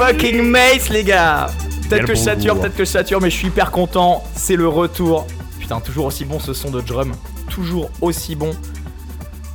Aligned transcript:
Fucking 0.00 0.42
Mace, 0.42 0.88
les 0.88 1.04
gars 1.04 1.48
Peut-être 1.88 2.06
que 2.06 2.14
je 2.14 2.20
sature, 2.20 2.58
peut-être 2.58 2.74
que 2.76 2.84
je 2.84 2.90
sature, 2.90 3.20
mais 3.20 3.28
je 3.30 3.36
suis 3.36 3.48
hyper 3.48 3.70
content. 3.70 4.24
C'est 4.34 4.56
le 4.56 4.66
retour. 4.68 5.26
Putain, 5.58 5.80
toujours 5.80 6.06
aussi 6.06 6.24
bon 6.24 6.38
ce 6.40 6.54
son 6.54 6.70
de 6.70 6.80
drum. 6.80 7.12
Toujours 7.50 7.90
aussi 8.00 8.34
bon. 8.34 8.52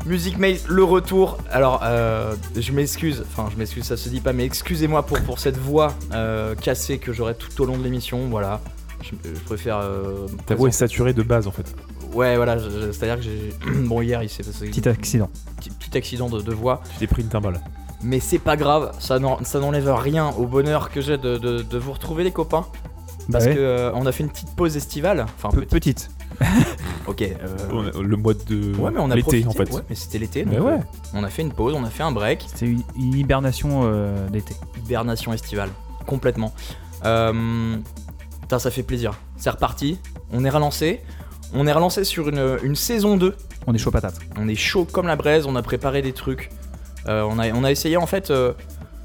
Music 0.06 0.38
Maze, 0.38 0.66
le 0.68 0.84
retour. 0.84 1.38
Alors, 1.50 1.80
euh, 1.84 2.36
je 2.56 2.72
m'excuse, 2.74 3.24
enfin, 3.28 3.50
je 3.52 3.58
m'excuse, 3.58 3.86
ça 3.86 3.98
se 3.98 4.08
dit 4.10 4.20
pas, 4.20 4.34
mais 4.34 4.46
excusez-moi 4.46 5.04
pour, 5.04 5.20
pour 5.22 5.40
cette 5.40 5.58
voix 5.58 5.94
euh, 6.14 6.54
cassée 6.54 7.00
que 7.00 7.12
j'aurai 7.12 7.34
tout 7.34 7.60
au 7.62 7.66
long 7.66 7.78
de 7.78 7.84
l'émission. 7.84 8.28
Voilà. 8.30 8.62
Je, 9.02 9.12
je 9.28 9.40
préfère. 9.40 9.78
euh, 9.80 10.28
Ta 10.46 10.54
voix 10.56 10.70
est 10.70 10.74
saturée 10.74 11.14
de 11.14 11.24
base 11.24 11.48
en 11.48 11.52
fait. 11.52 11.74
Ouais, 12.14 12.36
voilà, 12.36 12.58
je- 12.60 12.70
je- 12.70 12.92
c'est-à-dire 12.92 13.18
que 13.18 13.24
j'ai. 13.24 13.54
bon, 13.88 14.02
hier, 14.02 14.22
il 14.22 14.30
s'est 14.30 14.44
passé 14.44 14.68
Petit 14.68 14.88
accident. 14.88 15.30
petit, 15.58 15.70
petit 15.72 15.98
accident 15.98 16.30
de, 16.30 16.40
de 16.42 16.54
voix. 16.54 16.82
Tu 16.94 17.00
t'es 17.00 17.08
pris 17.08 17.24
une 17.24 17.30
timbale. 17.30 17.60
Mais 18.04 18.20
c'est 18.20 18.40
pas 18.40 18.56
grave, 18.58 18.92
ça 19.00 19.20
n'en- 19.20 19.44
ça 19.44 19.60
n'enlève 19.60 19.92
rien 19.94 20.30
au 20.38 20.46
bonheur 20.46 20.90
que 20.92 21.02
j'ai 21.02 21.18
de, 21.18 21.38
de- 21.38 21.62
de 21.62 21.78
vous 21.78 21.94
retrouver, 21.94 22.24
les 22.24 22.32
copains. 22.32 22.66
Bah 23.28 23.40
Parce 23.40 23.46
ouais. 23.46 23.56
que 23.56 23.60
euh, 23.60 23.92
on 23.96 24.06
a 24.06 24.12
fait 24.12 24.24
une 24.24 24.30
petite 24.30 24.56
pause 24.56 24.78
estivale. 24.78 25.26
Enfin, 25.38 25.50
Pe- 25.50 25.62
petite. 25.66 25.70
petite. 25.72 26.12
Ok. 27.08 27.22
euh, 27.22 27.36
On 27.72 27.88
a- 27.88 28.02
Le 28.02 28.18
mois 28.18 28.34
de 28.34 28.76
Ouais, 28.78 28.92
mais 28.92 29.00
on 29.00 29.10
a 29.12 29.16
l'été 29.16 29.46
en 29.48 29.52
fait. 29.52 29.72
Ouais, 29.72 29.82
mais 29.90 29.96
c'était 29.96 30.18
l'été. 30.20 30.44
Ouais. 30.46 30.58
euh, 30.58 30.78
On 31.14 31.24
a 31.24 31.30
fait 31.30 31.42
une 31.44 31.52
pause, 31.54 31.74
on 31.76 31.84
a 31.84 31.90
fait 31.90 32.04
un 32.04 32.12
break. 32.12 32.46
C'était 32.48 32.66
une, 32.68 32.82
une 32.98 33.14
hibernation 33.16 33.82
euh, 33.86 34.28
d'été. 34.30 34.56
Hibernation 34.84 35.32
estivale. 35.34 35.70
Complètement. 36.06 36.54
Euh, 37.06 37.78
putain, 38.42 38.60
ça 38.60 38.70
fait 38.72 38.84
plaisir. 38.84 39.14
C'est 39.38 39.50
reparti. 39.50 40.00
On 40.32 40.44
est 40.46 40.50
relancé. 40.50 41.02
On 41.54 41.68
est 41.68 41.72
relancé 41.74 42.04
sur 42.04 42.28
une, 42.30 42.58
une 42.64 42.76
saison 42.76 43.18
2. 43.18 43.36
On 43.68 43.74
est 43.74 43.78
chaud 43.78 43.92
patate. 43.92 44.20
On 44.38 44.48
est 44.48 44.56
chaud 44.56 44.86
comme 44.92 45.08
la 45.08 45.16
braise, 45.16 45.46
on 45.48 45.56
a 45.56 45.62
préparé 45.62 46.02
des 46.02 46.12
trucs. 46.14 46.50
Euh, 47.08 47.24
on, 47.30 47.38
a, 47.40 47.52
on 47.52 47.64
a 47.64 47.72
essayé 47.72 47.98
en 47.98 48.08
fait, 48.08 48.32
euh, 48.32 48.54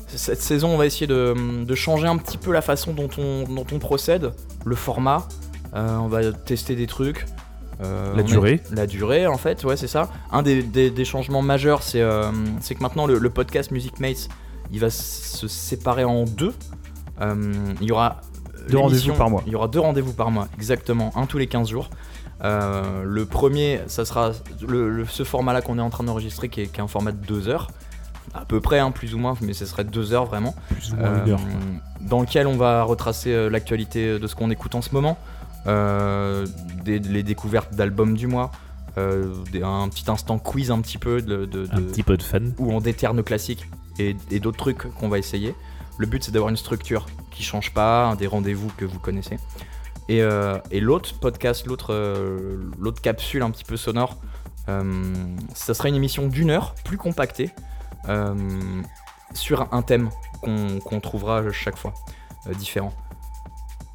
cette 0.06 0.40
saison, 0.40 0.70
on 0.70 0.76
va 0.76 0.86
essayer 0.86 1.06
de, 1.06 1.34
de 1.64 1.74
changer 1.74 2.06
un 2.06 2.16
petit 2.16 2.38
peu 2.38 2.52
la 2.52 2.62
façon 2.62 2.92
dont 2.92 3.08
on, 3.18 3.44
dont 3.44 3.66
on 3.72 3.78
procède, 3.78 4.32
le 4.64 4.74
format. 4.76 5.28
Euh, 5.74 5.96
on 5.98 6.08
va 6.08 6.32
tester 6.32 6.74
des 6.74 6.86
trucs. 6.86 7.26
Euh, 7.82 8.14
La 8.16 8.22
durée. 8.22 8.60
La 8.72 8.86
durée, 8.86 9.26
en 9.26 9.38
fait, 9.38 9.62
ouais, 9.64 9.76
c'est 9.76 9.86
ça. 9.86 10.10
Un 10.32 10.42
des, 10.42 10.62
des- 10.62 10.90
des 10.90 11.04
changements 11.04 11.42
majeurs, 11.42 11.82
c'est 11.82 12.00
euh, 12.02 12.30
que 12.68 12.82
maintenant 12.82 13.06
le, 13.06 13.18
le 13.18 13.30
podcast 13.30 13.70
Music 13.70 14.00
Mates, 14.00 14.28
il 14.72 14.80
va 14.80 14.90
se 14.90 15.46
séparer 15.48 16.04
en 16.04 16.24
deux. 16.24 16.52
Il 17.20 17.86
y 17.86 17.92
aura 17.92 18.20
Deux 18.68 18.78
rendez-vous 18.78 19.00
par 19.18 19.30
mois. 19.30 19.42
Il 19.46 19.52
y 19.52 19.56
aura 19.56 19.68
deux 19.68 19.80
rendez-vous 19.80 20.12
par 20.12 20.30
mois, 20.30 20.48
exactement, 20.56 21.12
un 21.16 21.26
tous 21.26 21.38
les 21.38 21.46
15 21.46 21.68
jours. 21.68 21.90
Le 22.42 23.24
premier, 23.24 23.80
ça 23.86 24.04
sera 24.04 24.32
le, 24.66 24.90
le- 24.90 25.04
ce 25.06 25.22
format-là 25.24 25.60
qu'on 25.62 25.78
est 25.78 25.82
en 25.82 25.90
train 25.90 26.04
d'enregistrer, 26.04 26.48
qui 26.48 26.62
est, 26.62 26.66
qui 26.66 26.80
est 26.80 26.82
un 26.82 26.88
format 26.88 27.12
de 27.12 27.24
2 27.24 27.48
heures, 27.48 27.68
à 28.34 28.44
peu 28.44 28.60
près, 28.60 28.78
hein, 28.78 28.90
plus 28.90 29.14
ou 29.14 29.18
moins, 29.18 29.34
mais 29.40 29.52
ce 29.52 29.66
serait 29.66 29.84
2 29.84 30.12
heures 30.12 30.26
vraiment, 30.26 30.54
Plus 30.70 30.92
ou 30.92 30.96
moins 30.96 31.06
Euh, 31.08 31.24
une 31.24 31.32
heure. 31.32 31.40
dans 32.00 32.20
lequel 32.20 32.46
on 32.46 32.56
va 32.56 32.82
retracer 32.84 33.32
euh, 33.32 33.48
l'actualité 33.50 34.18
de 34.18 34.26
ce 34.26 34.34
qu'on 34.34 34.50
écoute 34.50 34.74
en 34.74 34.82
ce 34.82 34.90
moment, 34.94 35.18
euh, 35.66 36.46
des- 36.84 36.98
les 36.98 37.22
découvertes 37.22 37.74
d'albums 37.74 38.16
du 38.16 38.26
mois, 38.26 38.50
euh, 38.98 39.32
des- 39.52 39.62
un 39.62 39.88
petit 39.88 40.10
instant 40.10 40.38
quiz 40.38 40.70
un 40.70 40.80
petit 40.80 40.98
peu 40.98 41.22
de, 41.22 41.44
de- 41.44 41.68
Un 41.72 41.82
petit 41.82 42.02
peu 42.02 42.16
de 42.16 42.22
fan. 42.22 42.52
où 42.58 42.72
on 42.72 42.80
déterre 42.80 43.14
nos 43.14 43.22
classiques 43.22 43.68
et, 43.98 44.16
et 44.30 44.40
d'autres 44.40 44.58
trucs 44.58 44.88
qu'on 44.94 45.08
va 45.08 45.18
essayer. 45.18 45.54
Le 45.98 46.06
but 46.06 46.24
c'est 46.24 46.32
d'avoir 46.32 46.50
une 46.50 46.56
structure 46.56 47.06
qui 47.30 47.42
change 47.42 47.72
pas, 47.74 48.14
des 48.16 48.26
rendez-vous 48.26 48.70
que 48.76 48.84
vous 48.84 48.98
connaissez. 48.98 49.36
Et, 50.08 50.22
euh, 50.22 50.58
et 50.70 50.80
l'autre 50.80 51.14
podcast, 51.20 51.66
l'autre 51.66 51.92
euh, 51.92 52.56
l'autre 52.78 53.00
capsule 53.00 53.42
un 53.42 53.50
petit 53.50 53.64
peu 53.64 53.76
sonore, 53.76 54.16
euh, 54.68 54.82
ça 55.54 55.74
sera 55.74 55.88
une 55.88 55.94
émission 55.94 56.26
d'une 56.26 56.50
heure, 56.50 56.74
plus 56.84 56.96
compactée, 56.96 57.50
euh, 57.50 57.60
sur 59.34 59.68
un 59.72 59.82
thème 59.82 60.10
qu'on 60.42 61.00
trouvera 61.00 61.42
chaque 61.52 61.76
fois, 61.76 61.92
euh, 62.48 62.54
différent. 62.54 62.92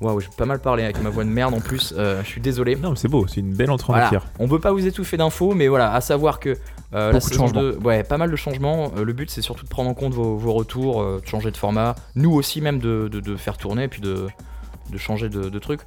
Waouh, 0.02 0.20
j'ai 0.20 0.30
pas 0.36 0.46
mal 0.46 0.60
parlé 0.60 0.84
avec 0.84 1.02
ma 1.02 1.10
voix 1.10 1.24
de 1.24 1.30
merde 1.30 1.54
en 1.54 1.62
plus, 1.62 1.94
euh, 1.98 2.22
je 2.22 2.28
suis 2.28 2.42
désolé. 2.42 2.76
Non, 2.76 2.92
mais 2.92 2.96
c'est 2.98 3.08
beau, 3.08 3.28
c'est 3.28 3.40
une 3.40 3.54
belle 3.54 3.72
entrée 3.72 3.92
en 3.92 3.94
Voilà. 3.94 4.04
matière. 4.06 4.26
On 4.40 4.46
veut 4.46 4.60
pas 4.60 4.72
vous 4.74 4.86
étouffer 4.86 5.16
d'infos, 5.16 5.54
mais 5.56 5.68
voilà, 5.70 5.94
à 5.94 6.02
savoir 6.02 6.40
que 6.42 6.50
euh, 6.50 6.56
la 6.94 7.12
Beaucoup 7.14 7.28
de 7.28 7.34
saison 7.34 7.48
changements. 7.48 7.62
2, 7.62 7.78
ouais, 7.84 8.04
pas 8.04 8.18
mal 8.18 8.30
de 8.30 8.36
changements. 8.36 8.92
Euh, 8.98 9.04
le 9.06 9.14
but, 9.14 9.30
c'est 9.32 9.42
surtout 9.42 9.64
de 9.64 9.70
prendre 9.70 9.90
en 9.90 9.94
compte 9.94 10.14
vos, 10.14 10.36
vos 10.38 10.52
retours, 10.54 11.02
euh, 11.02 11.22
de 11.24 11.28
changer 11.28 11.50
de 11.50 11.58
format. 11.58 11.96
Nous 12.16 12.32
aussi, 12.34 12.60
même 12.62 12.80
de, 12.80 13.08
de- 13.10 13.22
de 13.22 13.36
faire 13.38 13.58
tourner, 13.58 13.84
et 13.84 13.88
puis 13.88 14.02
de, 14.02 14.28
de 14.92 14.98
changer 14.98 15.30
de. 15.30 15.50
Euh, 15.50 15.78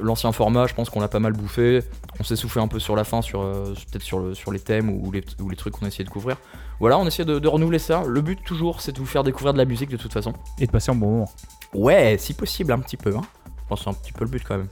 L'ancien 0.00 0.32
format, 0.32 0.66
je 0.66 0.74
pense 0.74 0.90
qu'on 0.90 1.00
l'a 1.00 1.08
pas 1.08 1.18
mal 1.20 1.32
bouffé. 1.32 1.82
On 2.20 2.24
s'est 2.24 2.36
soufflé 2.36 2.60
un 2.62 2.68
peu 2.68 2.78
sur 2.78 2.96
la 2.96 3.04
fin, 3.04 3.22
sur 3.22 3.42
euh, 3.42 3.74
peut-être 3.90 4.02
sur, 4.02 4.18
le- 4.18 4.34
sur 4.34 4.52
les 4.52 4.60
thèmes 4.60 4.90
ou 4.90 5.10
les, 5.12 5.24
ou 5.40 5.48
les 5.48 5.56
trucs 5.56 5.74
qu'on 5.74 5.84
a 5.84 5.88
essayé 5.88 6.04
de 6.04 6.10
couvrir. 6.10 6.36
Voilà, 6.80 6.98
on 6.98 7.06
essaie 7.06 7.24
de, 7.24 7.38
de 7.38 7.48
renouveler 7.48 7.78
ça. 7.78 8.02
Le 8.06 8.20
but, 8.20 8.42
toujours, 8.44 8.80
c'est 8.80 8.92
de 8.92 8.98
vous 8.98 9.06
faire 9.06 9.22
découvrir 9.24 9.52
de 9.52 9.58
la 9.58 9.64
musique 9.64 9.90
de 9.90 9.96
toute 9.96 10.12
façon. 10.12 10.32
Et 10.58 10.66
de 10.66 10.72
passer 10.72 10.90
un 10.90 10.94
bon 10.94 11.10
moment. 11.10 11.30
Ouais, 11.74 12.16
si 12.18 12.34
possible, 12.34 12.72
un 12.72 12.78
petit 12.78 12.96
peu. 12.96 13.14
Hein. 13.16 13.22
Je 13.46 13.68
pense 13.68 13.78
que 13.80 13.84
c'est 13.84 13.90
un 13.90 13.94
petit 13.94 14.12
peu 14.12 14.24
le 14.24 14.30
but 14.30 14.42
quand 14.46 14.56
même. 14.58 14.68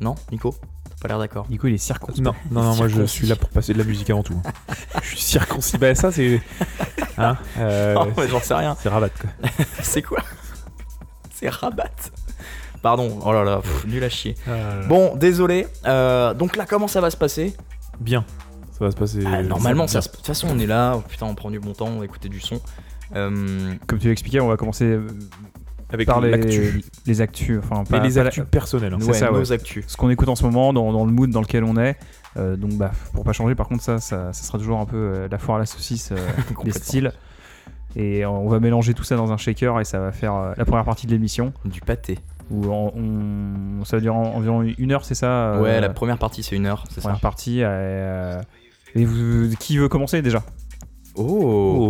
Non, 0.00 0.14
Nico? 0.32 0.54
T'as 0.90 0.96
pas 1.02 1.08
l'air 1.08 1.18
d'accord 1.18 1.46
Nico, 1.50 1.66
il 1.66 1.74
est 1.74 1.78
circonspect. 1.78 2.20
Non, 2.24 2.34
non, 2.50 2.62
non, 2.62 2.74
moi 2.76 2.88
je 2.88 2.94
Circoncis. 2.94 3.12
suis 3.16 3.26
là 3.26 3.36
pour 3.36 3.48
passer 3.50 3.72
de 3.74 3.78
la 3.78 3.84
musique 3.84 4.08
avant 4.10 4.22
tout. 4.22 4.40
je 5.02 5.08
suis 5.08 5.20
circoncis. 5.20 5.76
Bah, 5.78 5.94
ça 5.94 6.10
c'est. 6.10 6.40
Hein 7.18 7.36
euh, 7.58 7.94
Oh, 8.00 8.06
mais 8.16 8.28
J'en 8.28 8.40
sais 8.40 8.54
rien. 8.54 8.76
C'est 8.80 8.88
rabat 8.88 9.10
quoi. 9.10 9.30
C'est 9.82 10.02
quoi? 10.02 10.18
C'est 11.30 11.48
Rabat. 11.48 11.90
Pardon, 12.84 13.18
oh 13.24 13.32
là 13.32 13.42
là, 13.44 13.56
pff, 13.62 13.86
nul 13.86 14.04
à 14.04 14.08
chier. 14.10 14.34
Euh, 14.46 14.86
Bon, 14.86 15.16
désolé. 15.16 15.66
Euh, 15.86 16.34
donc 16.34 16.54
là, 16.54 16.66
comment 16.68 16.86
ça 16.86 17.00
va 17.00 17.08
se 17.10 17.16
passer? 17.16 17.56
Bien. 17.98 18.24
Ça 18.78 18.84
va 18.84 18.90
se 18.90 18.96
passer. 18.96 19.24
Ah, 19.26 19.42
Normalement, 19.42 19.86
ça 19.86 20.00
bien. 20.00 20.00
se- 20.02 20.08
de 20.10 20.16
toute 20.16 20.26
façon, 20.26 20.48
on 20.52 20.58
est 20.58 20.66
là. 20.66 20.94
oh, 20.98 21.02
putain, 21.08 21.24
on 21.26 21.34
prend 21.34 21.50
du 21.50 21.58
bon 21.60 21.72
temps, 21.72 21.86
on 21.88 22.00
va 22.00 22.04
écouter 22.04 22.28
du 22.28 22.40
son. 22.40 22.60
Euh, 23.16 23.72
Comme 23.86 23.98
tu 23.98 24.08
l'expliquais, 24.08 24.40
on 24.40 24.48
va 24.48 24.56
commencer 24.58 24.84
euh, 24.84 25.06
Avec 25.94 26.06
par 26.06 26.20
les, 26.20 26.30
l'actu. 26.32 26.84
les 27.06 27.20
actus. 27.22 27.58
Enfin, 27.58 27.84
pas- 27.84 28.00
les 28.00 28.12
pas 28.14 28.22
la- 28.22 28.28
actus 28.28 28.44
personnelles. 28.50 28.92
hein. 28.92 28.98
C'est 29.00 29.06
ouais, 29.08 29.14
ça, 29.14 29.32
ouais. 29.32 29.38
nos 29.38 29.50
actus. 29.52 29.84
ce 29.86 29.96
qu'on 29.96 30.10
écoute 30.10 30.28
en 30.28 30.36
ce 30.36 30.44
moment, 30.44 30.74
dans, 30.74 30.92
dans 30.92 31.06
le 31.06 31.12
mood 31.12 31.30
dans 31.30 31.40
lequel 31.40 31.64
on 31.64 31.76
est. 31.78 31.96
Euh, 32.36 32.56
donc, 32.56 32.72
bah, 32.74 32.90
pour 33.14 33.24
pas 33.24 33.32
changer, 33.32 33.54
par 33.54 33.68
contre, 33.68 33.82
ça, 33.82 33.98
ça, 33.98 34.32
ça 34.34 34.42
sera 34.44 34.58
toujours 34.58 34.78
un 34.80 34.84
peu 34.86 34.96
euh, 34.96 35.28
la 35.30 35.38
foire 35.38 35.56
à 35.56 35.60
la 35.60 35.66
saucisse 35.66 36.10
euh, 36.12 36.16
des 36.64 36.72
styles. 36.72 37.12
Et 37.96 38.26
on 38.26 38.48
va 38.48 38.58
mélanger 38.58 38.92
tout 38.92 39.04
ça 39.04 39.14
dans 39.16 39.30
un 39.32 39.36
shaker 39.36 39.80
et 39.80 39.84
ça 39.84 40.00
va 40.00 40.10
faire 40.10 40.34
euh, 40.34 40.52
la 40.56 40.64
première 40.64 40.84
partie 40.84 41.06
de 41.06 41.12
l'émission. 41.12 41.52
Du 41.64 41.80
pâté. 41.80 42.18
Où 42.50 42.66
on, 42.66 42.92
on- 42.94 43.84
ça 43.84 43.96
va 43.96 44.00
durer 44.00 44.14
en- 44.16 44.34
environ 44.34 44.62
une 44.62 44.92
heure, 44.92 45.04
c'est 45.04 45.14
ça 45.14 45.26
euh, 45.54 45.60
Ouais, 45.62 45.80
la 45.80 45.88
première 45.88 46.18
partie, 46.18 46.42
c'est 46.42 46.56
une 46.56 46.66
heure, 46.66 46.84
c'est 46.88 46.96
ça. 46.96 47.08
première 47.08 47.20
partie. 47.20 47.60
euh, 47.62 48.40
et 48.94 49.04
vous- 49.04 49.54
qui 49.58 49.78
veut 49.78 49.88
commencer 49.88 50.20
déjà? 50.22 50.42
Oh. 51.16 51.22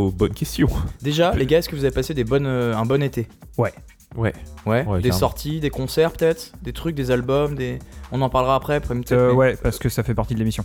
Oh, 0.09 0.11
bonne 0.15 0.33
question. 0.35 0.69
Déjà, 1.03 1.35
les 1.35 1.47
gars, 1.47 1.59
est-ce 1.59 1.69
que 1.69 1.77
vous 1.77 1.85
avez 1.85 1.95
passé 1.95 2.13
des 2.15 2.25
bonnes, 2.25 2.47
euh, 2.47 2.77
un 2.77 2.85
bon 2.85 3.03
été? 3.03 3.27
Ouais. 3.59 3.73
Ouais. 4.17 4.33
Ouais, 4.65 4.83
des 4.85 4.85
carrément. 4.85 5.13
sorties, 5.19 5.59
des 5.61 5.71
concerts 5.71 6.13
peut-être? 6.13 6.53
Des 6.63 6.73
trucs, 6.73 6.95
des 6.95 7.11
albums, 7.11 7.57
des. 7.57 7.79
On 8.13 8.21
en 8.23 8.29
parlera 8.31 8.55
après, 8.55 8.77
après 8.77 8.95
peut-être, 8.95 9.13
Euh, 9.13 9.31
mais- 9.31 9.37
Ouais, 9.37 9.57
parce 9.61 9.79
que 9.79 9.89
ça 9.89 10.03
fait 10.03 10.15
partie 10.15 10.35
de 10.35 10.39
l'émission. 10.39 10.65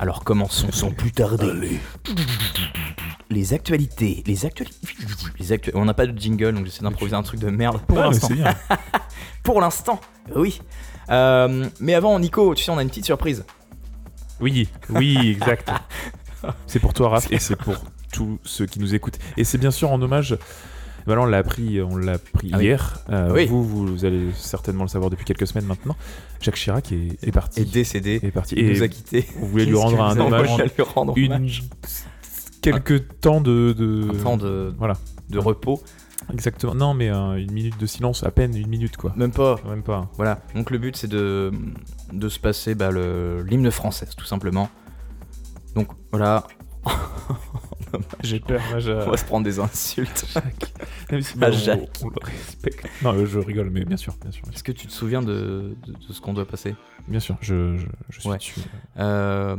Alors 0.00 0.22
commençons 0.24 0.70
sans 0.70 0.90
plus 0.92 1.10
tarder. 1.10 1.80
Les 3.30 3.52
actualités, 3.52 4.22
les 4.26 4.46
actualités, 4.46 4.76
les 5.38 5.52
actu- 5.52 5.70
On 5.74 5.84
n'a 5.84 5.92
pas 5.94 6.06
de 6.06 6.18
jingle, 6.18 6.54
donc 6.54 6.64
j'essaie 6.64 6.82
d'improviser 6.82 7.14
un 7.14 7.22
truc 7.22 7.40
de 7.40 7.50
merde. 7.50 7.78
Pour 7.86 7.98
l'instant. 7.98 8.28
Pour 9.42 9.60
l'instant, 9.60 10.00
oui. 10.34 10.60
Euh, 11.10 11.66
mais 11.80 11.94
avant, 11.94 12.18
Nico, 12.18 12.54
tu 12.54 12.64
sais, 12.64 12.70
on 12.70 12.78
a 12.78 12.82
une 12.82 12.88
petite 12.88 13.04
surprise. 13.06 13.44
Oui, 14.40 14.68
oui, 14.90 15.16
exact. 15.30 15.70
C'est 16.66 16.78
pour 16.78 16.94
toi, 16.94 17.08
Raph, 17.08 17.32
et 17.32 17.38
c'est 17.40 17.56
pour 17.56 17.74
tous 18.12 18.38
ceux 18.44 18.64
qui 18.66 18.78
nous 18.78 18.94
écoutent. 18.94 19.18
Et 19.36 19.42
c'est 19.42 19.58
bien 19.58 19.72
sûr 19.72 19.90
en 19.90 20.00
hommage. 20.00 20.38
Voilà, 21.04 21.22
on 21.22 21.26
l'a 21.26 21.38
appris, 21.38 21.82
on 21.82 21.96
l'a 21.96 22.12
appris 22.12 22.50
Ah 22.52 22.58
oui. 22.58 22.64
hier. 22.64 23.00
Euh, 23.10 23.32
Oui. 23.34 23.46
Vous, 23.46 23.64
vous 23.64 24.04
allez 24.04 24.28
certainement 24.36 24.84
le 24.84 24.88
savoir 24.88 25.10
depuis 25.10 25.24
quelques 25.24 25.48
semaines 25.48 25.66
maintenant. 25.66 25.96
Jacques 26.40 26.54
Chirac 26.54 26.92
est, 26.92 27.18
est 27.26 27.32
parti. 27.32 27.60
Est 27.62 27.64
décédé. 27.72 28.20
est 28.22 28.30
parti. 28.30 28.54
Il 28.56 28.68
nous 28.68 28.82
a 28.82 28.84
Et 28.84 28.88
quittés. 28.88 29.26
on 29.42 29.46
voulait 29.46 29.64
lui 29.64 29.74
rendre 29.74 30.00
un 30.00 30.14
vous 30.14 30.20
hommage. 30.20 30.56
Lui 30.76 30.84
rendre 30.84 31.14
Une 31.16 31.48
quelques 32.60 33.20
temps 33.20 33.40
de, 33.40 33.72
de- 33.72 34.08
Un 34.18 34.22
temps 34.22 34.36
de, 34.36 34.74
voilà 34.78 34.94
de 35.30 35.38
repos. 35.38 35.82
exactement 36.32 36.74
non 36.74 36.94
mais 36.94 37.10
euh, 37.10 37.36
une 37.36 37.52
minute 37.52 37.78
de 37.78 37.86
silence 37.86 38.24
à 38.24 38.30
peine 38.30 38.56
une 38.56 38.68
minute 38.68 38.96
quoi 38.96 39.12
Même 39.16 39.32
pas. 39.32 39.56
même 39.68 39.82
pas 39.82 40.10
Voilà. 40.16 40.40
Donc 40.54 40.70
le 40.70 40.78
but, 40.78 40.96
c'est 40.96 41.08
de, 41.08 41.52
de 42.12 42.28
se 42.28 42.38
passer 42.40 42.74
bah, 42.74 42.90
le- 42.90 43.42
l'hymne 43.42 43.70
française, 43.70 44.14
tout 44.16 44.24
simplement. 44.26 44.68
Donc 45.74 45.88
voilà, 46.10 46.44
j'ai 48.22 48.40
peur 48.40 48.60
moi, 48.70 48.78
on 49.06 49.10
va 49.10 49.16
se 49.16 49.24
prendre 49.24 49.44
des 49.44 49.58
insultes. 49.58 50.26
Même 51.10 51.22
si, 51.22 51.34
Ah, 51.40 51.48
on- 51.48 51.52
Jacques. 51.52 51.80
on, 52.02 52.08
le 52.08 52.14
respecte 52.22 52.86
non 53.02 53.14
euh, 53.14 53.26
je 53.26 53.38
rigole 53.38 53.70
mais 53.70 53.84
bien 53.84 53.96
sûr 53.96 54.14
bien 54.20 54.30
sûr 54.30 54.42
Est-ce 54.52 54.62
que 54.64 54.72
tu 54.72 54.86
te 54.86 54.92
souviens 54.92 55.22
de, 55.22 55.74
de- 55.86 55.92
de 55.92 56.12
ce 56.12 56.20
qu'on 56.20 56.34
doit 56.34 56.46
passer? 56.46 56.74
Bien 57.06 57.20
sûr 57.20 57.36
je, 57.40 57.76
je, 57.76 57.86
je 58.10 58.20
suis 58.20 58.28
Ouais. 58.28 58.38
dessus. 58.38 58.60
Euh, 58.98 59.56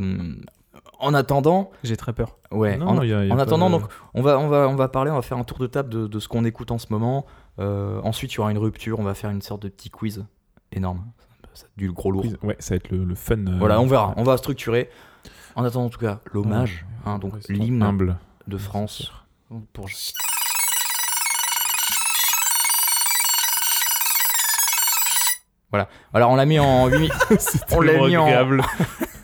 en 1.00 1.14
attendant. 1.14 1.72
J'ai 1.84 1.98
très 1.98 2.14
peur. 2.14 2.38
Ouais. 2.52 2.78
Non, 2.78 2.88
en, 2.88 3.04
y 3.04 3.14
a 3.14 3.34
en 3.34 3.40
attendant, 3.40 3.70
donc, 3.70 3.84
on 4.14 4.22
va, 4.22 4.38
on, 4.38 4.48
va, 4.48 4.68
on 4.68 4.76
va 4.76 4.88
parler, 4.90 5.12
on 5.12 5.16
va 5.16 5.22
faire 5.22 5.38
un 5.38 5.44
tour 5.44 5.58
de 5.58 5.68
table 5.68 5.90
de, 5.90 6.08
de 6.08 6.20
ce 6.20 6.28
qu'on 6.28 6.46
écoute 6.46 6.72
en 6.72 6.78
ce 6.78 6.88
moment. 6.90 7.26
Euh, 7.60 8.00
ensuite, 8.04 8.34
il 8.34 8.38
y 8.38 8.40
aura 8.40 8.52
une 8.52 8.58
rupture. 8.58 9.00
On 9.00 9.04
va 9.04 9.14
faire 9.14 9.30
une 9.30 9.42
sorte 9.42 9.64
de 9.64 9.70
petit 9.70 9.90
quiz 9.90 10.26
énorme. 10.72 11.06
Ça, 11.54 11.66
du 11.78 11.92
gros 11.92 12.12
lourd. 12.12 12.26
Ouais, 12.44 12.56
ça 12.60 12.76
va 12.76 12.76
être 12.78 12.92
le, 12.92 13.16
fun. 13.16 13.38
Euh, 13.38 13.58
voilà, 13.58 13.82
on 13.82 13.88
verra. 13.88 14.14
On 14.18 14.24
va 14.24 14.38
structurer. 14.38 14.90
En 15.56 15.64
attendant, 15.64 15.86
en 15.86 15.90
tout 15.90 16.00
cas, 16.00 16.20
l'hommage, 16.32 16.86
hein, 17.06 17.18
donc 17.18 17.34
l'hymne 17.50 18.16
de 18.48 18.58
France 18.58 19.12
pour. 19.74 19.88
Voilà. 25.72 25.88
Alors 26.14 26.32
on 26.32 26.36
l'a 26.36 26.46
mis 26.46 26.60
en 26.60 26.88
8 26.88 26.96
minutes. 26.98 27.14
on 27.72 27.82
l'a 27.82 28.08
mis 28.08 28.18
en... 28.18 28.28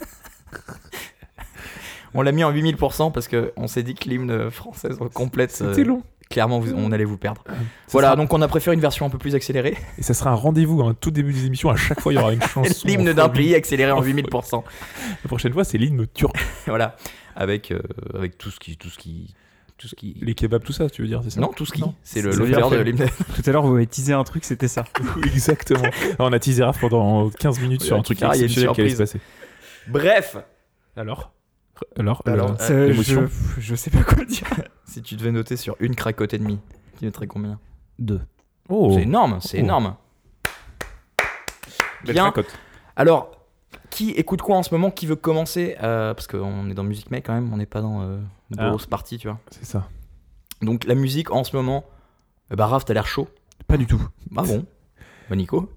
on 2.16 2.22
l'a 2.24 2.32
mis 2.32 2.44
en 2.44 2.52
8000% 2.52 3.12
parce 3.12 3.28
que 3.28 3.54
on 3.56 3.68
s'est 3.68 3.84
dit 3.84 3.94
que 3.94 4.10
l'hymne 4.10 4.50
française 4.50 4.98
complète 5.14 5.52
C'était 5.52 5.82
euh, 5.82 5.86
long. 5.86 6.04
clairement 6.30 6.60
vous- 6.60 6.74
on 6.76 6.92
allait 6.92 7.06
vous 7.06 7.18
perdre. 7.18 7.44
Ça 7.48 7.54
Voilà, 7.90 8.08
sera- 8.10 8.16
donc 8.16 8.34
on 8.34 8.42
a 8.42 8.48
préféré 8.48 8.74
une 8.74 8.82
version 8.82 9.06
un 9.06 9.10
peu 9.10 9.18
plus 9.20 9.36
accélérée. 9.36 9.78
Et 10.00 10.02
ça 10.04 10.14
sera 10.14 10.32
un 10.32 10.36
rendez-vous 10.36 10.82
un 10.82 10.94
tout 10.96 11.12
début 11.12 11.34
des 11.34 11.46
émissions. 11.46 11.70
À 11.70 11.76
chaque 11.76 12.00
fois, 12.02 12.12
il 12.14 12.16
y 12.16 12.20
aura 12.20 12.34
une 12.34 12.42
chanson. 12.54 12.88
L'hymne 12.88 13.14
d'un 13.14 13.30
pays 13.30 13.54
accéléré 13.54 13.92
en 13.92 14.00
En 14.00 14.04
8000%. 14.04 14.64
La 15.24 15.28
prochaine 15.28 15.54
fois, 15.54 15.64
c'est 15.64 15.78
l'hymne 15.78 16.08
turc. 16.14 16.36
voilà, 16.66 16.96
avec 17.36 17.72
euh, 17.72 17.80
avec 18.14 18.38
tout 18.38 18.50
ce 18.50 18.60
qui 18.60 18.78
tout 18.78 18.90
ce 18.90 18.98
qui 18.98 19.34
tout 19.78 19.90
ce 19.90 19.96
qui 19.96 20.16
Les 20.22 20.36
kebabs, 20.36 20.64
tout 20.64 20.72
ça, 20.72 20.90
tu 20.90 21.02
veux 21.02 21.08
dire, 21.10 21.20
c'est 21.22 21.32
ça 21.32 21.42
Non, 21.42 21.50
tout 21.50 21.66
ce 21.66 21.74
qui. 21.74 21.84
C'est 22.02 22.22
le 22.22 22.32
de 22.34 22.78
l'hymne. 22.82 22.98
Tout 23.36 23.42
à 23.46 23.52
l'heure, 23.52 23.68
vous 23.68 23.76
avez 23.76 23.86
teasé 23.88 24.14
un 24.14 24.24
truc, 24.24 24.46
c'était 24.46 24.70
ça. 24.70 24.86
Exactement. 25.26 25.84
On 26.18 26.32
a 26.32 26.40
teasé 26.40 26.64
Raph 26.64 26.80
pendant 26.80 27.30
15 27.30 27.60
minutes 27.60 27.82
sur 27.84 27.98
un 27.98 28.02
truc 28.02 28.20
Car 28.20 28.34
il 28.36 28.38
y 28.38 28.44
a 28.44 28.46
une 28.46 28.52
exceptionnel 28.52 28.74
qui 28.74 28.80
allait 28.82 28.90
se 28.92 28.96
surprise. 28.96 29.20
passer. 29.20 29.92
Bref, 29.92 30.38
Alors 30.96 31.34
Alors, 31.98 32.22
euh, 32.28 32.94
je, 32.94 33.22
je 33.58 33.76
sais 33.76 33.90
pas 33.92 34.04
quoi 34.04 34.24
dire. 34.26 34.48
si 34.86 35.02
tu 35.02 35.16
devais 35.16 35.32
noter 35.32 35.58
sur 35.58 35.76
une 35.80 35.96
cracotte 35.96 36.34
et 36.34 36.38
demie, 36.38 36.60
tu 36.98 37.06
mettrais 37.06 37.28
combien? 37.28 37.60
Deux. 38.00 38.22
Oh, 38.70 38.92
C'est 38.96 39.04
énorme, 39.04 39.40
c'est 39.42 39.58
Oh. 39.58 39.62
énorme. 39.62 39.96
belle 42.06 42.14
bien. 42.14 42.24
cracotte. 42.32 42.58
Alors, 42.96 43.32
qui 43.90 44.12
écoute 44.12 44.42
quoi 44.42 44.58
en 44.58 44.64
ce 44.64 44.74
moment? 44.74 44.92
Qui 44.92 45.06
veut 45.06 45.16
commencer? 45.16 45.76
Euh, 45.84 46.14
Parce 46.14 46.28
qu'on 46.28 46.70
est 46.70 46.74
dans 46.74 46.84
Musique 46.84 47.12
Mec 47.12 47.26
quand 47.26 47.34
même, 47.34 47.52
on 47.54 47.58
n'est 47.58 47.66
pas 47.66 47.82
dans 47.82 48.02
euh, 48.02 48.20
une 48.52 48.60
Ah. 48.60 48.70
grosse 48.70 48.86
partie, 48.86 49.18
tu 49.18 49.28
vois. 49.28 49.40
C'est 49.52 49.66
ça. 49.66 49.88
Donc 50.62 50.86
la 50.86 50.96
musique 50.96 51.32
en 51.32 51.44
ce 51.44 51.56
moment, 51.56 51.84
euh, 52.52 52.56
bah 52.56 52.68
Raph, 52.68 52.86
t'as 52.86 52.94
l'air 52.94 53.08
chaud. 53.08 53.28
Pas 53.68 53.78
du 53.78 53.86
tout. 53.86 54.02
Ah 54.38 54.44
bon? 54.44 54.66
Bah 55.30 55.36
Nico 55.36 55.70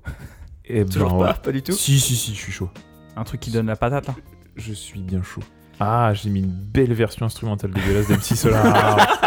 Et 0.65 0.85
Toujours 0.87 1.11
ben, 1.13 1.19
pas, 1.19 1.33
ouais. 1.33 1.39
pas 1.43 1.53
du 1.53 1.63
tout. 1.63 1.73
Si, 1.73 1.99
si, 1.99 2.15
si, 2.15 2.35
je 2.35 2.41
suis 2.41 2.53
chaud. 2.53 2.71
Un 3.17 3.25
truc 3.25 3.41
qui 3.41 3.51
donne 3.51 3.67
la 3.67 3.77
patate 3.77 4.07
là. 4.07 4.15
Je 4.57 4.73
suis 4.73 5.01
bien 5.03 5.23
chaud. 5.23 5.43
Ah, 5.81 6.13
j'ai 6.13 6.31
mis 6.31 6.41
une 6.41 6.51
belle 6.51 6.93
version 6.93 7.27
instrumentale 7.27 7.71
dégueulasse 7.71 8.09
d'MC 8.09 8.37
Solar. 8.37 8.97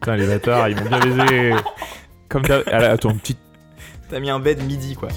Putain, 0.00 0.16
les 0.16 0.26
bâtards, 0.26 0.68
ils 0.68 0.76
m'ont 0.76 0.88
bien 0.88 0.98
baisé. 0.98 1.54
Comme 2.28 2.42
d'hab. 2.42 2.64
Ah, 2.66 2.80
là, 2.80 2.90
Attends, 2.90 3.14
petite. 3.14 3.38
T'as 4.10 4.18
mis 4.18 4.30
un 4.30 4.40
bed 4.40 4.62
midi 4.64 4.94
quoi. 4.94 5.08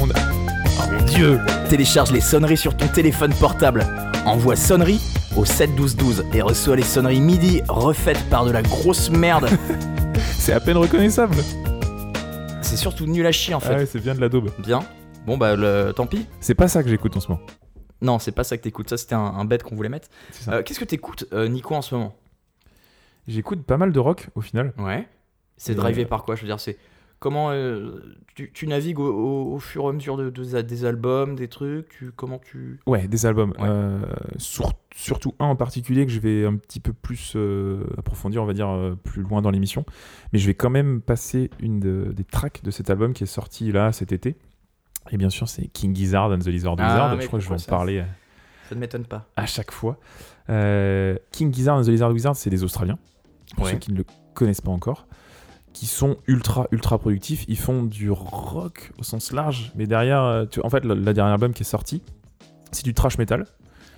On 0.00 0.10
a... 0.10 0.14
Oh 0.78 0.92
mon 0.92 1.04
dieu 1.06 1.40
Télécharge 1.68 2.10
les 2.10 2.20
sonneries 2.20 2.56
sur 2.56 2.76
ton 2.76 2.88
téléphone 2.88 3.32
portable. 3.34 3.86
Envoie 4.26 4.56
sonnerie 4.56 5.00
au 5.36 5.44
7 5.44 5.74
12 5.76 5.96
12 5.96 6.24
et 6.34 6.42
reçois 6.42 6.76
les 6.76 6.82
sonneries 6.82 7.20
midi 7.20 7.62
refaites 7.68 8.22
par 8.28 8.44
de 8.44 8.50
la 8.50 8.62
grosse 8.62 9.10
merde. 9.10 9.48
C'est 10.38 10.52
à 10.52 10.60
peine 10.60 10.76
reconnaissable. 10.76 11.36
C'est 12.62 12.76
surtout 12.76 13.06
nul 13.06 13.24
à 13.26 13.32
chier 13.32 13.54
en 13.54 13.60
fait. 13.60 13.74
Ah 13.74 13.78
ouais, 13.78 13.86
c'est 13.86 14.00
bien 14.00 14.14
de 14.14 14.20
la 14.20 14.28
daube. 14.28 14.50
Bien. 14.58 14.80
Bon 15.26 15.36
bah 15.36 15.56
le... 15.56 15.92
tant 15.94 16.06
pis. 16.06 16.26
C'est 16.40 16.54
pas 16.54 16.68
ça 16.68 16.82
que 16.82 16.88
j'écoute 16.88 17.16
en 17.16 17.20
ce 17.20 17.28
moment. 17.28 17.42
Non, 18.02 18.18
c'est 18.18 18.32
pas 18.32 18.44
ça 18.44 18.56
que 18.56 18.62
t'écoutes. 18.62 18.88
Ça 18.90 18.96
c'était 18.96 19.14
un, 19.14 19.20
un 19.20 19.44
bed 19.44 19.62
qu'on 19.62 19.74
voulait 19.76 19.88
mettre. 19.88 20.08
Euh, 20.48 20.62
Qu'est-ce 20.62 20.80
que 20.80 20.84
t'écoutes 20.84 21.26
euh, 21.32 21.48
Nico 21.48 21.74
en 21.74 21.82
ce 21.82 21.94
moment? 21.94 22.16
J'écoute 23.28 23.62
pas 23.64 23.76
mal 23.76 23.92
de 23.92 23.98
rock 23.98 24.28
au 24.34 24.40
final. 24.40 24.72
Ouais. 24.78 25.06
C'est 25.56 25.74
drivé 25.74 26.04
euh, 26.04 26.08
par 26.08 26.24
quoi? 26.24 26.34
Je 26.36 26.40
veux 26.42 26.46
dire, 26.46 26.58
c'est 26.58 26.78
comment 27.18 27.50
euh, 27.50 28.00
tu, 28.34 28.50
tu 28.52 28.66
navigues 28.66 28.98
au, 28.98 29.12
au- 29.12 29.54
au 29.54 29.58
fur 29.58 29.84
et 29.84 29.88
à 29.88 29.92
mesure 29.92 30.16
de, 30.16 30.30
de- 30.30 30.60
des 30.62 30.84
albums, 30.86 31.36
des 31.36 31.48
trucs? 31.48 31.90
Tu, 31.90 32.10
comment 32.16 32.38
tu 32.38 32.80
Ouais, 32.86 33.06
des 33.06 33.26
albums. 33.26 33.50
Ouais. 33.58 33.68
Euh, 33.68 34.00
sur- 34.38 34.72
surtout 34.96 35.34
un 35.38 35.44
en 35.46 35.56
particulier 35.56 36.06
que 36.06 36.12
je 36.12 36.18
vais 36.18 36.46
un 36.46 36.56
petit 36.56 36.80
peu 36.80 36.94
plus 36.94 37.34
euh, 37.36 37.84
approfondir, 37.98 38.42
on 38.42 38.46
va 38.46 38.54
dire, 38.54 38.96
plus 39.04 39.20
loin 39.22 39.42
dans 39.42 39.50
l'émission. 39.50 39.84
Mais 40.32 40.38
je 40.38 40.46
vais 40.46 40.54
quand 40.54 40.70
même 40.70 41.02
passer 41.02 41.50
une 41.60 41.78
de- 41.78 42.10
des 42.12 42.24
tracks 42.24 42.62
de 42.64 42.70
cet 42.70 42.88
album 42.88 43.12
qui 43.12 43.24
est 43.24 43.26
sorti 43.28 43.70
là 43.70 43.92
cet 43.92 44.12
été. 44.12 44.36
Et 45.10 45.16
bien 45.16 45.30
sûr, 45.30 45.48
c'est 45.48 45.66
King 45.68 45.94
Gizzard 45.96 46.30
and 46.30 46.38
the 46.38 46.46
Lizard 46.46 46.76
Ah, 46.78 46.84
Wizard. 47.12 47.20
je 47.20 47.26
crois 47.26 47.38
que 47.38 47.44
je 47.44 47.48
vais 47.48 47.54
en 47.54 47.58
ça 47.58 47.70
parler 47.70 48.04
Ça 48.68 48.74
ne 48.74 48.80
m'étonne 48.80 49.04
pas. 49.04 49.26
à 49.36 49.46
chaque 49.46 49.70
fois. 49.72 49.98
Euh, 50.48 51.16
King 51.32 51.52
Gizzard 51.52 51.78
and 51.78 51.82
the 51.82 51.88
Lizard 51.88 52.10
Wizard, 52.12 52.36
c'est 52.36 52.50
des 52.50 52.62
Australiens, 52.64 52.98
pour 53.56 53.64
Ouais. 53.64 53.72
ceux 53.72 53.78
qui 53.78 53.92
ne 53.92 53.98
le 53.98 54.04
connaissent 54.34 54.60
pas 54.60 54.70
encore, 54.70 55.06
qui 55.72 55.86
sont 55.86 56.16
ultra, 56.26 56.66
ultra 56.70 56.98
productifs. 56.98 57.44
Ils 57.48 57.58
font 57.58 57.82
du 57.82 58.10
rock 58.10 58.92
au 58.98 59.02
sens 59.02 59.32
large, 59.32 59.72
mais 59.74 59.86
derrière, 59.86 60.22
euh, 60.22 60.44
tu- 60.46 60.60
en 60.62 60.70
fait, 60.70 60.84
le, 60.84 60.94
le 60.94 61.12
dernier 61.14 61.32
album 61.32 61.52
qui 61.52 61.62
est 61.62 61.66
sorti, 61.66 62.02
c'est 62.72 62.84
du 62.84 62.94
trash 62.94 63.18
metal. 63.18 63.46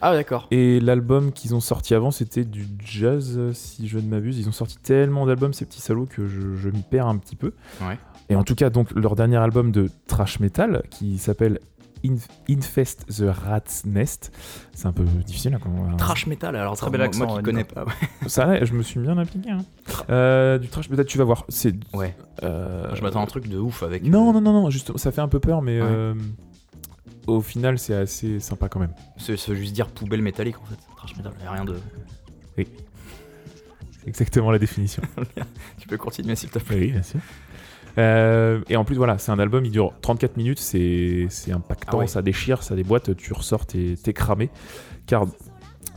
Ah 0.04 0.14
d'accord. 0.14 0.48
Et 0.50 0.80
l'album 0.80 1.32
qu'ils 1.32 1.54
ont 1.54 1.60
sorti 1.60 1.94
avant, 1.94 2.10
c'était 2.10 2.44
du 2.44 2.66
jazz, 2.84 3.34
euh, 3.38 3.52
si 3.52 3.86
je 3.86 3.98
ne 3.98 4.08
m'abuse. 4.08 4.36
Ils 4.38 4.48
ont 4.48 4.52
sorti 4.52 4.76
tellement 4.78 5.26
d'albums, 5.26 5.52
ces 5.52 5.64
petits 5.64 5.80
salauds, 5.80 6.06
que 6.06 6.26
je, 6.26 6.56
je 6.56 6.68
m'y 6.70 6.82
perds 6.82 7.06
un 7.06 7.18
petit 7.18 7.36
peu. 7.36 7.52
Ouais. 7.80 7.98
Et 8.28 8.36
en 8.36 8.44
tout 8.44 8.54
cas, 8.54 8.70
donc, 8.70 8.90
leur 8.92 9.14
dernier 9.16 9.36
album 9.36 9.72
de 9.72 9.90
trash 10.06 10.40
metal, 10.40 10.82
qui 10.90 11.18
s'appelle 11.18 11.58
Inf- 12.04 12.28
Infest 12.50 13.06
the 13.06 13.24
Rat's 13.28 13.84
Nest. 13.84 14.32
C'est 14.72 14.86
un 14.86 14.92
peu 14.92 15.04
difficile. 15.04 15.56
Quand 15.62 15.70
on- 15.70 15.96
Trash 15.96 16.26
metal. 16.26 16.56
Alors 16.56 16.76
Très 16.76 16.90
bel 16.90 17.00
accent, 17.02 17.26
Moi 17.26 17.38
qui 17.38 17.42
connais 17.44 17.64
pas. 17.64 17.84
ouais. 17.84 17.92
Ça, 18.28 18.64
je 18.64 18.72
me 18.72 18.82
suis 18.82 18.98
bien 19.00 19.16
appliqué. 19.18 19.50
hein. 19.50 19.58
Euh, 20.10 20.58
du 20.58 20.68
trash 20.68 20.88
metal, 20.90 21.04
tu 21.04 21.18
vas 21.18 21.24
voir. 21.24 21.44
C'est. 21.48 21.74
Ouais. 21.94 22.16
euh, 22.42 22.92
Je 22.94 23.02
m'attends 23.02 23.20
à 23.20 23.22
un 23.22 23.26
truc 23.26 23.48
de 23.48 23.58
ouf 23.58 23.82
avec. 23.82 24.02
Non, 24.04 24.30
euh, 24.30 24.32
non, 24.32 24.40
non, 24.40 24.52
non, 24.62 24.70
juste, 24.70 24.96
ça 24.98 25.12
fait 25.12 25.20
un 25.20 25.28
peu 25.28 25.38
peur, 25.40 25.62
mais 25.62 25.80
Ouais. 25.80 25.86
euh, 25.88 26.14
au 27.28 27.40
final, 27.40 27.78
c'est 27.78 27.94
assez 27.94 28.40
sympa 28.40 28.68
quand 28.68 28.80
même. 28.80 28.94
C'est 29.18 29.36
juste 29.54 29.72
dire 29.72 29.86
poubelle 29.88 30.22
métallique 30.22 30.58
en 30.60 30.64
fait. 30.64 30.78
Trash 30.96 31.16
metal. 31.16 31.32
Y 31.42 31.46
a 31.46 31.52
rien 31.52 31.64
de. 31.64 31.76
Exactement 34.06 34.50
la 34.50 34.58
définition. 34.58 35.02
Tu 35.78 35.86
peux 35.86 35.96
continuer 35.96 36.34
s'il 36.34 36.50
te 36.50 36.58
plaît. 36.58 36.76
Oui, 36.80 36.90
bien 36.92 37.02
sûr. 37.02 37.20
Euh, 37.98 38.60
et 38.68 38.76
en 38.76 38.84
plus, 38.84 38.96
voilà, 38.96 39.18
c'est 39.18 39.30
un 39.32 39.38
album, 39.38 39.64
il 39.66 39.70
dure 39.70 39.92
34 40.00 40.36
minutes, 40.36 40.58
c'est 40.58 41.26
c'est 41.28 41.52
impactant, 41.52 41.98
Ah 41.98 42.00
ouais. 42.02 42.06
ça 42.06 42.22
déchire, 42.22 42.62
ça 42.62 42.74
déboîte, 42.74 43.14
tu 43.16 43.32
ressors, 43.32 43.66
t'es 43.66 43.96
t'es 44.02 44.12
cramé. 44.12 44.48
Car 45.06 45.26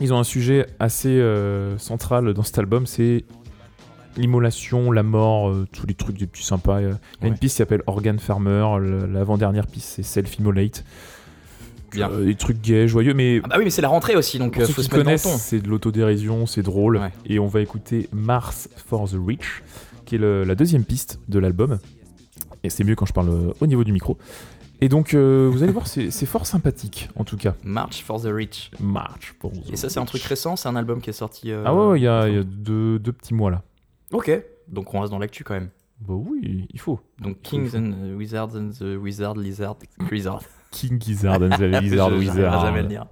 ils 0.02 0.14
ont 0.14 0.18
un 0.18 0.24
sujet 0.26 0.66
assez 0.80 1.08
euh, 1.10 1.78
central 1.78 2.34
dans 2.34 2.44
cet 2.44 2.58
album, 2.60 2.86
c'est 2.86 3.24
l'immolation, 4.18 4.92
la 4.92 5.04
mort, 5.04 5.50
euh, 5.50 5.68
tous 5.72 5.86
les 5.88 5.94
trucs 5.94 6.18
des 6.18 6.28
petits 6.28 6.44
sympas. 6.46 6.82
Il 6.82 6.88
y 6.88 7.26
a 7.26 7.28
une 7.28 7.38
piste 7.38 7.56
qui 7.56 7.58
s'appelle 7.60 7.82
Organ 7.88 8.18
Farmer, 8.20 8.66
le- 8.80 9.06
l'avant-dernière 9.06 9.68
piste 9.68 9.88
c'est 9.96 10.04
Self-Immolate. 10.04 10.84
Bien. 11.92 12.10
Des 12.10 12.36
trucs 12.36 12.60
gays, 12.62 12.90
joyeux, 12.90 13.14
mais 13.14 13.40
Ah 13.46 13.48
bah 13.48 13.56
oui, 13.58 13.64
mais 13.64 13.70
c'est 13.70 13.82
la 13.82 13.88
rentrée 13.88 14.18
aussi, 14.18 14.38
donc 14.38 14.56
pour 14.56 14.66
ceux 14.66 14.74
faut 14.74 14.82
qui 14.82 14.88
se 14.88 14.94
connaissent, 14.94 15.24
ton. 15.24 15.38
c'est 15.38 15.60
de 15.62 15.70
l'autodérision, 15.70 16.46
c'est 16.46 16.62
drôle. 16.64 16.98
Ouais. 16.98 17.12
Et 17.26 17.40
on 17.40 17.48
va 17.48 17.62
écouter 17.62 18.10
Mars 18.12 18.68
for 18.76 19.08
the 19.10 19.16
Rich, 19.26 19.64
qui 20.06 20.16
est 20.16 20.20
le- 20.20 20.44
la 20.44 20.56
deuxième 20.56 20.84
piste 20.86 21.20
de 21.28 21.40
l'album. 21.40 21.80
Et 22.64 22.70
c'est 22.70 22.84
mieux 22.84 22.96
quand 22.96 23.06
je 23.06 23.14
parle 23.14 23.30
euh, 23.30 23.54
au 23.60 23.68
niveau 23.68 23.84
du 23.84 23.92
micro. 23.92 24.18
Et 24.82 24.90
donc, 24.90 25.14
euh, 25.14 25.50
vous 25.52 25.64
allez 25.64 25.72
voir, 25.72 25.88
c'est 25.88 26.10
fort 26.26 26.46
sympathique, 26.46 27.10
en 27.16 27.24
tout 27.24 27.38
cas. 27.38 27.56
March 27.64 28.04
for 28.04 28.22
the 28.22 28.26
Rich. 28.28 28.72
March 28.80 29.34
for 29.40 29.52
the 29.52 29.72
Et 29.72 29.76
ça, 29.78 29.88
c'est 29.90 30.00
un 30.00 30.06
truc 30.06 30.22
récent, 30.24 30.56
c'est 30.58 30.68
un 30.68 30.76
album 30.76 31.00
qui 31.02 31.10
est 31.10 31.14
sorti. 31.14 31.52
euh, 31.52 31.64
Ah 31.66 31.74
ouais, 31.74 32.00
il 32.00 32.04
y 32.04 32.08
a, 32.08 32.28
y 32.28 32.38
a 32.38 32.44
deux, 32.44 33.00
deux 33.00 33.14
petits 33.14 33.34
mois 33.34 33.52
là. 33.52 33.64
Ok, 34.12 34.32
donc 34.68 34.94
on 34.94 35.00
reste 35.00 35.12
dans 35.12 35.20
l'actu 35.20 35.44
quand 35.46 35.54
même. 35.54 35.70
Bah 36.02 36.14
oui, 36.14 36.68
il 36.74 36.80
faut. 36.80 37.00
Donc 37.22 37.42
Kings 37.42 37.74
and 37.76 37.94
uh, 38.06 38.14
Wizards 38.16 38.56
and 38.56 38.72
the 38.78 38.98
Wizard 39.02 39.36
Lizard 39.38 39.78
Wizard. 40.12 40.42
King 40.72 41.02
Gizzard 41.02 41.42
and 41.42 41.50
the 41.58 41.62
Lizard 41.82 42.10
Je- 42.10 42.20
j'arriverai 42.20 42.20
Wizard. 42.20 42.62
jamais 42.66 42.82
le 42.82 42.88
dire. 42.90 43.06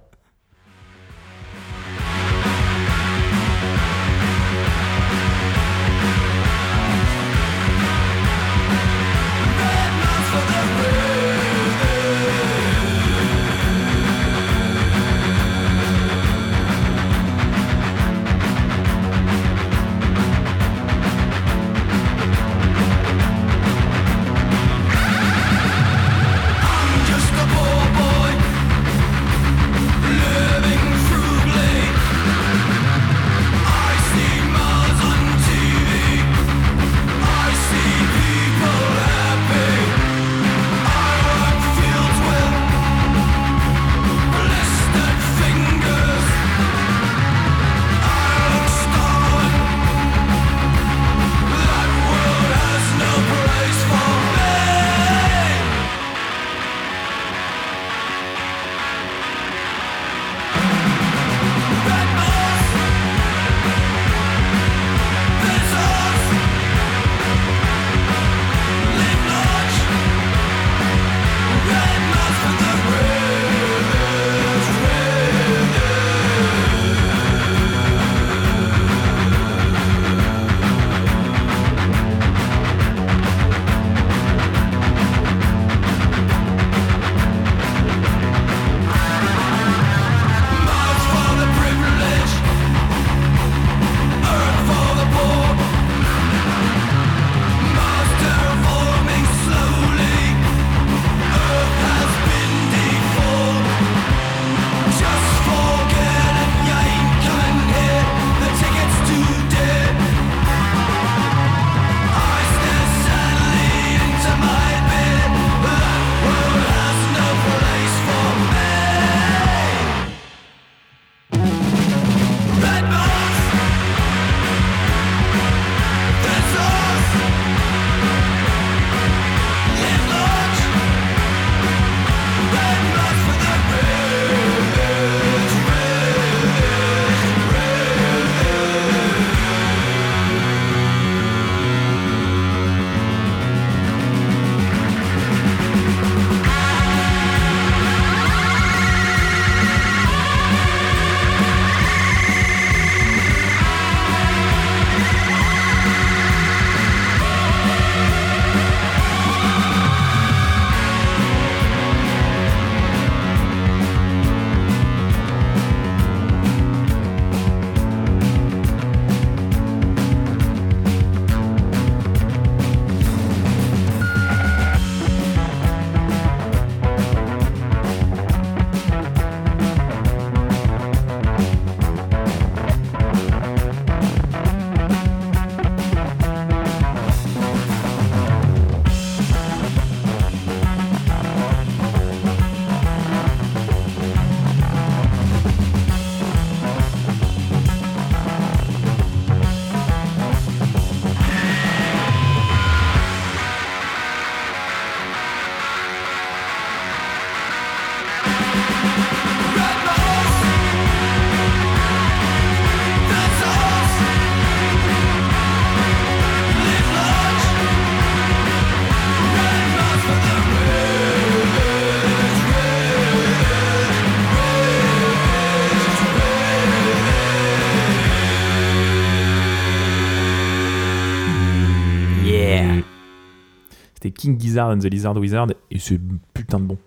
King 234.14 234.40
Gizzard 234.40 234.70
and 234.70 234.78
the 234.78 234.84
Lizard 234.84 235.16
Wizard 235.16 235.48
et 235.70 235.78
c'est 235.78 236.00
putain 236.32 236.58
de 236.60 236.64
bon. 236.64 236.78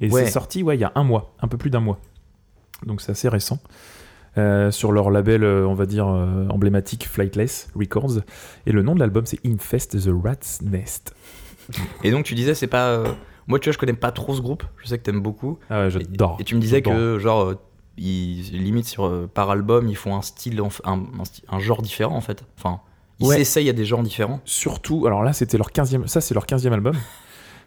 Et 0.00 0.10
Ouais. 0.10 0.24
c'est 0.24 0.30
sorti 0.30 0.62
ouais, 0.62 0.76
il 0.76 0.80
y 0.80 0.84
a 0.84 0.92
un 0.94 1.04
mois, 1.04 1.34
un 1.40 1.48
peu 1.48 1.56
plus 1.56 1.70
d'un 1.70 1.80
mois. 1.80 1.98
Donc 2.86 3.00
c'est 3.00 3.12
assez 3.12 3.28
récent. 3.28 3.58
Euh, 4.38 4.70
sur 4.70 4.92
leur 4.92 5.10
label, 5.10 5.44
euh, 5.44 5.66
on 5.66 5.74
va 5.74 5.84
dire, 5.84 6.08
euh, 6.08 6.48
emblématique 6.48 7.06
Flightless 7.06 7.68
Records. 7.76 8.20
Et 8.66 8.72
le 8.72 8.82
nom 8.82 8.94
de 8.94 9.00
l'album, 9.00 9.26
c'est 9.26 9.38
Infest 9.46 9.98
the 10.02 10.10
Rat's 10.24 10.62
Nest. 10.62 11.14
Et 12.02 12.10
donc 12.10 12.24
tu 12.24 12.34
disais, 12.34 12.54
c'est 12.54 12.66
pas. 12.66 13.04
Moi, 13.46 13.58
tu 13.58 13.68
vois, 13.68 13.74
je 13.74 13.78
connais 13.78 13.92
pas 13.92 14.10
trop 14.10 14.34
ce 14.34 14.40
groupe. 14.40 14.64
Je 14.78 14.88
sais 14.88 14.98
que 14.98 15.02
t'aimes 15.02 15.20
beaucoup. 15.20 15.58
Ah 15.68 15.82
ouais, 15.82 15.90
j'adore. 15.90 16.36
Et 16.40 16.44
tu 16.44 16.54
me 16.54 16.60
disais 16.60 16.80
que, 16.80 17.18
genre, 17.18 17.54
ils, 17.98 18.50
limite 18.52 18.86
sur, 18.86 19.28
par 19.34 19.50
album, 19.50 19.88
ils 19.88 19.96
font 19.96 20.16
un 20.16 20.22
style, 20.22 20.60
un, 20.84 21.02
un 21.48 21.58
genre 21.58 21.82
différent 21.82 22.16
en 22.16 22.20
fait. 22.20 22.42
Enfin, 22.56 22.80
ils 23.20 23.26
Ouais. 23.26 23.36
s'essayent 23.38 23.68
à 23.70 23.72
des 23.72 23.84
genres 23.84 24.02
différents. 24.02 24.40
Surtout, 24.44 25.06
alors 25.06 25.22
là, 25.22 25.32
c'était 25.32 25.56
leur 25.58 25.70
15e, 25.70 26.06
ça 26.06 26.20
c'est 26.20 26.34
leur 26.34 26.46
15e 26.46 26.72
album. 26.72 26.94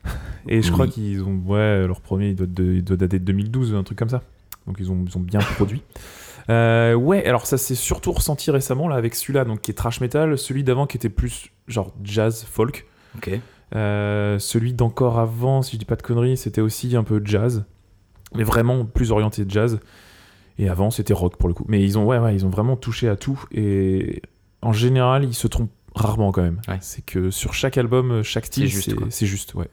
Et 0.47 0.61
je 0.61 0.71
crois 0.71 0.87
qu'ils 0.87 1.23
ont, 1.23 1.41
ouais, 1.47 1.87
leur 1.87 1.99
premier, 2.01 2.29
il 2.29 2.35
doit, 2.35 2.45
de- 2.47 2.73
il 2.73 2.83
doit 2.83 2.97
dater 2.97 3.17
de 3.19 3.23
2012, 3.25 3.73
un 3.73 3.83
truc 3.83 3.97
comme 3.97 4.09
ça. 4.09 4.21
Donc 4.67 4.77
ils 4.79 4.91
ont, 4.91 5.03
ils 5.07 5.17
ont 5.17 5.21
bien 5.21 5.39
produit. 5.55 5.81
Euh, 6.49 6.93
ouais, 6.93 7.25
alors 7.25 7.47
ça 7.47 7.57
s'est 7.57 7.73
surtout 7.75 8.11
ressenti 8.11 8.51
récemment 8.51 8.87
là 8.87 8.97
avec 8.97 9.15
celui-là, 9.15 9.45
donc 9.45 9.61
qui 9.61 9.71
est 9.71 9.73
trash 9.73 9.99
metal, 10.01 10.37
celui 10.37 10.63
d'avant 10.63 10.85
qui 10.85 10.97
était 10.97 11.09
plus 11.09 11.47
genre 11.67 11.91
jazz 12.03 12.45
folk. 12.47 12.85
Ok. 13.17 13.31
Euh, 13.75 14.37
celui 14.37 14.73
d'encore 14.73 15.17
avant, 15.17 15.63
si 15.63 15.73
je 15.73 15.79
dis 15.79 15.85
pas 15.85 15.95
de 15.95 16.03
conneries, 16.03 16.37
c'était 16.37 16.61
aussi 16.61 16.95
un 16.95 17.03
peu 17.03 17.19
jazz, 17.25 17.65
mais 18.35 18.43
vraiment 18.43 18.85
plus 18.85 19.11
orienté 19.11 19.43
jazz. 19.47 19.79
Et 20.59 20.69
avant, 20.69 20.91
c'était 20.91 21.13
rock 21.13 21.35
pour 21.37 21.47
le 21.49 21.55
coup. 21.55 21.65
Mais 21.67 21.83
ils 21.83 21.97
ont, 21.97 22.05
ouais, 22.05 22.19
ouais, 22.19 22.35
ils 22.35 22.45
ont 22.45 22.49
vraiment 22.49 22.75
touché 22.77 23.09
à 23.09 23.15
tout. 23.15 23.43
Et 23.51 24.21
en 24.65 24.73
général, 24.73 25.23
ils 25.23 25.33
se 25.33 25.47
trompent 25.47 25.71
rarement 25.93 26.31
quand 26.31 26.41
même. 26.41 26.59
Ouais. 26.67 26.77
C'est 26.81 27.03
que 27.05 27.29
sur 27.31 27.53
chaque 27.53 27.77
album, 27.77 28.21
chaque 28.23 28.45
style, 28.47 28.69
C'est 28.69 28.75
juste, 28.75 28.95
c'est 29.09 29.25
juste, 29.25 29.53
ouais. 29.55 29.69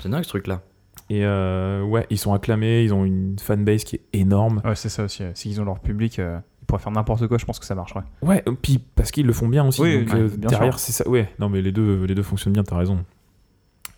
C'est 0.00 0.08
dingue 0.08 0.22
ce 0.24 0.28
truc-là. 0.28 0.62
Et 1.10 1.24
euh, 1.24 1.82
ouais, 1.82 2.06
ils 2.10 2.18
sont 2.18 2.32
acclamés, 2.34 2.84
ils 2.84 2.92
ont 2.92 3.04
une 3.04 3.38
fanbase 3.38 3.84
qui 3.84 3.96
est 3.96 4.02
énorme. 4.12 4.60
Ouais, 4.64 4.74
c'est 4.76 4.88
ça 4.90 5.04
aussi. 5.04 5.22
ouais. 5.22 5.32
S'ils 5.34 5.60
ont 5.60 5.64
leur 5.64 5.80
public, 5.80 6.18
euh, 6.18 6.38
ils 6.62 6.66
pourraient 6.66 6.82
faire 6.82 6.92
n'importe 6.92 7.26
quoi, 7.26 7.38
je 7.38 7.46
pense 7.46 7.58
que 7.58 7.64
ça 7.64 7.74
marcherait. 7.74 8.02
Ouais, 8.22 8.44
puis 8.62 8.78
parce 8.94 9.10
qu'ils 9.10 9.26
le 9.26 9.32
font 9.32 9.48
bien 9.48 9.66
aussi. 9.66 9.80
Oui, 9.80 10.04
donc, 10.04 10.14
euh, 10.14 10.28
bien 10.28 10.50
derrière, 10.50 10.78
sûr. 10.78 10.80
c'est 10.80 10.92
ça. 10.92 11.08
Ouais, 11.08 11.32
non, 11.38 11.48
mais 11.48 11.62
les 11.62 11.72
deux, 11.72 12.04
les 12.04 12.14
deux 12.14 12.22
fonctionnent 12.22 12.52
bien, 12.52 12.62
t'as 12.62 12.76
raison. 12.76 13.04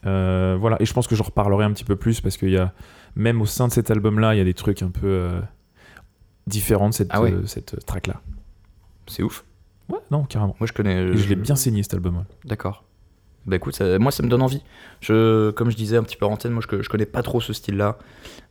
Euh, 0.06 0.56
voilà, 0.58 0.76
et 0.80 0.86
je 0.86 0.92
pense 0.94 1.06
que 1.08 1.14
j'en 1.16 1.24
reparlerai 1.24 1.64
un 1.64 1.72
petit 1.72 1.84
peu 1.84 1.96
plus 1.96 2.20
parce 2.20 2.36
qu'il 2.38 2.50
y 2.50 2.56
a, 2.56 2.72
même 3.16 3.42
au 3.42 3.46
sein 3.46 3.66
de 3.68 3.72
cet 3.72 3.90
album-là, 3.90 4.34
il 4.34 4.38
y 4.38 4.40
a 4.40 4.44
des 4.44 4.54
trucs 4.54 4.80
un 4.82 4.90
peu 4.90 5.06
euh, 5.06 5.40
différents 6.46 6.88
de 6.88 6.94
cette, 6.94 7.08
Ah 7.10 7.20
ouais. 7.20 7.32
euh, 7.32 7.44
cette 7.46 7.84
track-là. 7.84 8.20
C'est 9.08 9.22
ouf. 9.22 9.44
Ouais, 9.90 9.98
non, 10.10 10.24
carrément. 10.24 10.56
Moi, 10.60 10.66
je 10.66 10.72
connais. 10.72 10.94
Et 11.02 11.16
je 11.16 11.28
l'ai 11.28 11.36
bien 11.36 11.56
saigné 11.56 11.82
cet 11.82 11.94
album. 11.94 12.24
D'accord. 12.44 12.84
Bah 13.46 13.56
écoute, 13.56 13.74
ça- 13.74 13.98
moi 13.98 14.12
ça 14.12 14.22
me 14.22 14.28
donne 14.28 14.42
envie. 14.42 14.62
Je, 15.00 15.50
comme 15.52 15.70
je 15.70 15.76
disais 15.76 15.96
un 15.96 16.02
petit 16.02 16.16
peu 16.18 16.26
en 16.26 16.32
antenne, 16.32 16.52
moi 16.52 16.62
je, 16.70 16.82
je 16.82 16.88
connais 16.90 17.06
pas 17.06 17.22
trop 17.22 17.40
ce 17.40 17.54
style-là. 17.54 17.96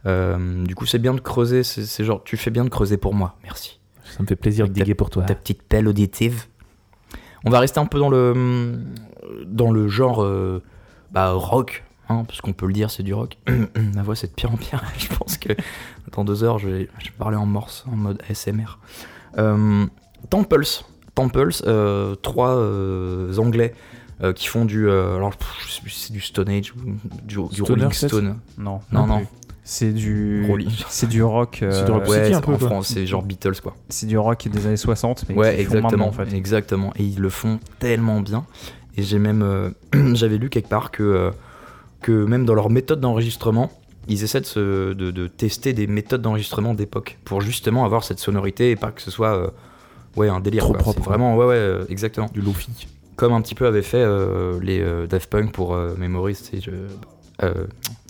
Euh, 0.08 0.66
du 0.66 0.74
coup, 0.74 0.88
c'est 0.88 0.98
bien 0.98 1.14
de 1.14 1.20
creuser. 1.20 1.62
C'est 1.64 2.04
genre, 2.04 2.24
tu 2.24 2.38
fais 2.38 2.50
bien 2.50 2.64
de 2.64 2.70
creuser 2.70 2.98
pour 2.98 3.14
moi. 3.14 3.38
Merci. 3.44 3.80
Ça 4.04 4.24
me 4.24 4.28
fait 4.28 4.36
plaisir 4.36 4.68
de 4.68 4.74
ta- 4.74 4.80
diguer 4.80 4.96
pour 4.96 5.12
toi. 5.12 5.24
Ta 5.24 5.36
petite 5.36 5.62
pelle 5.62 5.88
auditive. 5.88 6.46
On 7.46 7.52
va 7.52 7.60
rester 7.60 7.80
un 7.80 7.86
peu 7.86 8.00
dans 8.00 8.10
le 8.10 8.80
dans 9.46 9.72
le 9.72 9.88
genre 9.90 10.24
euh, 10.24 10.64
bah, 11.12 11.32
rock, 11.34 11.84
hein, 12.10 12.24
parce 12.26 12.42
qu'on 12.42 12.54
peut 12.54 12.66
le 12.66 12.74
dire, 12.74 12.90
c'est 12.90 13.04
du 13.04 13.14
rock. 13.14 13.38
Ma 13.96 14.02
voix 14.02 14.16
c'est 14.16 14.28
de 14.28 14.34
pire 14.34 14.52
en 14.52 14.58
pire. 14.58 14.82
je 14.98 15.08
pense 15.16 15.38
que 15.38 15.54
dans 16.14 16.26
deux 16.26 16.44
heures, 16.44 16.58
je 16.58 16.68
vais, 16.68 16.90
je 16.98 17.06
vais 17.06 17.16
parler 17.18 17.38
en 17.38 17.46
morse, 17.46 17.86
en 17.92 17.96
mode 17.96 18.20
ASMR. 18.28 18.80
Euh, 19.38 19.86
Temples, 20.32 20.84
Temples, 21.24 21.50
euh, 21.68 22.16
trois 22.16 22.56
euh, 22.58 23.36
Anglais 23.38 23.74
euh, 24.24 24.34
qui 24.34 24.48
font 24.48 24.66
du 24.66 24.88
euh, 24.88 25.16
alors 25.16 25.36
pff, 25.36 25.48
je 25.68 25.72
sais 25.74 25.82
plus 25.82 25.90
si 25.92 26.08
c'est 26.08 26.14
du 26.14 26.22
Stone 26.22 26.50
Age 26.50 26.74
ou 26.76 26.80
du, 27.26 27.36
du 27.36 27.56
Stoner 27.64 27.84
Rolling 27.84 27.92
Stone. 27.92 28.36
Non, 28.58 28.80
Non, 28.92 29.08
non. 29.08 29.22
C'est 29.64 29.92
du, 29.94 30.48
c'est 30.90 31.08
du 31.08 31.22
rock. 31.22 31.60
euh, 31.62 31.72
C'est 31.78 31.86
du 31.86 31.92
rock 31.92 32.08
Ouais, 32.08 32.34
un 32.34 32.40
c'est- 32.40 32.42
peu, 32.46 32.54
en 32.54 32.58
quoi. 32.58 32.68
France, 32.70 32.88
c'est 32.92 33.06
genre 33.06 33.22
Beatles 33.22 33.62
quoi. 33.62 33.76
c'est 33.90 34.08
du 34.08 34.18
rock 34.18 34.48
des 34.48 34.66
années 34.66 34.78
60, 34.78 35.26
mais 35.30 35.36
Ouais, 35.36 35.60
exactement, 35.62 35.90
maintenant, 35.92 36.08
en 36.08 36.12
fait. 36.12 36.34
exactement. 36.36 36.92
Et 36.96 37.04
ils 37.04 37.20
le 37.20 37.30
font 37.30 37.60
tellement 37.78 38.20
bien. 38.22 38.46
Et 38.98 39.04
j'ai 39.04 39.20
même, 39.20 39.44
euh, 39.44 39.70
j'avais 40.16 40.38
lu 40.40 40.50
quelque 40.50 40.70
part 40.70 40.90
que, 40.90 41.04
euh, 41.04 41.32
que 42.02 42.12
même 42.26 42.46
dans 42.46 42.56
leur 42.56 42.72
méthode 42.72 43.00
d'enregistrement, 43.00 43.72
ils 44.08 44.24
essaient 44.24 44.42
de, 44.42 44.46
se- 44.48 44.94
de, 44.94 45.12
de 45.12 45.28
tester 45.28 45.74
des 45.74 45.86
méthodes 45.86 46.24
d'enregistrement 46.24 46.74
d'époque 46.74 47.20
pour 47.24 47.42
justement 47.42 47.86
avoir 47.86 48.04
cette 48.04 48.20
sonorité 48.20 48.72
et 48.72 48.76
pas 48.76 48.90
que 48.92 49.04
ce 49.04 49.12
soit, 49.12 49.36
euh, 49.38 49.50
ouais, 50.20 50.30
un 50.30 50.40
délire. 50.40 50.64
Trop 50.64 50.74
quoi. 50.74 50.82
propre. 50.82 51.02
Vraiment, 51.04 51.36
ouais, 51.36 51.46
ouais, 51.46 51.56
euh, 51.56 51.86
exactement. 51.90 52.30
Du 52.34 52.42
Lofi. 52.42 52.70
Comme 53.16 53.34
un 53.34 53.42
petit 53.42 53.56
peu 53.56 53.66
avait 53.68 53.82
fait 53.82 54.02
euh, 54.02 54.60
les 54.62 54.80
euh, 54.80 55.08
Daft 55.08 55.30
Punk 55.30 55.52
pour 55.52 55.76
Memories, 55.76 56.38
je- 56.62 56.72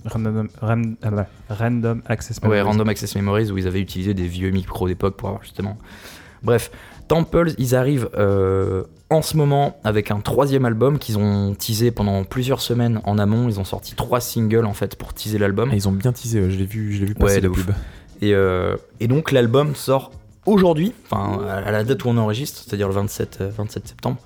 Random, 0.05 0.47
ran- 0.61 0.93
ah 1.03 1.25
random 1.49 2.01
Access 2.07 2.37
Ouais, 2.37 2.49
Memories. 2.49 2.61
Random 2.61 2.89
Access 2.89 3.15
Memories 3.15 3.51
où 3.51 3.57
ils 3.57 3.67
avaient 3.67 3.81
utilisé 3.81 4.13
des 4.13 4.27
vieux 4.27 4.49
micros 4.49 4.87
d'époque 4.87 5.17
pour 5.17 5.27
avoir 5.29 5.43
justement. 5.43 5.77
Bref, 6.41 6.71
Temples, 7.09 7.51
ils 7.57 7.75
arrivent 7.75 8.09
euh, 8.17 8.83
en 9.09 9.21
ce 9.21 9.35
moment 9.35 9.77
avec 9.83 10.09
un 10.11 10.21
troisième 10.21 10.63
album 10.63 10.99
qu'ils 10.99 11.17
ont 11.17 11.53
teasé 11.53 11.91
pendant 11.91 12.23
plusieurs 12.23 12.61
semaines 12.61 13.01
en 13.03 13.17
amont. 13.17 13.49
Ils 13.49 13.59
ont 13.59 13.65
sorti 13.65 13.93
trois 13.95 14.21
singles 14.21 14.65
en 14.65 14.73
fait 14.73 14.95
pour 14.95 15.13
teaser 15.13 15.37
l'album. 15.37 15.69
Ah, 15.71 15.75
ils 15.75 15.89
ont 15.89 15.91
bien 15.91 16.13
teasé, 16.13 16.39
ouais, 16.41 16.49
je 16.49 16.57
l'ai 16.57 16.65
vu, 16.65 16.93
je 16.93 17.01
l'ai 17.01 17.05
vu 17.07 17.13
passer 17.15 17.35
Ouais, 17.35 17.41
la 17.41 17.49
pub. 17.49 17.71
Et, 18.21 18.33
euh, 18.33 18.77
et 19.01 19.07
donc 19.09 19.31
l'album 19.33 19.75
sort 19.75 20.11
aujourd'hui, 20.45 20.93
enfin 21.05 21.41
à 21.47 21.71
la 21.71 21.83
date 21.83 22.03
où 22.05 22.09
on 22.09 22.17
enregistre, 22.17 22.61
c'est-à-dire 22.65 22.87
le 22.87 22.93
27, 22.93 23.37
euh, 23.41 23.51
27 23.55 23.87
septembre. 23.87 24.17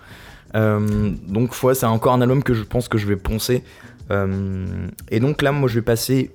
Euh, 0.55 1.11
donc 1.27 1.61
ouais, 1.63 1.75
c'est 1.75 1.85
encore 1.85 2.13
un 2.13 2.21
album 2.21 2.43
que 2.43 2.53
je 2.53 2.63
pense 2.63 2.87
que 2.87 2.97
je 2.97 3.07
vais 3.07 3.15
poncer. 3.15 3.63
Euh, 4.11 4.87
et 5.09 5.19
donc 5.19 5.41
là, 5.41 5.51
moi, 5.51 5.67
je 5.67 5.75
vais 5.75 5.81
passer 5.81 6.31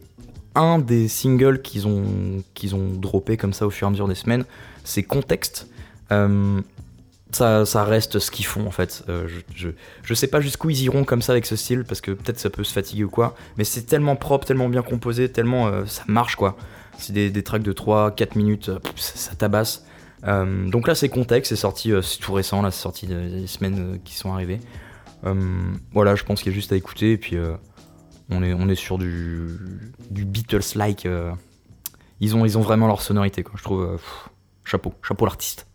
un 0.55 0.79
des 0.79 1.09
singles 1.09 1.63
qu'ils 1.63 1.87
ont, 1.87 2.43
qu'ils 2.55 2.75
ont 2.75 2.89
droppé 2.93 3.37
comme 3.37 3.53
ça 3.53 3.67
au 3.67 3.71
fur 3.71 3.87
et 3.87 3.89
à 3.89 3.91
mesure 3.91 4.09
des 4.09 4.15
semaines. 4.15 4.45
C'est 4.85 5.03
Contexte. 5.03 5.69
Euh, 6.11 6.61
ça, 7.31 7.67
ça 7.67 7.85
reste 7.85 8.19
ce 8.19 8.31
qu'ils 8.31 8.47
font 8.47 8.67
en 8.67 8.71
fait. 8.71 9.05
Euh, 9.09 9.29
je, 9.29 9.41
je, 9.55 9.69
je 10.03 10.15
sais 10.15 10.29
pas 10.29 10.41
jusqu'où 10.41 10.71
ils 10.71 10.83
iront 10.85 11.05
comme 11.05 11.21
ça 11.21 11.33
avec 11.33 11.45
ce 11.47 11.57
style 11.57 11.85
parce 11.85 12.01
que 12.01 12.11
peut-être 12.11 12.39
ça 12.39 12.51
peut 12.51 12.65
se 12.65 12.73
fatiguer 12.73 13.05
ou 13.05 13.11
quoi. 13.11 13.37
Mais 13.57 13.65
c'est 13.65 13.83
tellement 13.83 14.17
propre, 14.17 14.47
tellement 14.47 14.69
bien 14.69 14.83
composé, 14.83 15.29
tellement 15.29 15.67
euh, 15.67 15.85
ça 15.87 16.03
marche 16.07 16.37
quoi. 16.37 16.57
C'est 16.99 17.13
des, 17.13 17.31
des 17.31 17.43
tracks 17.43 17.63
de 17.63 17.73
3-4 17.73 18.37
minutes, 18.37 18.69
euh, 18.71 18.79
ça, 18.97 19.35
tabasse. 19.35 19.85
Euh, 20.25 20.69
donc 20.69 20.89
là 20.89 20.95
c'est 20.97 21.09
Contexte, 21.09 21.51
c'est 21.51 21.57
sorti, 21.57 21.93
euh, 21.93 22.03
c'est 22.03 22.19
tout 22.19 22.33
récent, 22.33 22.61
là 22.61 22.71
c'est 22.73 22.83
sorti 22.83 23.07
de- 23.07 23.29
des 23.29 23.47
semaines 23.47 24.01
qui 24.05 24.15
sont 24.17 24.33
arrivées. 24.33 24.61
Voilà, 25.93 26.15
je 26.17 26.25
pense 26.25 26.43
qu'il 26.43 26.51
y 26.53 26.55
a 26.55 26.57
juste 26.57 26.73
à 26.73 26.77
écouter 26.77 27.13
et 27.13 27.17
puis 27.19 27.37
on, 28.31 28.43
est, 28.43 28.53
on 28.55 28.69
est 28.69 28.75
sur 28.75 28.99
du, 28.99 29.59
du 30.11 30.25
Beatles-like. 30.25 31.07
ils, 32.21 32.37
ont, 32.37 32.45
ils 32.45 32.57
ont 32.59 32.61
vraiment 32.63 32.87
leur 32.89 33.01
sonorité 33.03 33.43
quoi, 33.43 33.55
je 33.57 33.63
trouve. 33.63 33.99
chapeau, 34.65 34.93
chapeau 35.03 35.25
l'artiste. 35.25 35.68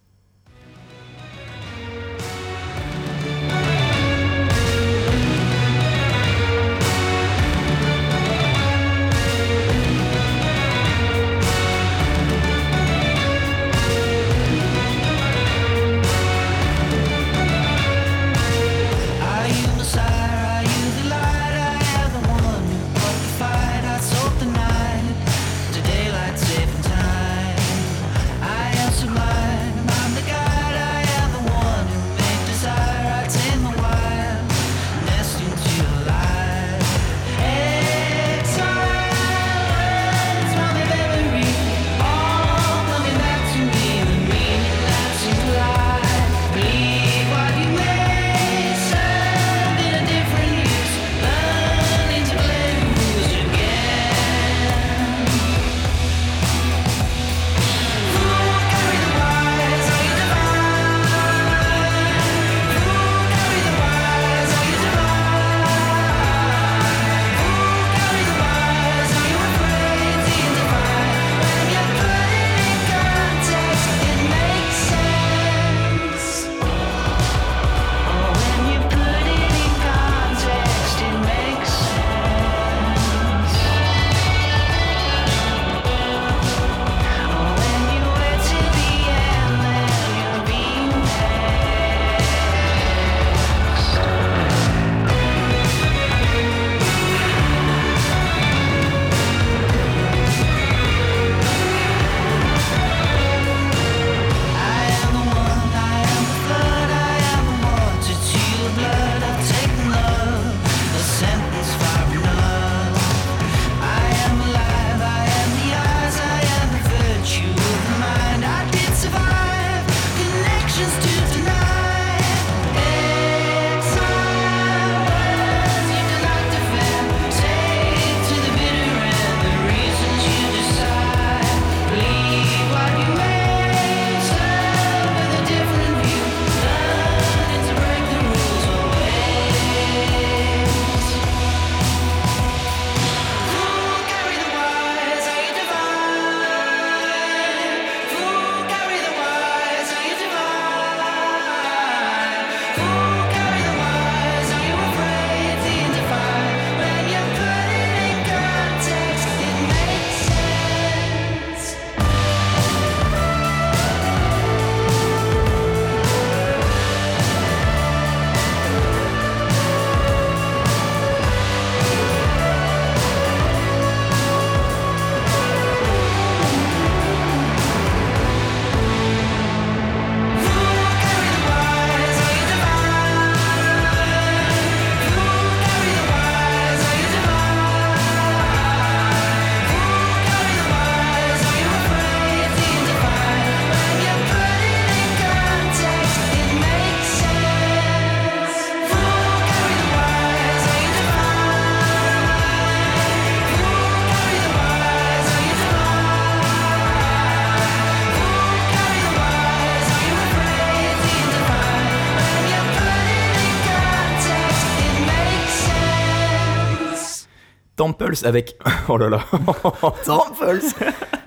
Temples 217.83 218.25
avec. 218.25 218.57
Oh 218.87 218.97
là 218.97 219.09
là 219.09 219.19
Temples 220.05 220.61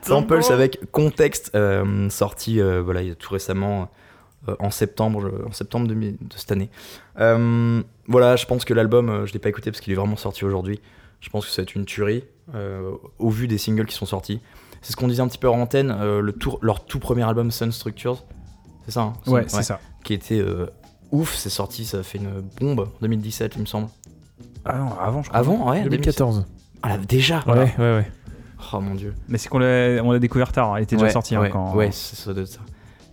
Temples 0.06 0.52
avec 0.52 0.90
Contexte, 0.90 1.50
euh, 1.54 2.08
sorti 2.10 2.60
euh, 2.60 2.82
voilà, 2.82 3.14
tout 3.14 3.32
récemment, 3.32 3.90
euh, 4.48 4.54
en 4.58 4.70
septembre, 4.70 5.30
en 5.46 5.52
septembre 5.52 5.86
2000 5.88 6.16
de 6.20 6.36
cette 6.36 6.52
année. 6.52 6.70
Euh, 7.18 7.82
voilà, 8.06 8.36
je 8.36 8.46
pense 8.46 8.64
que 8.64 8.72
l'album, 8.74 9.08
euh, 9.08 9.26
je 9.26 9.32
l'ai 9.32 9.38
pas 9.38 9.48
écouté 9.48 9.70
parce 9.70 9.80
qu'il 9.80 9.92
est 9.92 9.96
vraiment 9.96 10.16
sorti 10.16 10.44
aujourd'hui. 10.44 10.80
Je 11.20 11.28
pense 11.30 11.44
que 11.46 11.50
ça 11.50 11.62
va 11.62 11.64
être 11.64 11.74
une 11.74 11.84
tuerie, 11.86 12.24
euh, 12.54 12.92
au 13.18 13.30
vu 13.30 13.48
des 13.48 13.58
singles 13.58 13.86
qui 13.86 13.94
sont 13.94 14.06
sortis. 14.06 14.40
C'est 14.82 14.92
ce 14.92 14.96
qu'on 14.96 15.08
disait 15.08 15.22
un 15.22 15.28
petit 15.28 15.38
peu 15.38 15.48
en 15.48 15.58
antenne, 15.60 15.90
euh, 15.90 16.20
le 16.20 16.32
tour, 16.32 16.58
leur 16.62 16.84
tout 16.84 17.00
premier 17.00 17.24
album, 17.24 17.50
Sun 17.50 17.72
Structures. 17.72 18.24
C'est 18.84 18.92
ça 18.92 19.00
hein? 19.00 19.12
Ouais, 19.26 19.44
c'est 19.48 19.62
ça. 19.62 19.80
Qui 20.04 20.14
était 20.14 20.38
euh, 20.38 20.66
ouf, 21.10 21.34
c'est 21.34 21.50
sorti, 21.50 21.84
ça 21.84 21.98
a 21.98 22.02
fait 22.02 22.18
une 22.18 22.42
bombe 22.60 22.80
en 22.80 22.92
2017, 23.02 23.54
il 23.56 23.62
me 23.62 23.66
semble. 23.66 23.88
Ah 24.64 24.78
non, 24.78 24.90
avant, 25.00 25.22
je 25.22 25.28
crois. 25.28 25.38
Avant, 25.40 25.70
ouais 25.70 25.82
2014. 25.84 26.46
Ah, 26.82 26.88
là, 26.90 26.98
déjà 26.98 27.42
Ouais, 27.46 27.54
ouais, 27.54 27.74
ouais. 27.78 28.10
Oh 28.72 28.80
mon 28.80 28.94
dieu. 28.94 29.14
Mais 29.28 29.38
c'est 29.38 29.48
qu'on 29.48 29.58
l'a 29.58 30.02
on 30.02 30.12
l'a 30.12 30.18
découvert 30.18 30.52
tard. 30.52 30.76
Elle 30.76 30.82
était 30.84 30.96
déjà 30.96 31.06
Ouais, 31.06 31.12
sortie 31.12 31.34
hein, 31.36 31.40
ouais, 31.42 31.50
quand. 31.50 31.74
Ouais, 31.74 31.90
c'est- 31.92 32.16
ça 32.16 32.32
doit 32.32 32.42
être 32.42 32.48
ça. 32.48 32.60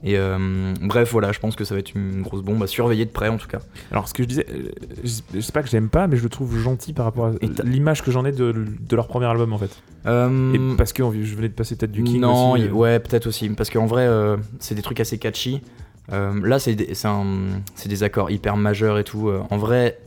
Et 0.06 0.18
euh, 0.18 0.74
bref, 0.82 1.12
voilà, 1.14 1.32
je 1.32 1.40
pense 1.40 1.56
que 1.56 1.64
ça 1.64 1.76
va 1.76 1.80
être 1.80 1.96
une 1.96 2.24
grosse 2.24 2.42
bombe 2.42 2.62
à 2.62 2.68
surveiller 2.68 3.06
de 3.06 3.10
près 3.12 3.30
en 3.30 3.38
tout 3.38 3.48
cas. 3.48 3.60
Alors, 3.90 4.10
ce 4.10 4.14
que 4.14 4.24
je 4.24 4.28
disais, 4.28 4.46
euh, 4.52 4.70
je 5.04 5.22
je 5.34 5.40
sais 5.40 5.52
pas 5.54 5.64
que 5.64 5.70
j'aime 5.70 5.88
pas, 5.88 6.08
mais 6.08 6.18
je 6.18 6.24
le 6.24 6.30
trouve 6.30 6.58
gentil 6.60 6.92
par 6.92 7.06
rapport 7.06 7.28
à 7.28 7.32
l'image 7.64 8.02
que 8.04 8.12
j'en 8.12 8.26
ai 8.26 8.34
de, 8.34 8.52
de 8.54 8.96
leur 8.98 9.08
premier 9.08 9.28
album 9.28 9.54
en 9.54 9.58
fait. 9.58 9.82
Euh, 10.06 10.54
Et 10.54 10.76
parce 10.76 10.92
que 10.92 11.04
je 11.24 11.36
venais 11.36 11.48
de 11.48 11.54
passer 11.54 11.78
peut-être 11.78 11.94
du 11.94 12.04
King 12.04 12.20
non, 12.20 12.52
aussi. 12.52 12.64
y- 12.64 12.68
euh, 12.68 12.72
ouais, 12.72 13.00
peut-être 13.00 13.28
aussi. 13.28 13.48
Parce 13.50 13.70
qu'en 13.70 13.86
vrai, 13.86 14.06
euh, 14.06 14.36
c'est 14.60 14.76
des 14.76 14.82
trucs 14.82 15.00
assez 15.00 15.18
catchy. 15.18 15.62
Euh, 16.12 16.34
là, 16.46 16.60
c'est 16.60 16.76
des, 16.76 16.94
c'est 16.96 17.08
un- 17.08 17.62
c'est 17.76 17.88
des 17.88 18.04
accords 18.04 18.30
hyper 18.30 18.58
majeurs 18.58 18.98
et 19.00 19.06
tout. 19.06 19.30
Euh, 19.30 19.42
en 19.50 19.58
vrai, 19.58 19.98
euh, 20.02 20.03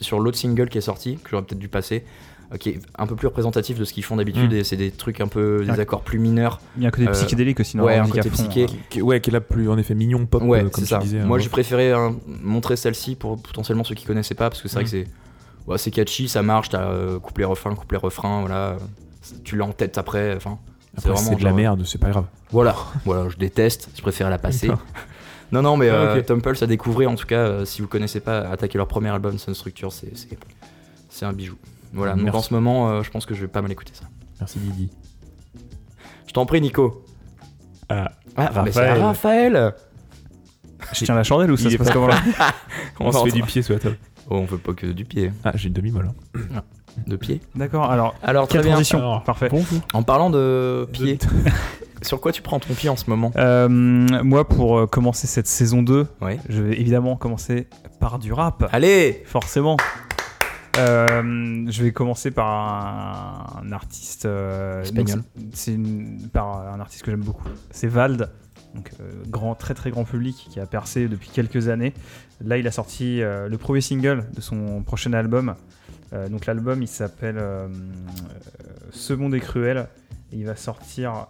sur 0.00 0.20
l'autre 0.20 0.38
single 0.38 0.68
qui 0.68 0.78
est 0.78 0.82
sorti, 0.82 1.16
que 1.22 1.30
j'aurais 1.30 1.42
peut-être 1.44 1.58
dû 1.58 1.68
passer, 1.68 2.04
euh, 2.52 2.56
qui 2.56 2.70
est 2.70 2.80
un 2.98 3.06
peu 3.06 3.16
plus 3.16 3.26
représentatif 3.28 3.78
de 3.78 3.84
ce 3.84 3.92
qu'ils 3.92 4.04
font 4.04 4.16
d'habitude, 4.16 4.52
Mm. 4.52 4.56
et 4.56 4.64
c'est 4.64 4.76
des 4.76 4.90
trucs 4.90 5.20
un 5.20 5.26
peu, 5.28 5.64
des 5.64 5.70
Ouais. 5.70 5.80
accords 5.80 6.02
plus 6.02 6.18
mineurs. 6.18 6.60
Il 6.76 6.82
y 6.82 6.86
a 6.86 6.88
un 6.88 6.90
côté 6.90 7.08
Euh, 7.08 7.12
psychédélique 7.12 7.60
aussi. 7.60 7.76
dans 7.76 7.84
ouais, 7.84 7.96
un 7.96 8.06
côté 8.08 8.28
psyché. 8.30 8.64
euh. 8.64 8.68
qui- 8.90 9.02
ouais, 9.02 9.20
qui 9.20 9.30
est 9.30 9.32
là 9.32 9.40
plus 9.40 9.68
en 9.68 9.78
effet 9.78 9.94
mignon 9.94 10.26
pop, 10.26 10.42
Ouais, 10.42 10.64
euh, 10.64 10.68
comme 10.68 10.84
ça. 10.84 10.98
disais. 10.98 11.20
Moi, 11.24 11.38
hein. 11.38 11.40
j'ai 11.40 11.48
préféré 11.48 11.92
hein, 11.92 12.14
montrer 12.42 12.76
celle-ci 12.76 13.14
pour 13.16 13.40
potentiellement 13.40 13.84
ceux 13.84 13.94
qui 13.94 14.04
connaissaient 14.04 14.34
pas, 14.34 14.50
parce 14.50 14.60
que 14.62 14.68
c'est 14.68 14.74
vrai 14.74 14.82
Mm. 14.82 14.86
que 14.86 14.90
c'est 14.90 15.06
ouais, 15.66 15.78
c'est 15.78 15.90
catchy, 15.90 16.28
ça 16.28 16.42
marche, 16.42 16.68
t'as 16.68 16.82
euh, 16.90 17.18
couplet 17.18 17.44
refrain, 17.44 17.74
couplet 17.74 17.98
refrain, 17.98 18.40
voilà. 18.40 18.76
Tu 19.44 19.56
l'as 19.56 19.64
en 19.64 19.72
tête 19.72 19.96
après, 19.96 20.34
enfin. 20.36 20.58
C'est 20.98 21.08
de 21.38 21.42
la 21.44 21.52
merde, 21.52 21.82
c'est 21.86 21.98
pas 21.98 22.10
grave. 22.10 22.26
Voilà, 22.52 22.76
voilà, 23.04 23.28
je 23.28 23.36
déteste, 23.36 23.88
je 23.96 24.02
préfère 24.02 24.30
la 24.30 24.38
passer. 24.38 24.70
Non, 25.54 25.62
non, 25.62 25.76
mais 25.76 25.88
Ah, 25.88 25.94
euh, 25.94 26.18
ok. 26.18 26.26
Temples 26.26 26.56
à 26.62 26.66
découvrir, 26.66 27.10
en 27.10 27.14
tout 27.14 27.26
cas, 27.26 27.38
euh, 27.38 27.64
si 27.64 27.80
vous 27.82 27.88
connaissez 27.88 28.20
pas, 28.20 28.40
attaquer 28.40 28.76
leur 28.78 28.88
premier 28.88 29.08
album, 29.10 29.38
Sun 29.38 29.54
Structure, 29.54 29.92
c'est 29.92 31.24
un 31.24 31.32
bijou. 31.32 31.56
Voilà, 31.92 32.14
donc 32.14 32.34
en 32.34 32.42
ce 32.42 32.52
moment, 32.52 32.90
euh, 32.90 33.02
je 33.02 33.10
pense 33.10 33.24
que 33.24 33.34
je 33.34 33.40
vais 33.42 33.48
pas 33.48 33.62
mal 33.62 33.70
écouter 33.70 33.92
ça. 33.94 34.04
Merci 34.40 34.58
Didi. 34.58 34.90
Je 36.26 36.32
t'en 36.32 36.44
prie, 36.46 36.60
Nico. 36.60 37.04
Ah, 37.88 38.10
Ah, 38.36 38.62
mais 38.64 38.72
c'est 38.72 38.92
Raphaël. 38.94 39.74
Je 40.92 41.04
tiens 41.04 41.14
la 41.14 41.22
chandelle 41.22 41.50
ou 41.52 41.56
ça 41.56 41.64
Il 41.68 41.72
se 41.72 41.76
passe 41.78 41.86
pas- 41.88 41.92
comment 41.94 42.08
là 42.08 42.16
on 43.00 43.12
se 43.12 43.24
fait 43.24 43.30
du 43.32 43.42
pied 43.42 43.62
sous 43.62 43.72
la 43.72 43.78
table. 43.78 43.96
Oh, 44.28 44.36
on 44.38 44.44
veut 44.44 44.58
pas 44.58 44.72
que 44.74 44.86
du 44.86 45.04
pied. 45.04 45.32
Ah, 45.44 45.52
j'ai 45.54 45.68
une 45.68 45.74
demi-molle. 45.74 46.10
hein. 46.54 46.62
De 47.06 47.16
pied 47.16 47.40
D'accord, 47.54 47.90
alors. 47.90 48.14
Alors, 48.22 48.46
très 48.48 48.58
Quelle 48.62 48.66
bien. 48.74 48.82
Alors, 48.98 49.22
Parfait. 49.24 49.48
En 49.92 50.02
parlant 50.02 50.30
de 50.30 50.86
pied, 50.92 51.18
sur 52.04 52.20
quoi 52.20 52.32
tu 52.32 52.42
prends 52.42 52.60
ton 52.60 52.74
pied 52.74 52.88
en 52.88 52.96
ce 52.96 53.08
moment 53.10 53.32
Euh, 53.36 53.68
moi, 53.68 54.46
pour 54.48 54.78
euh, 54.78 54.86
commencer 54.86 55.26
cette 55.26 55.46
saison 55.46 55.82
2, 55.82 56.06
Ouais. 56.20 56.38
je 56.48 56.62
vais 56.62 56.78
évidemment 56.80 57.16
commencer 57.16 57.68
par 58.00 58.18
du 58.18 58.32
rap. 58.32 58.68
Allez 58.72 59.22
Forcément. 59.26 59.76
Euh, 60.78 61.64
je 61.70 61.82
vais 61.84 61.92
commencer 61.92 62.30
par 62.32 62.48
un, 62.48 63.62
un 63.64 63.72
artiste 63.72 64.26
euh, 64.26 64.82
Espagnol. 64.82 65.22
c'est- 65.52 65.74
une- 65.74 66.28
par 66.32 66.66
un 66.68 66.80
artiste 66.80 67.02
que 67.04 67.12
j'aime 67.12 67.20
beaucoup. 67.22 67.46
C'est 67.70 67.86
Vald, 67.86 68.28
donc 68.74 68.90
euh, 69.00 69.04
grand, 69.28 69.54
très 69.54 69.74
très 69.74 69.90
grand 69.92 70.02
public 70.04 70.48
qui 70.50 70.58
a 70.58 70.66
percé 70.66 71.06
depuis 71.06 71.30
quelques 71.32 71.68
années. 71.68 71.94
Là, 72.40 72.58
il 72.58 72.66
a 72.66 72.72
sorti 72.72 73.20
le 73.20 73.56
premier 73.56 73.80
single 73.80 74.24
de 74.34 74.40
son 74.40 74.82
prochain 74.82 75.12
album. 75.12 75.54
Donc 76.30 76.46
l'album, 76.46 76.82
il 76.82 76.88
s'appelle 76.88 77.40
Ce 78.90 79.12
monde 79.12 79.34
est 79.36 79.40
cruel. 79.40 79.86
Et 80.32 80.36
il 80.38 80.44
va 80.46 80.56
sortir 80.56 81.28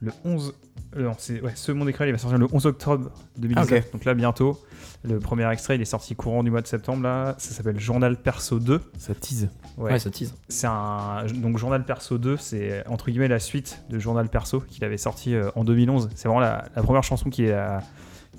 le 0.00 0.12
11. 0.24 0.54
euh, 0.96 1.02
non, 1.04 1.14
c'est 1.18 1.40
ouais, 1.40 1.52
Ce 1.54 1.72
monde 1.72 1.90
cruel. 1.92 2.08
Il 2.10 2.12
va 2.12 2.18
sortir 2.18 2.38
le 2.38 2.46
11 2.52 2.66
octobre 2.66 3.10
2019. 3.36 3.84
Ah. 3.86 3.92
Donc 3.92 4.04
là, 4.04 4.14
bientôt. 4.14 4.60
Le 5.04 5.18
premier 5.20 5.48
extrait, 5.52 5.76
il 5.76 5.80
est 5.80 5.84
sorti 5.84 6.16
courant 6.16 6.42
du 6.42 6.50
mois 6.50 6.60
de 6.60 6.66
septembre. 6.66 7.02
Là, 7.04 7.36
ça 7.38 7.50
s'appelle 7.54 7.78
Journal 7.78 8.16
Perso 8.16 8.58
2. 8.58 8.80
Ça 8.98 9.14
tease. 9.14 9.48
Ouais. 9.76 9.92
Ouais, 9.92 9.98
ça 9.98 10.10
tease. 10.10 10.34
C'est 10.48 10.66
un 10.66 11.24
donc 11.34 11.56
Journal 11.58 11.84
Perso 11.84 12.18
2, 12.18 12.36
c'est 12.36 12.84
entre 12.88 13.10
guillemets 13.10 13.28
la 13.28 13.38
suite 13.38 13.82
de 13.90 13.98
Journal 14.00 14.28
Perso 14.28 14.60
qu'il 14.60 14.84
avait 14.84 14.96
sorti 14.98 15.34
euh, 15.34 15.50
en 15.54 15.62
2011. 15.64 16.08
C'est 16.16 16.26
vraiment 16.26 16.40
la, 16.40 16.64
la 16.74 16.82
première 16.82 17.04
chanson 17.04 17.30
qu'il 17.30 17.50
a- 17.52 17.80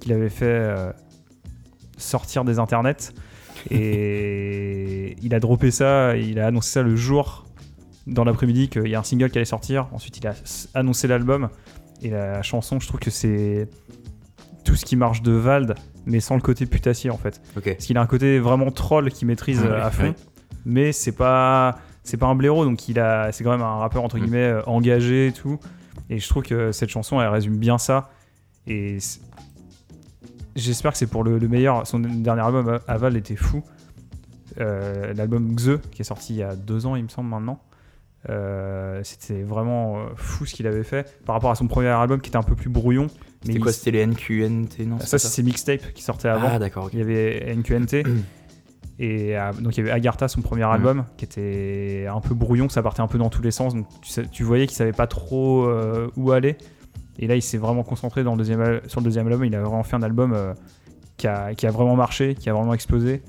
qu'il 0.02 0.12
avait 0.14 0.30
fait 0.30 0.46
euh, 0.46 0.92
sortir 1.98 2.44
des 2.46 2.60
internets. 2.60 3.14
Et 3.72 5.16
il 5.22 5.34
a 5.34 5.40
droppé 5.40 5.72
ça, 5.72 6.16
il 6.16 6.40
a 6.40 6.48
annoncé 6.48 6.72
ça 6.72 6.82
le 6.84 6.96
jour 6.96 7.46
dans 8.10 8.24
l'après-midi 8.24 8.70
qu'il 8.70 8.88
y 8.88 8.96
a 8.96 9.00
un 9.00 9.04
single 9.04 9.30
qui 9.30 9.38
allait 9.38 9.46
sortir. 9.46 9.88
Ensuite, 9.92 10.18
il 10.18 10.28
a 10.28 10.34
annoncé 10.74 11.08
l'album 11.08 11.50
et 12.02 12.10
la 12.10 12.42
chanson. 12.42 12.80
Je 12.80 12.88
trouve 12.88 13.00
que 13.00 13.10
c'est 13.12 13.70
tout 14.64 14.76
ce 14.76 14.86
qui 14.86 14.96
marche 14.96 15.22
de 15.22 15.32
Vald, 15.32 15.76
mais 16.06 16.20
sans 16.20 16.36
le 16.36 16.42
côté 16.42 16.66
putassier 16.66 17.10
en 17.10 17.18
fait. 17.18 17.42
Parce 17.54 17.86
qu'il 17.86 17.98
a 17.98 18.02
un 18.02 18.08
côté 18.08 18.40
vraiment 18.40 18.72
troll 18.72 19.10
qui 19.12 19.26
maîtrise 19.26 19.62
euh, 19.64 19.82
à 19.82 19.90
fond, 19.92 20.04
ouais. 20.04 20.16
mais 20.66 20.92
c'est 20.92 21.12
pas 21.14 21.80
c'est 22.04 22.18
pas 22.18 22.28
un 22.28 22.36
blaireau, 22.36 22.66
donc 22.66 22.88
il 22.90 23.00
a 23.00 23.32
c'est 23.32 23.44
quand 23.44 23.52
même 23.52 23.62
un 23.62 23.78
rappeur 23.78 24.04
entre 24.04 24.18
Mm. 24.18 24.22
guillemets 24.22 24.54
engagé 24.68 25.28
et 25.28 25.32
tout. 25.32 25.60
Et 26.10 26.20
je 26.20 26.28
trouve 26.28 26.44
que 26.44 26.72
cette 26.72 26.90
chanson 26.90 27.22
elle 27.22 27.30
résume 27.30 27.58
bien 27.58 27.78
ça. 27.78 28.10
Et 28.68 28.98
j'espère 30.56 30.92
que 30.92 30.98
c'est 30.98 31.08
pour 31.08 31.24
le, 31.24 31.38
le 31.38 31.48
meilleur. 31.48 31.86
Son 31.88 32.00
dernier 32.00 32.42
album 32.42 32.68
euh, 32.70 32.80
Aval 32.88 33.16
était 33.18 33.36
fou. 33.36 33.64
Euh, 34.60 35.14
L'album 35.14 35.56
Xe 35.56 35.80
qui 35.92 36.02
est 36.02 36.06
sorti 36.06 36.34
il 36.34 36.38
y 36.40 36.44
a 36.44 36.56
deux 36.56 36.86
ans 36.86 36.96
il 36.96 37.04
me 37.04 37.10
semble 37.10 37.30
maintenant. 37.30 37.60
Euh, 38.28 39.00
c'était 39.04 39.44
vraiment 39.44 39.98
euh, 40.00 40.02
fou 40.16 40.46
ce 40.46 40.54
qu'il 40.54 40.68
avait 40.68 40.84
fait 40.84 41.18
par 41.26 41.36
rapport 41.36 41.52
à 41.52 41.56
son 41.56 41.68
premier 41.68 41.88
album 41.88 42.20
qui 42.20 42.30
était 42.30 42.38
un 42.38 42.44
peu 42.44 42.56
plus 42.56 42.70
brouillon. 42.70 43.04
Mais 43.04 43.10
C'était 43.44 43.54
il- 43.58 43.62
quoi 43.62 43.72
C'était 43.72 43.92
les 43.92 44.06
NQNT 44.06 44.86
Non, 44.86 45.00
ça 45.00 45.18
c'est 45.18 45.30
ses 45.30 45.44
mixtapes 45.44 45.94
qui 45.94 46.04
sortaient 46.04 46.28
avant. 46.28 46.50
Ah, 46.52 46.60
d'accord. 46.60 46.90
Il 46.92 47.00
y 47.00 47.02
avait 47.02 47.54
NQNT. 47.56 48.04
Et 49.02 49.38
euh, 49.40 49.54
donc 49.54 49.78
il 49.78 49.80
y 49.80 49.82
avait 49.84 49.92
Agartha, 49.92 50.28
son 50.28 50.42
premier 50.42 50.66
Mm. 50.66 50.72
album, 50.72 51.06
qui 51.16 51.24
était 51.24 52.08
un 52.14 52.20
peu 52.20 52.36
brouillon, 52.36 52.68
ça 52.68 52.84
partait 52.84 53.00
un 53.02 53.08
peu 53.08 53.18
dans 53.18 53.30
tous 53.30 53.42
les 53.42 53.52
sens. 53.52 53.74
Donc 53.74 53.88
tu, 54.02 54.28
tu 54.30 54.44
voyais 54.44 54.68
qu'il 54.68 54.76
savait 54.76 54.92
pas 54.92 55.08
trop 55.08 55.64
euh, 55.68 56.10
où 56.18 56.32
aller. 56.34 56.58
Et 57.18 57.28
là, 57.28 57.36
il 57.38 57.42
s'est 57.42 57.58
vraiment 57.58 57.84
concentré 57.84 58.24
dans 58.26 58.32
le 58.34 58.38
deuxième, 58.40 58.60
al- 58.60 58.82
sur 58.88 59.00
le 59.00 59.06
deuxième 59.06 59.28
album. 59.28 59.46
Il 59.46 59.56
a 59.56 59.62
vraiment 59.62 59.84
fait 59.84 59.96
un 59.96 60.04
album 60.04 60.36
qui, 61.16 61.28
a, 61.28 61.54
qui 61.54 61.66
a 61.68 61.72
vraiment 61.72 61.96
marché, 61.96 62.36
qui 62.36 62.50
a 62.50 62.54
vraiment 62.54 62.74
explosé. 62.74 63.22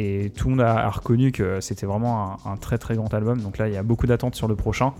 Et 0.00 0.30
tout 0.30 0.44
le 0.44 0.50
monde 0.54 0.60
a, 0.60 0.86
a 0.86 0.90
reconnu 0.90 1.32
que 1.32 1.60
c'était 1.60 1.84
vraiment 1.84 2.38
un, 2.46 2.52
un 2.52 2.56
très 2.56 2.78
très 2.78 2.94
grand 2.94 3.12
album. 3.12 3.40
Donc 3.40 3.58
là, 3.58 3.66
il 3.66 3.74
y 3.74 3.76
a 3.76 3.82
beaucoup 3.82 4.06
d'attentes 4.06 4.36
sur 4.36 4.46
le 4.46 4.54
prochain. 4.54 4.94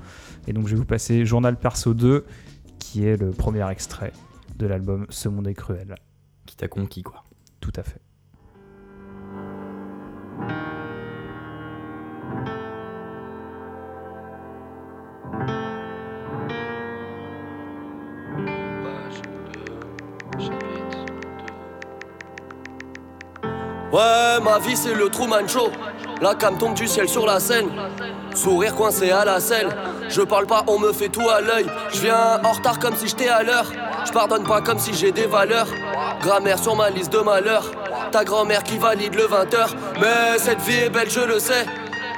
Et 0.49 0.53
donc 0.53 0.67
je 0.67 0.73
vais 0.73 0.79
vous 0.79 0.85
passer 0.85 1.25
Journal 1.25 1.57
Perso 1.57 1.95
2, 1.95 2.27
qui 2.81 3.07
est 3.07 3.17
le 3.17 3.31
premier 3.31 3.71
extrait 3.71 4.13
de 4.57 4.67
l'album 4.67 5.07
Ce 5.09 5.29
monde 5.29 5.47
est 5.47 5.55
cruel. 5.55 5.95
Qui 6.47 6.57
t'a 6.57 6.67
conquis, 6.67 7.05
quoi. 7.05 7.23
Tout 7.61 7.73
à 7.77 7.85
fait. 7.85 8.01
Ouais, 23.91 24.39
ma 24.43 24.59
vie 24.59 24.77
c'est 24.77 24.93
le 24.93 25.09
Truman 25.09 25.49
Show. 25.49 25.71
La 26.21 26.35
cam 26.35 26.59
tombe 26.59 26.75
du 26.75 26.87
ciel 26.87 27.09
sur 27.09 27.25
la 27.25 27.41
scène. 27.41 27.71
Sourire 28.35 28.75
coincé 28.75 29.11
à 29.11 29.25
la 29.25 29.41
selle. 29.41 29.75
Je 30.11 30.21
parle 30.21 30.47
pas, 30.47 30.63
on 30.67 30.79
me 30.79 30.93
fait 30.93 31.09
tout 31.09 31.27
à 31.29 31.41
l'œil. 31.41 31.67
Je 31.95 32.01
viens 32.01 32.39
en 32.45 32.53
retard 32.53 32.79
comme 32.79 32.95
si 32.95 33.09
j'étais 33.09 33.29
à 33.29 33.43
l'heure. 33.43 33.73
Je 34.05 34.13
pardonne 34.13 34.45
pas 34.45 34.61
comme 34.61 34.79
si 34.79 34.93
j'ai 34.93 35.11
des 35.11 35.27
valeurs. 35.27 35.69
Grammaire 36.21 36.59
sur 36.59 36.77
ma 36.77 36.91
liste 36.91 37.13
de 37.13 37.21
malheurs. 37.21 37.71
Ta 38.13 38.25
grand-mère 38.25 38.63
qui 38.63 38.77
valide 38.77 39.15
le 39.15 39.25
20h. 39.25 39.71
Mais 40.01 40.39
cette 40.39 40.61
vie 40.61 40.81
est 40.85 40.91
belle, 40.91 41.11
je 41.11 41.21
le 41.21 41.39
sais. 41.39 41.65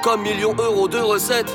Comme 0.02 0.22
millions 0.22 0.54
d'euros 0.54 0.88
de 0.88 0.98
recettes. 0.98 1.52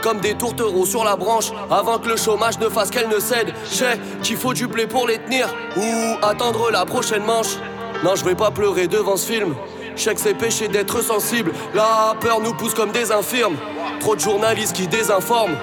Comme 0.00 0.20
des 0.20 0.34
tourtereaux 0.34 0.86
sur 0.86 1.02
la 1.02 1.16
branche. 1.16 1.50
Avant 1.70 1.98
que 1.98 2.08
le 2.08 2.16
chômage 2.16 2.58
ne 2.60 2.68
fasse 2.68 2.90
qu'elle 2.90 3.08
ne 3.08 3.18
cède. 3.18 3.52
Je 3.64 3.74
sais 3.74 4.00
qu'il 4.22 4.36
faut 4.36 4.54
du 4.54 4.68
blé 4.68 4.86
pour 4.86 5.08
les 5.08 5.18
tenir. 5.18 5.48
Ou 5.76 6.24
attendre 6.24 6.70
la 6.70 6.84
prochaine 6.84 7.24
manche. 7.24 7.56
Non, 8.04 8.14
je 8.14 8.24
vais 8.24 8.34
pas 8.34 8.50
pleurer 8.50 8.86
devant 8.86 9.16
ce 9.16 9.32
film. 9.32 9.54
Je 9.96 10.02
sais 10.02 10.14
que 10.14 10.20
c'est 10.20 10.34
péché 10.34 10.68
d'être 10.68 11.02
sensible. 11.02 11.52
La 11.74 12.14
peur 12.20 12.40
nous 12.40 12.52
pousse 12.52 12.74
comme 12.74 12.92
des 12.92 13.10
infirmes. 13.10 13.56
Trop 14.00 14.14
de 14.14 14.20
journalistes 14.20 14.76
qui 14.76 14.86
désinforment. 14.86 15.56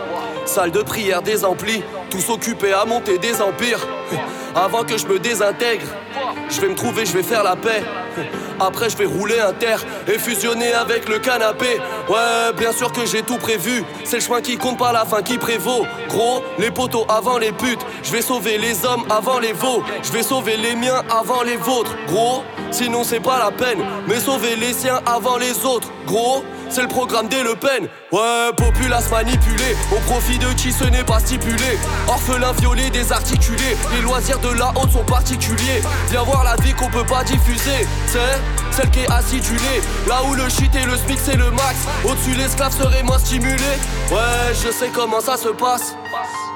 Salle 0.46 0.72
de 0.72 0.82
prière 0.82 1.22
des. 1.22 1.44
Tous 2.14 2.30
occupés 2.30 2.74
à 2.74 2.86
monter 2.86 3.18
des 3.18 3.42
empires. 3.42 3.80
Avant 4.54 4.84
que 4.84 5.00
je 5.00 5.08
me 5.08 5.18
désintègre, 5.18 5.88
je 6.48 6.62
vais 6.62 6.68
me 6.68 6.76
trouver, 6.76 7.08
je 7.08 7.14
vais 7.14 7.24
faire 7.24 7.44
la 7.44 7.56
paix. 7.56 7.84
Après 8.60 8.88
je 8.92 8.98
vais 8.98 9.08
rouler 9.08 9.40
un 9.40 9.52
terre 9.52 9.84
et 10.08 10.20
fusionner 10.20 10.74
avec 10.74 11.10
le 11.10 11.18
canapé. 11.18 11.80
Ouais, 12.08 12.54
bien 12.56 12.72
sûr 12.72 12.92
que 12.92 13.04
j'ai 13.08 13.24
tout 13.24 13.40
prévu. 13.40 13.84
C'est 14.04 14.18
le 14.18 14.22
chemin 14.22 14.42
qui 14.42 14.58
compte 14.58 14.78
pas 14.78 14.94
la 14.94 15.06
fin 15.06 15.24
qui 15.24 15.40
prévaut. 15.40 15.88
Gros, 16.08 16.44
les 16.60 16.70
poteaux 16.70 17.08
avant 17.10 17.40
les 17.40 17.52
putes. 17.52 17.82
Je 18.04 18.12
vais 18.12 18.22
sauver 18.22 18.60
les 18.60 18.86
hommes 18.86 19.06
avant 19.10 19.40
les 19.40 19.54
veaux. 19.54 19.82
Je 20.04 20.12
vais 20.12 20.22
sauver 20.22 20.56
les 20.58 20.76
miens 20.76 21.02
avant 21.10 21.42
les 21.42 21.58
vôtres. 21.58 21.96
Gros, 22.06 22.44
sinon 22.70 23.04
c'est 23.04 23.22
pas 23.22 23.40
la 23.40 23.50
peine. 23.50 23.84
Mais 24.08 24.20
sauver 24.20 24.56
les 24.56 24.74
siens 24.74 25.02
avant 25.08 25.38
les 25.38 25.66
autres. 25.66 25.88
Gros, 26.06 26.44
c'est 26.70 26.82
le 26.82 26.88
programme 26.88 27.28
des 27.28 27.42
Le 27.44 27.56
Pen. 27.56 27.88
Ouais, 28.12 28.52
populace 28.56 29.10
manipulée, 29.12 29.76
au 29.92 30.00
profit 30.12 30.38
de 30.38 30.48
qui 30.54 30.72
ce 30.72 30.84
n'est 30.86 31.04
pas 31.04 31.20
stipulé. 31.20 31.78
Orphelin 32.08 32.52
violé, 32.54 32.90
désarticulé, 32.90 33.78
les 33.94 34.02
loisirs 34.02 34.40
de 34.40 34.50
la 34.50 34.72
honte 34.76 34.92
sont 34.92 35.04
particuliers. 35.04 35.82
Viens 36.10 36.24
voir 36.24 36.44
la 36.44 36.56
vie 36.58 36.74
qu'on 36.74 36.90
peut 36.90 37.06
pas 37.06 37.24
diffuser, 37.24 37.88
c'est 38.08 38.20
celle 38.72 38.90
qui 38.92 39.00
est 39.00 39.12
acidulée. 39.12 39.82
Là 40.08 40.22
où 40.28 40.34
le 40.34 40.50
shit 40.50 40.74
et 40.76 40.86
le 40.86 40.98
smic 40.98 41.20
c'est 41.24 41.38
le 41.38 41.50
max, 41.52 41.76
au-dessus 42.04 42.34
l'esclave 42.36 42.76
serait 42.76 43.04
moins 43.04 43.20
stimulé. 43.20 43.56
Ouais, 44.12 44.54
je 44.54 44.72
sais 44.72 44.90
comment 44.94 45.22
ça 45.22 45.38
se 45.38 45.50
passe. 45.50 45.96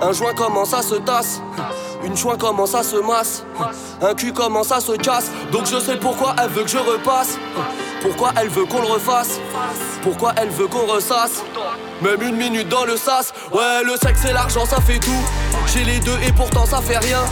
Un 0.01 0.11
joint 0.11 0.33
commence 0.33 0.73
à 0.73 0.81
se 0.81 0.95
tasse? 0.95 1.41
Une 2.03 2.15
joint 2.15 2.37
commence 2.37 2.75
à 2.75 2.83
se 2.83 2.97
masse? 2.97 3.43
Un 4.01 4.13
cul 4.13 4.31
commence 4.31 4.71
à 4.71 4.79
se 4.79 4.91
casse? 4.91 5.31
Donc 5.51 5.65
je 5.65 5.79
sais 5.79 5.97
pourquoi 5.97 6.35
elle 6.41 6.49
veut 6.49 6.63
que 6.63 6.69
je 6.69 6.77
repasse. 6.77 7.39
Pourquoi 8.01 8.31
elle 8.39 8.49
veut 8.49 8.65
qu'on 8.65 8.81
le 8.81 8.87
refasse? 8.87 9.39
Pourquoi 10.03 10.33
elle 10.37 10.49
veut 10.49 10.67
qu'on 10.67 10.85
ressasse? 10.85 11.41
Même 12.01 12.21
une 12.21 12.35
minute 12.35 12.69
dans 12.69 12.85
le 12.85 12.95
sas. 12.95 13.33
Ouais 13.51 13.83
le 13.83 13.95
sexe 13.97 14.25
et 14.25 14.33
l'argent 14.33 14.65
ça 14.65 14.79
fait 14.81 14.99
tout. 14.99 15.23
J'ai 15.73 15.83
les 15.83 15.99
deux 15.99 16.17
et 16.27 16.31
pourtant 16.31 16.65
ça 16.65 16.79
fait 16.81 16.97
rien. 16.97 17.23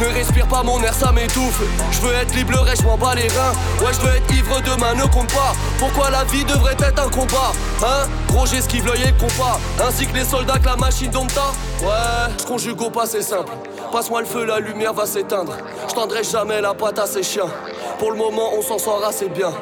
Ne 0.00 0.06
respire 0.06 0.46
pas 0.48 0.62
mon 0.62 0.82
air 0.82 0.94
ça 0.94 1.12
m'étouffe. 1.12 1.60
Je 1.92 2.00
veux 2.00 2.14
être 2.14 2.34
libre 2.34 2.64
je 2.74 2.82
m'en 2.82 2.96
bats 2.96 3.14
les 3.14 3.28
reins. 3.28 3.52
Ouais 3.80 3.92
je 3.92 4.00
veux 4.00 4.16
être 4.16 4.34
ivre 4.34 4.60
demain 4.62 4.94
ne 4.94 5.04
compte 5.04 5.32
pas. 5.32 5.52
Pourquoi 5.78 6.10
la 6.10 6.24
vie 6.24 6.44
devrait 6.44 6.76
être 6.78 7.02
un 7.04 7.10
combat 7.10 7.52
Hein? 7.82 8.08
Gros 8.28 8.46
j'esquive 8.46 8.86
l'œil 8.86 9.02
et 9.02 9.06
le 9.12 9.18
compas. 9.18 9.60
Ainsi 9.86 10.06
que 10.06 10.14
les 10.16 10.24
soldats 10.24 10.58
que 10.58 10.66
la 10.66 10.76
machine 10.76 11.10
dompta 11.10 11.52
Ouais 11.82 12.32
je 12.38 12.44
conjugue 12.44 12.80
au 12.80 12.90
passé 12.90 13.20
simple. 13.20 13.52
Passe-moi 13.92 14.20
le 14.22 14.26
feu 14.26 14.44
la 14.44 14.58
lumière 14.58 14.94
va 14.94 15.04
s'éteindre. 15.06 15.56
Je 15.88 15.94
tendrai 15.94 16.24
jamais 16.24 16.60
la 16.60 16.72
patte 16.72 16.98
à 16.98 17.06
ces 17.06 17.22
chiens. 17.22 17.48
Pour 17.98 18.10
le 18.10 18.18
moment, 18.18 18.50
on 18.58 18.60
s'en 18.62 18.76
sort 18.76 19.04
assez 19.04 19.28
bien. 19.28 19.52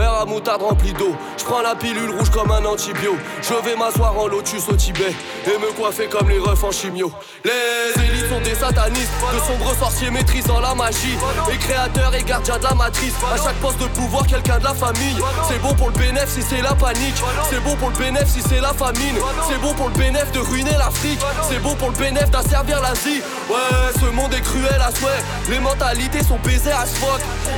Verre 0.00 0.14
à 0.14 0.24
moutarde 0.24 0.62
rempli 0.62 0.94
d'eau. 0.94 1.14
Je 1.36 1.44
prends 1.44 1.60
la 1.60 1.74
pilule 1.74 2.10
rouge 2.16 2.30
comme 2.30 2.50
un 2.50 2.64
antibio. 2.64 3.16
Je 3.42 3.52
vais 3.68 3.76
m'asseoir 3.76 4.18
en 4.18 4.28
lotus 4.28 4.66
au 4.70 4.74
Tibet 4.74 5.12
et 5.44 5.58
me 5.58 5.76
coiffer 5.76 6.06
comme 6.06 6.30
les 6.30 6.38
refs 6.38 6.64
en 6.64 6.70
chimio. 6.70 7.12
Les 7.44 8.02
élites 8.02 8.30
sont 8.30 8.40
des 8.40 8.54
satanistes, 8.54 9.12
de 9.34 9.38
sombres 9.40 9.74
sorciers 9.78 10.10
maîtrisant 10.10 10.58
la 10.60 10.74
magie. 10.74 11.18
Et 11.52 11.58
créateurs 11.58 12.14
et 12.14 12.22
gardiens 12.22 12.56
de 12.56 12.64
la 12.64 12.74
matrice. 12.74 13.12
À 13.30 13.36
chaque 13.36 13.56
poste 13.56 13.78
de 13.78 13.88
pouvoir, 13.88 14.26
quelqu'un 14.26 14.58
de 14.58 14.64
la 14.64 14.72
famille. 14.72 15.18
C'est 15.46 15.60
bon 15.60 15.74
pour 15.74 15.90
le 15.90 15.98
bénéf 15.98 16.28
si 16.28 16.40
c'est 16.40 16.62
la 16.62 16.74
panique. 16.74 17.22
C'est 17.50 17.62
bon 17.62 17.76
pour 17.76 17.90
le 17.90 17.96
bénéf 17.96 18.26
si 18.26 18.40
c'est 18.40 18.62
la 18.62 18.72
famine. 18.72 19.16
C'est 19.50 19.60
bon 19.60 19.74
pour 19.74 19.88
le 19.90 19.94
bénéf 19.98 20.32
de 20.32 20.38
ruiner 20.38 20.78
l'Afrique. 20.78 21.20
C'est 21.50 21.60
bon 21.60 21.74
pour 21.74 21.90
le 21.90 21.96
bénéf 21.96 22.30
d'asservir 22.30 22.80
l'Asie. 22.80 23.20
Ouais, 23.50 23.92
ce 24.00 24.06
monde 24.06 24.32
est 24.32 24.40
cruel 24.40 24.80
à 24.80 24.96
souhait. 24.96 25.20
Les 25.50 25.60
mentalités 25.60 26.24
sont 26.24 26.38
baisées 26.42 26.72
à 26.72 26.86
ce. 26.86 27.00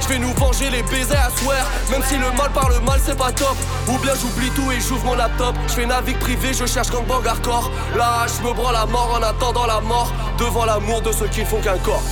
Je 0.03 0.09
vais 0.09 0.19
nous 0.19 0.33
venger 0.35 0.71
les 0.71 0.83
baisers 0.83 1.17
à 1.17 1.31
swear 1.31 1.67
Même 1.91 2.03
si 2.09 2.17
le 2.17 2.31
mal 2.37 2.51
par 2.53 2.69
le 2.69 2.81
mal 2.81 3.01
c'est 3.05 3.17
pas 3.17 3.33
top. 3.33 3.57
Ou 3.89 3.99
bien 3.99 4.13
j'oublie 4.21 4.51
tout 4.51 4.71
et 4.71 4.81
j'ouvre 4.81 5.05
mon 5.05 5.15
laptop. 5.15 5.55
Je 5.69 5.75
fais 5.75 5.87
navigue 5.87 6.19
privé, 6.19 6.53
je 6.53 6.67
cherche 6.67 6.91
gangbang 6.91 7.27
hardcore. 7.27 7.71
Là 7.97 8.27
je 8.27 8.47
me 8.47 8.53
branle 8.53 8.75
la 8.75 8.87
mort 8.87 9.19
en 9.19 9.23
attendant 9.23 9.67
la 9.67 9.81
mort. 9.81 10.13
Devant 10.39 10.65
l'amour 10.65 11.03
de 11.03 11.13
ceux 11.13 11.29
qui 11.29 11.41
ne 11.41 11.47
font 11.47 11.61
qu'un 11.61 11.79
corps 11.79 12.03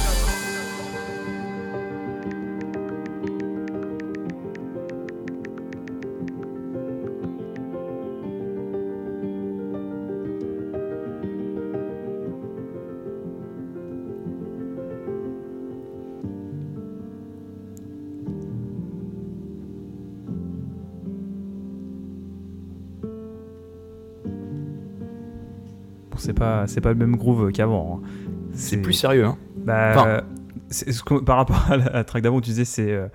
c'est 26.31 26.39
pas, 26.39 26.67
c'est 26.67 26.81
pas 26.81 26.91
le 26.91 26.95
même 26.95 27.17
groove 27.17 27.51
qu'avant. 27.53 28.01
hein. 28.05 28.09
C'est 28.53 28.77
plus 28.79 28.93
sérieux, 28.93 29.25
hein. 29.27 29.37
Bah, 29.57 29.93
Enfin- 29.97 30.07
euh, 30.09 30.21
c'est 30.69 30.93
ce 30.93 31.03
que- 31.03 31.21
par 31.23 31.37
rapport 31.37 31.67
à 31.71 31.77
la, 31.77 32.05
track 32.05 32.23
d'avant, 32.23 32.41
tu 32.41 32.51
disais 32.51 32.65
c'est 32.65 32.93
euh, 32.93 33.09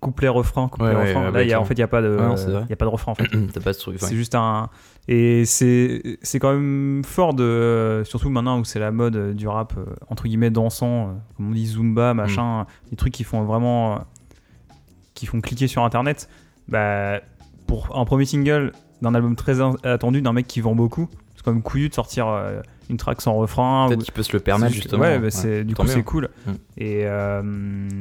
couplet 0.00 0.28
refrain, 0.28 0.68
couplet 0.68 0.88
Ouais, 0.94 1.08
refrain. 1.08 1.26
ouais, 1.26 1.32
Là, 1.32 1.42
y 1.42 1.52
a, 1.52 1.60
en 1.60 1.64
fait, 1.64 1.74
il 1.74 1.80
y 1.80 1.82
a 1.82 1.88
pas 1.88 2.02
de, 2.02 2.16
il 2.18 2.70
y 2.70 2.72
a 2.72 2.76
pas 2.76 2.84
de 2.84 2.90
refrain 2.90 3.12
en 3.12 3.14
fait. 3.14 3.24
T'as 3.52 3.60
pas 3.60 3.72
ce 3.72 3.80
truc. 3.80 4.00
ouais. 4.00 4.06
C'est 4.08 4.14
juste 4.16 4.34
un. 4.34 4.68
Et 5.08 5.44
c'est 5.44 6.18
c'est 6.22 6.38
quand 6.38 6.52
même 6.52 7.02
fort 7.04 7.34
de. 7.34 8.02
Surtout 8.04 8.30
maintenant 8.30 8.58
où 8.60 8.64
c'est 8.64 8.78
la 8.80 8.90
mode 8.92 9.16
euh, 9.16 9.32
du 9.34 9.48
rap, 9.48 9.74
euh, 9.76 9.84
entre 10.08 10.24
guillemets, 10.24 10.50
dansant, 10.50 11.08
euh, 11.08 11.12
comme 11.36 11.48
on 11.48 11.52
dit 11.52 11.66
Zumba, 11.66 12.14
machin, 12.14 12.66
des 12.90 12.96
trucs 12.96 13.12
qui 13.14 13.24
font 13.24 13.42
vraiment. 13.44 13.94
euh, 13.94 13.98
qui 15.14 15.26
font 15.26 15.40
cliquer 15.40 15.66
sur 15.66 15.82
internet. 15.82 16.28
Bah, 16.68 17.20
pour 17.66 17.96
un 17.98 18.04
premier 18.04 18.26
single 18.26 18.72
d'un 19.02 19.14
album 19.14 19.34
très 19.36 19.60
attendu, 19.84 20.20
d'un 20.22 20.32
mec 20.32 20.46
qui 20.46 20.60
vend 20.60 20.74
beaucoup, 20.74 21.08
quand 21.46 21.52
même 21.52 21.62
couillu 21.62 21.88
de 21.88 21.94
sortir 21.94 22.28
euh, 22.28 22.60
une 22.90 22.98
track 22.98 23.20
sans 23.22 23.34
refrain. 23.34 23.86
Peut-être 23.88 24.00
ou- 24.00 24.04
qu'il 24.04 24.12
peut 24.12 24.22
se 24.22 24.32
le 24.34 24.40
permettre, 24.40 24.74
justement. 24.74 25.02
Ouais, 25.02 25.18
bah, 25.18 25.30
c'est, 25.30 25.64
du 25.64 25.72
tant 25.74 25.84
coup, 25.84 25.88
c'est 25.88 26.02
cool. 26.02 26.28
Mm. 26.46 26.50
Et 26.76 27.06
euh, 27.06 27.42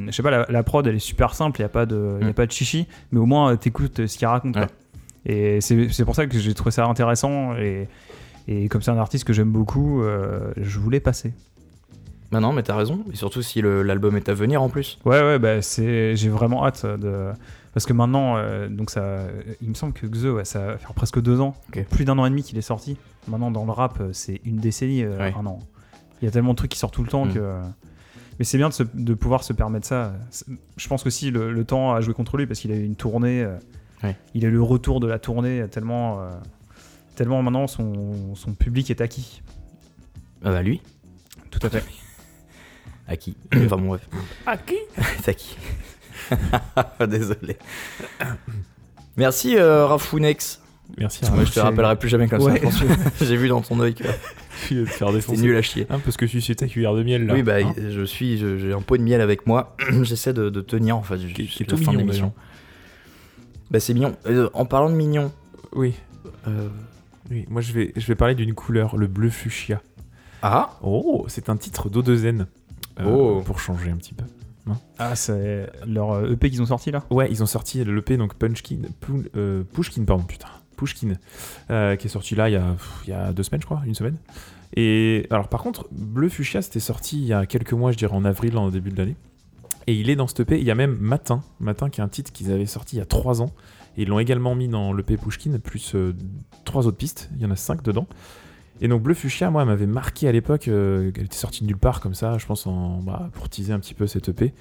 je 0.07 0.11
sais 0.11 0.21
pas, 0.23 0.31
la, 0.31 0.45
la 0.49 0.63
prod, 0.63 0.85
elle 0.85 0.95
est 0.95 0.99
super 0.99 1.33
simple, 1.33 1.59
il 1.59 1.63
n'y 1.63 1.67
a, 1.67 1.69
pas 1.69 1.85
de- 1.85 2.17
y 2.21 2.25
a 2.25 2.29
Mm. 2.29 2.33
pas 2.33 2.45
de 2.45 2.51
chichi, 2.51 2.87
mais 3.11 3.19
au 3.19 3.25
moins, 3.25 3.55
t'écoutes 3.55 4.05
ce 4.07 4.17
qu'il 4.17 4.27
raconte. 4.27 4.55
Ouais. 4.57 4.63
quoi. 4.67 4.71
Et 5.25 5.61
c'est, 5.61 5.87
pour 6.05 6.15
ça 6.15 6.27
que 6.27 6.37
j'ai 6.37 6.53
trouvé 6.53 6.71
ça 6.71 6.85
intéressant. 6.85 7.55
Et, 7.55 7.87
et 8.47 8.67
comme 8.67 8.81
c'est 8.81 8.91
un 8.91 8.97
artiste 8.97 9.23
que 9.23 9.33
j'aime 9.33 9.51
beaucoup, 9.51 10.03
euh, 10.03 10.51
je 10.57 10.77
voulais 10.79 10.99
passer. 10.99 11.33
Bah 12.31 12.39
non, 12.39 12.51
mais 12.53 12.63
t'as 12.63 12.75
raison. 12.75 13.03
Et 13.13 13.15
surtout 13.15 13.41
si 13.41 13.61
l'album 13.61 14.17
est 14.17 14.29
à 14.29 14.33
venir 14.33 14.61
en 14.61 14.69
plus. 14.69 14.99
Ouais, 15.05 15.21
ouais, 15.21 15.39
bah, 15.39 15.61
c'est, 15.61 16.15
j'ai 16.15 16.29
vraiment 16.29 16.65
hâte 16.65 16.85
de. 16.85 17.29
Parce 17.75 17.85
que 17.85 17.93
maintenant, 17.93 18.37
euh, 18.37 18.67
donc 18.69 18.89
ça, 18.89 19.27
il 19.61 19.69
me 19.69 19.73
semble 19.75 19.93
que 19.93 20.07
Xe, 20.07 20.25
ouais, 20.25 20.45
ça 20.45 20.65
va 20.65 20.77
faire 20.79 20.93
presque 20.93 21.21
deux 21.21 21.39
ans, 21.41 21.53
plus 21.91 22.05
d'un 22.05 22.17
an 22.17 22.25
et 22.25 22.29
demi 22.31 22.41
qu'il 22.41 22.57
est 22.57 22.61
sorti. 22.61 22.97
Maintenant, 23.27 23.51
dans 23.51 23.65
le 23.65 23.71
rap, 23.71 23.99
euh, 23.99 24.09
c'est 24.13 24.39
une 24.45 24.55
décennie, 24.57 25.03
euh, 25.03 25.17
Ouais. 25.19 25.33
un 25.37 25.45
an. 25.45 25.59
Il 26.21 26.25
y 26.25 26.27
a 26.27 26.31
tellement 26.31 26.51
de 26.53 26.55
trucs 26.57 26.71
qui 26.71 26.79
sortent 26.79 26.93
tout 26.93 27.03
le 27.03 27.09
temps 27.09 27.25
Mm. 27.25 27.33
que. 27.33 27.59
Mais 28.39 28.45
c'est 28.45 28.57
bien 28.57 28.69
de, 28.69 28.73
se- 28.73 28.83
de 28.93 29.13
pouvoir 29.13 29.43
se 29.43 29.53
permettre 29.53 29.85
ça. 29.87 30.13
Je 30.77 30.87
pense 30.87 31.03
que 31.03 31.09
si 31.09 31.31
le, 31.31 31.51
le 31.53 31.63
temps 31.65 31.93
a 31.93 32.01
joué 32.01 32.13
contre 32.13 32.37
lui 32.37 32.47
parce 32.47 32.59
qu'il 32.61 32.71
a 32.71 32.75
eu 32.75 32.83
une 32.85 32.95
tournée, 32.95 33.43
euh, 33.43 33.57
Ouais. 34.03 34.15
il 34.33 34.45
a 34.45 34.47
eu 34.47 34.51
le 34.51 34.61
retour 34.61 34.99
de 35.01 35.07
la 35.07 35.19
tournée 35.19 35.65
tellement, 35.69 36.21
euh, 36.21 36.29
tellement 37.15 37.41
maintenant 37.43 37.67
son, 37.67 38.35
son 38.35 38.53
public 38.53 38.89
est 38.91 39.01
acquis. 39.01 39.41
Ah 40.43 40.51
bah 40.51 40.61
lui. 40.63 40.81
Tout 41.51 41.59
à 41.63 41.69
fait. 41.69 41.83
À 43.07 43.17
qui 43.17 43.37
Enfin 43.55 43.77
bon, 43.77 43.87
bref. 43.89 44.09
À 44.47 44.57
qui 44.57 44.75
C'est 45.21 45.29
à 45.29 45.33
qui 45.35 45.55
Désolé. 47.07 47.57
Merci 49.17 49.57
euh, 49.57 49.85
Rafounex. 49.85 50.61
Merci. 50.97 51.21
Ah. 51.25 51.31
Moi, 51.31 51.45
je 51.45 51.51
te 51.51 51.59
rappellerai 51.59 51.95
plus 51.97 52.09
jamais 52.09 52.27
comme 52.27 52.41
Ouais. 52.41 52.59
ça. 52.69 52.79
J'ai 53.25 53.37
vu 53.37 53.47
dans 53.47 53.61
ton 53.61 53.79
œil 53.79 53.95
que 53.95 54.03
te 54.03 54.85
faire 54.85 55.11
défoncer. 55.11 55.41
nul 55.41 55.55
à 55.55 55.61
chier. 55.61 55.87
Hein, 55.89 55.99
parce 56.03 56.15
que 56.15 56.25
tu 56.25 56.39
suis 56.41 56.55
ta 56.55 56.67
cuillère 56.67 56.93
de 56.93 57.03
miel 57.03 57.25
là. 57.25 57.33
Oui, 57.33 57.41
bah, 57.43 57.55
Hein 57.63 57.73
je 57.89 58.03
suis, 58.03 58.37
je- 58.37 58.57
j'ai 58.57 58.71
un 58.73 58.81
pot 58.81 58.97
de 58.97 59.01
miel 59.01 59.19
avec 59.21 59.47
moi. 59.47 59.75
J'essaie 60.03 60.33
de, 60.33 60.49
de 60.49 60.61
tenir 60.61 60.95
en 60.97 61.01
fait. 61.03 61.17
Qui- 61.17 61.47
qui 61.47 61.63
est 61.63 61.65
tout 61.65 61.77
mignon. 61.77 62.33
Bah, 63.71 63.79
c'est 63.79 63.93
mignon. 63.93 64.15
Euh, 64.27 64.49
en 64.53 64.65
parlant 64.65 64.89
de 64.89 64.95
mignon, 64.95 65.31
oui. 65.73 65.95
euh, 66.47 66.67
Oui, 67.31 67.45
moi 67.49 67.61
je 67.61 67.73
vais, 67.73 67.91
je 67.95 68.05
vais 68.05 68.15
parler 68.15 68.35
d'une 68.35 68.53
couleur, 68.53 68.95
le 68.95 69.07
bleu 69.07 69.29
fuchsia. 69.31 69.81
ah, 70.43 70.77
Oh, 70.83 71.25
c'est 71.29 71.49
un 71.49 71.57
titre 71.57 71.89
d'O2N. 71.89 72.45
euh, 72.99 73.03
Oh. 73.05 73.41
Pour 73.43 73.59
changer 73.59 73.89
un 73.89 73.97
petit 73.97 74.13
peu. 74.13 74.23
Ah, 74.97 75.15
c'est 75.15 75.69
leur 75.85 76.11
euh, 76.11 76.31
EP 76.31 76.49
qu'ils 76.49 76.61
ont 76.61 76.65
sorti 76.65 76.91
là 76.91 77.03
Ouais, 77.09 77.27
ils 77.29 77.43
ont 77.43 77.45
sorti 77.45 77.83
l'EP, 77.83 78.17
donc 78.17 78.33
Punchkin, 78.35 78.81
euh, 79.35 79.63
Pushkin, 79.63 80.03
pardon, 80.05 80.23
putain, 80.23 80.47
Pushkin, 80.75 81.13
euh, 81.69 81.95
qui 81.95 82.07
est 82.07 82.09
sorti 82.09 82.35
là 82.35 82.49
il 82.49 82.53
y, 82.53 82.55
a, 82.55 82.71
pff, 82.71 83.01
il 83.05 83.09
y 83.11 83.13
a 83.13 83.31
deux 83.33 83.43
semaines, 83.43 83.61
je 83.61 83.65
crois, 83.65 83.81
une 83.85 83.95
semaine. 83.95 84.17
Et 84.75 85.27
alors, 85.29 85.47
par 85.47 85.61
contre, 85.61 85.87
Bleu 85.91 86.29
Fuchsia, 86.29 86.61
c'était 86.61 86.79
sorti 86.79 87.17
il 87.17 87.27
y 87.27 87.33
a 87.33 87.45
quelques 87.45 87.73
mois, 87.73 87.91
je 87.91 87.97
dirais 87.97 88.15
en 88.15 88.25
avril, 88.25 88.57
en 88.57 88.69
début 88.69 88.91
de 88.91 88.97
l'année. 88.97 89.15
Et 89.87 89.93
il 89.93 90.09
est 90.09 90.15
dans 90.15 90.27
ce 90.27 90.41
EP. 90.41 90.59
Il 90.59 90.65
y 90.65 90.71
a 90.71 90.75
même 90.75 90.97
Matin, 90.99 91.43
Matin, 91.59 91.89
qui 91.89 92.01
est 92.01 92.03
un 92.03 92.07
titre 92.07 92.31
qu'ils 92.31 92.51
avaient 92.51 92.65
sorti 92.65 92.95
il 92.95 92.99
y 92.99 93.01
a 93.01 93.05
trois 93.05 93.41
ans. 93.41 93.51
Et 93.97 94.01
ils 94.01 94.07
l'ont 94.07 94.19
également 94.19 94.55
mis 94.55 94.67
dans 94.67 94.93
l'EP 94.93 95.15
Pushkin, 95.17 95.57
plus 95.59 95.95
euh, 95.95 96.13
trois 96.65 96.87
autres 96.87 96.97
pistes. 96.97 97.29
Il 97.35 97.41
y 97.41 97.45
en 97.45 97.51
a 97.51 97.55
cinq 97.55 97.83
dedans. 97.83 98.07
Et 98.81 98.87
donc 98.87 99.01
Bleu 99.03 99.13
Fuchsia, 99.13 99.49
moi, 99.49 99.63
m'avait 99.65 99.85
marqué 99.85 100.27
à 100.27 100.31
l'époque. 100.31 100.67
euh, 100.67 101.11
elle 101.15 101.25
était 101.25 101.35
sortie 101.35 101.61
de 101.61 101.67
nulle 101.67 101.77
part 101.77 102.01
comme 102.01 102.13
ça, 102.13 102.37
je 102.37 102.45
pense, 102.45 102.67
en, 102.67 102.99
bah, 103.01 103.29
pour 103.33 103.49
teaser 103.49 103.73
un 103.73 103.79
petit 103.79 103.93
peu 103.93 104.05
cette 104.07 104.29
EP. 104.29 104.53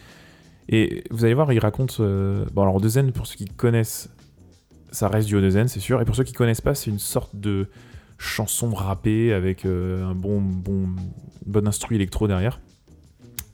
Et 0.68 1.04
vous 1.10 1.24
allez 1.24 1.34
voir, 1.34 1.52
il 1.52 1.58
raconte. 1.58 1.98
euh, 2.00 2.44
Bon, 2.52 2.62
alors, 2.62 2.76
Odezen, 2.76 3.12
pour 3.12 3.26
ceux 3.26 3.36
qui 3.36 3.44
connaissent, 3.46 4.08
ça 4.92 5.08
reste 5.08 5.26
du 5.28 5.36
Odezen, 5.36 5.68
c'est 5.68 5.80
sûr. 5.80 6.00
Et 6.00 6.04
pour 6.04 6.14
ceux 6.14 6.24
qui 6.24 6.32
connaissent 6.32 6.60
pas, 6.60 6.74
c'est 6.74 6.90
une 6.90 6.98
sorte 7.00 7.34
de 7.36 7.68
chanson 8.16 8.70
rappée 8.70 9.32
avec 9.32 9.66
euh, 9.66 10.04
un 10.06 10.14
bon, 10.14 10.40
bon, 10.40 10.88
bon 11.44 11.66
instru 11.68 11.96
électro 11.96 12.28
derrière. 12.28 12.60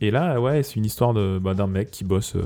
Et 0.02 0.10
là, 0.10 0.40
ouais, 0.40 0.62
c'est 0.62 0.76
une 0.76 0.84
histoire 0.84 1.14
bah, 1.40 1.54
d'un 1.54 1.66
mec 1.66 1.90
qui 1.90 2.04
bosse, 2.04 2.36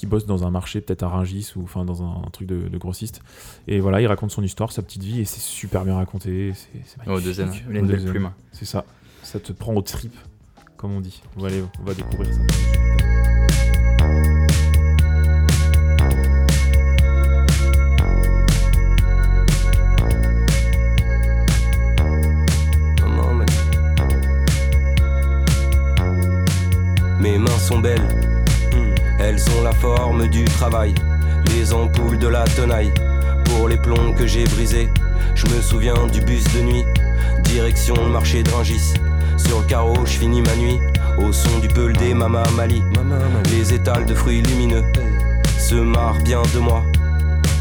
qui 0.00 0.06
bosse 0.06 0.24
dans 0.24 0.44
un 0.46 0.50
marché, 0.50 0.80
peut-être 0.80 1.02
à 1.02 1.08
Rungis 1.08 1.52
ou 1.56 1.62
enfin 1.62 1.84
dans 1.84 2.02
un, 2.02 2.22
un 2.26 2.30
truc 2.30 2.48
de, 2.48 2.68
de 2.68 2.78
grossiste. 2.78 3.20
Et 3.68 3.80
voilà, 3.80 4.00
il 4.00 4.06
raconte 4.06 4.30
son 4.30 4.42
histoire, 4.42 4.72
sa 4.72 4.80
petite 4.80 5.02
vie, 5.02 5.20
et 5.20 5.26
c'est 5.26 5.40
super 5.40 5.84
bien 5.84 5.94
raconté. 5.94 6.54
C'est 6.54 6.96
Au 7.06 7.10
magnifique. 7.10 7.26
deuxième, 7.26 7.48
Au 7.50 7.52
une 7.52 7.72
belle 7.72 7.86
deuxième. 7.86 8.10
plume. 8.10 8.30
C'est 8.50 8.64
ça. 8.64 8.86
Ça 9.22 9.38
te 9.40 9.52
prend 9.52 9.74
au 9.74 9.82
trip, 9.82 10.14
comme 10.78 10.92
on 10.92 11.02
dit. 11.02 11.20
On 11.36 11.42
va, 11.42 11.48
aller, 11.48 11.62
on 11.80 11.84
va 11.84 11.92
découvrir 11.92 12.32
ça. 12.32 12.40
Mes 27.20 27.38
mains 27.38 27.58
sont 27.58 27.78
belles. 27.80 28.29
Elles 29.30 29.44
ont 29.56 29.62
la 29.62 29.72
forme 29.72 30.26
du 30.26 30.44
travail, 30.44 30.92
les 31.54 31.72
ampoules 31.72 32.18
de 32.18 32.26
la 32.26 32.42
tenaille. 32.44 32.92
Pour 33.44 33.68
les 33.68 33.76
plombs 33.76 34.12
que 34.12 34.26
j'ai 34.26 34.44
brisés, 34.44 34.88
je 35.36 35.46
me 35.46 35.60
souviens 35.60 36.08
du 36.12 36.20
bus 36.20 36.42
de 36.52 36.62
nuit, 36.62 36.84
direction 37.44 37.94
le 37.94 38.10
marché 38.10 38.42
de 38.42 38.50
Rungis. 38.50 38.94
Sur 39.36 39.60
le 39.60 39.66
carreau, 39.66 40.04
je 40.04 40.18
finis 40.18 40.42
ma 40.42 40.56
nuit, 40.56 40.80
au 41.16 41.32
son 41.32 41.60
du 41.60 41.68
peul 41.68 41.92
des 41.92 42.12
Mama 42.12 42.42
Mali. 42.56 42.82
Les 43.52 43.72
étals 43.72 44.04
de 44.04 44.14
fruits 44.14 44.42
lumineux 44.42 44.84
se 45.58 45.76
marrent 45.76 46.22
bien 46.22 46.42
de 46.52 46.58
moi, 46.58 46.82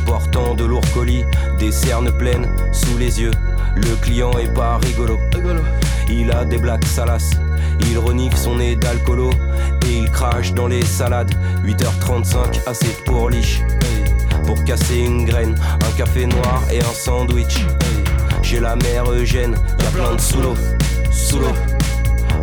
portant 0.08 0.56
de 0.56 0.66
lourds 0.66 0.92
colis, 0.92 1.24
des 1.60 1.72
cernes 1.72 2.12
pleines 2.12 2.48
sous 2.72 2.98
les 2.98 3.22
yeux. 3.22 3.34
Le 3.76 3.96
client 4.02 4.32
est 4.40 4.54
pas 4.56 4.80
rigolo. 4.80 5.20
Il 6.10 6.32
a 6.32 6.46
des 6.46 6.58
blagues 6.58 6.86
salaces. 6.86 7.36
Il 7.90 7.98
renifle 7.98 8.38
son 8.38 8.56
nez 8.56 8.76
d'alcoolo 8.76 9.32
et 9.88 9.98
il 9.98 10.12
crache 10.12 10.54
dans 10.54 10.68
les 10.68 10.84
salades. 10.84 11.34
8h35, 11.66 12.68
assez 12.68 12.88
pour 13.06 13.30
liche. 13.30 13.62
Pour 14.46 14.64
casser 14.64 15.00
une 15.00 15.26
graine, 15.26 15.56
un 15.88 15.98
café 15.98 16.26
noir 16.26 16.64
et 16.72 16.80
un 16.80 16.94
sandwich. 16.94 17.66
Chez 18.42 18.60
la 18.60 18.76
mère 18.76 19.12
Eugène, 19.12 19.56
y 19.80 19.86
a 19.86 19.92
plein 19.92 20.16
de 20.16 20.22
sous 20.22 20.42
l'eau. 20.42 20.56
Sous 21.12 21.40
l'eau. 21.40 21.54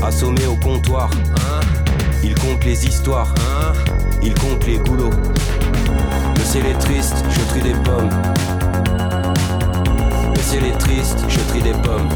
Assommé 0.02 0.46
au 0.46 0.56
comptoir. 0.56 1.10
Il 2.22 2.34
compte 2.34 2.64
les 2.64 2.86
histoires. 2.86 3.34
Il 4.22 4.34
compte 4.34 4.66
les 4.66 4.78
goulots. 4.78 5.10
Le 6.36 6.44
ciel 6.44 6.66
est 6.66 6.78
triste, 6.78 7.24
je 7.28 7.40
trie 7.50 7.62
des 7.62 7.74
pommes. 7.74 8.10
Le 10.34 10.40
ciel 10.40 10.64
est 10.64 10.78
triste, 10.78 11.24
je 11.28 11.38
trie 11.48 11.62
des 11.62 11.72
pommes. 11.72 12.08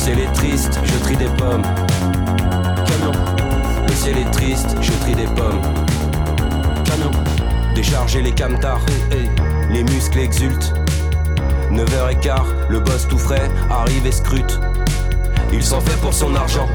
Le 0.00 0.06
ciel 0.06 0.20
est 0.20 0.32
triste, 0.32 0.80
je 0.82 0.98
trie 1.00 1.16
des 1.18 1.26
pommes. 1.26 1.62
Camion. 2.86 3.12
Le 3.86 3.92
ciel 3.92 4.16
est 4.16 4.30
triste, 4.30 4.74
je 4.80 4.92
trie 4.92 5.14
des 5.14 5.26
pommes. 5.26 5.60
Camion. 6.86 7.10
Décharger 7.74 8.22
les 8.22 8.32
camtars, 8.32 8.80
les 9.70 9.84
muscles 9.84 10.20
exultent. 10.20 10.72
9h15, 11.70 12.30
le 12.70 12.80
boss 12.80 13.08
tout 13.08 13.18
frais 13.18 13.50
arrive 13.68 14.06
et 14.06 14.12
scrute. 14.12 14.58
Il 15.52 15.62
s'en 15.62 15.82
fait 15.82 16.00
pour 16.00 16.14
son 16.14 16.34
argent, 16.34 16.68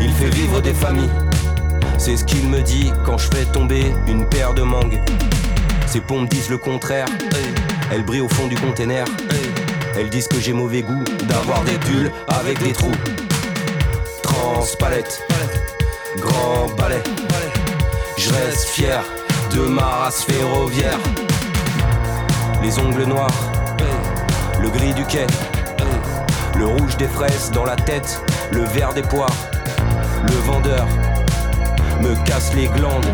il 0.00 0.12
fait 0.12 0.30
vivre 0.30 0.62
des 0.62 0.72
familles. 0.72 1.10
C'est 1.98 2.16
ce 2.16 2.24
qu'il 2.24 2.46
me 2.46 2.62
dit 2.62 2.92
quand 3.04 3.18
je 3.18 3.26
fais 3.26 3.44
tomber 3.46 3.92
une 4.06 4.24
paire 4.24 4.54
de 4.54 4.62
mangues. 4.62 5.02
Ses 5.88 6.00
pompes 6.00 6.28
disent 6.28 6.50
le 6.50 6.58
contraire, 6.58 7.08
elles 7.90 8.04
brillent 8.04 8.20
au 8.20 8.28
fond 8.28 8.46
du 8.46 8.54
container. 8.54 9.04
Elles 9.98 10.10
disent 10.10 10.28
que 10.28 10.38
j'ai 10.38 10.52
mauvais 10.52 10.82
goût 10.82 11.04
d'avoir 11.24 11.62
des 11.62 11.78
pulls 11.78 12.12
avec 12.28 12.62
des 12.62 12.72
trous. 12.72 12.92
Transpalette, 14.22 15.22
grand 16.18 16.66
balai. 16.76 17.02
Je 18.18 18.30
reste 18.30 18.68
fier 18.68 19.02
de 19.54 19.60
ma 19.60 19.84
race 19.84 20.22
ferroviaire. 20.24 20.98
Les 22.62 22.78
ongles 22.78 23.04
noirs, 23.04 23.30
le 24.60 24.68
gris 24.68 24.92
du 24.92 25.04
quai, 25.04 25.26
le 26.58 26.66
rouge 26.66 26.96
des 26.98 27.08
fraises 27.08 27.50
dans 27.50 27.64
la 27.64 27.76
tête, 27.76 28.20
le 28.50 28.64
vert 28.64 28.92
des 28.92 29.02
poires. 29.02 29.36
Le 30.28 30.34
vendeur 30.44 30.86
me 32.02 32.14
casse 32.26 32.52
les 32.54 32.66
glandes. 32.66 33.06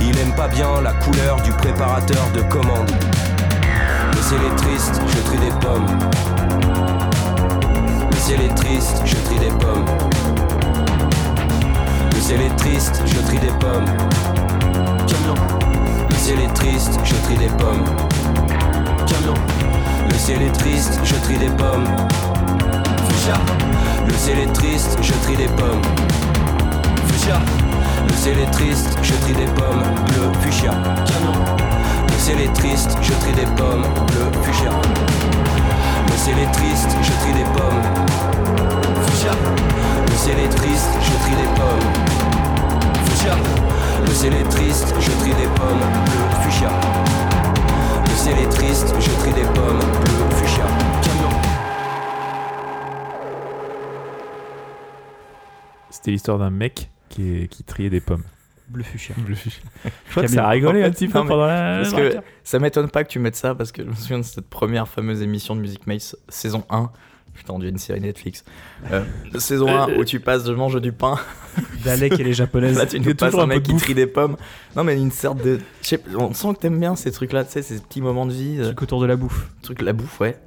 Il 0.00 0.16
aime 0.18 0.34
pas 0.34 0.48
bien 0.48 0.80
la 0.80 0.92
couleur 0.92 1.40
du 1.42 1.50
préparateur 1.50 2.30
de 2.34 2.42
commande. 2.42 2.90
Le 4.22 4.28
ciel 4.28 4.40
est 4.46 4.56
triste, 4.56 5.02
je 5.08 5.20
trie 5.22 5.38
des 5.38 5.50
pommes. 5.60 5.86
Le 8.08 8.16
ciel 8.16 8.40
est 8.40 8.54
triste, 8.54 9.02
je 9.04 9.16
trie 9.16 9.38
des 9.40 9.50
pommes. 9.58 9.84
Le 12.14 12.20
ciel 12.20 12.40
est 12.40 12.56
triste, 12.56 13.02
je 13.04 13.18
trie 13.18 13.38
des 13.38 13.52
pommes. 13.58 13.84
Camion. 15.08 15.34
Le 16.08 16.14
ciel 16.14 16.38
est 16.40 16.52
triste, 16.54 17.00
je 17.02 17.14
trie 17.16 17.36
des 17.36 17.48
pommes. 17.48 17.84
Camion. 19.08 19.34
Le 20.08 20.14
ciel 20.16 20.40
est 20.42 20.52
triste, 20.52 21.00
je 21.02 21.14
trie 21.16 21.38
des 21.38 21.50
pommes. 21.50 21.88
Fuchsia. 23.08 23.40
Le 24.06 24.14
ciel 24.14 24.38
est 24.38 24.52
triste, 24.52 24.98
je 25.02 25.14
trie 25.24 25.36
des 25.36 25.48
pommes. 25.48 25.82
Le 28.06 28.14
ciel 28.14 28.38
est 28.38 28.50
triste, 28.52 28.96
je 29.02 29.14
trie 29.14 29.34
des 29.34 29.46
pommes. 29.46 29.82
Bleu, 30.06 30.30
fuchsia. 30.42 30.70
Camion. 31.06 31.34
Le 32.12 32.18
ciel 32.18 32.40
est 32.40 32.52
triste, 32.52 32.96
je 33.02 33.12
trie 33.12 33.32
des 33.32 33.46
pommes. 33.56 33.82
Bleu, 34.06 34.42
fuchsia. 34.42 34.70
Le 36.06 36.16
ciel 36.16 36.38
est 36.38 36.52
triste, 36.52 36.90
je 37.02 37.12
trie 37.20 37.32
des 37.32 37.44
pommes. 37.44 37.82
Fuchsia. 39.06 39.32
Le 40.06 40.16
ciel 40.16 40.38
est 40.38 40.48
triste, 40.48 40.90
je 41.00 41.12
trie 41.24 41.36
des 41.36 41.50
pommes. 41.58 41.88
Fuchsia. 43.06 43.34
Le 44.06 44.12
ciel 44.12 44.34
est 44.34 44.48
triste, 44.48 44.94
je 45.00 45.10
trie 45.10 45.34
des 45.34 45.48
pommes. 45.58 45.84
Bleu, 46.04 46.42
fuchsia. 46.42 46.70
Le 48.04 48.16
ciel 48.16 48.38
est 48.38 48.48
triste, 48.50 48.94
je 49.00 49.10
trie 49.10 49.32
des 49.32 49.48
pommes. 49.54 49.78
Bleu, 49.78 50.36
fuchsia. 50.36 50.64
C'était 55.90 56.10
l'histoire 56.10 56.38
d'un 56.38 56.50
mec 56.50 56.90
qui, 57.08 57.48
qui 57.48 57.64
triait 57.64 57.90
des 57.90 58.00
pommes. 58.00 58.24
Bleu 58.72 58.84
fuchsia. 58.84 59.14
Je 59.28 60.10
crois 60.10 60.22
que 60.24 60.28
ça 60.30 60.46
a 60.46 60.48
rigolé 60.50 60.82
un 60.82 60.90
petit 60.90 61.06
peu 61.08 61.18
pendant 61.20 61.46
la. 61.46 61.80
Parce 61.82 61.92
que 61.94 62.16
ça 62.44 62.58
m'étonne 62.58 62.88
pas 62.88 63.04
que 63.04 63.08
tu 63.10 63.18
mettes 63.18 63.36
ça 63.36 63.54
parce 63.54 63.70
que 63.72 63.82
je 63.84 63.88
me 63.88 63.94
souviens 63.94 64.18
de 64.18 64.24
cette 64.24 64.48
première 64.48 64.88
fameuse 64.88 65.22
émission 65.22 65.54
de 65.54 65.60
Music 65.60 65.86
Maze 65.86 66.16
saison 66.28 66.64
1. 66.70 66.90
Putain, 67.34 67.54
on 67.54 67.58
dirait 67.58 67.70
une 67.70 67.78
série 67.78 68.00
Netflix. 68.00 68.44
Euh, 68.90 69.04
saison 69.38 69.66
1 69.68 69.94
où 69.96 70.04
tu 70.04 70.20
passes 70.20 70.44
de 70.44 70.54
manger 70.54 70.80
du 70.80 70.92
pain. 70.92 71.18
Dalek 71.84 72.18
et 72.20 72.24
les 72.24 72.34
japonaises. 72.34 72.76
Là, 72.76 72.84
tu 72.86 73.00
nous 73.00 73.14
passes 73.14 73.34
un 73.34 73.46
mec 73.46 73.62
qui 73.62 73.72
bouffe. 73.72 73.82
trie 73.82 73.94
des 73.94 74.06
pommes. 74.06 74.36
Non, 74.76 74.84
mais 74.84 74.96
une 74.96 75.10
sorte 75.10 75.42
de. 75.42 75.58
pas, 75.80 75.98
on 76.18 76.34
sent 76.34 76.48
que 76.54 76.60
t'aimes 76.60 76.78
bien 76.78 76.94
ces 76.94 77.10
trucs-là, 77.10 77.44
tu 77.44 77.52
sais, 77.52 77.62
ces 77.62 77.78
petits 77.80 78.02
moments 78.02 78.26
de 78.26 78.32
vie. 78.32 78.56
euh, 78.58 78.64
Truc 78.66 78.82
autour 78.82 79.00
de 79.00 79.06
la 79.06 79.16
bouffe. 79.16 79.48
truc, 79.62 79.80
la 79.80 79.92
bouffe, 79.94 80.20
ouais. 80.20 80.38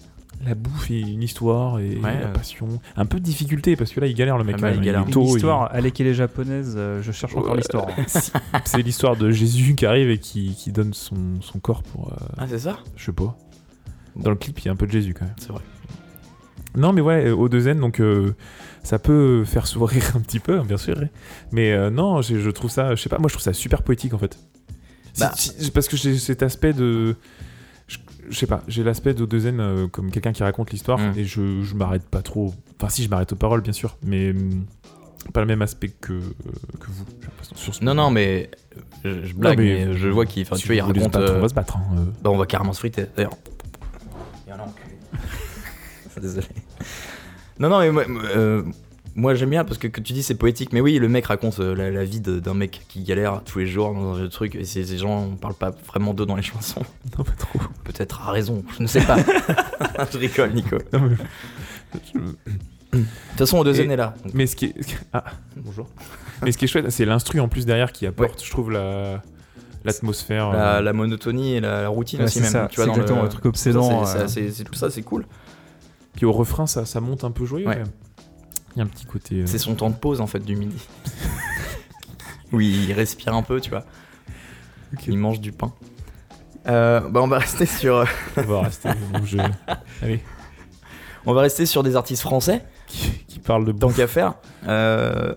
La 0.44 0.54
bouffe 0.56 0.92
et 0.92 1.00
une 1.00 1.24
histoire 1.24 1.80
et 1.80 1.96
Ouais, 1.98 2.02
la 2.20 2.28
euh. 2.28 2.34
passion. 2.34 2.68
Un 2.98 3.06
peu 3.06 3.20
de 3.20 3.24
difficulté 3.24 3.76
parce 3.76 3.92
que 3.92 4.00
là 4.00 4.08
il 4.08 4.14
galère 4.16 4.38
le 4.38 4.44
mec. 4.44 4.56
Ah 4.60 4.62
bah, 4.62 4.72
il 4.74 4.82
galère. 4.82 5.02
est 5.08 5.12
Une 5.16 5.22
histoire, 5.22 5.76
et 5.76 5.82
les 5.82 6.14
japonaises, 6.14 6.76
euh, 6.78 7.02
je 7.02 7.12
cherche 7.12 7.36
encore 7.36 7.52
Ouais. 7.52 7.58
l'histoire. 7.58 7.88
C'est 8.66 8.82
l'histoire 8.82 9.16
de 9.16 9.32
Jésus 9.32 9.76
qui 9.76 9.86
arrive 9.86 10.10
et 10.10 10.18
qui, 10.20 10.56
qui 10.56 10.72
donne 10.72 10.94
son, 10.94 11.16
son 11.42 11.60
corps 11.60 11.84
pour. 11.84 12.12
euh, 12.14 12.26
Ah, 12.38 12.46
c'est 12.50 12.60
ça? 12.60 12.80
je 12.96 13.06
sais 13.06 13.12
pas. 13.14 13.38
Dans 14.16 14.30
le 14.30 14.36
clip, 14.36 14.60
il 14.60 14.66
y 14.66 14.70
a 14.70 14.72
un 14.72 14.76
peu 14.76 14.86
de 14.88 14.92
Jésus 14.92 15.14
quand 15.14 15.26
même. 15.26 15.36
C'est 15.38 15.50
vrai. 15.50 15.62
Non, 16.76 16.92
mais 16.94 17.02
ouais, 17.02 17.30
au 17.32 17.48
2 17.50 17.70
N, 17.70 17.80
donc 17.80 18.00
euh, 18.02 18.36
ça 18.84 19.00
peut 19.00 19.46
faire 19.46 19.66
sourire 19.66 20.12
un 20.16 20.20
petit 20.20 20.40
peu, 20.40 20.60
hein, 20.60 20.64
bien 20.68 20.78
sûr. 20.78 20.98
hein. 21.02 21.08
Mais 21.52 21.72
euh, 21.72 21.90
non, 21.90 22.22
je 22.22 22.50
trouve 22.50 22.70
ça, 22.70 22.96
je 22.96 23.02
sais 23.02 23.10
pas, 23.10 23.18
moi 23.18 23.30
je 23.30 23.34
trouve 23.34 23.44
ça 23.44 23.54
super 23.54 23.82
poétique 23.82 24.14
en 24.14 24.18
fait. 24.18 24.38
Bah. 25.18 25.32
parce 25.74 25.88
que 25.88 25.96
j'ai 25.98 26.18
cet 26.18 26.44
aspect 26.44 26.74
de. 26.74 27.16
Je, 28.30 28.36
sais 28.38 28.48
pas, 28.48 28.62
j'ai 28.68 28.84
l'aspect 28.84 29.14
de 29.14 29.26
2 29.26 29.48
N 29.48 29.60
euh, 29.60 29.88
comme 29.88 30.12
quelqu'un 30.12 30.32
qui 30.34 30.44
raconte 30.44 30.72
l'histoire 30.72 31.00
Mm. 31.00 31.14
et 31.18 31.26
je, 31.26 31.62
je 31.62 31.76
m'arrête 31.76 32.04
pas 32.04 32.22
trop. 32.22 32.54
Enfin, 32.80 32.90
si, 32.90 33.04
je 33.04 33.10
m'arrête 33.10 33.32
aux 33.34 33.36
paroles, 33.38 33.62
bien 33.62 33.74
sûr, 33.74 33.98
mais 34.04 34.32
hum, 34.32 34.66
pas 35.34 35.42
le 35.42 35.48
même 35.48 35.62
aspect 35.62 35.90
que, 35.90 36.14
euh, 36.14 36.22
que 36.80 36.88
vous, 36.88 37.06
j'ai 37.20 37.28
l'impression, 37.28 37.56
sur 37.56 37.74
ce 37.76 37.84
Non, 37.84 37.94
point. 37.96 38.04
non, 38.04 38.12
mais. 38.12 38.50
euh, 39.06 39.22
Je, 39.24 39.28
je 39.30 39.34
blague, 39.36 39.58
Non, 39.60 39.64
mais, 39.66 39.86
mais- 39.88 39.94
je 39.98 40.08
vois 40.10 40.26
qu'il. 40.26 40.44
Enfin, 40.44 40.56
Si 40.56 40.64
tu 40.64 40.68
vois, 40.70 40.76
il 40.76 40.82
raconte. 40.82 40.98
battre, 41.14 41.20
euh, 41.20 41.38
On 41.38 41.42
va 41.42 41.50
se 41.50 41.54
battre. 41.54 41.78
hein, 41.78 41.84
euh. 41.98 42.06
Bah, 42.24 42.30
on 42.32 42.38
va 42.38 42.46
carrément 42.46 42.74
se 42.74 42.80
friter, 42.80 43.06
d'ailleurs. 43.16 43.34
Il 44.46 44.50
y 44.52 44.54
en 44.54 44.60
a 44.60 44.64
enculé. 44.64 44.96
Désolé. 46.22 46.48
Non, 47.60 47.70
non, 47.70 47.80
mais 47.92 48.06
moi, 49.16 49.34
j'aime 49.34 49.50
bien 49.50 49.64
parce 49.64 49.78
que, 49.78 49.88
que 49.88 50.02
tu 50.02 50.12
dis 50.14 50.24
c'est 50.24 50.36
poétique, 50.36 50.74
mais 50.74 50.82
oui, 50.82 51.00
le 51.00 51.08
mec 51.08 51.26
raconte 51.28 51.60
euh, 51.60 51.74
la, 51.74 51.90
la 51.90 52.04
vie 52.04 52.20
de- 52.20 52.40
d'un 52.40 52.54
mec 52.54 52.82
qui 52.90 53.02
galère 53.04 53.42
tous 53.46 53.60
les 53.60 53.66
jours 53.68 53.94
dans 53.94 54.18
un 54.18 54.28
truc, 54.28 54.56
et 54.56 54.66
ces, 54.66 54.98
gens, 54.98 55.24
on 55.32 55.36
parle 55.36 55.54
pas 55.54 55.72
vraiment 55.88 56.14
d'eux 56.14 56.26
dans 56.26 56.36
les 56.36 56.42
chansons. 56.54 56.84
Non, 57.18 57.24
pas 57.24 57.32
trop. 57.32 57.60
Peut-être 57.86 58.28
à 58.28 58.32
raison, 58.32 58.64
je 58.78 58.84
ne 58.84 58.88
sais 58.88 59.02
pas. 59.02 59.18
je 60.12 60.18
rigole, 60.18 60.54
Nico. 60.54 60.78
De 60.78 60.98
Non, 60.98 61.10
mais- 61.10 61.16
je- 62.14 62.20
toute 63.00 63.38
façon, 63.38 63.58
au 63.60 63.64
deuxième 63.64 63.90
Et- 63.90 63.94
est 63.94 63.98
là. 63.98 64.14
donc- 64.24 64.34
Mais 64.34 64.48
ce 64.48 64.56
qui 64.56 64.66
est, 64.66 64.76
ah, 65.14 65.24
bonjour. 65.58 65.88
Mais 66.44 66.52
ce 66.52 66.58
qui 66.58 66.66
est 66.66 66.68
chouette, 66.68 66.90
c'est 66.92 67.06
l'instru 67.06 67.40
en 67.40 67.48
plus 67.50 67.66
derrière 67.66 67.92
qui 67.92 68.06
apporte, 68.06 68.44
je 68.44 68.50
trouve, 68.52 68.72
la 68.72 69.22
l'atmosphère. 69.84 70.52
La, 70.52 70.78
euh, 70.78 70.82
la 70.82 70.94
monotonie 70.94 71.56
et 71.56 71.60
la, 71.60 71.84
la 71.84 71.90
routine 71.90 72.20
Ouais, 72.20 72.26
aussi, 72.26 72.36
c'est 72.36 72.42
même. 72.42 72.52
ça, 72.52 72.68
tu 72.72 72.82
vois, 72.82 72.86
c'est 72.94 73.06
dans 73.06 73.18
le 73.18 73.24
le 73.24 73.30
truc 73.30 73.46
obsédant, 73.46 74.04
Ça, 74.06 74.28
c'est- 74.28 74.42
euh. 74.48 74.52
c'est 74.52 74.64
tout 74.64 74.74
ça, 74.74 74.90
c'est 74.90 75.04
cool. 75.04 75.26
Puis 76.16 76.26
au 76.26 76.32
refrain, 76.32 76.66
ça, 76.68 76.86
ça 76.86 77.00
monte 77.02 77.24
un 77.24 77.32
peu 77.32 77.46
joyeux. 77.46 77.68
Ouais. 77.68 77.74
quand 77.76 77.80
même. 77.82 77.92
Il 78.76 78.80
y 78.80 78.82
a 78.82 78.86
un 78.86 78.88
petit 78.88 79.06
côté. 79.06 79.36
euh, 79.42 79.46
C'est 79.46 79.58
son 79.58 79.76
temps 79.76 79.90
de 79.90 79.96
pause 79.96 80.22
en 80.22 80.28
fait 80.28 80.40
du 80.40 80.56
midi. 80.56 80.78
où 82.52 82.62
il 82.62 82.92
respire 82.94 83.34
un 83.34 83.42
peu, 83.44 83.60
tu 83.62 83.70
vois. 83.70 83.86
Ok. 84.94 85.08
Il 85.08 85.18
mange 85.18 85.40
du 85.42 85.52
pain. 85.52 85.74
Euh, 86.68 87.00
bah 87.10 87.22
on 87.22 87.28
va 87.28 87.38
rester 87.40 87.66
sur, 87.66 87.98
euh, 87.98 88.06
On 88.38 88.42
va 88.42 88.62
rester. 88.62 88.90
donc 89.14 89.26
je- 89.26 89.38
Allez, 90.02 90.22
on 91.26 91.34
va 91.34 91.42
rester 91.42 91.66
sur 91.66 91.84
des 91.84 91.96
artistes 91.96 92.22
français. 92.24 92.64
qui, 92.88 93.12
qui 93.28 93.40
parle 93.40 93.66
de 93.66 93.72
tant 93.72 93.88
bouffe. 93.88 93.98
qu'à 93.98 94.08
faire. 94.08 94.34
Euh, 94.68 95.36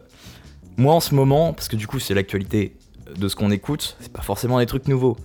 moi 0.76 0.94
en 0.94 1.00
ce 1.00 1.14
moment, 1.14 1.52
parce 1.52 1.68
que 1.68 1.76
du 1.76 1.86
coup 1.86 1.98
c'est 1.98 2.14
l'actualité 2.14 2.76
de 3.16 3.28
ce 3.28 3.36
qu'on 3.36 3.50
écoute, 3.50 3.96
c'est 4.00 4.12
pas 4.12 4.22
forcément 4.22 4.58
des 4.58 4.66
trucs 4.66 4.86
nouveaux. 4.88 5.16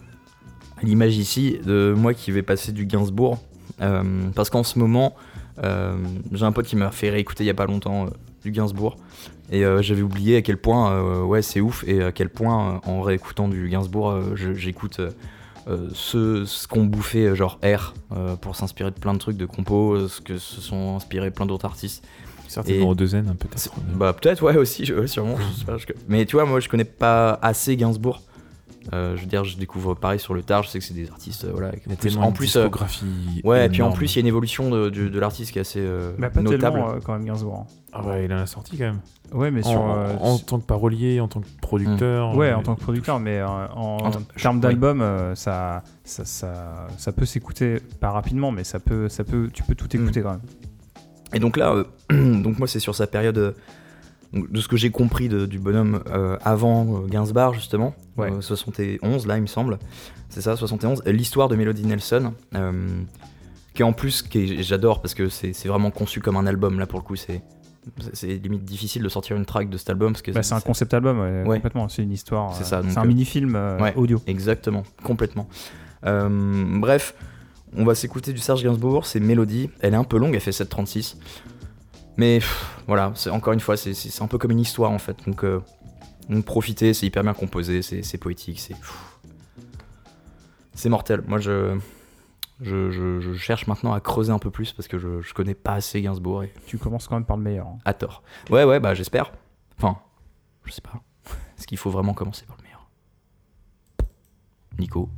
À 0.82 0.86
l'image 0.86 1.16
ici 1.18 1.60
de 1.66 1.94
moi 1.96 2.14
qui 2.14 2.32
vais 2.32 2.42
passer 2.44 2.72
du 2.72 2.86
Gainsbourg, 2.86 3.38
euh, 3.82 4.30
parce 4.36 4.50
qu'en 4.50 4.64
ce 4.64 4.80
moment, 4.80 5.16
j'ai 5.62 6.44
un 6.46 6.52
pote 6.52 6.66
qui 6.66 6.76
m'a 6.76 6.92
fait 6.92 7.10
réécouter 7.10 7.44
il 7.44 7.48
y 7.48 7.52
a 7.52 7.54
pas 7.54 7.66
longtemps 7.66 8.06
euh, 8.06 8.10
du 8.44 8.52
Gainsbourg, 8.52 8.98
et 9.52 9.64
euh, 9.66 9.82
j'avais 9.82 10.02
oublié 10.02 10.38
à 10.38 10.42
quel 10.42 10.58
point, 10.58 10.92
euh, 10.92 11.24
ouais 11.24 11.42
c'est 11.42 11.62
ouf, 11.62 11.84
et 11.88 12.02
à 12.04 12.12
quel 12.12 12.30
point 12.30 12.76
euh, 12.86 12.90
en 12.90 13.02
réécoutant 13.02 13.48
du 13.48 13.70
Gainsbourg, 13.70 14.10
euh, 14.12 14.36
j'écoute 14.36 15.00
euh, 15.00 15.12
euh, 15.70 15.88
ce, 15.94 16.44
ce 16.44 16.68
qu'ont 16.68 16.84
bouffé 16.86 17.28
euh, 17.28 17.36
genre 17.36 17.58
R 17.64 17.94
euh, 18.12 18.36
pour 18.36 18.56
s'inspirer 18.56 18.92
de 18.92 19.00
plein 19.00 19.14
de 19.14 19.20
trucs 19.20 19.38
de 19.38 19.46
compos, 19.46 19.94
euh, 19.94 20.08
ce 20.10 20.20
que 20.22 20.38
se 20.38 20.60
sont 20.60 20.96
inspirés 20.98 21.32
plein 21.32 21.46
d'autres 21.46 21.66
artistes. 21.66 22.04
Certainement 22.50 22.90
au 22.90 22.96
deux 22.96 23.16
peut-être. 23.34 23.72
Bah 23.96 24.14
peut-être 24.14 24.44
ouais 24.44 24.58
aussi, 24.58 24.92
ouais, 24.94 25.08
sûrement. 25.08 25.38
je 25.38 25.60
sais 25.60 25.66
pas, 25.66 25.78
je- 25.78 25.86
Mais 26.10 26.26
tu 26.26 26.36
vois, 26.36 26.46
moi 26.46 26.60
je 26.60 26.68
connais 26.70 26.84
pas 26.84 27.40
assez 27.42 27.76
Gainsbourg. 27.78 28.22
Euh, 28.92 29.16
je 29.16 29.22
veux 29.22 29.28
dire, 29.28 29.46
je 29.46 29.56
découvre 29.58 29.94
pareil 29.94 30.20
sur 30.20 30.34
le 30.34 30.44
tard. 30.44 30.64
Je 30.64 30.70
sais 30.70 30.80
que 30.80 30.84
c'est 30.84 30.94
des 30.94 31.10
artistes, 31.10 31.46
euh, 31.46 31.52
voilà. 31.54 31.70
A 31.70 31.96
plus- 31.96 32.18
en 32.18 32.28
une 32.28 32.34
plus, 32.34 32.56
euh, 32.58 32.68
ouais, 33.46 33.66
et 33.66 33.70
puis 33.70 33.82
en 33.82 33.92
plus 33.94 34.12
il 34.14 34.16
y 34.18 34.20
a 34.20 34.22
une 34.22 34.28
évolution 34.28 34.70
de, 34.70 34.90
de- 34.90 35.08
de 35.08 35.20
l'artiste 35.20 35.52
qui 35.54 35.58
est 35.60 35.62
assez 35.62 35.80
euh, 35.80 36.12
Bah, 36.20 36.30
pas 36.30 36.42
notable. 36.42 36.80
euh, 36.80 37.00
quand 37.04 37.14
même 37.14 37.24
Gainsbourg. 37.26 37.66
hein. 37.70 37.74
Ah 37.94 38.04
ouais, 38.04 38.26
il 38.26 38.34
en 38.34 38.38
a 38.40 38.46
sorti 38.46 38.78
quand 38.78 38.84
même. 38.86 39.00
Ouais, 39.32 39.52
mais 39.52 39.66
En, 39.66 39.70
sur. 39.70 39.82
euh, 39.90 40.14
en 40.20 40.38
tant 40.38 40.60
que 40.60 40.66
parolier, 40.66 41.20
en 41.22 41.28
tant 41.30 41.40
que 41.40 41.48
producteur. 41.62 42.36
Ouais, 42.36 42.50
euh, 42.50 42.58
en 42.58 42.62
tant 42.64 42.76
que 42.76 42.82
producteur, 42.82 43.20
mais 43.20 43.40
euh, 43.40 43.48
en, 43.48 43.98
En 44.00 44.12
termes 44.38 44.56
oui. 44.58 44.62
d'album, 44.62 45.02
euh, 45.02 45.34
ça, 45.36 45.84
ça, 46.04 46.26
ça, 46.26 46.88
ça 46.98 47.12
peut 47.14 47.26
s'écouter 47.26 47.78
pas 48.02 48.12
rapidement, 48.12 48.52
mais 48.52 48.64
ça 48.66 48.80
peut, 48.80 49.08
ça 49.10 49.24
peut, 49.24 49.50
tu 49.54 49.64
peux 49.64 49.76
tout 49.76 49.96
écouter 49.96 50.20
Mm. 50.20 50.24
quand 50.24 50.32
même. 50.32 50.42
Et 51.34 51.40
donc 51.40 51.56
là, 51.58 51.74
euh, 51.74 51.84
donc 52.44 52.60
moi 52.60 52.68
c'est 52.68 52.80
sur 52.80 52.96
sa 52.96 53.08
période. 53.08 53.56
De 54.34 54.60
ce 54.62 54.68
que 54.68 54.78
j'ai 54.78 54.90
compris 54.90 55.30
de- 55.30 55.46
du 55.46 55.60
bonhomme 55.60 56.02
euh, 56.12 56.38
avant 56.44 57.04
euh, 57.04 57.08
Gainsbourg 57.08 57.54
justement, 57.54 57.94
Ouais. 58.18 58.32
euh, 58.32 58.42
71 58.42 59.28
là 59.28 59.38
il 59.38 59.42
me 59.42 59.48
semble, 59.48 59.78
c'est 60.30 60.42
ça 60.42 60.56
71, 60.56 61.04
l'histoire 61.06 61.48
de 61.50 61.56
Melody 61.56 61.86
Nelson, 61.86 62.34
qui 63.74 63.84
en 63.84 63.94
plus, 63.94 64.24
j'adore 64.60 65.02
parce 65.02 65.14
que 65.14 65.30
c'est 65.30 65.66
vraiment 65.68 65.92
conçu 65.92 66.20
comme 66.20 66.36
un 66.38 66.46
album 66.48 66.80
là 66.80 66.86
pour 66.86 67.00
le 67.00 67.04
coup, 67.06 67.16
c'est 67.16 67.42
limite 68.24 68.64
difficile 68.64 69.04
de 69.04 69.10
sortir 69.10 69.36
une 69.36 69.46
track 69.46 69.70
de 69.70 69.78
cet 69.78 69.90
album 69.90 70.14
parce 70.14 70.22
que 70.22 70.32
Bah, 70.32 70.42
c'est 70.44 70.54
un 70.56 70.62
concept 70.62 70.94
album, 70.94 71.20
ouais, 71.20 71.44
Ouais. 71.46 71.56
complètement. 71.58 71.90
C'est 71.90 72.02
une 72.02 72.14
histoire. 72.14 72.56
C'est 72.56 72.64
ça, 72.64 72.82
C'est 72.88 72.98
un 72.98 73.04
mini-film 73.06 73.56
euh, 73.56 73.78
ouais. 73.80 73.94
audio. 73.98 74.22
Exactement, 74.26 74.84
complètement. 75.04 75.48
Bref, 76.04 77.14
on 77.76 77.84
va 77.86 77.96
s'écouter 77.96 78.34
du 78.34 78.40
Serge 78.40 78.64
Gainsbourg, 78.64 79.06
c'est 79.06 79.20
Mélodie. 79.20 79.70
Elle 79.82 79.94
est 79.94 79.98
un 79.98 80.04
peu 80.04 80.18
longue, 80.18 80.34
elle 80.36 80.40
fait 80.42 80.52
7,36. 80.52 81.18
Mais 82.18 82.40
pff, 82.40 82.84
voilà, 82.88 83.12
c'est 83.16 83.30
encore 83.30 83.54
une 83.54 83.60
fois, 83.60 83.76
c'est- 83.78 83.94
c'est 83.94 84.10
c'est 84.10 84.22
un 84.24 84.28
peu 84.28 84.38
comme 84.38 84.52
une 84.52 84.60
histoire 84.60 84.92
en 84.92 85.00
fait. 85.00 85.18
Donc, 85.26 85.44
euh, 85.44 85.62
donc 86.30 86.46
profitez, 86.46 86.94
c'est 86.94 87.06
hyper 87.08 87.24
bien 87.24 87.34
composé, 87.34 87.82
c'est 87.82 88.18
poétique, 88.18 88.60
c'est. 88.60 88.76
pff, 88.76 89.10
C'est 90.76 90.90
mortel. 90.90 91.24
Moi, 91.28 91.40
je, 91.40 91.78
je, 92.62 92.90
je- 92.92 93.20
je 93.20 93.34
cherche 93.34 93.68
maintenant 93.68 93.94
à 93.94 94.00
creuser 94.00 94.32
un 94.32 94.40
peu 94.40 94.50
plus 94.52 94.74
parce 94.74 94.88
que 94.88 94.98
je, 94.98 95.22
je 95.22 95.34
connais 95.34 95.54
pas 95.54 95.74
assez 95.74 96.02
Gainsbourg 96.02 96.44
et 96.44 96.54
Tu 96.66 96.78
commences 96.80 97.08
quand 97.08 97.16
même 97.16 97.26
par 97.26 97.38
le 97.38 97.44
meilleur. 97.44 97.68
hein. 97.68 97.78
à 97.86 97.94
tort. 97.94 98.24
Ouais, 98.50 98.64
ouais, 98.64 98.80
bah 98.80 98.94
j'espère. 98.96 99.32
Enfin, 99.78 99.98
je 100.66 100.72
sais 100.72 100.82
pas. 100.82 101.02
Est-ce 101.58 101.68
qu'il 101.68 101.78
faut 101.78 101.92
vraiment 101.92 102.14
commencer 102.14 102.46
par 102.46 102.58
le 102.58 102.64
meilleur? 102.64 102.88
Nico? 104.80 105.10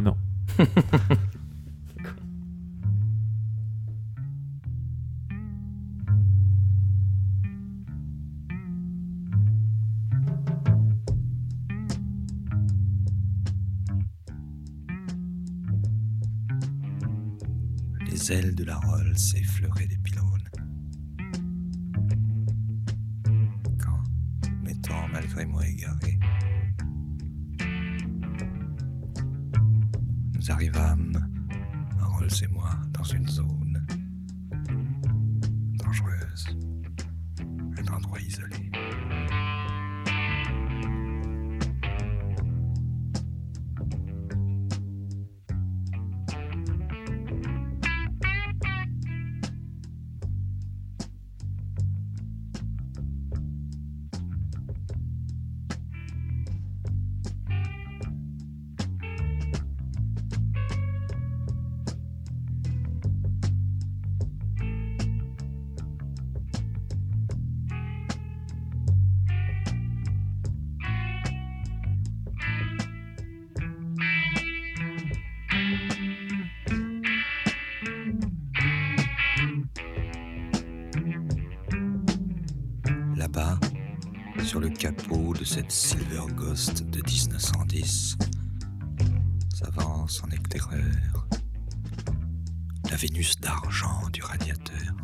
Non. 0.00 0.16
Les 18.22 18.32
ailes 18.34 18.54
de 18.54 18.62
la 18.62 18.76
Rolls 18.76 19.16
effleuraient 19.34 19.88
des 19.88 19.98
pylônes. 19.98 20.48
Quand, 23.80 24.00
m'étant 24.62 25.08
malgré 25.08 25.44
moi 25.44 25.66
égaré, 25.66 26.20
nous 30.34 30.50
arrivâmes, 30.52 31.28
Rolls 32.00 32.28
et 32.44 32.46
moi, 32.46 32.70
dans 32.92 33.02
une 33.02 33.28
zone 33.28 33.61
Là-bas, 83.34 83.58
sur 84.44 84.60
le 84.60 84.68
capot 84.68 85.32
de 85.32 85.44
cette 85.44 85.70
Silver 85.70 86.24
Ghost 86.34 86.82
de 86.90 86.98
1910, 86.98 88.18
s'avance 89.54 90.22
en 90.22 90.28
éclaireur. 90.28 91.28
La 92.90 92.96
Vénus 92.96 93.38
d'argent 93.40 94.08
du 94.12 94.22
radiateur, 94.22 94.94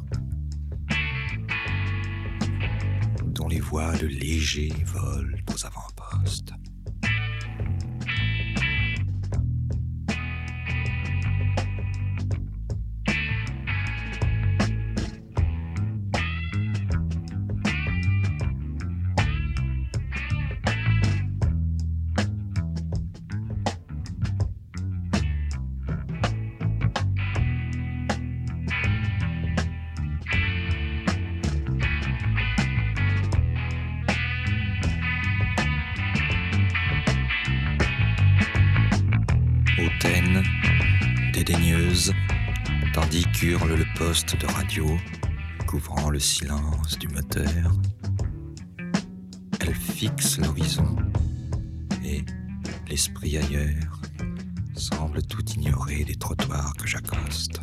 dont 3.24 3.48
les 3.48 3.60
voiles 3.60 4.06
légers 4.06 4.74
volent 4.84 5.38
aux 5.54 5.66
avant-postes. 5.66 6.52
De 44.26 44.46
radio, 44.46 44.84
couvrant 45.66 46.10
le 46.10 46.18
silence 46.18 46.98
du 46.98 47.06
moteur. 47.08 47.72
Elle 49.60 49.74
fixe 49.74 50.38
l'horizon 50.38 50.96
et, 52.04 52.24
l'esprit 52.88 53.38
ailleurs, 53.38 54.00
semble 54.74 55.22
tout 55.22 55.44
ignorer 55.50 56.04
des 56.04 56.16
trottoirs 56.16 56.74
que 56.76 56.86
j'accoste. 56.86 57.60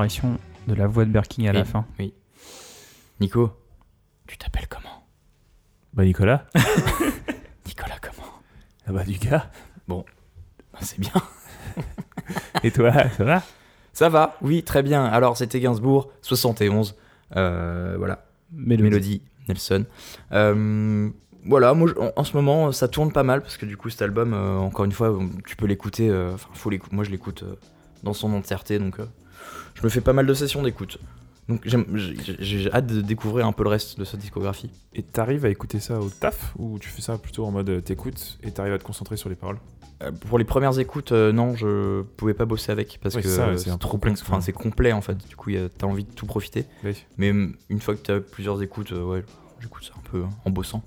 L'apparition 0.00 0.38
de 0.66 0.72
la 0.74 0.86
voix 0.86 1.04
de 1.04 1.10
Berking 1.10 1.46
à 1.46 1.52
la 1.52 1.60
Oui. 1.60 1.66
fin. 1.66 1.84
Nico, 3.20 3.50
tu 4.26 4.38
t'appelles 4.38 4.66
comment? 4.66 5.04
Bah 5.92 6.04
Nicolas 6.06 6.46
Nicolas 7.66 7.98
comment? 8.00 8.28
Ah 8.86 8.92
bah 8.92 9.04
du 9.04 9.18
gars 9.18 9.50
Bah, 9.88 9.96
C'est 10.80 10.98
bien. 10.98 11.12
Et 12.62 12.70
toi, 12.70 12.92
ça 13.10 13.24
va? 13.24 13.42
Ça 13.92 14.08
va, 14.08 14.38
oui, 14.40 14.62
très 14.62 14.82
bien. 14.82 15.04
Alors, 15.04 15.36
c'était 15.36 15.60
Gainsbourg, 15.60 16.10
71. 16.22 16.96
Euh, 17.36 17.96
voilà, 17.98 18.24
Mélodie. 18.52 18.84
Mélodie 18.84 19.22
Nelson. 19.48 19.84
Euh, 20.32 21.10
voilà, 21.44 21.74
moi, 21.74 21.90
en, 22.00 22.10
en 22.16 22.24
ce 22.24 22.34
moment, 22.38 22.72
ça 22.72 22.88
tourne 22.88 23.12
pas 23.12 23.22
mal 23.24 23.42
parce 23.42 23.58
que 23.58 23.66
du 23.66 23.76
coup, 23.76 23.90
cet 23.90 24.00
album, 24.00 24.32
euh, 24.32 24.56
encore 24.56 24.86
une 24.86 24.92
fois, 24.92 25.14
tu 25.44 25.56
peux 25.56 25.66
l'écouter. 25.66 26.08
euh, 26.08 26.32
Enfin, 26.32 26.48
faut 26.54 26.70
l'écouter. 26.70 26.94
Moi, 26.96 27.04
je 27.04 27.10
l'écoute 27.10 27.42
euh, 27.42 27.56
dans 28.02 28.14
son 28.14 28.32
entièreté, 28.32 28.78
donc 28.78 28.98
euh, 28.98 29.04
je 29.80 29.84
me 29.84 29.88
fais 29.90 30.00
pas 30.00 30.12
mal 30.12 30.26
de 30.26 30.34
sessions 30.34 30.62
d'écoute. 30.62 30.98
Donc 31.48 31.62
j'ai 31.66 32.72
hâte 32.72 32.86
de 32.86 33.00
découvrir 33.00 33.44
un 33.46 33.52
peu 33.52 33.64
le 33.64 33.70
reste 33.70 33.98
de 33.98 34.04
sa 34.04 34.16
discographie. 34.16 34.70
Et 34.94 35.02
t'arrives 35.02 35.44
à 35.44 35.48
écouter 35.48 35.80
ça 35.80 35.98
au 36.00 36.08
taf 36.08 36.52
ou 36.58 36.78
tu 36.78 36.88
fais 36.88 37.02
ça 37.02 37.18
plutôt 37.18 37.44
en 37.44 37.50
mode 37.50 37.68
euh, 37.70 37.80
t'écoutes 37.80 38.38
et 38.44 38.52
t'arrives 38.52 38.74
à 38.74 38.78
te 38.78 38.84
concentrer 38.84 39.16
sur 39.16 39.28
les 39.28 39.34
paroles? 39.34 39.58
Euh, 40.02 40.12
pour 40.12 40.38
les 40.38 40.44
premières 40.44 40.78
écoutes, 40.78 41.10
euh, 41.12 41.32
non, 41.32 41.56
je 41.56 42.02
pouvais 42.02 42.34
pas 42.34 42.44
bosser 42.44 42.70
avec 42.70 43.00
parce 43.02 43.16
Ouais, 43.16 43.22
que 43.22 43.28
c'est 43.28 43.40
euh, 43.70 43.76
trop 43.76 43.90
complexe, 43.90 44.22
com- 44.22 44.28
enfin 44.32 44.40
c'est 44.40 44.52
complet 44.52 44.92
en 44.92 45.00
fait. 45.00 45.16
Du 45.28 45.34
coup, 45.34 45.50
t'as 45.76 45.86
envie 45.86 46.04
de 46.04 46.12
tout 46.12 46.24
profiter. 46.26 46.66
Oui. 46.84 46.94
Mais 47.18 47.32
mm, 47.32 47.56
une 47.68 47.80
fois 47.80 47.94
que 47.96 48.00
t'as 48.00 48.20
plusieurs 48.20 48.62
écoutes, 48.62 48.92
ouais, 48.92 49.24
j'écoute 49.60 49.82
ça 49.84 49.92
un 49.98 50.08
peu 50.10 50.22
hein, 50.22 50.30
en 50.44 50.50
bossant. 50.50 50.82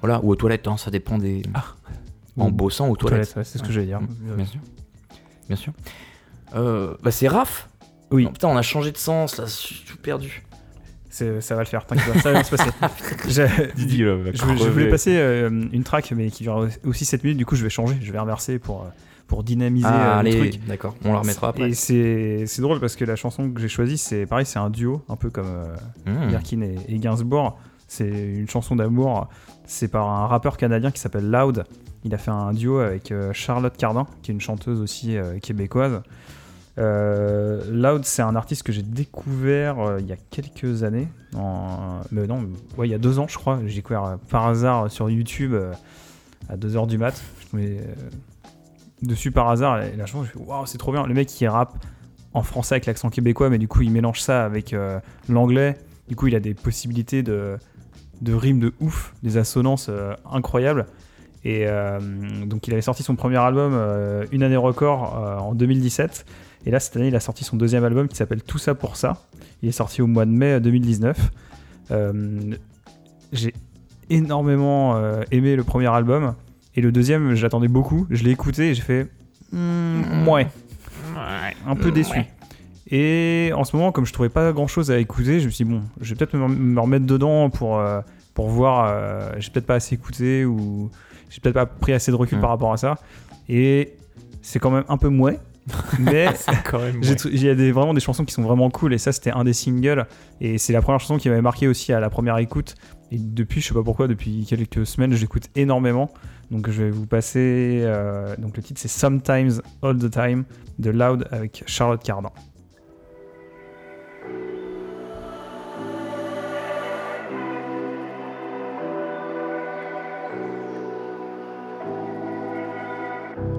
Voilà, 0.00 0.20
ou 0.24 0.30
aux 0.30 0.36
toilettes, 0.36 0.66
hein, 0.66 0.76
ça 0.78 0.90
dépend 0.90 1.18
des. 1.18 1.42
En 2.38 2.48
Ou- 2.48 2.50
bossant 2.52 2.88
aux 2.88 2.92
Aux 2.92 2.96
toilettes. 2.96 3.32
toilettes, 3.32 3.36
ouais, 3.36 3.44
c'est 3.44 3.58
ce 3.58 3.62
que 3.62 3.70
j'allais 3.72 3.86
dire. 3.86 4.00
Mm, 4.00 4.34
Bien 4.36 4.46
sûr. 4.46 4.60
Bien 5.48 5.56
sûr. 5.56 5.72
Euh, 6.54 6.94
bah 7.02 7.10
c'est 7.10 7.28
Raph. 7.28 7.68
Oui. 8.10 8.24
Non, 8.24 8.32
putain, 8.32 8.48
on 8.48 8.56
a 8.56 8.62
changé 8.62 8.90
de 8.92 8.96
sens, 8.96 9.36
là, 9.38 9.44
je 9.46 9.50
suis 9.52 9.84
tout 9.86 9.96
perdu. 9.96 10.44
C'est- 11.10 11.40
Ça 11.40 11.54
va 11.54 11.62
le 11.62 11.66
faire, 11.66 11.84
t'inquiète 11.86 12.12
pas, 12.12 12.20
ça 12.20 12.32
va 12.32 12.40
bien 12.40 12.44
se 12.44 12.56
passer. 12.56 12.70
J'ai- 13.28 13.72
Didi, 13.76 14.02
là, 14.02 14.14
va 14.16 14.30
je, 14.32 14.42
voulais- 14.42 14.54
je 14.54 14.60
crever. 14.60 14.70
voulais 14.70 14.88
passer 14.90 15.16
euh, 15.16 15.48
une 15.72 15.82
track, 15.84 16.12
mais 16.16 16.30
qui 16.30 16.42
dure 16.44 16.68
aussi 16.84 17.04
7 17.04 17.22
minutes, 17.24 17.38
du 17.38 17.46
coup 17.46 17.56
je 17.56 17.62
vais 17.62 17.70
changer, 17.70 17.96
je 18.00 18.10
vais 18.12 18.18
inverser 18.18 18.58
pour, 18.58 18.82
euh, 18.82 18.88
pour 19.26 19.42
dynamiser 19.44 19.86
Ah, 19.88 20.18
euh, 20.18 20.22
le 20.22 20.28
allez, 20.28 20.50
truc. 20.50 20.66
d'accord, 20.66 20.94
on 21.04 21.12
la 21.12 21.18
remettra 21.20 21.48
après. 21.48 21.70
Et 21.70 21.74
c'est 21.74 22.44
c'est 22.46 22.62
drôle 22.62 22.80
parce 22.80 22.96
que 22.96 23.04
la 23.04 23.16
chanson 23.16 23.50
que 23.50 23.60
j'ai 23.60 23.68
choisie, 23.68 23.98
c'est 23.98 24.26
pareil, 24.26 24.46
c'est 24.46 24.58
un 24.58 24.70
duo, 24.70 25.02
un 25.08 25.16
peu 25.16 25.30
comme 25.30 25.46
euh, 25.48 25.74
Mmh. 26.06 26.28
Birkin 26.28 26.60
et, 26.62 26.76
et 26.88 26.98
Gainsbourg. 26.98 27.58
C'est 27.88 28.08
une 28.08 28.48
chanson 28.48 28.76
d'amour. 28.76 29.28
C'est 29.66 29.88
par 29.88 30.08
un 30.08 30.26
rappeur 30.28 30.56
canadien 30.56 30.90
qui 30.92 31.00
s'appelle 31.00 31.28
Loud. 31.30 31.64
Il 32.04 32.14
a 32.14 32.18
fait 32.18 32.30
un 32.30 32.52
duo 32.52 32.78
avec 32.78 33.10
euh, 33.12 33.32
Charlotte 33.32 33.76
Cardin, 33.76 34.06
qui 34.22 34.30
est 34.30 34.34
une 34.34 34.40
chanteuse 34.40 34.80
aussi 34.80 35.16
euh, 35.16 35.38
québécoise. 35.40 36.00
Euh, 36.80 37.62
Loud, 37.70 38.04
c'est 38.04 38.22
un 38.22 38.34
artiste 38.36 38.62
que 38.62 38.72
j'ai 38.72 38.82
découvert 38.82 39.78
euh, 39.78 40.00
il 40.00 40.06
y 40.06 40.12
a 40.12 40.16
quelques 40.16 40.82
années. 40.82 41.08
Mais 42.10 42.26
non, 42.26 42.48
il 42.82 42.90
y 42.90 42.94
a 42.94 42.98
deux 42.98 43.18
ans, 43.18 43.28
je 43.28 43.36
crois. 43.36 43.60
J'ai 43.66 43.76
découvert 43.76 44.04
euh, 44.04 44.16
par 44.30 44.46
hasard 44.46 44.90
sur 44.90 45.10
YouTube 45.10 45.54
à 46.48 46.56
2h 46.56 46.86
du 46.86 46.98
mat. 46.98 47.22
Je 47.52 47.58
euh, 47.58 47.80
dessus 49.02 49.30
par 49.30 49.48
hasard 49.48 49.82
et 49.82 49.96
chanson, 49.98 50.24
je 50.24 50.30
fais 50.30 50.38
waouh, 50.38 50.66
c'est 50.66 50.78
trop 50.78 50.92
bien. 50.92 51.06
Le 51.06 51.14
mec 51.14 51.28
qui 51.28 51.46
rappe 51.46 51.74
en 52.32 52.42
français 52.42 52.74
avec 52.74 52.86
l'accent 52.86 53.10
québécois, 53.10 53.50
mais 53.50 53.58
du 53.58 53.68
coup, 53.68 53.82
il 53.82 53.90
mélange 53.90 54.20
ça 54.20 54.44
avec 54.44 54.74
l'anglais. 55.28 55.76
Du 56.08 56.16
coup, 56.16 56.28
il 56.28 56.36
a 56.36 56.40
des 56.40 56.54
possibilités 56.54 57.22
de, 57.22 57.56
de 58.20 58.34
rimes 58.34 58.60
de 58.60 58.72
ouf, 58.80 59.14
des 59.22 59.36
assonances 59.36 59.90
incroyables. 60.30 60.86
Et 61.44 61.66
donc, 62.46 62.68
il 62.68 62.72
avait 62.72 62.82
sorti 62.82 63.02
son 63.02 63.16
premier 63.16 63.38
album, 63.38 63.72
Une 64.30 64.42
année 64.42 64.56
record, 64.56 65.14
en 65.42 65.54
2017. 65.54 66.24
Et 66.66 66.70
là, 66.70 66.80
cette 66.80 66.96
année, 66.96 67.08
il 67.08 67.16
a 67.16 67.20
sorti 67.20 67.44
son 67.44 67.56
deuxième 67.56 67.84
album 67.84 68.08
qui 68.08 68.16
s'appelle 68.16 68.42
Tout 68.42 68.58
ça 68.58 68.74
pour 68.74 68.96
ça. 68.96 69.22
Il 69.62 69.68
est 69.68 69.72
sorti 69.72 70.02
au 70.02 70.06
mois 70.06 70.26
de 70.26 70.30
mai 70.30 70.60
2019. 70.60 71.30
Euh, 71.90 72.54
J'ai 73.32 73.54
énormément 74.10 74.96
euh, 74.96 75.22
aimé 75.30 75.56
le 75.56 75.64
premier 75.64 75.86
album. 75.86 76.34
Et 76.76 76.80
le 76.80 76.92
deuxième, 76.92 77.34
j'attendais 77.34 77.68
beaucoup. 77.68 78.06
Je 78.10 78.22
l'ai 78.24 78.30
écouté 78.30 78.70
et 78.70 78.74
j'ai 78.74 78.82
fait. 78.82 79.08
Hmm, 79.52 80.28
ouais. 80.28 80.46
Un 81.66 81.76
peu 81.76 81.90
déçu. 81.90 82.20
Et 82.90 83.52
en 83.54 83.64
ce 83.64 83.76
moment, 83.76 83.92
comme 83.92 84.04
je 84.06 84.12
trouvais 84.12 84.28
pas 84.28 84.52
grand 84.52 84.66
chose 84.66 84.90
à 84.90 84.98
écouter, 84.98 85.40
je 85.40 85.46
me 85.46 85.50
suis 85.50 85.64
dit, 85.64 85.70
bon, 85.70 85.82
je 86.00 86.10
vais 86.10 86.16
peut-être 86.16 86.36
me, 86.36 86.48
me 86.48 86.80
remettre 86.80 87.06
dedans 87.06 87.48
pour, 87.50 87.78
euh, 87.78 88.00
pour 88.34 88.48
voir. 88.48 88.86
euh, 88.88 89.30
j'ai 89.38 89.50
peut-être 89.50 89.66
pas 89.66 89.76
assez 89.76 89.94
écouté 89.94 90.44
ou 90.44 90.90
j'ai 91.28 91.40
peut-être 91.40 91.54
pas 91.54 91.66
pris 91.66 91.92
assez 91.92 92.10
de 92.10 92.16
recul 92.16 92.38
Mm. 92.38 92.40
par 92.40 92.50
rapport 92.50 92.72
à 92.72 92.76
ça. 92.76 92.96
Et 93.48 93.94
c'est 94.42 94.58
quand 94.58 94.70
même 94.70 94.84
un 94.88 94.96
peu 94.96 95.08
mouais. 95.08 95.38
Mais 95.98 96.26
il 97.24 97.44
y 97.44 97.48
a 97.48 97.54
des, 97.54 97.72
vraiment 97.72 97.94
des 97.94 98.00
chansons 98.00 98.24
qui 98.24 98.32
sont 98.32 98.42
vraiment 98.42 98.70
cool 98.70 98.94
et 98.94 98.98
ça 98.98 99.12
c'était 99.12 99.30
un 99.30 99.44
des 99.44 99.52
singles 99.52 100.06
et 100.40 100.58
c'est 100.58 100.72
la 100.72 100.82
première 100.82 101.00
chanson 101.00 101.18
qui 101.18 101.28
m'avait 101.28 101.42
marqué 101.42 101.68
aussi 101.68 101.92
à 101.92 102.00
la 102.00 102.10
première 102.10 102.38
écoute 102.38 102.74
et 103.10 103.18
depuis 103.18 103.60
je 103.60 103.68
sais 103.68 103.74
pas 103.74 103.82
pourquoi 103.82 104.08
depuis 104.08 104.46
quelques 104.46 104.86
semaines 104.86 105.14
je 105.14 105.20
l'écoute 105.20 105.48
énormément 105.56 106.10
donc 106.50 106.70
je 106.70 106.82
vais 106.82 106.90
vous 106.90 107.06
passer 107.06 107.80
euh, 107.82 108.34
donc 108.38 108.56
le 108.56 108.62
titre 108.62 108.80
c'est 108.80 108.88
Sometimes 108.88 109.60
All 109.82 109.98
the 109.98 110.10
Time 110.10 110.44
de 110.78 110.90
Loud 110.90 111.26
avec 111.30 111.62
Charlotte 111.66 112.02
Cardin 112.02 112.32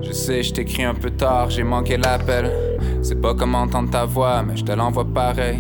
Je 0.03 0.11
sais, 0.11 0.43
je 0.43 0.53
t'écris 0.53 0.83
un 0.83 0.93
peu 0.93 1.11
tard, 1.11 1.49
j'ai 1.49 1.63
manqué 1.63 1.97
l'appel. 1.97 2.51
C'est 3.01 3.21
pas 3.21 3.33
comment 3.33 3.59
entendre 3.61 3.91
ta 3.91 4.05
voix, 4.05 4.43
mais 4.43 4.57
je 4.57 4.63
te 4.63 4.71
l'envoie 4.71 5.05
pareil. 5.05 5.59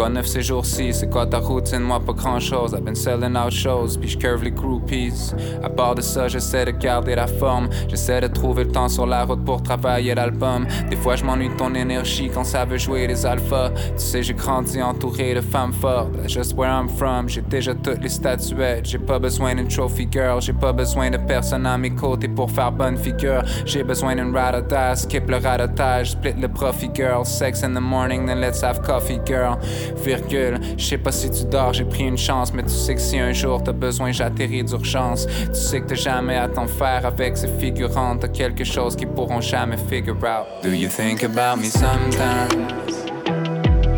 Quoi 0.00 0.08
neuf 0.08 0.28
ces 0.28 0.40
jours-ci, 0.40 0.94
c'est 0.94 1.10
quoi 1.10 1.26
ta 1.26 1.40
routine? 1.40 1.80
Moi, 1.80 2.00
pas 2.00 2.14
grand-chose. 2.14 2.72
I've 2.72 2.82
been 2.82 2.94
selling 2.94 3.36
out 3.36 3.52
shows, 3.52 3.98
puis 4.00 4.16
curve 4.16 4.42
les 4.42 4.50
groupies. 4.50 5.34
À 5.62 5.68
part 5.68 5.94
de 5.94 6.00
ça, 6.00 6.26
j'essaie 6.26 6.64
de 6.64 6.70
garder 6.70 7.14
la 7.14 7.26
forme. 7.26 7.68
J'essaie 7.86 8.22
de 8.22 8.28
trouver 8.28 8.64
le 8.64 8.72
temps 8.72 8.88
sur 8.88 9.04
la 9.04 9.26
route 9.26 9.44
pour 9.44 9.62
travailler 9.62 10.14
l'album. 10.14 10.66
Des 10.88 10.96
fois, 10.96 11.16
je 11.16 11.24
m'ennuie 11.24 11.50
ton 11.58 11.74
énergie 11.74 12.30
quand 12.32 12.44
ça 12.44 12.64
veut 12.64 12.78
jouer 12.78 13.06
les 13.08 13.26
alphas. 13.26 13.72
Tu 13.74 13.92
sais, 13.96 14.22
j'ai 14.22 14.32
grandi 14.32 14.80
entouré 14.80 15.34
de 15.34 15.42
femmes 15.42 15.74
fortes. 15.74 16.16
That's 16.16 16.32
just 16.32 16.56
where 16.56 16.70
I'm 16.70 16.88
from. 16.88 17.28
J'ai 17.28 17.42
déjà 17.42 17.74
toutes 17.74 18.02
les 18.02 18.08
statuettes. 18.08 18.86
J'ai 18.86 18.98
pas 18.98 19.18
besoin 19.18 19.54
d'une 19.54 19.68
trophy 19.68 20.08
girl. 20.10 20.40
J'ai 20.40 20.54
pas 20.54 20.72
besoin 20.72 21.10
de 21.10 21.18
personne 21.18 21.66
à 21.66 21.76
mes 21.76 21.90
côtés 21.90 22.28
pour 22.28 22.50
faire 22.50 22.72
bonne 22.72 22.96
figure. 22.96 23.42
J'ai 23.66 23.82
besoin 23.82 24.16
d'une 24.16 24.34
ride. 24.34 24.64
Skip 24.94 25.28
le 25.28 25.36
radotage, 25.36 26.12
split 26.12 26.40
le 26.40 26.48
profit 26.48 26.90
girl. 26.94 27.26
Sex 27.26 27.62
in 27.62 27.74
the 27.74 27.82
morning, 27.82 28.24
then 28.24 28.40
let's 28.40 28.62
have 28.62 28.80
coffee 28.80 29.20
girl. 29.26 29.58
Virgule, 29.96 30.58
je 30.76 30.84
sais 30.84 30.98
pas 30.98 31.12
si 31.12 31.30
tu 31.30 31.44
dors, 31.44 31.72
j'ai 31.72 31.84
pris 31.84 32.04
une 32.04 32.18
chance, 32.18 32.52
mais 32.52 32.62
tu 32.62 32.70
sais 32.70 32.94
que 32.94 33.00
si 33.00 33.18
un 33.18 33.32
jour 33.32 33.62
t'as 33.62 33.72
besoin, 33.72 34.12
j'atterris 34.12 34.64
d'urgence. 34.64 35.26
Tu 35.26 35.54
sais 35.54 35.80
que 35.80 35.88
t'as 35.88 35.94
jamais 35.94 36.36
à 36.36 36.48
t'en 36.48 36.66
faire 36.66 37.04
avec 37.04 37.36
ces 37.36 37.48
figurantes, 37.48 38.20
t'as 38.20 38.28
quelque 38.28 38.64
chose 38.64 38.96
qu'ils 38.96 39.08
pourront 39.08 39.40
jamais 39.40 39.76
figure 39.76 40.16
out. 40.24 40.46
Do 40.62 40.70
you 40.70 40.88
think 40.88 41.22
about 41.22 41.60
me 41.60 41.66
sometimes? 41.66 42.54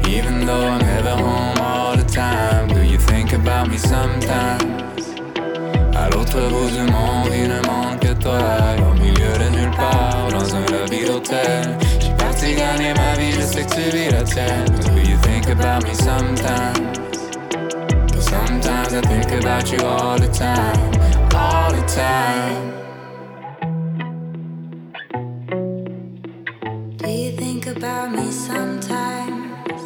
Even 0.09 0.45
though 0.47 0.67
I'm 0.67 0.79
never 0.81 1.17
home 1.17 1.59
all 1.61 1.97
the 1.97 2.05
time, 2.05 2.69
do 2.69 2.83
you 2.83 2.99
think 2.99 3.33
about 3.33 3.71
me 3.71 3.79
sometimes? 3.79 4.83
À 5.95 6.09
l'autre 6.11 6.39
bout 6.49 6.71
du 6.71 6.91
monde, 6.91 7.29
il 7.33 7.49
ne 7.49 7.61
manque 7.67 8.01
que 8.01 8.13
toi. 8.15 8.39
Au 8.91 8.95
milieu 8.95 9.33
de 9.39 9.57
nulle 9.57 9.71
part, 9.77 10.29
dans 10.31 10.55
un 10.55 10.61
lobby 10.67 11.05
d'hôtel. 11.07 11.79
Vis 12.53 14.37
la. 14.37 14.65
But 14.67 14.85
do 14.87 15.01
you 15.11 15.17
think 15.19 15.49
about 15.49 15.85
me 15.85 15.95
sometimes? 15.95 16.99
Sometimes 18.25 18.93
I 18.95 19.01
think 19.01 19.31
about 19.41 19.73
you 19.73 19.81
all 19.85 20.19
the 20.19 20.29
time, 20.29 20.93
all 21.35 21.71
the 21.73 21.83
time. 21.87 22.73
Do 26.99 27.11
you 27.11 27.33
think 27.33 27.67
about 27.67 28.13
me 28.13 28.31
sometimes? 28.31 29.83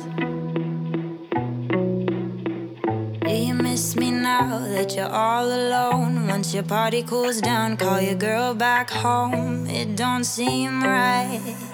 Do 3.25 3.31
you 3.31 3.55
miss 3.55 3.97
me 3.97 4.11
now 4.11 4.59
that 4.59 4.95
you're 4.97 5.09
all 5.09 5.47
alone? 5.47 6.27
Once 6.27 6.55
your 6.55 6.65
party 6.65 7.03
cools 7.03 7.41
down, 7.41 7.77
call 7.77 8.01
your 8.01 8.15
girl 8.15 8.55
back 8.55 8.91
home. 8.91 9.67
It 9.67 9.97
don't 9.97 10.25
seem 10.25 10.83
right 10.83 11.66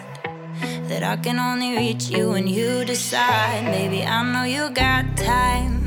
that 0.93 1.03
I 1.03 1.17
can 1.17 1.39
only 1.39 1.75
reach 1.75 2.11
you 2.11 2.31
when 2.31 2.47
you 2.47 2.85
decide. 2.85 3.65
Maybe 3.65 4.05
I 4.05 4.23
know 4.31 4.45
you 4.45 4.69
got 4.71 5.05
time. 5.17 5.79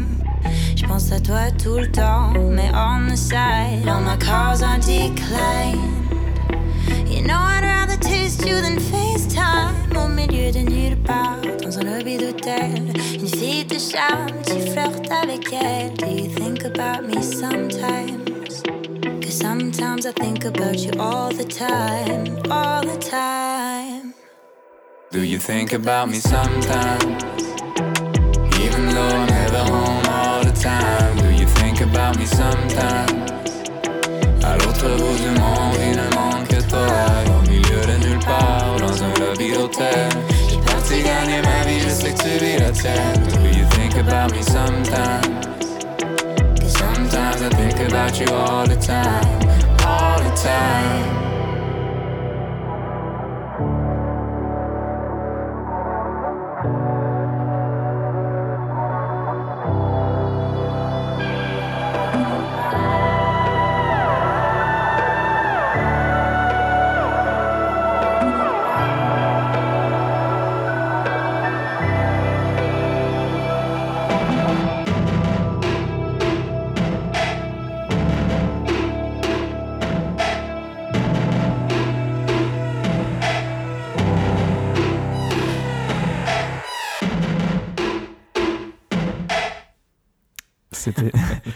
Je 0.75 0.85
pense 0.87 1.11
à 1.11 1.19
toi 1.19 1.51
tout 1.63 1.77
le 1.77 1.91
temps, 1.91 2.33
mais 2.55 2.71
on 2.73 3.07
the 3.07 3.15
side, 3.15 3.87
all 3.87 4.01
my 4.01 4.17
calls 4.17 4.63
are 4.63 4.79
declined. 4.79 5.93
You 7.07 7.21
know 7.21 7.37
I'd 7.37 7.63
rather 7.63 7.97
taste 7.97 8.45
you 8.47 8.55
than 8.61 8.79
FaceTime 8.79 9.95
Au 9.95 10.07
milieu 10.07 10.51
de 10.51 10.59
nulle 10.59 10.97
part, 10.97 11.41
dans 11.61 11.77
un 11.77 11.83
lobby 11.83 12.17
d'hôtel 12.17 12.93
Une 13.13 13.27
fille 13.27 13.65
te 13.65 13.77
charme, 13.79 14.41
tu 14.45 14.59
flirtes 14.71 15.11
avec 15.23 15.53
elle 15.53 15.93
Do 15.93 16.07
you 16.07 16.27
think 16.29 16.65
about 16.65 17.07
me 17.07 17.21
sometimes? 17.21 18.63
Cause 19.21 19.37
sometimes 19.37 20.05
I 20.05 20.11
think 20.13 20.45
about 20.45 20.79
you 20.79 20.91
all 20.99 21.29
the 21.31 21.45
time 21.45 22.25
All 22.49 22.81
the 22.81 22.97
time 22.99 24.14
Do 25.15 25.23
you 25.23 25.39
think 25.39 25.71
about 25.71 26.09
me 26.09 26.19
sometimes? 26.19 27.23
Even 28.59 28.85
though 28.93 29.15
I'm 29.15 29.27
never 29.27 29.59
home 29.59 30.05
all 30.09 30.43
the 30.43 30.51
time, 30.51 31.15
do 31.15 31.31
you 31.31 31.47
think 31.47 31.79
about 31.79 32.17
me 32.19 32.25
sometimes? 32.25 33.31
À 34.43 34.57
l'autre 34.57 34.89
bout 34.97 35.17
du 35.23 35.31
monde, 35.39 35.77
il 35.79 35.95
ne 35.95 36.13
manque 36.15 36.49
que 36.49 36.61
toi. 36.69 36.85
Au 37.31 37.49
milieu 37.49 37.81
de 37.87 38.05
nulle 38.05 38.19
part, 38.25 38.75
dans 38.77 39.01
un 39.01 39.13
lobby 39.21 39.53
d'hôtel. 39.53 40.09
J'ai 40.49 40.57
parti 40.57 41.01
gagner 41.01 41.41
ma 41.41 41.63
vie, 41.65 41.79
je 41.79 41.89
sais 41.91 42.11
que 42.11 42.21
tu 42.21 42.37
vis 42.43 42.57
la 42.57 42.71
tienne. 42.71 43.23
Do 43.41 43.57
you 43.57 43.65
think 43.69 43.95
about 43.95 44.33
me 44.33 44.43
sometimes? 44.43 45.47
Sometimes 46.67 47.41
I 47.41 47.49
think 47.55 47.79
about 47.89 48.19
you 48.19 48.27
all 48.35 48.67
the 48.67 48.75
time, 48.75 49.39
all 49.87 50.19
the 50.19 50.35
time. 50.35 51.24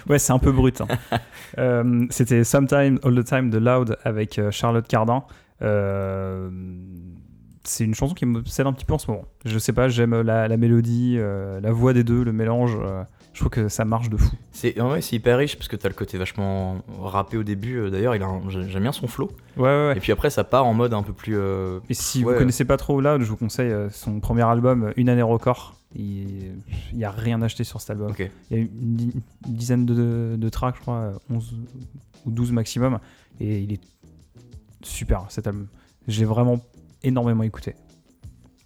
Ouais, 0.09 0.19
c'est 0.19 0.33
un 0.33 0.39
peu 0.39 0.51
brut. 0.51 0.81
hein. 0.81 0.87
Euh, 1.57 2.05
C'était 2.11 2.43
Sometime 2.43 2.99
All 3.03 3.15
the 3.15 3.23
Time 3.25 3.49
de 3.49 3.57
Loud 3.57 3.97
avec 4.03 4.37
euh, 4.37 4.51
Charlotte 4.51 4.87
Cardin. 4.87 5.23
Euh, 5.61 6.49
c'est 7.63 7.83
une 7.83 7.93
chanson 7.95 8.13
qui 8.13 8.25
me 8.25 8.43
cède 8.45 8.67
un 8.67 8.73
petit 8.73 8.85
peu 8.85 8.93
en 8.93 8.97
ce 8.97 9.09
moment. 9.09 9.25
Je 9.45 9.57
sais 9.59 9.73
pas, 9.73 9.89
j'aime 9.89 10.21
la, 10.21 10.47
la 10.47 10.57
mélodie, 10.57 11.15
euh, 11.17 11.59
la 11.59 11.71
voix 11.71 11.93
des 11.93 12.03
deux, 12.03 12.23
le 12.23 12.31
mélange. 12.31 12.77
je 13.33 13.39
trouve 13.39 13.49
que 13.49 13.67
ça 13.67 13.83
marche 13.85 14.09
de 14.09 14.17
fou. 14.17 14.31
C'est 14.51 14.75
c'est 15.01 15.15
hyper 15.15 15.37
riche 15.37 15.55
parce 15.57 15.67
que 15.67 15.75
t'as 15.75 15.89
le 15.89 15.95
côté 15.95 16.17
vachement 16.17 16.77
rappé 17.01 17.35
au 17.37 17.43
début. 17.43 17.89
D'ailleurs, 17.91 18.15
il 18.15 18.21
j'aime 18.49 18.81
bien 18.83 18.91
son 18.91 19.07
flow. 19.07 19.29
Ouais, 19.57 19.63
ouais, 19.63 19.87
ouais. 19.89 19.97
Et 19.97 19.99
puis 19.99 20.11
après, 20.11 20.29
ça 20.29 20.43
part 20.43 20.65
en 20.65 20.73
mode 20.73 20.93
un 20.93 21.03
peu 21.03 21.13
plus. 21.13 21.35
Et 21.89 21.93
si 21.93 22.23
Ouais. 22.23 22.33
vous 22.33 22.39
connaissez 22.39 22.65
pas 22.65 22.77
trop 22.77 23.01
Loud, 23.01 23.21
je 23.21 23.27
vous 23.27 23.37
conseille 23.37 23.73
son 23.91 24.19
premier 24.19 24.43
album, 24.43 24.91
Une 24.97 25.09
année 25.09 25.21
record. 25.23 25.75
Il 25.95 26.53
n'y 26.93 27.03
a 27.03 27.11
rien 27.11 27.41
acheté 27.41 27.63
sur 27.63 27.81
cet 27.81 27.89
album. 27.91 28.13
Il 28.51 28.57
y 28.57 28.59
a 28.59 28.63
une, 28.63 28.95
di- 28.95 29.11
une 29.47 29.53
dizaine 29.53 29.85
de, 29.85 30.35
de 30.37 30.49
tracks, 30.49 30.75
je 30.75 30.81
crois, 30.81 30.95
euh, 30.97 31.13
11 31.31 31.55
ou 32.25 32.31
12 32.31 32.51
maximum. 32.51 32.99
Et 33.39 33.59
il 33.61 33.73
est 33.73 33.81
super 34.83 35.25
cet 35.29 35.47
album. 35.47 35.67
J'ai 36.07 36.25
vraiment 36.25 36.59
énormément 37.03 37.43
écouté. 37.43 37.75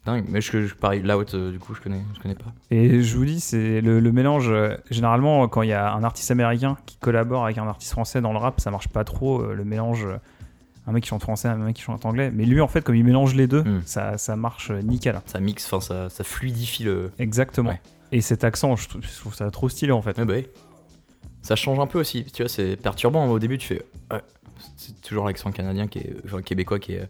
Dingue. 0.05 0.25
Mais 0.29 0.41
je, 0.41 0.65
je- 0.67 0.75
pareil, 0.75 1.01
Loud, 1.01 1.29
euh, 1.33 1.51
du 1.51 1.59
coup, 1.59 1.73
je 1.73 1.79
connais, 1.81 2.01
je 2.13 2.19
connais 2.19 2.35
pas. 2.35 2.53
Et 2.71 3.01
je 3.01 3.15
vous 3.17 3.23
dis, 3.25 3.39
c'est 3.39 3.79
le, 3.79 4.01
le 4.01 4.11
mélange. 4.11 4.49
euh, 4.49 4.75
généralement, 4.91 5.47
quand 5.47 5.61
il 5.61 5.69
y 5.69 5.73
a 5.73 5.93
un 5.93 6.03
artiste 6.03 6.29
américain 6.29 6.77
qui 6.85 6.97
collabore 6.97 7.45
avec 7.45 7.57
un 7.57 7.67
artiste 7.67 7.93
français 7.93 8.19
dans 8.19 8.33
le 8.33 8.37
rap, 8.39 8.59
ça 8.59 8.69
marche 8.69 8.89
pas 8.89 9.05
trop. 9.05 9.41
euh, 9.41 9.53
le 9.53 9.63
mélange, 9.63 10.05
euh, 10.05 10.17
un 10.85 10.91
mec 10.91 11.03
qui 11.03 11.09
chante 11.09 11.21
français, 11.21 11.47
un 11.47 11.55
mec 11.55 11.75
qui 11.75 11.81
chante 11.81 12.05
anglais. 12.05 12.29
Mais 12.33 12.45
lui, 12.45 12.59
en 12.61 12.67
fait, 12.67 12.81
comme 12.81 12.95
il 12.95 13.03
mélange 13.03 13.35
les 13.35 13.47
deux, 13.47 13.63
Hmm. 13.63 13.81
ça, 13.85 14.17
ça 14.17 14.35
marche 14.35 14.69
euh, 14.71 14.81
nickel. 14.81 15.21
Ça 15.25 15.39
mixe, 15.39 15.65
enfin, 15.71 15.79
ça, 15.81 16.09
ça 16.09 16.23
fluidifie 16.23 16.83
le. 16.83 17.11
Exactement. 17.19 17.69
Ouais. 17.71 17.81
Et 18.11 18.21
cet 18.21 18.43
accent, 18.43 18.75
je 18.75 18.87
trouve, 18.89 19.01
je 19.01 19.19
trouve 19.19 19.33
ça 19.33 19.49
trop 19.49 19.69
stylé 19.69 19.91
en 19.91 20.01
fait. 20.01 20.17
Ouais, 20.17 20.25
bah 20.25 20.33
oui. 20.35 20.47
Ça 21.41 21.55
change 21.55 21.79
un 21.79 21.87
peu 21.87 21.99
aussi. 21.99 22.25
Tu 22.25 22.43
vois, 22.43 22.49
c'est 22.49 22.75
perturbant. 22.75 23.25
Au 23.27 23.39
début, 23.39 23.57
tu 23.57 23.67
fais. 23.67 23.81
Ouais. 24.11 24.21
C'est 24.77 24.99
toujours 25.01 25.25
l'accent 25.25 25.51
canadien 25.51 25.87
qui 25.87 25.99
est. 25.99 26.15
Enfin, 26.25 26.41
québécois 26.41 26.79
qui 26.79 26.93
est. 26.93 27.09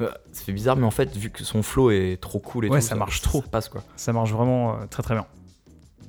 euh, 0.00 0.08
Ça 0.32 0.44
fait 0.44 0.52
bizarre, 0.52 0.76
mais 0.76 0.86
en 0.86 0.90
fait, 0.90 1.16
vu 1.16 1.30
que 1.30 1.42
son 1.44 1.62
flow 1.62 1.90
est 1.90 2.20
trop 2.20 2.38
cool 2.38 2.66
et 2.66 2.68
Ouais, 2.68 2.80
tout, 2.80 2.86
ça 2.86 2.94
marche 2.96 3.22
trop. 3.22 3.40
Ça 3.42 3.48
passe 3.48 3.68
quoi. 3.68 3.82
Ça 3.96 4.12
marche 4.12 4.30
vraiment 4.32 4.74
euh, 4.74 4.86
très 4.90 5.02
très 5.02 5.14
bien. 5.14 5.26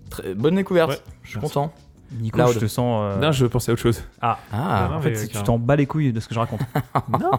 Très- 0.10 0.34
bonne 0.36 0.56
découverte. 0.56 0.92
Ouais. 0.92 0.98
Je 1.24 1.30
suis 1.30 1.40
Merci. 1.40 1.54
content. 1.54 1.74
Nico, 2.20 2.38
Loud. 2.40 2.54
je 2.54 2.60
te 2.60 2.68
sens. 2.68 3.14
euh, 3.16 3.20
Non, 3.20 3.32
je 3.32 3.46
pensais 3.46 3.72
à 3.72 3.74
autre 3.74 3.82
chose. 3.82 4.04
Ah, 4.22 4.38
Ah, 4.52 4.88
non, 4.92 4.98
en 4.98 5.02
fait, 5.02 5.28
tu 5.28 5.42
t'en 5.44 5.58
bats 5.60 5.76
les 5.76 5.86
couilles 5.86 6.12
de 6.14 6.20
ce 6.20 6.28
que 6.28 6.34
je 6.36 6.40
raconte. 6.40 6.62
non 7.20 7.32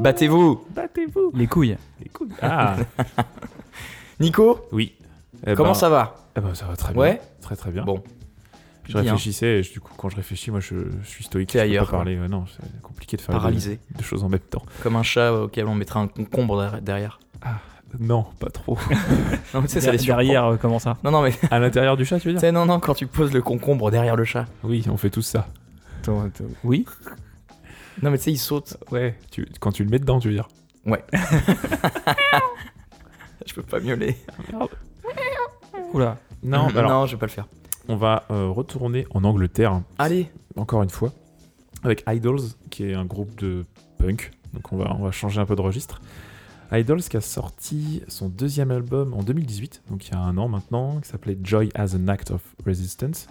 battez-vous. 0.00 0.64
Battez-vous 0.74 1.30
les 1.34 1.46
couilles. 1.46 1.76
Écoute. 2.04 2.30
Ah 2.42 2.76
Nico, 4.20 4.66
Oui. 4.72 4.94
Eh 5.46 5.54
comment 5.54 5.70
ben- 5.70 5.74
ça 5.74 5.88
va 5.88 6.14
eh 6.36 6.40
ben, 6.40 6.54
Ça 6.54 6.66
va 6.66 6.76
très 6.76 6.92
bien. 6.92 7.02
Ouais 7.02 7.20
Très 7.40 7.56
très 7.56 7.70
bien. 7.70 7.84
Bon. 7.84 8.02
Je 8.84 8.92
Bien. 8.92 9.02
réfléchissais, 9.02 9.58
et 9.58 9.62
je- 9.62 9.72
du 9.72 9.80
coup, 9.80 9.92
quand 9.96 10.08
je 10.08 10.16
réfléchis, 10.16 10.50
moi, 10.50 10.58
je, 10.60 10.74
je 11.02 11.08
suis 11.08 11.24
stoïque. 11.24 11.50
Je 11.50 11.58
peux 11.58 11.60
ailleurs, 11.62 11.84
Pas 11.84 11.90
quoi. 11.90 11.98
parler. 12.00 12.18
Ouais, 12.18 12.28
non, 12.28 12.44
c'est 12.46 12.82
compliqué 12.82 13.16
de 13.16 13.22
faire 13.22 13.34
Paralysé. 13.36 13.78
deux, 13.90 13.98
deux 13.98 14.04
choses 14.04 14.24
en 14.24 14.28
même 14.28 14.40
temps. 14.40 14.62
Comme 14.82 14.96
un 14.96 15.02
chat 15.04 15.32
auquel 15.32 15.66
on 15.66 15.74
mettrait 15.74 16.00
un 16.00 16.08
concombre 16.08 16.58
derrière- 16.60 16.82
derrière. 16.82 17.20
Non, 18.00 18.24
pas 18.40 18.50
trop. 18.50 18.78
Non, 19.54 19.60
mais 19.60 19.66
tu 19.66 19.74
sais, 19.74 19.80
ça 19.82 19.92
les 19.92 19.98
derrière, 19.98 20.46
euh, 20.46 20.56
comment 20.56 20.78
ça 20.78 20.96
Non, 21.04 21.10
non, 21.10 21.22
mais. 21.22 21.32
à 21.50 21.58
l'intérieur 21.58 21.96
du 21.96 22.04
chat, 22.06 22.18
tu 22.18 22.28
veux 22.28 22.34
dire 22.34 22.40
sais, 22.48 22.52
non, 22.52 22.64
non, 22.66 22.80
quand 22.80 22.94
tu 22.94 23.06
poses 23.06 23.32
le 23.32 23.42
concombre 23.42 23.90
derrière 23.90 24.16
le 24.16 24.24
chat. 24.24 24.46
Oui, 24.64 24.84
on 24.90 24.96
fait 24.96 25.10
tous 25.10 25.22
ça. 25.22 25.46
Oui. 26.64 26.86
Non, 28.02 28.10
mais 28.10 28.18
tu 28.18 28.24
sais, 28.24 28.32
il 28.32 28.38
saute. 28.38 28.76
Ouais. 28.90 29.14
Tu, 29.30 29.46
quand 29.60 29.72
tu 29.72 29.84
le 29.84 29.90
mets 29.90 29.98
dedans, 29.98 30.18
tu 30.18 30.28
veux 30.28 30.34
dire 30.34 30.48
Je 33.46 33.54
peux 33.54 33.62
pas 33.62 33.80
miauler. 33.80 34.16
Oula. 35.92 36.16
Non, 36.42 36.64
non, 36.66 36.70
bah 36.72 36.80
alors, 36.80 37.06
je 37.06 37.12
vais 37.14 37.20
pas 37.20 37.26
le 37.26 37.32
faire. 37.32 37.46
on 37.88 37.96
va 37.96 38.24
euh, 38.30 38.48
retourner 38.48 39.06
en 39.10 39.22
Angleterre, 39.24 39.80
Allez. 39.98 40.28
encore 40.56 40.82
une 40.82 40.90
fois, 40.90 41.12
avec 41.84 42.02
Idols, 42.08 42.40
qui 42.70 42.90
est 42.90 42.94
un 42.94 43.04
groupe 43.04 43.36
de 43.38 43.64
punk. 43.98 44.32
Donc 44.54 44.72
on 44.72 44.76
va, 44.76 44.96
on 44.98 45.04
va 45.04 45.12
changer 45.12 45.40
un 45.40 45.46
peu 45.46 45.54
de 45.54 45.60
registre. 45.60 46.00
Idols 46.72 47.02
qui 47.02 47.16
a 47.16 47.20
sorti 47.20 48.02
son 48.08 48.28
deuxième 48.28 48.70
album 48.70 49.12
en 49.14 49.22
2018, 49.22 49.82
donc 49.90 50.06
il 50.08 50.12
y 50.12 50.14
a 50.14 50.20
un 50.20 50.36
an 50.38 50.48
maintenant, 50.48 51.00
qui 51.00 51.08
s'appelait 51.08 51.38
Joy 51.42 51.70
as 51.74 51.94
an 51.94 52.08
Act 52.08 52.30
of 52.30 52.40
Resistance. 52.66 53.26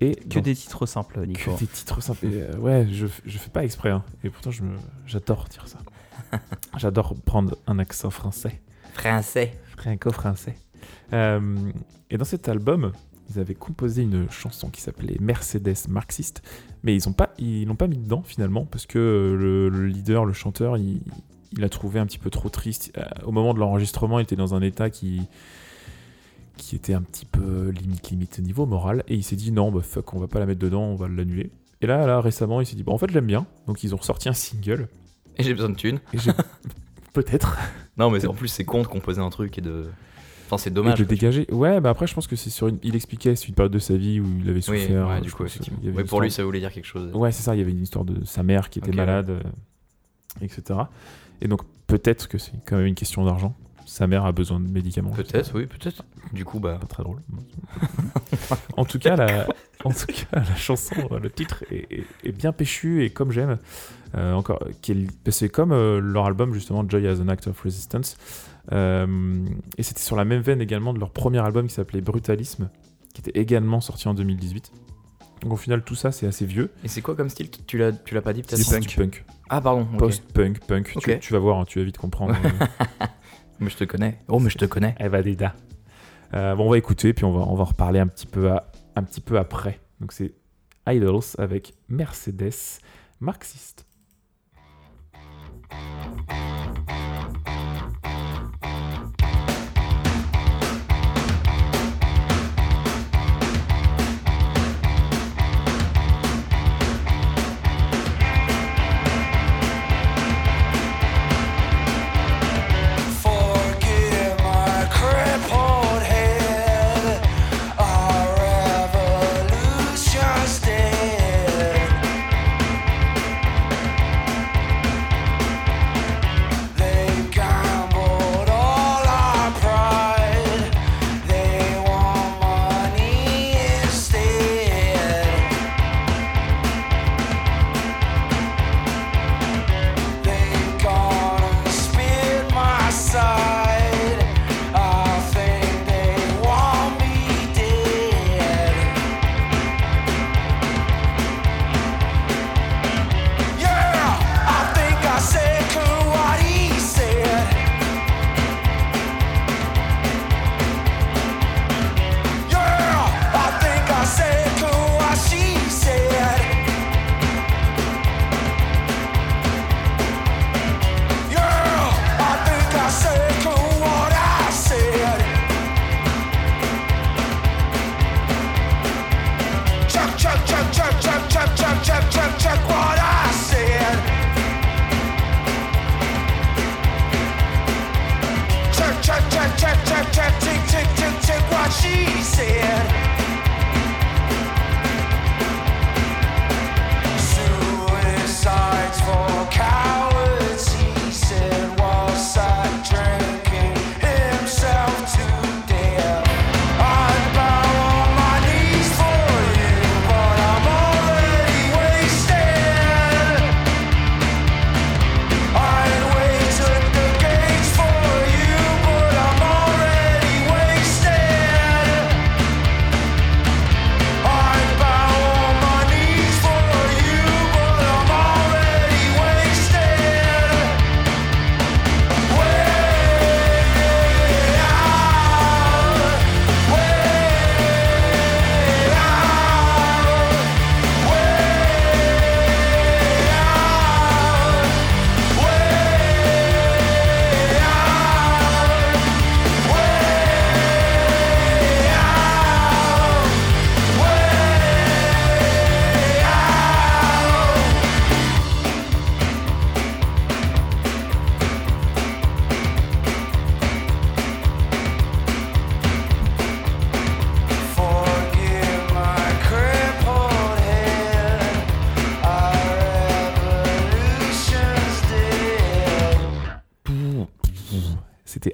Et 0.00 0.14
Que 0.14 0.34
dans- 0.34 0.40
des 0.42 0.54
titres 0.54 0.84
simples, 0.84 1.26
Nico. 1.26 1.54
que 1.54 1.58
des 1.60 1.66
titres 1.66 2.02
simples. 2.02 2.26
Et, 2.26 2.42
euh, 2.42 2.56
ouais, 2.58 2.86
je, 2.92 3.06
je 3.24 3.38
fais 3.38 3.48
pas 3.48 3.64
exprès, 3.64 3.90
hein. 3.90 4.04
et 4.22 4.28
pourtant 4.30 4.50
je 4.50 4.62
me- 4.62 4.76
j'adore 5.06 5.46
dire 5.50 5.66
ça. 5.66 5.78
j'adore 6.76 7.14
prendre 7.24 7.56
un 7.66 7.78
accent 7.78 8.10
français. 8.10 8.60
Français. 8.92 9.58
franco-français. 9.76 10.56
Euh, 11.12 11.56
et 12.10 12.18
dans 12.18 12.24
cet 12.26 12.48
album, 12.48 12.92
ils 13.30 13.38
avaient 13.40 13.54
composé 13.54 14.02
une 14.02 14.30
chanson 14.30 14.68
qui 14.68 14.82
s'appelait 14.82 15.16
Mercedes 15.20 15.88
Marxiste, 15.88 16.42
mais 16.82 16.94
ils 16.94 17.08
ont 17.08 17.12
pas, 17.12 17.32
ils 17.38 17.64
l'ont 17.66 17.74
pas 17.74 17.86
mis 17.88 17.98
dedans 17.98 18.22
finalement 18.22 18.66
parce 18.66 18.84
que 18.86 18.98
le, 19.38 19.68
le 19.70 19.86
leader, 19.86 20.24
le 20.26 20.32
chanteur, 20.34 20.76
il, 20.76 21.00
il 21.52 21.64
a 21.64 21.68
trouvé 21.68 22.00
un 22.00 22.06
petit 22.06 22.18
peu 22.18 22.30
trop 22.30 22.48
triste. 22.48 22.92
Euh, 22.98 23.04
au 23.24 23.32
moment 23.32 23.54
de 23.54 23.58
l'enregistrement, 23.58 24.18
il 24.18 24.22
était 24.22 24.36
dans 24.36 24.54
un 24.54 24.62
état 24.62 24.90
qui 24.90 25.22
qui 26.56 26.74
était 26.74 26.94
un 26.94 27.02
petit 27.02 27.26
peu 27.26 27.68
limite 27.68 28.08
limite 28.10 28.38
niveau 28.38 28.64
moral 28.64 29.04
et 29.08 29.14
il 29.14 29.22
s'est 29.22 29.36
dit 29.36 29.52
non 29.52 29.70
bah 29.70 29.82
fuck 29.82 30.14
on 30.14 30.18
va 30.18 30.26
pas 30.26 30.38
la 30.38 30.46
mettre 30.46 30.58
dedans 30.60 30.84
on 30.84 30.94
va 30.94 31.06
l'annuler 31.06 31.50
et 31.82 31.86
là 31.86 32.06
là 32.06 32.18
récemment 32.22 32.62
il 32.62 32.66
s'est 32.66 32.76
dit 32.76 32.82
bon 32.82 32.94
en 32.94 32.98
fait 32.98 33.10
j'aime 33.10 33.26
bien 33.26 33.44
donc 33.66 33.84
ils 33.84 33.94
ont 33.94 33.98
ressorti 33.98 34.30
un 34.30 34.32
single 34.32 34.88
Et 35.36 35.42
j'ai 35.42 35.52
besoin 35.52 35.68
de 35.68 35.74
thunes. 35.74 36.00
et 36.14 36.18
peut-être 37.12 37.58
Non, 37.98 38.10
mais 38.10 38.24
en 38.26 38.32
plus, 38.32 38.48
c'est 38.48 38.64
con 38.64 38.80
de 38.82 38.86
composer 38.86 39.20
un 39.20 39.28
truc 39.30 39.58
et 39.58 39.60
de. 39.60 39.84
Enfin, 40.46 40.56
c'est 40.58 40.70
Et 40.70 40.72
dommage. 40.72 40.94
de 40.94 41.00
le 41.00 41.06
quoi. 41.06 41.14
dégager. 41.16 41.46
Ouais, 41.50 41.80
bah 41.80 41.90
après, 41.90 42.06
je 42.06 42.14
pense 42.14 42.26
que 42.26 42.36
c'est 42.36 42.48
sur 42.50 42.68
une. 42.68 42.78
Il 42.82 42.94
expliquait, 42.96 43.36
c'est 43.36 43.48
une 43.48 43.54
période 43.54 43.72
de 43.72 43.78
sa 43.78 43.96
vie 43.96 44.20
où 44.20 44.26
il 44.40 44.48
avait 44.48 44.56
Oui, 44.70 44.80
souffert. 44.80 45.08
ouais, 45.08 45.14
euh, 45.16 45.20
du 45.20 45.28
je 45.28 45.34
coup, 45.34 45.42
pense, 45.42 45.56
effectivement. 45.56 45.78
Ouais, 45.94 46.04
pour 46.04 46.20
lui, 46.22 46.30
ça 46.30 46.42
voulait 46.44 46.60
dire 46.60 46.72
quelque 46.72 46.84
chose. 46.86 47.10
Ouais, 47.14 47.32
c'est 47.32 47.42
ça. 47.42 47.54
Il 47.54 47.58
y 47.58 47.62
avait 47.62 47.72
une 47.72 47.82
histoire 47.82 48.04
de 48.04 48.24
sa 48.24 48.42
mère 48.42 48.70
qui 48.70 48.78
était 48.78 48.90
ouais. 48.90 48.96
malade, 48.96 49.28
euh, 49.30 49.40
etc. 50.40 50.78
Et 51.40 51.48
donc, 51.48 51.60
peut-être 51.86 52.28
que 52.28 52.38
c'est 52.38 52.52
quand 52.66 52.76
même 52.76 52.86
une 52.86 52.94
question 52.94 53.24
d'argent. 53.24 53.54
Sa 53.84 54.06
mère 54.08 54.24
a 54.24 54.32
besoin 54.32 54.58
de 54.58 54.68
médicaments. 54.68 55.10
Peut-être, 55.10 55.52
oui, 55.54 55.66
peut-être. 55.66 56.04
Du 56.32 56.44
coup, 56.44 56.58
bah. 56.58 56.78
Pas 56.80 56.86
très 56.88 57.02
drôle. 57.04 57.20
en 58.76 58.84
tout 58.84 58.98
cas, 58.98 59.14
la, 59.16 59.46
en 59.84 59.90
tout 59.92 60.06
cas, 60.06 60.40
la 60.40 60.56
chanson, 60.56 60.96
euh, 61.12 61.20
le 61.20 61.30
titre 61.30 61.64
est, 61.70 61.86
est- 61.92 62.04
est 62.24 62.32
bien 62.32 62.52
péchu 62.52 63.04
et 63.04 63.10
comme 63.10 63.30
j'aime. 63.30 63.58
Euh, 64.16 64.32
encore, 64.32 64.58
c'est 65.30 65.48
comme 65.48 65.72
euh, 65.72 66.00
leur 66.00 66.26
album 66.26 66.52
justement 66.54 66.84
Joy 66.88 67.06
as 67.06 67.20
an 67.20 67.28
Act 67.28 67.46
of 67.46 67.60
Resistance. 67.60 68.16
Euh, 68.72 69.06
et 69.78 69.82
c'était 69.84 70.00
sur 70.00 70.16
la 70.16 70.24
même 70.24 70.40
veine 70.42 70.60
également 70.60 70.92
de 70.92 70.98
leur 70.98 71.10
premier 71.10 71.38
album 71.38 71.68
qui 71.68 71.74
s'appelait 71.74 72.00
Brutalisme, 72.00 72.68
qui 73.14 73.20
était 73.20 73.38
également 73.38 73.80
sorti 73.80 74.08
en 74.08 74.14
2018. 74.14 74.72
Donc 75.42 75.52
au 75.52 75.56
final, 75.56 75.82
tout 75.84 75.94
ça, 75.94 76.10
c'est 76.12 76.26
assez 76.26 76.46
vieux. 76.46 76.72
Et 76.82 76.88
c'est 76.88 77.02
quoi 77.02 77.14
comme 77.14 77.28
style? 77.28 77.50
Tu 77.66 77.78
l'as, 77.78 77.92
tu 77.92 78.14
l'as 78.14 78.22
pas 78.22 78.32
dit 78.32 78.42
peut-être? 78.42 78.60
C'est 78.60 78.80
du 78.80 78.88
punk. 78.96 79.24
Ah, 79.48 79.60
pardon. 79.60 79.84
Post-punk, 79.96 80.60
punk. 80.66 80.96
Tu- 81.20 81.32
vas 81.32 81.38
voir, 81.38 81.58
hein, 81.60 81.64
tu 81.66 81.78
vas 81.78 81.84
vite 81.84 81.98
comprendre. 81.98 82.34
Mais 83.60 83.70
je 83.70 83.76
te 83.76 83.84
connais. 83.84 84.18
Oh, 84.28 84.38
mais 84.38 84.50
je 84.50 84.58
te 84.58 84.66
connais. 84.66 84.94
Eh 85.00 85.08
ben, 85.08 85.22
Deda. 85.22 85.54
Euh, 86.34 86.54
bon, 86.54 86.66
on 86.66 86.70
va 86.70 86.76
écouter, 86.76 87.14
puis 87.14 87.24
on 87.24 87.32
va, 87.32 87.40
on 87.50 87.54
va 87.54 87.62
en 87.62 87.66
reparler 87.66 88.00
un 88.00 88.06
petit 88.06 88.26
peu, 88.26 88.50
à- 88.52 88.70
un 88.96 89.02
petit 89.02 89.22
peu 89.22 89.38
après. 89.38 89.80
Donc 90.00 90.12
c'est 90.12 90.34
Idols 90.86 91.20
avec 91.38 91.72
Mercedes 91.88 92.80
marxiste. 93.20 93.86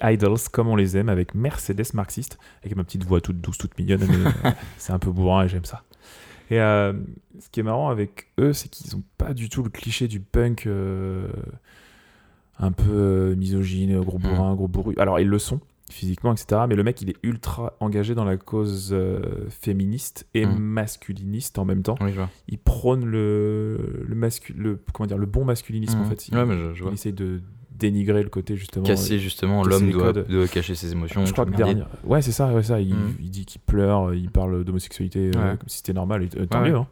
Idols 0.02 0.38
comme 0.50 0.68
on 0.68 0.76
les 0.76 0.96
aime 0.96 1.08
avec 1.08 1.34
Mercedes 1.34 1.94
marxiste, 1.94 2.38
avec 2.62 2.76
ma 2.76 2.84
petite 2.84 3.04
voix 3.04 3.20
toute 3.20 3.40
douce, 3.40 3.58
toute 3.58 3.78
mignonne, 3.78 4.02
euh, 4.02 4.30
c'est 4.78 4.92
un 4.92 4.98
peu 4.98 5.10
bourrin 5.10 5.44
et 5.44 5.48
j'aime 5.48 5.64
ça. 5.64 5.82
Et 6.50 6.60
euh, 6.60 6.92
ce 7.40 7.48
qui 7.50 7.60
est 7.60 7.62
marrant 7.62 7.88
avec 7.88 8.28
eux, 8.38 8.52
c'est 8.52 8.68
qu'ils 8.68 8.94
ont 8.96 9.02
pas 9.16 9.32
du 9.32 9.48
tout 9.48 9.62
le 9.62 9.70
cliché 9.70 10.08
du 10.08 10.20
punk 10.20 10.66
euh, 10.66 11.28
un 12.58 12.72
peu 12.72 13.34
misogyne, 13.36 14.00
gros 14.00 14.18
Mm. 14.18 14.22
bourrin, 14.22 14.54
gros 14.54 14.68
bourru. 14.68 14.94
Alors 14.98 15.18
ils 15.20 15.28
le 15.28 15.38
sont 15.38 15.60
physiquement, 15.90 16.32
etc. 16.32 16.62
Mais 16.68 16.74
le 16.74 16.82
mec, 16.84 17.02
il 17.02 17.10
est 17.10 17.16
ultra 17.22 17.74
engagé 17.80 18.14
dans 18.14 18.24
la 18.24 18.36
cause 18.38 18.90
euh, 18.92 19.46
féministe 19.50 20.26
et 20.34 20.46
Mm. 20.46 20.58
masculiniste 20.58 21.58
en 21.58 21.64
même 21.64 21.82
temps. 21.82 21.96
Oui, 22.00 22.10
je 22.10 22.16
vois. 22.16 22.30
Il 22.48 22.58
prône 22.58 23.04
le, 23.04 24.04
le, 24.06 24.14
mascu- 24.14 24.54
le, 24.56 24.82
comment 24.92 25.06
dire, 25.06 25.18
le 25.18 25.26
bon 25.26 25.44
masculinisme 25.44 25.98
en 26.00 26.02
Mhm. 26.02 26.08
fait. 26.08 26.28
Il, 26.28 26.36
Ouais, 26.36 26.46
mais 26.46 26.56
je, 26.56 26.72
je 26.72 26.78
il 26.80 26.82
vois. 26.82 26.92
essaye 26.92 27.12
de 27.12 27.40
dénigrer 27.82 28.22
le 28.22 28.28
côté 28.30 28.56
justement. 28.56 28.84
Casser 28.84 29.18
justement, 29.18 29.62
l'homme 29.64 29.90
doit, 29.90 30.12
cacher 30.48 30.74
ses 30.74 30.92
émotions. 30.92 31.24
Je 31.26 31.32
crois 31.32 31.44
que 31.46 31.50
dernier... 31.54 31.82
Ouais, 32.04 32.22
c'est 32.22 32.32
ça, 32.32 32.52
ouais, 32.52 32.62
ça. 32.62 32.80
Il, 32.80 32.94
Mhm. 32.94 33.14
il 33.20 33.30
dit 33.30 33.44
qu'il 33.44 33.60
pleure, 33.60 34.14
il 34.14 34.30
parle 34.30 34.64
d'homosexualité 34.64 35.30
euh, 35.36 35.56
comme 35.56 35.68
si 35.68 35.78
c'était 35.78 35.92
normal, 35.92 36.22
et 36.24 36.28
euh, 36.38 36.46
tant 36.46 36.62
Ouais, 36.62 36.70
mieux. 36.70 36.76
hein. 36.76 36.86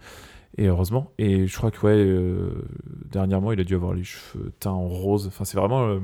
Et 0.59 0.67
heureusement. 0.67 1.13
Et 1.19 1.47
je 1.47 1.57
crois 1.57 1.71
que, 1.71 1.81
ouais, 1.87 1.95
euh, 1.97 2.51
dernièrement, 3.11 3.53
il 3.53 3.61
a 3.61 3.65
dû 3.65 3.75
avoir 3.75 3.95
les 3.95 4.05
cheveux 4.05 4.53
teints 4.61 4.71
en 4.73 4.89
rose. 4.89 5.27
Enfin, 5.29 5.45
c'est 5.45 5.57
vraiment 5.57 5.99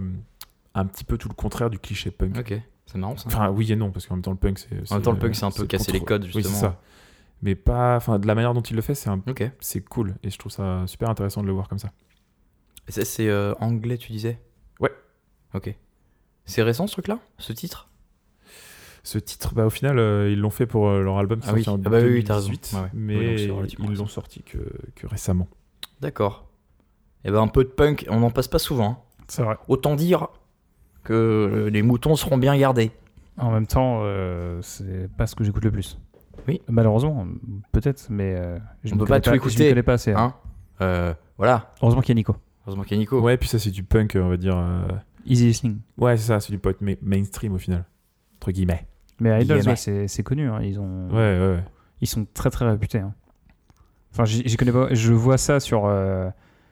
un 0.74 0.84
petit 0.86 1.04
peu 1.04 1.18
tout 1.18 1.28
le 1.28 1.34
contraire 1.34 1.68
du 1.68 1.78
cliché 1.78 2.10
punk. 2.10 2.38
Ok, 2.38 2.54
c'est 2.86 2.98
marrant 2.98 3.16
ça. 3.16 3.24
Enfin, 3.26 3.50
oui 3.50 3.70
et 3.72 3.76
non, 3.76 3.90
parce 3.90 4.06
qu'en 4.06 4.14
même 4.14 4.22
temps, 4.22 4.30
le 4.30 4.36
punk, 4.36 4.58
c'est. 4.58 4.90
En 4.92 4.94
même 4.96 5.02
temps, 5.02 5.12
le 5.12 5.18
punk, 5.18 5.34
c'est 5.34 5.44
un 5.44 5.50
peu 5.50 5.66
casser 5.66 5.90
les 5.92 6.00
codes, 6.00 6.24
Oui, 6.24 6.30
c'est 6.32 6.38
justement. 6.42 6.58
ça. 6.60 6.80
Mais 7.42 7.54
pas. 7.54 7.96
Enfin, 7.96 8.18
de 8.18 8.26
la 8.26 8.34
manière 8.34 8.54
dont 8.54 8.62
il 8.62 8.76
le 8.76 8.82
fait, 8.82 8.94
c'est 8.94 9.10
un... 9.10 9.20
Ok. 9.26 9.50
c'est 9.60 9.80
cool. 9.84 10.14
Et 10.22 10.30
je 10.30 10.38
trouve 10.38 10.52
ça 10.52 10.84
super 10.86 11.10
intéressant 11.10 11.42
de 11.42 11.46
le 11.48 11.52
voir 11.52 11.68
comme 11.68 11.78
ça. 11.80 11.90
C'est 12.88 13.28
euh, 13.28 13.52
anglais, 13.60 13.98
tu 13.98 14.12
disais? 14.12 14.38
Ok. 15.56 15.74
C'est 16.44 16.62
récent 16.62 16.86
ce 16.86 16.92
truc-là? 16.92 17.18
Ce 17.38 17.52
titre? 17.52 17.88
Ce 19.02 19.18
titre, 19.18 19.54
bah, 19.54 19.66
au 19.66 19.70
final, 19.70 19.98
euh, 19.98 20.30
ils 20.30 20.38
l'ont 20.40 20.50
fait 20.50 20.66
pour 20.66 20.88
euh, 20.88 21.00
leur 21.02 21.18
album 21.18 21.40
qui 21.40 21.48
Ah 21.48 21.52
oui. 21.54 21.64
en 21.68 21.74
Ah 21.74 21.88
bah 21.88 21.98
oui, 22.02 22.08
oui, 22.14 22.24
t'as 22.24 22.34
raison. 22.36 22.48
2018, 22.48 22.76
Ouais, 22.76 22.82
ouais. 22.82 22.88
mais 22.92 23.16
Oui, 23.18 23.26
donc 23.26 23.38
c'est 23.38 23.50
relativement 23.50 23.86
ils 23.90 23.96
l'ont 23.98 24.06
sorti 24.06 24.42
que, 24.42 24.58
que 24.96 25.06
récemment. 25.06 25.46
D'accord. 26.00 26.46
Et 27.24 27.30
ben 27.30 27.40
un 27.40 27.48
peu 27.48 27.64
de 27.64 27.68
punk, 27.68 28.06
on 28.10 28.20
n'en 28.20 28.30
passe 28.30 28.48
pas 28.48 28.58
souvent. 28.58 28.90
hein. 28.90 28.98
C'est 29.28 29.42
vrai. 29.42 29.56
Autant 29.68 29.94
dire 29.96 30.28
que 31.04 31.12
euh, 31.14 31.70
les 31.70 31.82
moutons 31.82 32.16
seront 32.16 32.36
bien 32.38 32.56
gardés. 32.56 32.90
En 33.38 33.50
même 33.50 33.66
temps, 33.66 34.00
euh, 34.02 34.60
c'est 34.62 35.08
pas 35.16 35.26
ce 35.26 35.34
que 35.36 35.44
j'écoute 35.44 35.64
le 35.64 35.70
plus. 35.70 35.98
Oui. 36.48 36.60
Malheureusement, 36.68 37.26
peut-être, 37.72 38.06
mais 38.10 38.34
euh, 38.36 38.58
je 38.84 38.92
On 38.92 38.96
me 38.96 39.00
peut 39.00 39.06
pas 39.06 39.20
tout 39.20 39.30
Je 39.30 39.36
écouter, 39.36 39.64
me 39.64 39.68
connais 39.70 39.82
pas 39.82 39.94
assez. 39.94 40.12
hein. 40.12 40.34
Hein 40.80 40.84
Euh, 40.84 41.14
Voilà. 41.38 41.72
Heureusement 41.82 42.00
qu'il 42.02 42.10
y 42.10 42.12
a 42.12 42.20
Nico. 42.20 42.36
Heureusement 42.66 42.82
qu'il 42.84 42.96
y 42.96 43.00
a 43.00 43.00
Nico. 43.00 43.20
Ouais, 43.20 43.36
puis 43.36 43.48
ça, 43.48 43.58
c'est 43.58 43.70
du 43.70 43.82
punk, 43.84 44.16
on 44.20 44.28
va 44.28 44.36
dire. 44.36 44.56
Euh, 45.26 45.32
Easy 45.32 45.46
listening. 45.46 45.78
Ouais, 45.98 46.16
c'est 46.16 46.26
ça, 46.28 46.40
c'est 46.40 46.52
du 46.52 46.58
punk 46.58 46.80
ma- 46.80 46.92
mainstream 47.02 47.52
au 47.54 47.58
final. 47.58 47.84
Entre 48.36 48.52
guillemets. 48.52 48.86
Mais 49.20 49.42
Idols, 49.42 49.62
ouais, 49.66 49.76
c'est 49.76 50.22
connu. 50.22 50.48
hein. 50.48 50.60
Ils, 50.62 50.78
ont... 50.78 51.08
Ouais, 51.08 51.14
ouais, 51.16 51.54
ouais. 51.56 51.64
ils 52.00 52.06
sont 52.06 52.26
très 52.34 52.50
très 52.50 52.68
réputés. 52.68 52.98
hein. 52.98 53.14
Enfin, 54.12 54.24
j'y 54.24 54.56
connais 54.56 54.72
pas. 54.72 54.92
Je 54.94 55.12
vois 55.12 55.36
ça 55.38 55.60
sur, 55.60 55.86
euh, 55.86 56.28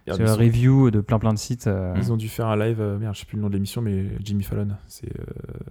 sur 0.07 0.17
ils, 0.19 0.25
la 0.25 0.35
review 0.35 0.91
de 0.91 1.01
plein 1.01 1.19
plein 1.19 1.33
de 1.35 1.39
sites 1.39 1.67
euh, 1.67 1.93
ils 1.97 2.11
ont 2.13 2.17
dû 2.17 2.29
faire 2.29 2.47
un 2.47 2.57
live, 2.57 2.81
euh, 2.81 2.99
merde, 2.99 3.15
je 3.15 3.21
sais 3.21 3.27
plus 3.27 3.37
le 3.37 3.43
nom 3.43 3.49
de 3.49 3.55
l'émission, 3.55 3.83
mais 3.83 4.07
Jimmy 4.21 4.43
Fallon. 4.45 4.69
C'est 4.87 5.09
euh, 5.19 5.25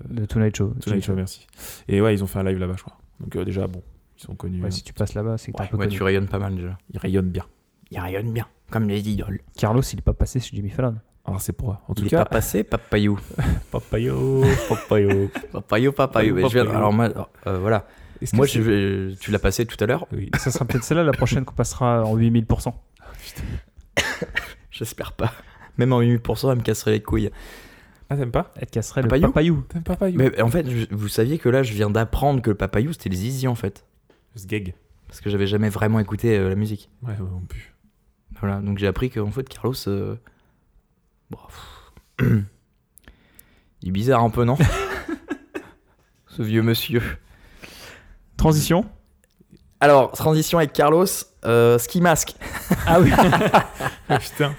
de 0.10 0.26
Tonight 0.26 0.56
Show. 0.56 0.74
Tonight 0.82 1.04
Show, 1.04 1.14
merci. 1.16 1.48
Et 1.88 2.02
ouais, 2.02 2.14
ils 2.14 2.24
ont 2.24 2.28
fait 2.28 2.40
un 2.40 2.44
live 2.44 2.58
là-bas, 2.60 2.76
je 2.78 2.84
crois. 2.84 2.98
Donc 3.20 3.36
euh, 3.36 3.44
déjà, 3.46 3.66
bon, 3.68 3.82
ils 4.18 4.22
sont 4.24 4.36
connus. 4.36 4.60
Ouais, 4.62 4.68
hein. 4.68 4.72
si 4.72 4.84
tu 4.84 4.94
passes 4.94 5.14
là-bas, 5.16 5.38
c'est 5.38 5.52
que 5.52 5.58
t'es 5.58 5.62
Ouais, 5.64 5.68
un 5.68 5.72
peu 5.72 5.78
ouais, 5.78 5.86
connu. 5.86 5.98
tu 5.98 6.04
rayonnes 6.04 6.28
pas 6.28 6.40
mal 6.40 6.56
déjà. 6.56 6.78
Ils 6.94 7.00
rayonnent 7.00 7.30
bien. 7.32 7.46
Il 7.92 8.00
rayonne 8.00 8.32
bien, 8.34 8.48
comme 8.72 8.88
les 8.88 9.08
idoles. 9.10 9.42
Carlos, 9.58 9.82
il 9.82 10.00
est 10.00 10.02
pas 10.04 10.14
passé 10.14 10.40
chez 10.40 10.56
Jimmy 10.56 10.70
Fallon. 10.70 10.96
Alors 11.26 11.40
c'est 11.42 11.54
pour. 11.54 11.70
En 11.88 11.94
tout 11.94 12.02
Il 12.04 12.08
est 12.08 12.10
cas, 12.10 12.26
pas 12.26 12.32
passé, 12.32 12.64
papayou. 12.64 13.18
Papayo, 13.72 14.44
papayo. 14.70 15.30
Papayou, 15.52 15.92
papayou. 15.94 16.36
Mais 16.36 16.42
je 16.44 16.48
viens- 16.54 16.64
Papayou. 16.66 16.78
Alors 16.78 16.94
moi, 16.94 17.10
euh, 17.48 17.60
voilà. 17.60 17.88
Moi, 18.34 18.46
je 18.46 18.62
vais- 18.62 19.16
tu 19.18 19.32
l'as 19.32 19.40
passé 19.40 19.66
tout 19.66 19.82
à 19.82 19.86
l'heure. 19.86 20.08
Oui. 20.14 20.30
Ça 20.38 20.50
sera 20.52 20.64
peut-être 20.66 20.84
celle-là 20.84 21.04
la 21.04 21.12
prochaine 21.12 21.44
qu'on 21.46 21.56
passera 21.56 22.04
en 22.06 22.16
8000%. 22.18 22.74
J'espère 24.72 25.14
pas. 25.14 25.32
Même 25.78 25.94
en 25.94 26.02
8%, 26.02 26.52
elle 26.52 26.58
me 26.58 26.64
casserait 26.64 26.92
les 26.92 27.02
couilles. 27.02 27.32
Ah, 28.10 28.16
t'aimes 28.18 28.32
pas 28.32 28.52
Elle 28.58 28.68
casserait 28.68 29.02
le 29.02 29.08
Papayou 29.08 29.28
papayou. 29.28 29.64
T'aimes 29.70 29.84
Papayou 29.84 30.18
Mais 30.18 30.42
en 30.42 30.50
fait, 30.50 30.70
je- 30.70 30.86
vous 30.92 31.08
saviez 31.08 31.38
que 31.38 31.50
là, 31.50 31.64
je 31.64 31.74
viens 31.74 31.90
d'apprendre 31.90 32.42
que 32.42 32.50
le 32.50 32.56
papayou, 32.58 32.92
c'était 32.94 33.10
le 33.10 33.16
zizi 33.16 33.48
en 33.48 33.56
fait. 33.56 33.86
Ce 34.36 34.46
gag. 34.46 34.74
Parce 35.08 35.22
que 35.22 35.30
j'avais 35.30 35.48
jamais 35.48 35.70
vraiment 35.70 36.00
écouté 36.00 36.38
euh, 36.38 36.50
la 36.50 36.56
musique. 36.56 36.90
Ouais, 37.04 37.12
ouais, 37.14 37.18
non 37.20 37.42
plus. 37.48 37.74
Voilà, 38.40 38.60
donc 38.62 38.78
j'ai 38.78 38.88
appris 38.88 39.10
qu'en 39.10 39.32
fait, 39.32 39.48
Carlos. 39.48 39.74
euh, 39.88 40.16
bon, 41.30 41.38
Il 43.82 43.90
est 43.90 43.92
bizarre 43.92 44.24
un 44.24 44.30
peu, 44.30 44.46
non 44.46 44.58
Ce 46.28 46.42
vieux 46.42 46.62
monsieur. 46.64 47.02
Transition. 48.38 48.86
Alors, 49.80 50.12
transition 50.14 50.58
avec 50.58 50.72
Carlos, 50.74 51.06
euh, 51.46 51.78
ski 51.78 52.00
mask. 52.02 52.36
Ah 52.88 53.00
oui. 53.02 53.12
Ah, 54.10 54.20
putain. 54.20 54.54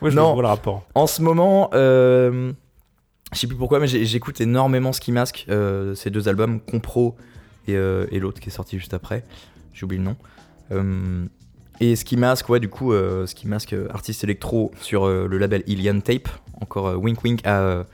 Moi, 0.00 0.10
je 0.10 0.16
Non. 0.16 0.34
vois 0.34 0.42
le 0.42 0.48
rapport. 0.48 0.86
En 0.94 1.06
ce 1.06 1.22
moment, 1.22 1.70
euh, 1.72 2.52
je 3.32 3.38
sais 3.38 3.46
plus 3.46 3.56
pourquoi, 3.56 3.80
mais 3.80 3.86
j'écoute 3.88 4.40
énormément 4.40 4.92
Ski 4.92 5.12
Mask, 5.12 5.46
euh, 5.48 5.94
ces 5.94 6.10
deux 6.10 6.28
albums, 6.28 6.60
Compro 6.60 7.16
et, 7.66 7.74
euh, 7.76 8.06
et 8.10 8.18
l'autre 8.20 8.40
qui 8.40 8.48
est 8.48 8.52
sorti 8.52 8.78
juste 8.78 8.92
après. 8.94 9.24
J'ai 9.72 9.84
oublié 9.84 10.02
le 10.02 10.04
nom. 10.04 10.16
Et 11.80 11.94
Ski 11.96 12.16
Mask, 12.16 12.48
ouais, 12.48 12.60
du 12.60 12.68
coup, 12.68 12.92
euh, 12.92 13.26
Ski 13.26 13.46
Mask, 13.46 13.72
euh, 13.72 13.86
artiste 13.90 14.24
électro 14.24 14.72
sur 14.80 15.04
euh, 15.04 15.28
le 15.28 15.38
label 15.38 15.62
Ilian 15.66 16.00
Tape. 16.00 16.28
Encore 16.60 17.00
wink 17.00 17.22
wink 17.22 17.46
à, 17.46 17.84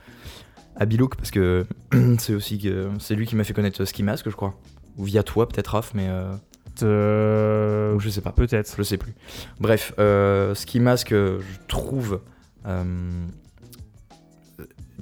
à 0.75 0.85
Bilouk, 0.85 1.15
parce 1.15 1.29
que 1.29 1.65
c'est 2.17 2.33
aussi 2.33 2.71
c'est 2.99 3.13
lui 3.13 3.27
qui 3.27 3.35
m'a 3.35 3.43
fait 3.43 3.53
connaître 3.53 3.85
Ski 3.85 4.01
Mask, 4.01 4.27
je 4.27 4.35
crois. 4.35 4.55
Ou 4.97 5.03
via 5.03 5.21
toi, 5.21 5.47
peut-être 5.47 5.67
Raph, 5.67 5.93
mais 5.93 6.09
euh, 6.83 7.93
ou 7.93 7.99
je 7.99 8.09
sais 8.09 8.21
pas. 8.21 8.31
Peut-être. 8.31 8.73
Je 8.77 8.83
sais 8.83 8.97
plus. 8.97 9.13
Bref, 9.59 9.93
euh, 9.99 10.55
Ski 10.55 10.79
Mask, 10.79 11.11
euh, 11.11 11.39
je 11.39 11.59
trouve. 11.67 12.21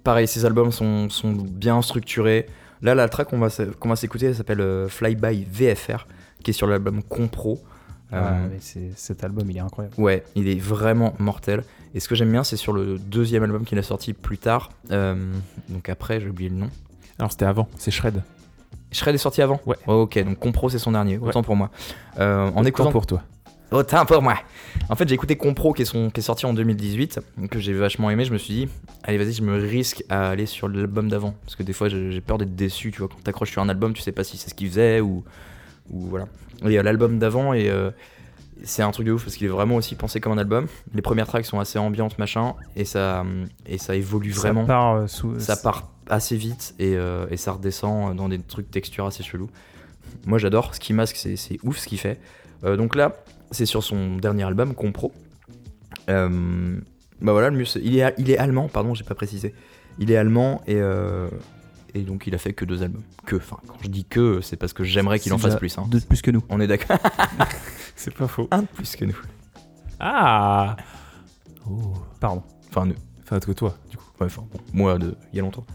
pareil, 0.04 0.28
ces 0.28 0.46
albums 0.46 0.72
sont, 0.72 1.10
sont 1.10 1.32
bien 1.32 1.82
structurés. 1.82 2.48
Là, 2.82 2.96
la 2.96 3.08
track 3.08 3.30
qu'on 3.30 3.40
va, 3.40 3.48
qu'on 3.80 3.90
va 3.90 3.96
s'écouter, 3.96 4.28
elle 4.28 4.36
s'appelle 4.36 4.88
Fly 4.90 5.16
By 5.16 5.48
VFR, 5.50 6.06
qui 6.44 6.52
est 6.52 6.54
sur 6.54 6.68
l'album 6.68 7.02
Compro. 7.02 7.64
Euh, 8.14 8.22
Ah, 8.24 8.38
mais 8.49 8.57
c'est- 8.59 8.91
cet 8.95 9.24
album, 9.24 9.49
il 9.49 9.57
est 9.57 9.61
incroyable. 9.61 9.95
ouais, 9.97 10.24
il 10.36 10.47
est 10.47 10.59
vraiment 10.59 11.14
mortel. 11.20 11.64
Et 11.95 11.99
ce 11.99 12.07
que 12.07 12.16
j'aime 12.16 12.32
bien, 12.32 12.43
c'est 12.43 12.57
sur 12.57 12.74
le 12.74 12.97
deuxième 12.97 13.43
album 13.43 13.66
qu'il 13.66 13.78
a 13.80 13.84
sorti 13.84 14.14
plus 14.14 14.38
tard. 14.38 14.70
euh, 14.91 15.16
donc 15.70 15.89
après, 15.89 16.20
j'ai 16.22 16.30
oublié 16.30 16.49
le 16.49 16.55
nom. 16.55 16.70
Alors, 17.20 17.32
c'était 17.32 17.45
avant, 17.45 17.68
c'est 17.78 17.91
Shred. 17.91 18.22
Shred 18.91 19.16
est 19.16 19.20
sorti 19.20 19.41
avant 19.41 19.59
Ouais. 19.66 19.76
ok, 19.88 20.24
donc 20.24 20.38
Compro, 20.39 20.70
c'est 20.70 20.80
son 20.80 20.91
dernier. 20.91 21.18
Ouais. 21.18 21.30
Autant 21.30 21.41
pour 21.43 21.55
moi. 21.55 21.72
Euh, 22.20 22.45
en 22.45 22.49
Autant 22.49 22.64
écoutant 22.64 22.91
pour 22.91 23.05
toi. 23.07 23.24
Autant 23.72 24.05
pour 24.05 24.22
moi. 24.22 24.36
En 24.89 24.95
fait, 24.95 25.07
j'ai 25.07 25.16
écouté 25.16 25.36
Compro 25.36 25.74
qui 25.74 25.82
est, 25.82 25.86
son, 25.86 26.11
qui 26.11 26.20
est 26.20 26.24
sorti 26.24 26.45
en 26.45 26.53
2018, 26.53 27.20
que 27.49 27.59
j'ai 27.59 27.74
vachement 27.74 28.11
aimé. 28.11 28.24
Je 28.26 28.32
me 28.32 28.38
suis 28.38 28.53
dit, 28.53 28.70
allez, 29.03 29.18
vas-y, 29.18 29.34
je 29.34 29.41
me 29.41 29.57
risque 29.59 30.03
à 30.09 30.30
aller 30.30 30.45
sur 30.45 30.68
l'album 30.68 31.09
d'avant. 31.09 31.34
Parce 31.43 31.55
que 31.55 31.64
des 31.64 31.74
fois, 31.74 31.89
j'ai 31.89 32.22
peur 32.22 32.38
d'être 32.38 32.55
déçu. 32.55 32.91
Tu 32.91 32.99
vois, 32.99 33.07
quand 33.07 33.24
t'accroches 33.24 33.49
sur 33.51 33.64
un 33.64 33.70
album, 33.70 33.93
tu 33.93 34.03
sais 34.03 34.11
pas 34.11 34.24
si 34.24 34.38
c'est 34.38 34.49
ce 34.49 34.53
qu'il 34.53 34.68
faisait 34.70 35.01
ou, 35.01 35.24
ou 35.90 36.02
voilà. 36.08 36.26
Et 36.66 36.78
euh, 36.80 36.84
l'album 36.84 37.20
d'avant, 37.20 37.54
et 37.54 37.70
euh, 37.70 37.92
c'est 38.64 38.82
un 38.84 38.92
truc 38.92 39.06
de 39.08 39.12
ouf 39.12 39.24
parce 39.24 39.36
qu'il 39.36 39.48
est 39.48 39.50
vraiment 39.50 39.76
aussi 39.76 39.96
pensé 39.96 40.20
comme 40.22 40.32
un 40.34 40.38
album. 40.38 40.68
Les 40.94 41.02
premières 41.02 41.28
tracks 41.28 41.46
sont 41.46 41.60
assez 41.60 41.78
ambiantes, 41.80 42.18
machin, 42.20 42.56
et 42.76 42.86
ça, 42.86 43.26
et 43.66 43.78
ça 43.78 43.96
évolue 43.96 44.32
vraiment. 44.32 44.62
Ça 44.62 44.68
part 44.68 44.94
euh, 44.96 45.08
sous. 45.08 45.40
Ça 45.40 45.56
part 45.58 45.90
assez 46.10 46.36
vite 46.36 46.76
et, 46.80 46.96
euh, 46.98 47.26
et 47.32 47.38
ça 47.38 47.54
redescend 47.54 48.16
dans 48.16 48.28
des 48.30 48.40
trucs 48.40 48.70
textures 48.70 49.06
assez 49.06 49.24
chelous. 49.24 49.50
Moi 50.26 50.38
j'adore 50.38 50.76
Ski 50.76 50.92
Mask, 50.94 51.16
c'est 51.16 51.36
c'est 51.38 51.58
ouf 51.64 51.78
ce 51.80 51.88
qu'il 51.88 51.98
fait. 52.00 52.20
Euh, 52.66 52.76
donc 52.78 52.96
là, 52.96 53.16
c'est 53.52 53.66
sur 53.66 53.84
son 53.84 54.18
dernier 54.18 54.44
album, 54.44 54.74
Compro. 54.74 55.12
Bah 57.22 57.32
voilà, 57.32 57.50
le 57.50 57.58
mieux, 57.58 57.66
c'est- 57.66 57.80
il 57.82 57.98
est, 57.98 58.14
il 58.18 58.30
est 58.32 58.38
allemand, 58.38 58.68
pardon, 58.68 58.94
j'ai 58.94 59.04
pas 59.06 59.16
précisé. 59.16 59.54
Il 60.00 60.12
est 60.12 60.18
allemand 60.18 60.62
et, 60.68 60.76
euh, 60.76 61.30
et 61.96 62.02
donc 62.02 62.28
il 62.28 62.36
a 62.36 62.38
fait 62.38 62.54
que 62.54 62.66
deux 62.66 62.84
albums. 62.84 63.04
Que, 63.26 63.36
enfin, 63.36 63.58
quand 63.68 63.78
je 63.84 63.88
dis 63.89 64.06
que, 64.06 64.41
c'est 64.41 64.58
parce 64.58 64.74
que 64.74 64.84
j'aimerais 64.84 65.20
qu'il 65.20 65.34
en 65.34 65.38
fasse 65.38 65.56
plus. 65.56 65.78
hein. 65.78 65.86
Deux 65.89 66.00
de 66.00 66.06
plus 66.06 66.22
que 66.22 66.32
nous. 66.32 66.41
On 66.50 66.60
est 66.60 66.68
d'accord. 66.68 66.98
C'est 67.96 68.14
pas 68.14 68.28
faux. 68.28 68.48
Un 68.52 68.64
de 68.64 68.68
plus 68.68 68.96
que 68.96 69.06
nous. 69.06 69.18
Ah 70.00 70.76
Oh. 71.70 71.94
Pardon. 72.20 72.44
Enfin, 72.70 72.86
nous. 72.88 72.96
Enfin, 73.24 73.39
que 73.39 73.52
toi, 73.52 73.78
du 73.89 73.98
coup. 73.98 74.04
Ouais, 74.20 74.26
enfin, 74.26 74.44
bon, 74.52 74.60
moi, 74.74 74.98
de, 74.98 75.16
il 75.32 75.38
y 75.38 75.39
a 75.39 75.44
longtemps. 75.44 75.66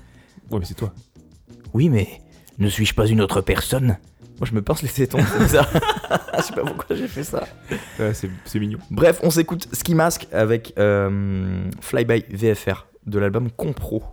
Ouais, 0.50 0.58
mais 0.58 0.64
c'est 0.64 0.74
toi. 0.74 0.92
Oui, 1.72 1.88
mais 1.88 2.20
ne 2.58 2.68
suis-je 2.68 2.94
pas 2.94 3.06
une 3.06 3.20
autre 3.20 3.40
personne? 3.40 3.96
Moi, 4.38 4.46
je 4.46 4.54
me 4.54 4.62
pince 4.62 4.82
les 4.82 4.88
tétons, 4.88 5.18
c'est 5.32 5.38
bizarre. 5.38 5.68
je 6.36 6.42
sais 6.42 6.52
pas 6.52 6.62
pourquoi 6.64 6.94
j'ai 6.94 7.08
fait 7.08 7.24
ça. 7.24 7.44
Ouais, 7.98 8.14
c'est 8.14 8.30
c'est 8.44 8.58
mignon. 8.60 8.78
Bref, 8.90 9.18
on 9.22 9.30
s'écoute 9.30 9.68
Ski 9.72 9.94
Mask 9.94 10.28
avec 10.32 10.74
euh, 10.78 11.68
Flyby 11.80 12.24
VFR 12.30 12.86
de 13.06 13.18
l'album 13.18 13.50
Compro. 13.50 14.04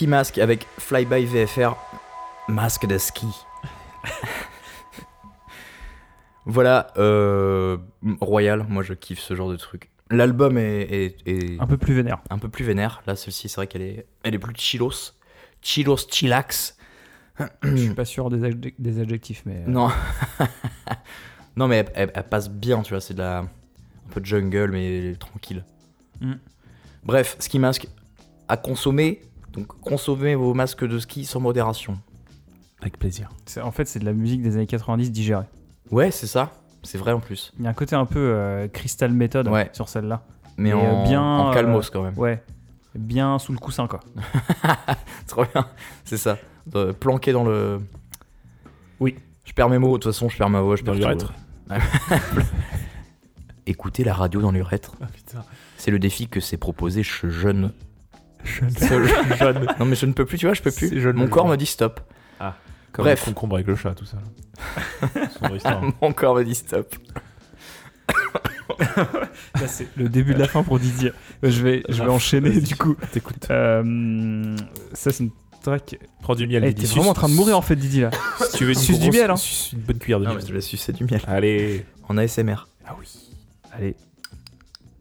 Ski 0.00 0.06
Mask 0.06 0.38
avec 0.38 0.66
Flyby 0.78 1.26
VFR, 1.26 1.74
masque 2.48 2.86
de 2.86 2.96
ski. 2.96 3.26
voilà, 6.46 6.86
euh, 6.96 7.76
Royal, 8.22 8.64
moi 8.66 8.82
je 8.82 8.94
kiffe 8.94 9.18
ce 9.20 9.34
genre 9.34 9.50
de 9.50 9.56
truc. 9.56 9.90
L'album 10.10 10.56
est, 10.56 10.80
est- 10.90 11.28
est 11.28 11.60
Un 11.60 11.66
peu 11.66 11.76
plus 11.76 11.92
vénère. 11.92 12.22
un 12.30 12.38
peu 12.38 12.48
plus 12.48 12.64
vénère. 12.64 13.02
Là, 13.06 13.14
celle-ci, 13.14 13.50
c'est 13.50 13.56
vrai 13.56 13.66
qu'elle 13.66 13.82
est, 13.82 14.06
elle 14.22 14.34
est 14.34 14.38
plus 14.38 14.54
chillos. 14.56 15.12
Chillos, 15.60 15.98
chillax. 16.10 16.78
Je 17.62 17.76
suis 17.76 17.94
pas 17.94 18.06
sûr 18.06 18.30
des, 18.30 18.38
adjec- 18.50 18.76
des 18.78 19.00
adjectifs, 19.02 19.42
mais. 19.44 19.56
euh, 19.56 19.64
Non. 19.70 19.90
non, 21.56 21.68
mais 21.68 21.76
elle, 21.76 21.92
elle- 21.94 22.12
elle 22.14 22.24
passe 22.26 22.48
bien, 22.48 22.80
tu 22.80 22.94
vois. 22.94 23.02
C'est 23.02 23.12
de 23.12 23.18
la. 23.18 23.40
Un 23.40 24.12
peu 24.12 24.22
de 24.22 24.26
jungle, 24.26 24.70
mais 24.70 25.14
tranquille. 25.20 25.62
Mm. 26.22 26.32
Bref, 27.04 27.36
ski 27.38 27.58
mask 27.58 27.86
à 28.48 28.56
consommer. 28.56 29.20
Consommez 29.90 30.34
vos 30.36 30.54
masques 30.54 30.86
de 30.86 30.98
ski 30.98 31.24
sans 31.24 31.40
modération. 31.40 31.98
Avec 32.80 32.98
plaisir. 32.98 33.28
c'est- 33.44 33.60
En 33.60 33.72
fait, 33.72 33.86
c'est 33.86 33.98
de 33.98 34.04
la 34.06 34.12
musique 34.12 34.40
des 34.40 34.54
années 34.56 34.66
90 34.66 35.10
digérée. 35.10 35.44
Ouais, 35.90 36.10
c'est 36.10 36.26
ça. 36.28 36.52
C'est 36.82 36.96
vrai 36.96 37.12
en 37.12 37.20
plus. 37.20 37.52
Il 37.58 37.64
y 37.64 37.66
a 37.66 37.70
un 37.70 37.74
côté 37.74 37.94
un 37.96 38.06
peu 38.06 38.18
euh, 38.20 38.68
Crystal 38.68 39.12
Method 39.12 39.48
Ouais. 39.48 39.68
sur 39.74 39.88
celle-là. 39.88 40.22
Mais 40.56 40.70
Et, 40.70 40.72
euh, 40.72 40.76
en, 40.76 41.02
bien, 41.04 41.20
en 41.22 41.50
euh, 41.50 41.52
calmos 41.52 41.90
quand 41.90 42.02
même. 42.02 42.16
Ouais. 42.16 42.42
Bien 42.94 43.38
sous 43.38 43.52
le 43.52 43.58
coussin, 43.58 43.86
quoi. 43.86 44.00
Trop 45.26 45.44
bien. 45.52 45.66
C'est 46.04 46.16
ça. 46.16 46.38
Euh, 46.74 46.92
planqué 46.92 47.32
dans 47.32 47.44
le. 47.44 47.80
Oui. 49.00 49.16
Je 49.44 49.52
perds 49.52 49.68
mes 49.68 49.78
mots. 49.78 49.98
De 49.98 50.02
toute 50.04 50.12
façon, 50.12 50.28
je 50.28 50.36
perds 50.38 50.50
ma 50.50 50.60
voix. 50.60 50.76
Je 50.76 50.84
perds 50.84 50.94
l'urètre. 50.94 51.32
tout. 51.68 51.74
Écoutez 53.66 54.04
la 54.04 54.14
radio 54.14 54.40
dans 54.40 54.50
l'urètre. 54.52 54.92
Ah. 55.02 55.06
C'est 55.76 55.90
le 55.90 55.98
défi 55.98 56.28
que 56.28 56.40
s'est 56.40 56.56
proposé 56.56 57.02
ce 57.02 57.28
jeune. 57.30 57.72
Jeune. 59.38 59.66
Non 59.78 59.84
mais 59.86 59.94
je 59.96 60.06
ne 60.06 60.12
peux 60.12 60.24
plus, 60.24 60.38
tu 60.38 60.46
vois, 60.46 60.54
je 60.54 60.62
peux 60.62 60.70
plus. 60.70 61.00
Jeune, 61.00 61.16
Mon 61.16 61.28
corps 61.28 61.44
jeune. 61.44 61.52
me 61.52 61.56
dit 61.56 61.66
stop. 61.66 62.00
Comme 62.92 63.04
Bref. 63.04 63.24
le 63.26 63.32
concombre 63.32 63.54
avec 63.54 63.68
le 63.68 63.76
chat, 63.76 63.94
tout 63.94 64.04
ça. 64.04 64.16
histoire. 65.54 65.80
Mon 66.02 66.12
corps 66.12 66.34
me 66.34 66.42
dit 66.44 66.54
stop. 66.56 66.94
Là, 68.80 69.68
c'est 69.68 69.86
le 69.96 70.08
début 70.08 70.34
de 70.34 70.38
la 70.38 70.48
fin 70.48 70.62
pour 70.62 70.78
Didier. 70.78 71.12
Je 71.42 71.62
vais, 71.62 71.82
je 71.88 72.02
vais 72.02 72.08
Ah, 72.08 72.12
enchaîner 72.12 72.60
du 72.60 72.74
coup. 72.76 72.96
T'écoutes. 73.12 73.48
Euh, 73.50 74.56
ça, 74.92 75.12
c'est 75.12 75.22
une 75.24 75.30
track. 75.62 75.96
Prends 76.22 76.34
du 76.34 76.46
miel. 76.46 76.64
Eh, 76.64 76.72
Didi. 76.72 76.88
t'es 76.88 76.94
vraiment 76.94 77.10
en 77.10 77.14
train 77.14 77.28
de 77.28 77.34
mourir 77.34 77.56
en 77.56 77.62
fait, 77.62 77.76
Didier 77.76 78.02
là. 78.02 78.10
Si 78.50 78.56
tu 78.58 78.64
veux 78.64 78.70
une 78.72 78.78
Suce 78.78 78.98
du 78.98 79.10
miel, 79.10 79.30
hein. 79.30 79.36
suce 79.36 79.72
une 79.72 79.80
bonne 79.80 79.98
cuillère 79.98 80.18
de 80.20 80.24
Non 80.24 80.30
miel. 80.32 80.40
mais 80.42 80.48
je 80.48 80.52
vais 80.54 80.60
sucer 80.60 80.92
du 80.92 81.04
miel. 81.04 81.20
Allez. 81.26 81.84
En 82.08 82.16
ASMR. 82.16 82.66
Ah 82.86 82.96
oui. 82.98 83.06
Allez. 83.72 83.94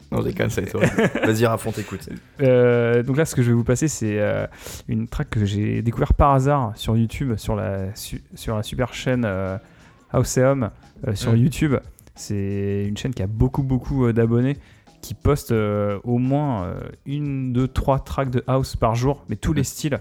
Non, 0.11 0.21
j'ai 0.23 0.49
ça 0.49 0.61
toi. 0.63 0.81
Vas-y, 1.23 1.45
Rafon, 1.45 1.71
t'écoutes. 1.71 2.09
Euh, 2.41 3.03
donc 3.03 3.15
là, 3.17 3.25
ce 3.25 3.35
que 3.35 3.43
je 3.43 3.49
vais 3.49 3.53
vous 3.53 3.63
passer, 3.63 3.87
c'est 3.87 4.19
euh, 4.19 4.47
une 4.87 5.07
track 5.07 5.29
que 5.29 5.45
j'ai 5.45 5.81
découvert 5.83 6.13
par 6.15 6.33
hasard 6.33 6.71
sur 6.75 6.97
YouTube, 6.97 7.35
sur 7.37 7.55
la, 7.55 7.93
su- 7.95 8.23
sur 8.33 8.55
la 8.55 8.63
super 8.63 8.93
chaîne 8.93 9.23
euh, 9.25 9.57
Houseum 10.13 10.71
euh, 11.07 11.13
sur. 11.15 11.35
YouTube. 11.35 11.75
C'est 12.15 12.85
une 12.87 12.97
chaîne 12.97 13.13
qui 13.13 13.21
a 13.21 13.27
beaucoup, 13.27 13.61
beaucoup 13.63 14.05
euh, 14.07 14.13
d'abonnés, 14.13 14.57
qui 15.01 15.13
poste 15.13 15.51
euh, 15.51 15.99
au 16.03 16.17
moins 16.17 16.65
euh, 16.65 16.79
une, 17.05 17.53
deux, 17.53 17.67
trois 17.67 17.99
tracks 17.99 18.31
de 18.31 18.43
house 18.47 18.75
par 18.75 18.95
jour, 18.95 19.23
mais 19.29 19.35
tous 19.35 19.53
les 19.53 19.63
styles. 19.63 19.99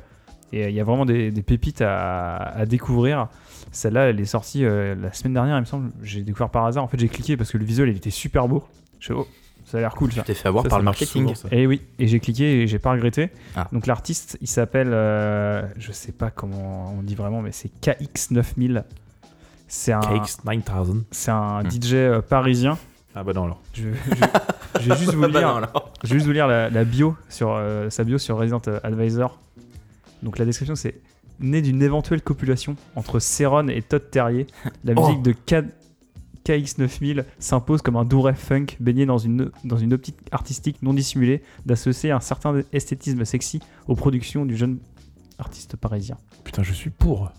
Et 0.52 0.64
euh, 0.64 0.70
il 0.70 0.74
y 0.74 0.80
a 0.80 0.85
vraiment 0.85 1.05
des, 1.05 1.30
des 1.30 1.43
pépites 1.43 1.82
à, 1.82 2.36
à 2.36 2.64
découvrir. 2.64 3.28
Celle-là, 3.72 4.09
elle 4.09 4.18
est 4.18 4.24
sortie 4.24 4.64
euh, 4.64 4.94
la 4.94 5.12
semaine 5.12 5.35
dernière, 5.35 5.59
il 5.59 5.60
me 5.60 5.66
semble. 5.66 5.90
J'ai 6.02 6.22
découvert 6.22 6.48
par 6.48 6.64
hasard. 6.64 6.82
En 6.82 6.89
fait, 6.89 6.98
j'ai 6.98 7.09
cliqué 7.09 7.36
parce 7.36 7.52
que 7.52 7.59
le 7.59 7.64
visuel, 7.66 7.90
il 7.90 7.97
était 7.98 8.09
super 8.09 8.48
beau. 8.48 8.64
Je 8.98 9.09
fais, 9.09 9.14
oh, 9.14 9.26
ça 9.70 9.78
a 9.78 9.81
l'air 9.81 9.95
cool 9.95 10.11
ça. 10.12 10.20
Tu 10.23 10.27
t'es 10.28 10.35
fait 10.35 10.49
avoir 10.49 10.65
Ça, 10.65 10.69
par 10.70 10.77
ça 10.77 10.81
le 10.81 10.85
marketing. 10.85 11.35
souvent. 11.35 11.49
Et 11.55 11.66
oui, 11.66 11.82
et 11.99 12.07
j'ai 12.09 12.20
cliqué 12.20 12.62
et 12.62 12.66
j'ai 12.66 12.78
pas 12.78 12.93
regretté. 12.93 13.31
Ah. 13.57 13.69
Donc 13.73 13.86
l'artiste, 13.86 14.39
il 14.40 14.47
s'appelle, 14.49 14.90
euh, 14.93 15.62
je 15.78 15.93
sais 15.93 16.12
pas 16.12 16.31
comment 16.31 16.95
on 16.99 17.03
dit 17.03 17.15
vraiment, 17.15 17.43
mais 17.43 17.53
c'est 17.53 17.70
KX9000. 17.82 18.85
C'est 19.66 19.93
un, 19.93 20.01
KX 20.01 20.45
9000. 20.45 21.05
c'est 21.11 21.31
un 21.31 21.62
Hmm. 21.62 21.70
DJ 21.70 21.93
euh, 21.95 22.23
parisien. 22.23 22.78
Ah 23.15 23.23
bah 23.24 23.32
non 23.35 23.45
alors. 23.45 23.61
Je, 23.74 23.82
je- 23.93 24.81
je 24.81 24.89
vais 24.89 24.97
juste 24.97 25.15
vous 25.15 25.24
Ah 25.24 25.28
bah 25.28 25.39
lire, 25.40 25.49
non, 25.49 25.57
alors. 25.57 25.93
je 26.05 26.09
vais 26.09 26.15
juste 26.15 26.27
vous 26.27 26.32
lire 26.32 26.47
la, 26.47 26.70
la 26.70 26.85
bio 26.85 27.16
sur 27.28 27.51
euh, 27.53 27.90
sa 27.90 28.05
bio 28.05 28.16
sur 28.19 28.39
Resident 28.39 28.62
Advisor. 28.82 29.39
Donc 30.23 30.39
la 30.39 30.45
description 30.45 30.74
c'est 30.77 30.95
né 31.40 31.61
d'une 31.62 31.82
éventuelle 31.82 32.23
copulation 32.23 32.77
entre 32.97 33.19
Céron 33.19 33.69
et 33.69 33.82
Todd 33.82 34.11
Terrier, 34.11 34.47
la 34.85 34.95
Oh. 34.97 35.07
musique 35.07 35.23
de 35.23 35.32
K- 35.32 35.66
KX9000 36.53 37.25
s'impose 37.39 37.83
comme 37.83 37.97
un 37.97 38.05
doux 38.05 38.23
rêve 38.23 38.37
funk 38.37 38.66
baigné 38.81 39.05
dans 39.07 39.19
une, 39.19 39.51
dans 39.65 39.77
une 39.77 39.93
optique 39.93 40.16
artistique 40.33 40.83
non 40.83 40.95
dissimulée 40.95 41.43
d'associer 41.66 42.11
un 42.11 42.20
certain 42.20 42.62
esthétisme 42.73 43.25
sexy 43.25 43.61
aux 43.87 43.95
productions 43.95 44.47
du 44.47 44.57
jeune 44.57 44.79
artiste 45.39 45.77
parisien. 45.77 46.16
Putain, 46.45 46.62
je 46.62 46.73
suis 46.73 46.91
pour. 46.91 47.31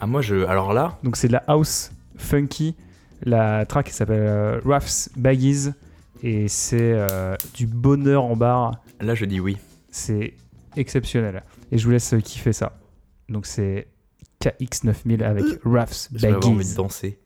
Ah, 0.00 0.06
moi, 0.06 0.20
je. 0.20 0.44
Alors 0.46 0.72
là, 0.72 0.98
Donc 1.02 1.16
c'est 1.16 1.28
de 1.28 1.32
la 1.32 1.42
house 1.46 1.90
funky. 2.16 2.74
La 3.22 3.66
track 3.66 3.88
s'appelle 3.88 4.20
euh, 4.22 4.60
Ruff's 4.64 5.10
Baggies 5.16 5.70
et 6.22 6.46
c'est 6.46 6.92
euh, 6.94 7.34
du 7.54 7.66
bonheur 7.66 8.24
en 8.24 8.36
barre. 8.36 8.80
là, 9.00 9.14
je 9.14 9.24
dis 9.24 9.40
oui. 9.40 9.56
C'est 9.90 10.34
exceptionnel. 10.76 11.42
Et 11.72 11.78
je 11.78 11.84
vous 11.84 11.90
laisse 11.90 12.14
kiffer 12.22 12.52
ça. 12.52 12.78
Donc 13.28 13.46
c'est 13.46 13.88
KX9000 14.40 15.22
avec 15.24 15.44
Ruff's 15.64 16.08
J'avais 16.14 16.34
envie 16.36 16.50
de 16.50 16.56
Baggies. 16.58 16.74
danser. 16.76 17.18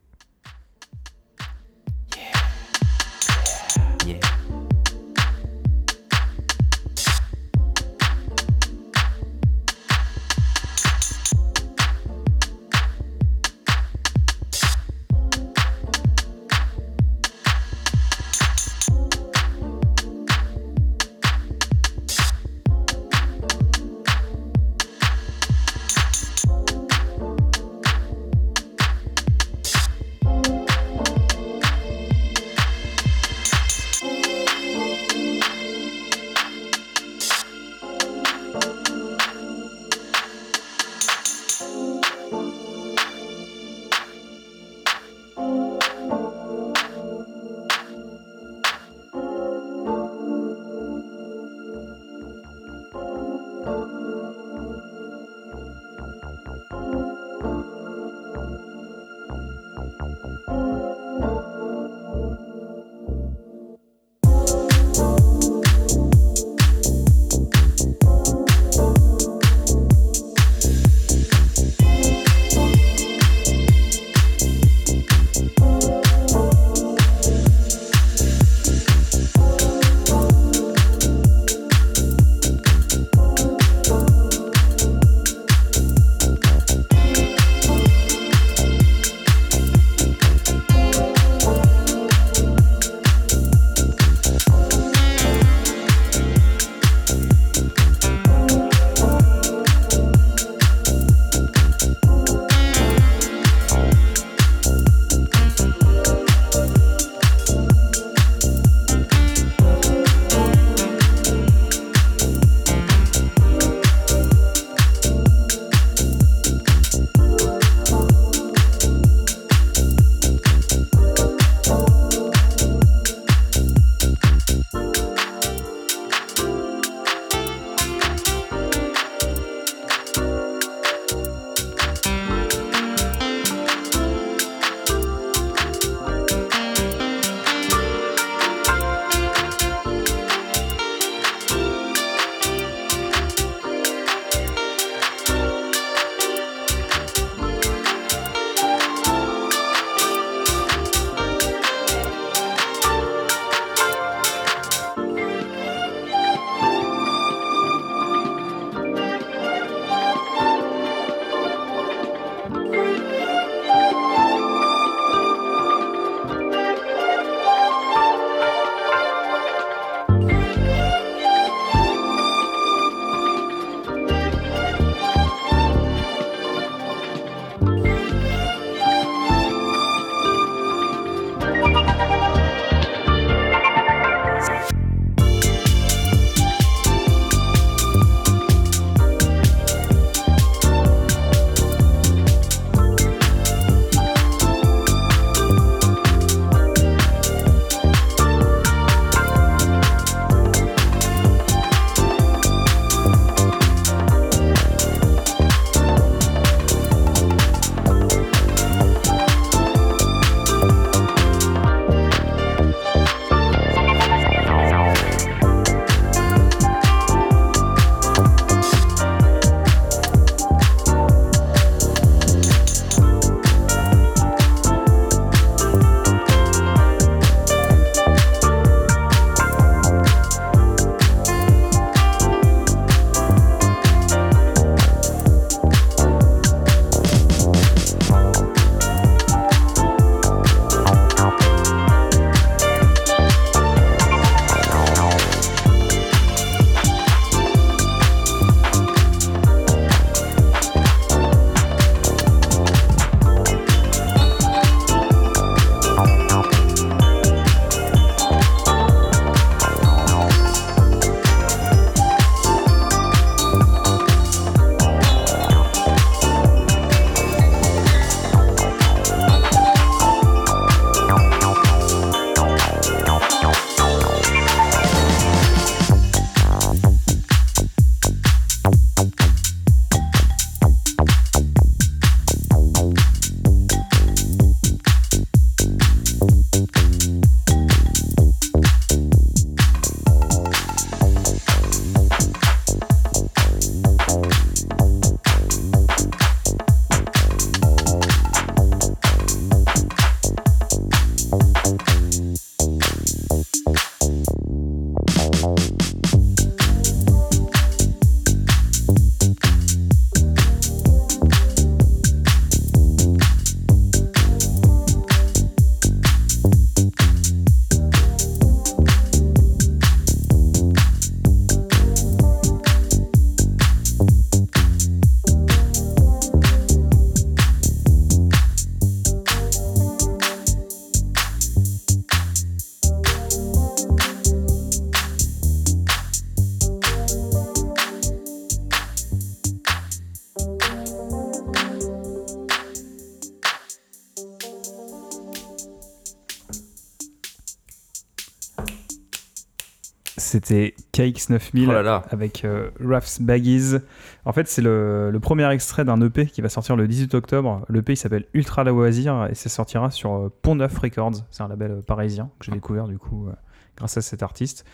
C'était 350.43 350.75
KX9000 350.93 351.67
Oh 351.69 351.73
là 351.73 351.83
là. 351.83 352.03
avec 352.11 352.45
euh, 352.45 352.71
Raph's 352.85 353.21
Baggies. 353.21 353.77
En 354.25 354.33
fait, 354.33 354.49
c'est 354.49 354.63
le, 354.63 355.11
le 355.11 355.21
premier 355.21 355.49
extrait 355.53 355.85
d'un 355.85 356.01
EP 356.01 356.27
qui 356.27 356.41
va 356.43 356.49
sortir 356.49 356.75
le 356.77 356.89
18 356.89 357.15
octobre. 357.15 357.65
L'EP 357.69 357.93
il 357.93 357.97
s'appelle 357.97 358.25
Ultra 358.35 358.65
Loisir 358.65 359.29
et 359.31 359.35
ça 359.35 359.49
sortira 359.49 359.91
sur 359.91 360.13
euh, 360.15 360.33
Pont 360.43 360.55
Neuf 360.57 360.77
Records. 360.79 361.13
C'est 361.31 361.43
un 361.43 361.49
label 361.49 361.71
euh, 361.71 361.81
parisien 361.83 362.31
que 362.39 362.47
j'ai 362.47 362.53
découvert 362.53 362.89
du 362.89 362.99
coup 362.99 363.29
euh, 363.29 363.33
grâce 363.77 363.97
à 363.97 364.01
cet 364.03 364.23
artiste. 364.23 364.65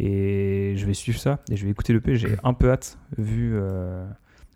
Et 0.00 0.74
je 0.76 0.86
vais 0.86 0.94
suivre 0.94 1.18
ça 1.18 1.40
et 1.50 1.56
je 1.56 1.64
vais 1.64 1.70
écouter 1.72 1.92
l'EP. 1.92 2.16
J'ai 2.16 2.36
un 2.44 2.54
peu 2.54 2.70
hâte 2.70 2.98
vu, 3.18 3.52
euh, 3.54 4.06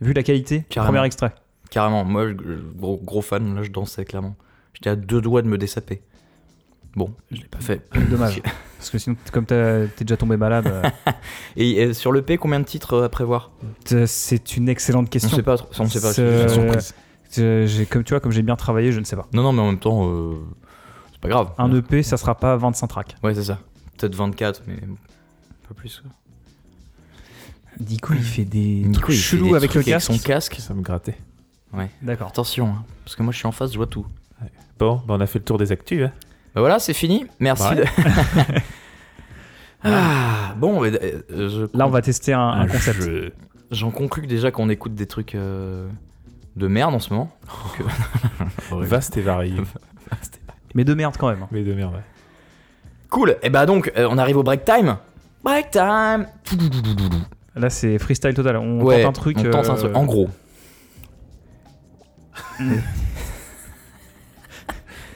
vu 0.01 0.13
la 0.13 0.23
qualité. 0.23 0.61
du. 0.71 0.77
Premier 0.77 1.05
extrait. 1.05 1.33
Carrément, 1.71 2.05
moi, 2.05 2.29
je- 2.29 2.35
gros, 2.77 2.99
gros 3.03 3.23
fan, 3.23 3.55
là 3.55 3.63
je 3.63 3.71
dansais 3.71 4.05
clairement. 4.05 4.37
J'étais 4.75 4.91
à 4.91 4.97
deux 4.97 5.21
doigts 5.21 5.43
de 5.43 5.49
me 5.49 5.59
dessaper. 5.59 6.03
Bon, 6.95 7.13
je 7.31 7.41
l'ai 7.43 7.49
pas 7.49 7.61
fait. 7.61 7.83
Dommage. 8.11 8.41
Parce 8.83 8.91
que 8.91 8.99
sinon, 8.99 9.17
comme 9.33 9.47
t'as- 9.47 9.87
t'es 9.87 10.05
déjà 10.05 10.17
tombé 10.17 10.37
malade, 10.37 10.67
euh, 10.67 10.83
Et 11.57 11.85
euh, 11.85 11.93
sur 11.93 12.11
le 12.11 12.23
P, 12.23 12.37
combien 12.37 12.59
de 12.59 12.65
titres 12.65 12.95
euh, 12.95 13.05
à 13.05 13.09
prévoir? 13.09 13.53
T- 13.85 14.07
c'est 14.09 14.57
une 14.57 14.69
excellente 14.69 15.07
On 15.07 15.11
question. 15.11 15.37
sait 15.37 15.43
pas, 15.45 15.55
on 15.79 15.87
sait 15.89 16.01
pas. 16.01 16.13
Une 16.21 16.49
surprise. 16.49 16.95
Euh, 17.39 17.67
j'ai- 17.67 17.87
comme 17.87 18.03
tu 18.03 18.11
vois, 18.13 18.19
comme 18.21 18.33
j'ai 18.33 18.43
bien 18.43 18.57
travaillé, 18.57 18.91
je 18.91 18.99
ne 18.99 19.05
sais 19.05 19.15
pas. 19.17 19.29
Non, 19.33 19.43
non, 19.45 19.53
mais 19.53 19.63
en 19.63 19.67
même 19.67 19.79
temps, 19.79 20.09
euh, 20.09 20.35
c'est 21.13 21.21
pas 21.21 21.29
grave. 21.29 21.53
Un 21.59 21.73
EP, 21.75 22.03
ça 22.03 22.17
sera 22.17 22.35
pas 22.35 22.57
25 22.57 22.87
tracks. 22.89 23.15
Ouais, 23.23 23.35
c'est 23.35 23.45
ça. 23.45 23.61
Peut-être 23.99 24.17
24, 24.17 24.63
mais 24.67 24.75
pas 25.69 25.75
plus. 25.75 26.01
quoi. 26.01 26.11
Nico, 27.89 28.15
il 28.15 28.23
fait 28.23 28.45
des 28.45 28.83
Nico, 28.85 29.01
trucs 29.03 29.17
chelous 29.17 29.51
des 29.51 29.55
avec 29.57 29.75
le 29.75 29.83
casque. 29.83 30.13
son 30.13 30.19
casque. 30.19 30.57
Ça 30.59 30.75
me 30.75 30.83
grattait. 30.83 31.17
D'accord. 32.03 32.29
Attention, 32.29 32.67
hein, 32.69 32.85
parce 33.05 33.17
que 33.17 33.23
moi 33.23 33.33
je 33.33 33.39
suis 33.39 33.47
en 33.47 33.53
face, 33.53 33.73
je 33.73 33.77
vois 33.79 33.87
tout. 33.87 34.07
Bon, 34.79 34.97
bah, 35.07 35.15
on 35.17 35.21
a 35.21 35.27
fait 35.27 35.39
le 35.39 35.45
tour 35.45 35.57
des 35.59 35.73
actus. 35.73 36.05
Hein. 36.07 36.13
Bah 36.55 36.61
voilà, 36.61 36.79
c'est 36.79 36.95
fini. 36.95 37.27
Merci. 37.41 37.69
Ouais. 37.69 37.77
de- 37.77 37.85
ah, 39.85 40.55
bon, 40.57 40.81
mais, 40.81 40.91
euh, 41.03 41.23
je 41.49 41.77
Là, 41.77 41.87
on 41.87 41.91
va 41.91 42.03
tester 42.03 42.33
un, 42.33 42.41
un 42.49 42.67
concept. 42.67 43.01
jeu. 43.03 43.33
J'en 43.71 43.91
conclus 43.91 44.23
que 44.23 44.27
déjà 44.29 44.51
qu'on 44.51 44.69
écoute 44.69 44.95
des 44.95 45.07
trucs 45.07 45.35
euh, 45.35 45.89
de 46.57 46.69
merde 46.69 46.95
en 46.95 46.99
ce 46.99 47.13
moment. 47.13 47.31
Donc, 47.47 47.89
euh, 48.73 48.85
Vaste 48.85 49.17
et 49.17 49.23
varié. 49.23 49.55
Mais 50.75 50.85
de 50.85 50.95
merde 50.95 51.17
quand 51.19 51.29
même. 51.31 51.43
hein. 51.43 51.49
Mais 51.53 51.63
de 51.63 51.73
merde. 51.75 51.95
ouais. 51.95 52.01
cool. 53.11 53.37
Et 53.43 53.51
bah 53.51 53.67
donc, 53.67 53.93
euh, 53.97 54.07
on 54.11 54.19
arrive 54.19 54.37
au 54.37 54.43
break 54.43 54.65
time. 54.65 54.97
Break 55.45 55.71
time. 55.71 56.27
Là, 57.57 57.69
c'est 57.71 57.99
freestyle 57.99 58.35
total. 58.35 58.57
On 58.59 58.81
Ouais, 58.83 59.03
tente 59.03 59.19
un 59.19 59.21
truc. 59.21 59.37
On 59.41 59.51
tente 59.51 59.69
un 59.69 59.75
truc. 59.75 59.97
En 59.97 60.05
gros. 60.05 60.29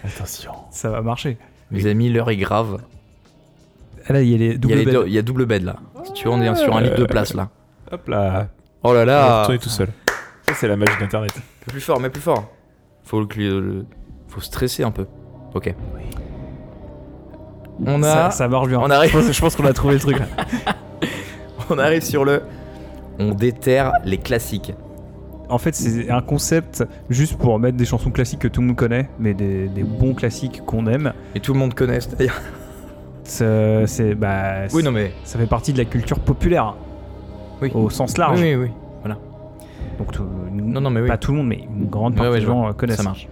Attention. 0.07 0.53
Ça 0.71 0.91
va 0.91 1.03
marcher. 1.03 1.37
Les 1.71 1.87
amis, 1.87 2.09
l'heure 2.11 2.31
est 2.31 2.37
grave. 2.37 2.79
Ah, 4.09 4.13
Là, 4.13 4.23
il 4.23 4.31
y 4.31 4.35
a 4.35 4.39
les 4.39 4.45
Il 4.47 4.51
y, 4.53 4.55
a 4.55 4.59
double 4.59 4.75
les 4.75 4.85
deux- 4.85 5.05
il 5.09 5.13
y 5.13 5.19
a 5.19 5.23
double 5.23 5.47
bed 5.47 5.65
là. 5.65 5.77
Si 6.05 6.13
tu 6.13 6.25
veux, 6.27 6.31
on 6.31 6.41
est 6.41 6.55
sur 6.55 6.77
un 6.77 6.81
lit 6.81 6.91
de 6.91 7.05
place 7.05 7.35
là. 7.35 7.49
Hop 7.91 8.07
là. 8.09 8.49
Oh 8.83 8.93
là 8.95 9.01
On 9.01 9.05
va 9.05 9.05
là. 9.05 9.41
retourner 9.41 9.59
tout 9.59 9.69
seul. 9.69 9.89
Ça, 10.49 10.55
c'est 10.55 10.69
la 10.69 10.77
magie 10.77 10.93
d'Internet. 11.01 11.33
Plus 11.67 11.81
fort, 11.81 11.99
mais 11.99 12.09
plus 12.09 12.21
fort. 12.23 12.45
Faut 13.03 13.21
le- 13.21 13.61
le- 13.61 13.87
faut 14.29 14.41
stresser 14.41 14.85
un 14.85 14.93
peu. 14.93 15.07
Ok. 15.55 15.75
On 17.85 18.03
Ça, 18.03 18.27
a, 18.27 18.31
ça 18.31 18.49
marche 18.49 18.69
bien. 18.69 18.79
on 18.81 18.89
arrive- 18.91 19.11
Je 19.11 19.19
pense, 19.19 19.33
je 19.33 19.41
pense 19.41 19.57
qu'on 19.57 19.67
a 19.67 19.73
trouvé 19.73 19.95
le 19.95 20.01
truc. 20.01 20.19
là. 20.19 20.27
on 21.71 21.79
arrive 21.79 22.03
sur 22.03 22.25
le. 22.25 22.43
On 23.19 23.33
déterre 23.33 23.93
les 24.05 24.19
classiques. 24.19 24.73
En 25.49 25.59
fait, 25.59 25.75
c'est 25.75 26.11
un 26.11 26.21
concept 26.23 26.85
juste 27.09 27.37
pour 27.39 27.59
mettre 27.59 27.77
des 27.77 27.85
chansons 27.85 28.11
classiques 28.11 28.41
que 28.41 28.49
tout 28.49 28.61
le 28.61 28.67
monde 28.69 28.77
connaît, 28.77 29.09
mais 29.21 29.33
des, 29.35 29.69
des 29.69 29.85
bons 29.85 30.13
classiques 30.15 30.63
qu'on 30.67 30.87
aime. 30.87 31.13
Et 31.35 31.41
tout 31.41 31.53
le 31.53 31.59
monde 31.61 31.75
connaît, 31.75 32.01
c'est-à-dire. 32.01 32.41
C'est, 33.25 34.15
bah, 34.15 34.67
Oui, 34.73 34.83
non 34.83 34.93
mais. 34.93 35.13
ça 35.25 35.39
fait 35.39 35.47
partie 35.47 35.73
de 35.73 35.79
la 35.79 35.85
culture 35.85 36.19
populaire. 36.21 36.75
Oui. 37.63 37.71
Au 37.75 37.91
sens 37.91 38.19
large. 38.19 38.41
Oui, 38.41 38.55
oui, 38.55 38.65
oui. 39.05 39.13
Donc, 39.99 40.13
tout- 40.13 40.25
Non, 40.53 40.81
non, 40.81 40.91
mais 40.91 41.01
oui. 41.01 41.09
pas 41.09 41.17
tout 41.17 41.31
le 41.31 41.39
monde, 41.39 41.47
mais 41.49 41.61
une 41.75 41.87
grande 41.89 42.13
Ouais, 42.13 42.19
partie 42.19 42.31
ouais, 42.33 42.39
des 42.41 42.43
je 42.43 42.47
gens 42.51 42.73
connaissent. 42.75 42.97
Ça 42.99 43.03
marche. 43.03 43.29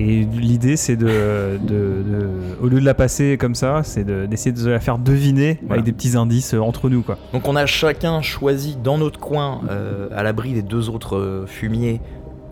Et 0.00 0.24
l'idée, 0.24 0.76
c'est 0.76 0.94
de, 0.96 1.06
de- 1.06 1.58
de- 1.66 2.28
au 2.62 2.68
lieu 2.68 2.78
de 2.78 2.84
la 2.84 2.94
passer 2.94 3.36
comme 3.36 3.54
ça, 3.56 3.82
c'est 3.82 4.04
de- 4.04 4.26
d'essayer 4.26 4.52
de 4.52 4.68
la 4.70 4.78
faire 4.78 4.96
deviner 4.98 5.58
Voilà. 5.62 5.74
avec 5.74 5.84
des 5.86 5.92
petits 5.92 6.16
indices 6.16 6.54
euh, 6.54 6.60
entre 6.60 6.88
nous, 6.88 7.02
quoi. 7.02 7.18
Donc 7.32 7.48
on 7.48 7.56
a 7.56 7.66
chacun 7.66 8.22
choisi 8.22 8.76
dans 8.82 8.96
notre 8.96 9.18
coin, 9.18 9.62
euh, 9.70 10.08
à 10.14 10.22
l'abri 10.22 10.52
des 10.52 10.62
deux 10.62 10.88
autres 10.88 11.16
euh, 11.16 11.46
fumiers, 11.46 12.00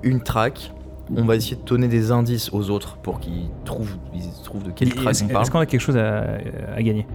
une 0.02 0.20
track. 0.23 0.73
On 1.16 1.24
va 1.24 1.36
essayer 1.36 1.55
de 1.55 1.62
donner 1.64 1.86
des 1.86 2.10
indices 2.10 2.52
aux 2.52 2.68
autres 2.70 2.97
pour 2.97 3.20
qu'ils 3.20 3.48
trouvent, 3.64 3.94
ils 4.12 4.24
trouvent 4.43 4.64
de 4.64 4.73
quelle 4.73 4.93
track 4.93 5.10
Est-ce 5.12 5.23
on 5.24 5.28
parle. 5.28 5.43
est-ce 5.43 5.51
qu'on 5.52 5.60
a 5.60 5.66
quelque 5.66 5.81
chose 5.81 5.97
à, 5.97 6.24
à 6.74 6.82
gagner 6.82 7.06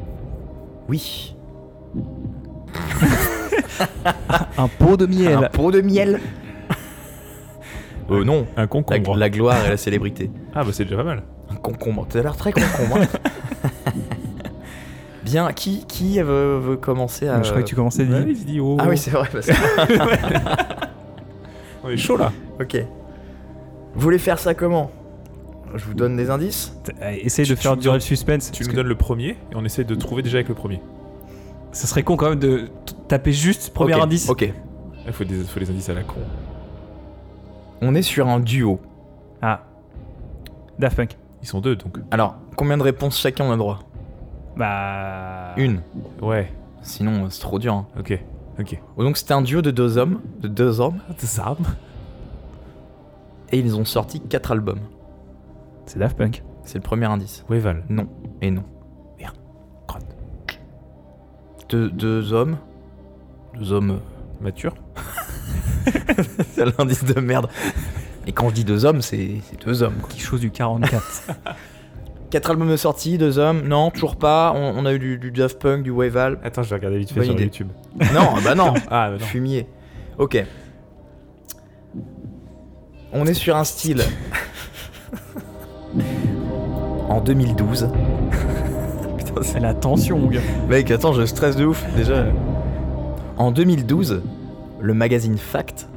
Oui. 0.87 1.35
Un 4.57 4.67
pot 4.69 4.95
de 4.95 5.05
miel. 5.07 5.35
Un 5.35 5.49
pot 5.49 5.71
de 5.71 5.81
miel. 5.81 6.19
Euh 8.11 8.23
non. 8.23 8.45
Un 8.57 8.61
La, 8.61 8.67
concombre. 8.67 9.15
la 9.15 9.29
gloire 9.29 9.65
et 9.65 9.69
la 9.69 9.77
célébrité. 9.85 10.29
Ah, 10.53 10.63
bah 10.63 10.69
c'est 10.73 10.83
déjà 10.83 10.97
pas 10.97 11.03
mal. 11.03 11.23
Un 11.49 11.55
concombre. 11.55 12.05
T'as 12.09 12.21
l'air 12.21 12.35
très 12.35 12.51
concombre. 12.51 12.97
hein. 13.01 13.07
Bien. 15.23 15.51
Qui, 15.53 15.85
qui 15.85 16.19
veut, 16.21 16.57
veut 16.59 16.77
commencer 16.77 17.27
à. 17.27 17.41
Je 17.41 17.49
crois 17.49 17.61
que 17.61 17.67
tu 17.67 17.75
commençais 17.75 18.01
à 18.03 18.05
dire. 18.23 18.65
Oh. 18.65 18.77
Ah 18.79 18.85
oui, 18.89 18.97
c'est 18.97 19.11
vrai. 19.11 19.27
Parce 19.31 19.47
que... 19.47 19.53
On 21.83 21.89
est 21.89 21.97
chaud 21.97 22.17
là. 22.17 22.31
ok. 22.59 22.77
Vous 23.95 24.01
voulez 24.01 24.17
faire 24.19 24.39
ça 24.39 24.53
comment? 24.53 24.91
Je 25.73 25.85
vous 25.85 25.93
donne 25.93 26.17
des 26.17 26.29
indices 26.29 26.73
Essaye 27.23 27.45
de 27.47 27.55
Tu- 27.55 27.61
faire 27.61 27.73
tu 27.75 27.79
durer 27.79 27.93
me 27.93 27.97
le 27.99 28.01
suspense. 28.01 28.51
Tu 28.51 28.65
que 28.65 28.75
donnes 28.75 28.87
le 28.87 28.95
premier 28.95 29.29
et 29.29 29.55
on 29.55 29.63
essaie 29.63 29.83
de 29.85 29.95
trouver 29.95 30.21
déjà 30.21 30.37
avec 30.37 30.49
le 30.49 30.55
premier. 30.55 30.81
Ça 31.71 31.87
serait 31.87 32.03
con 32.03 32.17
quand 32.17 32.29
même 32.29 32.39
de 32.39 32.67
taper 33.07 33.31
juste 33.31 33.71
premier 33.73 33.93
indice. 33.93 34.29
Ok. 34.29 34.51
Il 35.07 35.13
faut 35.13 35.23
des, 35.23 35.43
faut 35.43 35.59
des 35.59 35.69
indices 35.69 35.89
à 35.89 35.93
la 35.93 36.03
con. 36.03 36.15
On 37.81 37.95
est 37.95 38.01
sur 38.01 38.27
un 38.27 38.39
duo. 38.39 38.79
Ah. 39.41 39.61
Daft 40.79 40.97
Punk. 40.97 41.17
Ils 41.41 41.47
sont 41.47 41.59
deux 41.61 41.75
donc. 41.75 41.97
Alors, 42.11 42.35
combien 42.55 42.77
de 42.77 42.83
réponses 42.83 43.17
chacun 43.19 43.45
on 43.45 43.51
a 43.51 43.57
droit? 43.57 43.79
Bah. 44.55 45.53
Une. 45.57 45.81
Ouais. 46.21 46.51
Sinon, 46.81 47.29
c'est 47.29 47.41
trop 47.41 47.57
dur. 47.59 47.73
hein. 47.73 47.87
Ok. 47.99 48.19
Ok. 48.59 48.79
Oh, 48.97 49.03
Donc, 49.03 49.17
c'était 49.17 49.33
un 49.33 49.41
duo 49.41 49.61
de 49.61 49.71
deux 49.71 49.97
hommes. 49.97 50.21
De 50.41 50.47
deux 50.47 50.79
hommes. 50.79 50.99
Des 51.19 51.39
armes. 51.39 51.65
Et 53.51 53.59
ils 53.59 53.75
ont 53.75 53.85
sorti 53.85 54.19
quatre 54.21 54.51
albums. 54.51 54.79
C'est 55.85 55.99
Daft 55.99 56.17
Punk. 56.17 56.43
C'est 56.63 56.77
le 56.77 56.83
premier 56.83 57.05
indice. 57.07 57.43
Weval. 57.49 57.83
Non. 57.89 58.07
Et 58.41 58.51
non. 58.51 58.63
Merde. 59.19 59.35
Crotte. 59.87 60.05
Deux, 61.69 61.89
deux 61.89 62.33
hommes. 62.33 62.57
Deux 63.57 63.71
hommes. 63.73 63.91
euh, 63.91 63.97
Mature. 64.43 64.75
c'est 66.53 66.77
l'indice 66.77 67.03
de 67.03 67.19
merde. 67.19 67.47
Et 68.27 68.31
quand 68.31 68.49
je 68.49 68.53
dis 68.55 68.63
deux 68.63 68.85
hommes, 68.85 69.01
c'est 69.01 69.31
c'est 69.49 69.65
deux 69.65 69.81
hommes. 69.83 69.95
quoi. 70.01 70.09
Quelque 70.09 70.23
chose 70.25 70.39
du 70.41 70.51
44. 70.51 71.01
Quatre 72.29 72.51
albums 72.51 72.69
de 72.69 72.77
sortie, 72.77 73.17
deux 73.17 73.39
hommes. 73.39 73.63
Non, 73.67 73.89
toujours 73.91 74.15
pas. 74.15 74.53
On, 74.55 74.73
on 74.77 74.85
a 74.85 74.93
eu 74.93 74.99
du, 74.99 75.17
du 75.17 75.31
Daft 75.31 75.59
Punk, 75.59 75.83
du 75.83 75.89
Waval. 75.91 76.39
Attends, 76.43 76.63
je 76.63 76.69
vais 76.69 76.75
regarder 76.75 76.97
vite 76.99 77.09
fait 77.09 77.15
Bonne 77.15 77.25
sur 77.25 77.33
idée. 77.33 77.43
YouTube. 77.43 77.67
Non, 78.13 78.35
bah 78.43 78.55
non. 78.55 78.73
Ah, 78.89 79.09
bah 79.09 79.17
non. 79.19 79.25
Fumier. 79.25 79.67
Ok. 80.17 80.41
On 83.11 83.25
est 83.25 83.33
sur 83.33 83.57
un 83.57 83.65
style. 83.65 84.01
en 87.09 87.19
2012. 87.21 87.89
Putain, 89.17 89.33
c'est- 89.41 89.53
C'est 89.53 89.59
la 89.59 89.73
tension, 89.73 90.17
mon 90.17 90.27
gars. 90.27 90.39
Mec, 90.69 90.89
attends, 90.91 91.11
je 91.13 91.25
stresse 91.25 91.55
de 91.57 91.65
ouf. 91.65 91.83
Déjà. 91.97 92.25
En 93.37 93.51
2012, 93.51 94.21
le 94.81 94.93
magazine 94.93 95.37
Fact 95.37 95.87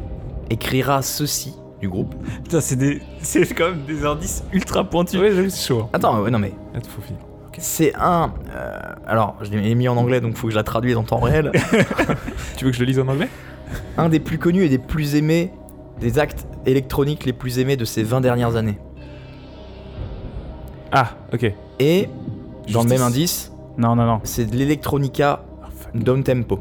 écrira 0.50 1.02
ceci 1.02 1.54
du 1.80 1.88
groupe. 1.88 2.14
Putain, 2.44 2.60
c'est 2.60 2.76
des... 2.76 3.02
c'est 3.20 3.46
quand 3.54 3.70
même 3.70 3.84
des 3.86 4.04
indices 4.04 4.44
ultra 4.52 4.84
pointus. 4.84 5.20
Ouais, 5.20 5.32
j'avoue, 5.32 5.50
c'est 5.50 5.66
chaud. 5.68 5.80
hein. 5.84 5.88
Attends, 5.92 6.20
ouais, 6.22 6.30
non 6.30 6.38
mais 6.38 6.52
faut 6.88 7.02
finir. 7.02 7.20
c'est 7.58 7.94
un. 7.96 8.32
euh, 8.54 8.78
alors, 9.06 9.36
je 9.42 9.50
l'ai 9.50 9.74
mis 9.74 9.88
en 9.88 9.96
anglais 9.96 10.20
donc 10.20 10.36
faut 10.36 10.46
que 10.48 10.52
je 10.52 10.56
la 10.58 10.62
traduise 10.64 10.96
en 10.96 11.02
temps 11.02 11.18
réel. 11.20 11.50
Tu 12.56 12.64
veux 12.64 12.70
que 12.70 12.76
je 12.76 12.80
le 12.80 12.86
lise 12.86 12.98
en 13.00 13.08
anglais? 13.08 13.28
Un 13.98 14.08
des 14.08 14.20
plus 14.20 14.38
connus 14.38 14.64
et 14.64 14.68
des 14.68 14.78
plus 14.78 15.14
aimés 15.16 15.50
des 16.00 16.18
actes 16.18 16.46
électroniques 16.66 17.24
les 17.24 17.32
plus 17.32 17.58
aimés 17.60 17.76
de 17.76 17.84
ces 17.84 18.02
20 18.02 18.20
dernières 18.20 18.56
années. 18.56 18.78
Ah, 20.92 21.10
ok. 21.32 21.52
Et 21.80 22.08
dans 22.72 22.82
le 22.82 22.88
Justice. 22.88 22.90
même 22.90 23.02
indice, 23.02 23.52
Non, 23.78 23.96
non, 23.96 24.04
non. 24.06 24.20
c'est 24.24 24.44
de 24.46 24.56
l'électronica 24.56 25.44
Ah, 25.62 25.68
down 25.94 26.22
tempo. 26.22 26.58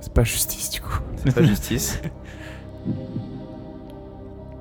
C'est 0.00 0.12
pas 0.12 0.24
justice 0.24 0.70
du 0.70 0.80
coup. 0.80 0.98
C'est 1.24 1.34
pas 1.34 1.42
justice. 1.42 2.00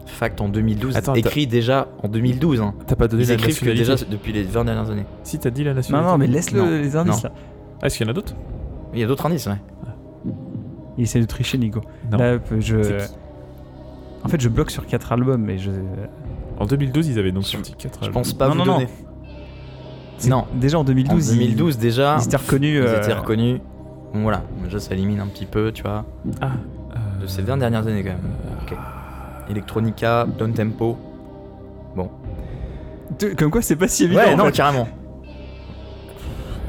Fact 0.06 0.40
en 0.42 0.50
2012, 0.50 0.96
Attends, 0.98 1.14
t'as- 1.14 1.20
écrit 1.20 1.48
déjà 1.48 1.88
en 2.04 2.08
2012. 2.08 2.62
Hein. 2.62 2.74
T'as 2.86 2.96
pas 2.96 3.08
donné 3.08 3.24
Ils 3.24 3.28
la 3.30 3.34
écrivent 3.36 3.60
que 3.60 3.66
nationalité 3.66 3.96
déjà 3.96 4.12
depuis 4.12 4.34
les 4.34 4.44
20 4.44 4.66
dernières 4.66 4.90
années. 4.92 5.06
Si, 5.24 5.40
t'as 5.40 5.50
dit 5.50 5.64
la 5.64 5.72
Non, 5.72 5.76
nationalité. 5.78 6.12
non, 6.12 6.18
mais 6.18 6.28
laisse-le 6.28 6.60
Non. 6.62 6.70
les 6.70 6.96
indices 6.96 7.24
Non. 7.24 7.30
là. 7.30 7.36
Ah, 7.82 7.88
est-ce 7.88 7.98
qu'il 7.98 8.06
y 8.06 8.10
en 8.10 8.12
a 8.12 8.14
d'autres? 8.14 8.36
Il 8.94 9.00
y 9.00 9.04
a 9.04 9.08
d'autres 9.08 9.26
indices, 9.26 9.48
ouais. 9.48 9.56
Il 10.98 11.04
essaie 11.04 11.20
de 11.22 11.26
tricher, 11.26 11.58
Nico. 11.58 11.82
Non. 12.12 12.18
Là, 12.20 12.38
je. 12.60 12.84
C'est 12.84 12.98
qui? 12.98 13.14
En 14.24 14.28
fait, 14.28 14.40
je 14.40 14.50
bloque 14.50 14.70
sur 14.70 14.86
4 14.86 15.12
albums, 15.14 15.42
mais 15.42 15.58
je. 15.58 15.72
En 16.60 16.66
2012, 16.66 17.08
ils 17.08 17.18
avaient 17.18 17.32
donc 17.32 17.44
Je- 17.46 17.50
sorti 17.50 17.74
4 17.76 18.06
Je 18.06 18.10
pense 18.12 18.34
pas 18.34 18.46
Non, 18.50 18.52
vous 18.54 18.58
non, 18.60 18.66
non. 18.66 18.74
donner. 18.74 18.88
Non, 20.28 20.46
Déjà 20.54 20.78
en 20.78 20.82
en 20.82 20.84
2012, 20.84 21.30
ils- 21.32 21.40
2012 21.40 21.78
déjà, 21.80 22.18
ils, 22.20 22.26
étaient 22.26 22.38
reconnus. 22.38 22.76
ils 22.80 22.86
euh, 22.88 23.02
étaient 23.02 23.14
reconnus. 23.14 23.60
Bon, 24.14 24.22
voilà, 24.24 24.44
déjà 24.64 24.80
ça 24.80 24.94
élimine 24.94 25.20
un 25.22 25.28
petit 25.28 25.46
peu, 25.46 25.72
tu 25.72 25.84
vois, 25.84 26.06
Ah, 26.42 26.52
de 27.22 27.28
ces 27.28 27.42
20 27.42 27.58
dernières 27.58 27.88
années 27.88 28.04
quand 28.04 28.10
même. 28.10 28.20
Ok. 28.66 28.78
Electronica, 29.50 30.26
down 30.38 30.54
tempo. 30.54 30.98
tu- 33.18 33.36
Comme 33.36 33.52
quoi, 33.52 33.62
c'est 33.62 33.76
pas 33.76 33.88
si 33.88 34.04
évident. 34.06 34.22
Ouais, 34.22 34.34
en 34.34 34.38
non, 34.38 34.46
fait. 34.46 34.52
carrément. 34.54 34.88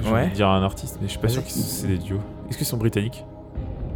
Je 0.05 0.11
Ouais. 0.11 0.25
vais 0.27 0.31
dire 0.35 0.49
un 0.49 0.63
artiste, 0.63 0.99
mais 1.01 1.07
je 1.07 1.13
suis 1.13 1.21
pas 1.21 1.29
sûr 1.29 1.45
que 1.45 1.51
c'est 1.51 1.87
des 1.87 1.99
duos. 1.99 2.21
Est-ce 2.49 2.59
qu'ils 2.59 2.67
sont 2.67 2.77
britanniques 2.77 3.25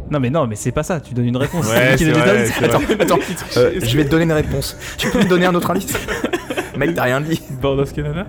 Non, 0.09 0.19
mais 0.21 0.29
non, 0.29 0.47
mais 0.47 0.55
c'est 0.55 0.71
pas 0.71 0.83
ça. 0.83 1.01
Tu 1.01 1.13
donnes 1.13 1.25
une 1.25 1.37
réponse. 1.37 1.67
Ouais, 1.69 1.95
qui 1.97 2.05
c'est 2.05 2.11
vrai, 2.11 2.45
c'est. 2.45 2.63
Attends, 2.65 2.79
attends, 2.99 3.19
euh, 3.57 3.79
je 3.81 3.97
vais 3.97 4.05
te 4.05 4.09
donner 4.09 4.23
une 4.23 4.31
réponse. 4.31 4.77
Tu 4.97 5.09
peux 5.09 5.19
me 5.19 5.27
donner 5.27 5.45
un 5.45 5.55
autre 5.55 5.69
indice 5.71 5.93
Mec, 6.77 6.95
t'as 6.95 7.03
rien 7.03 7.19
dit. 7.21 7.41
Of 7.61 7.93
Canada 7.93 8.25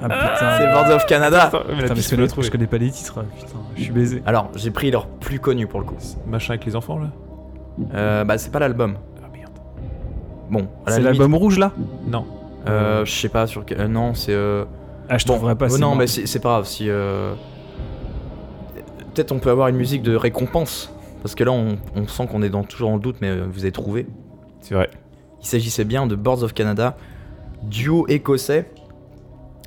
Ah 0.00 0.02
putain. 0.08 0.58
C'est 0.58 0.66
Boards 0.72 0.90
of 0.94 1.06
Canada. 1.06 1.42
Attends, 1.44 1.58
mais 1.68 1.74
la 1.74 1.82
Putain, 1.82 1.94
mais 1.94 2.00
je 2.00 2.10
connais, 2.10 2.42
je 2.44 2.50
connais 2.50 2.66
pas 2.66 2.78
les 2.78 2.90
titres. 2.90 3.24
Putain, 3.36 3.58
je 3.76 3.82
suis 3.82 3.92
baisé. 3.92 4.22
Alors, 4.26 4.50
j'ai 4.54 4.70
pris 4.70 4.90
leur 4.90 5.06
plus 5.06 5.40
connu 5.40 5.66
pour 5.66 5.80
le 5.80 5.86
coup. 5.86 5.96
Machin 6.28 6.52
avec 6.54 6.64
les 6.64 6.76
enfants 6.76 6.98
là 6.98 7.08
Euh, 7.94 8.24
bah, 8.24 8.38
c'est 8.38 8.52
pas 8.52 8.60
l'album. 8.60 8.96
Ah 9.22 9.26
merde. 9.32 9.50
Bon, 10.50 10.60
à 10.86 10.90
la 10.90 10.92
C'est 10.96 11.00
limite, 11.02 11.18
l'album 11.18 11.34
rouge 11.34 11.58
là 11.58 11.72
Non. 12.06 12.24
Euh, 12.68 13.04
je 13.04 13.12
sais 13.12 13.28
pas 13.28 13.46
sur 13.46 13.64
quel. 13.64 13.80
euh, 13.80 13.88
non, 13.88 14.14
c'est. 14.14 14.32
Euh... 14.32 14.64
Ah, 15.08 15.18
je 15.18 15.26
Bon, 15.26 15.34
trouverais 15.34 15.56
pas. 15.56 15.68
c'est 15.68 15.80
non, 15.80 15.96
mais 15.96 16.06
c'est 16.06 16.26
c'est 16.26 16.38
pas 16.40 16.50
grave. 16.50 16.66
Si. 16.66 16.88
euh, 16.88 17.34
Peut-être 19.14 19.32
on 19.32 19.38
peut 19.38 19.50
avoir 19.50 19.68
une 19.68 19.76
musique 19.76 20.02
de 20.02 20.16
récompense. 20.16 20.92
Parce 21.22 21.34
que 21.34 21.44
là, 21.44 21.52
on, 21.52 21.76
on 21.96 22.06
sent 22.06 22.26
qu'on 22.26 22.42
est 22.42 22.50
dans, 22.50 22.64
toujours 22.64 22.90
dans 22.90 22.96
le 22.96 23.00
doute, 23.02 23.16
mais 23.20 23.34
vous 23.40 23.60
avez 23.60 23.72
trouvé. 23.72 24.06
C'est 24.60 24.74
vrai. 24.74 24.90
Il 25.40 25.46
s'agissait 25.46 25.84
bien 25.84 26.06
de 26.06 26.14
Boards 26.16 26.42
of 26.42 26.52
Canada, 26.52 26.96
duo 27.62 28.06
écossais, 28.08 28.70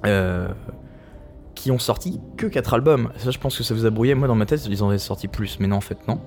euh, 0.05 0.47
qui 1.55 1.71
ont 1.71 1.79
sorti 1.79 2.19
que 2.37 2.45
4 2.45 2.75
albums. 2.75 3.09
Ça, 3.17 3.31
je 3.31 3.39
pense 3.39 3.57
que 3.57 3.63
ça 3.63 3.73
vous 3.73 3.85
a 3.85 3.89
brouillé. 3.89 4.13
Moi, 4.15 4.27
dans 4.27 4.35
ma 4.35 4.45
tête, 4.45 4.65
ils 4.67 4.83
en 4.83 4.89
avaient 4.89 4.97
sorti 4.97 5.27
plus, 5.27 5.59
mais 5.59 5.67
non, 5.67 5.77
en 5.77 5.81
fait, 5.81 6.07
non. 6.07 6.19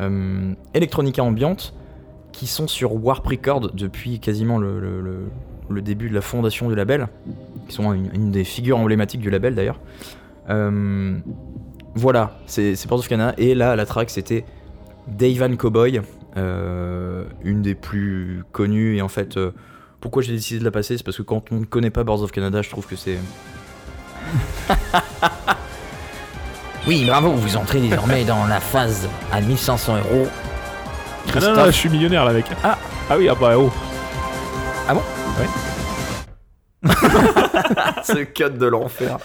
Euh, 0.00 0.54
Electronica 0.72 1.22
Ambiante, 1.22 1.74
qui 2.32 2.46
sont 2.46 2.66
sur 2.66 2.94
Warp 3.04 3.26
Records 3.26 3.72
depuis 3.74 4.18
quasiment 4.18 4.58
le, 4.58 5.30
début 5.82 6.08
de 6.08 6.14
la 6.14 6.22
fondation 6.22 6.68
du 6.68 6.74
label, 6.74 7.08
qui 7.68 7.74
sont 7.74 7.92
une, 7.92 8.30
des 8.30 8.44
figures 8.44 8.78
emblématiques 8.78 9.20
du 9.20 9.30
label 9.30 9.54
d'ailleurs. 9.54 9.78
Euh, 10.48 11.18
voilà, 11.94 12.38
c'est 12.46 12.74
Boards 12.88 13.00
of 13.00 13.08
Canada. 13.08 13.34
Et 13.36 13.54
là, 13.54 13.76
la 13.76 13.84
track, 13.84 14.08
c'était 14.08 14.44
Dave 15.06 15.36
Van 15.36 15.54
Cowboy, 15.54 16.00
euh, 16.38 17.24
une 17.44 17.60
des 17.60 17.74
plus 17.74 18.42
connues. 18.52 18.96
Et 18.96 19.02
en 19.02 19.08
fait, 19.08 19.38
pourquoi 20.02 20.20
j'ai 20.20 20.32
décidé 20.32 20.58
de 20.58 20.64
la 20.64 20.72
passer 20.72 20.98
C'est 20.98 21.04
parce 21.04 21.16
que 21.16 21.22
quand 21.22 21.52
on 21.52 21.60
ne 21.60 21.64
connaît 21.64 21.90
pas 21.90 22.02
Boards 22.02 22.22
of 22.22 22.32
Canada, 22.32 22.60
je 22.60 22.68
trouve 22.68 22.86
que 22.86 22.96
c'est. 22.96 23.18
oui, 26.86 27.04
bravo, 27.06 27.30
vous 27.30 27.56
entrez 27.56 27.80
désormais 27.80 28.24
dans 28.24 28.44
la 28.46 28.58
phase 28.60 29.08
à 29.30 29.40
1500 29.40 29.98
euros. 29.98 30.26
Ah 31.34 31.38
non, 31.40 31.54
non, 31.54 31.66
je 31.66 31.70
suis 31.70 31.88
millionnaire 31.88 32.24
là, 32.24 32.32
mec. 32.32 32.46
Ah, 32.64 32.76
ah 33.08 33.16
oui, 33.16 33.28
ah 33.28 33.36
bah 33.36 33.56
oh. 33.56 33.70
Ce 38.02 38.24
cut 38.24 38.58
de 38.58 38.66
l'enfer. 38.66 39.18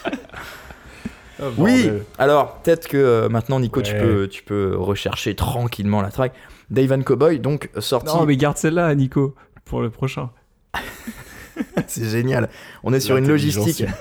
Oui, 1.56 1.90
alors 2.18 2.54
peut-être 2.58 2.86
que 2.86 2.96
euh, 2.96 3.28
maintenant, 3.28 3.58
Nico, 3.58 3.82
tu, 3.82 3.94
Ouais. 3.94 4.00
peux, 4.00 4.28
tu 4.28 4.44
peux 4.44 4.76
rechercher 4.76 5.34
tranquillement 5.34 6.02
la 6.02 6.10
track. 6.12 6.32
Dave 6.70 6.86
Van 6.86 7.02
Cowboy, 7.02 7.40
donc 7.40 7.68
sorti. 7.78 8.14
Non, 8.14 8.26
mais 8.26 8.36
garde 8.36 8.56
celle-là, 8.56 8.94
Nico, 8.94 9.34
pour 9.64 9.80
le 9.80 9.90
prochain. 9.90 10.30
C'est 11.86 12.04
génial. 12.08 12.48
On 12.82 12.92
est 12.92 13.00
sur 13.00 13.16
une 13.16 13.26
logistique. 13.28 13.84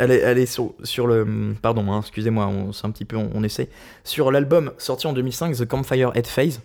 Elle 0.00 0.10
est, 0.12 0.18
elle 0.18 0.38
est 0.38 0.46
sur, 0.46 0.74
sur 0.84 1.06
le. 1.06 1.54
Pardon, 1.60 1.92
hein, 1.92 2.00
excusez-moi, 2.00 2.46
on, 2.46 2.72
c'est 2.72 2.86
un 2.86 2.90
petit 2.90 3.04
peu. 3.04 3.16
On, 3.16 3.30
on 3.34 3.42
essaye. 3.42 3.68
Sur 4.04 4.30
l'album 4.30 4.72
sorti 4.78 5.06
en 5.06 5.12
2005, 5.12 5.56
The 5.56 5.64
Campfire 5.66 6.12
Head 6.16 6.26
Phase. 6.26 6.60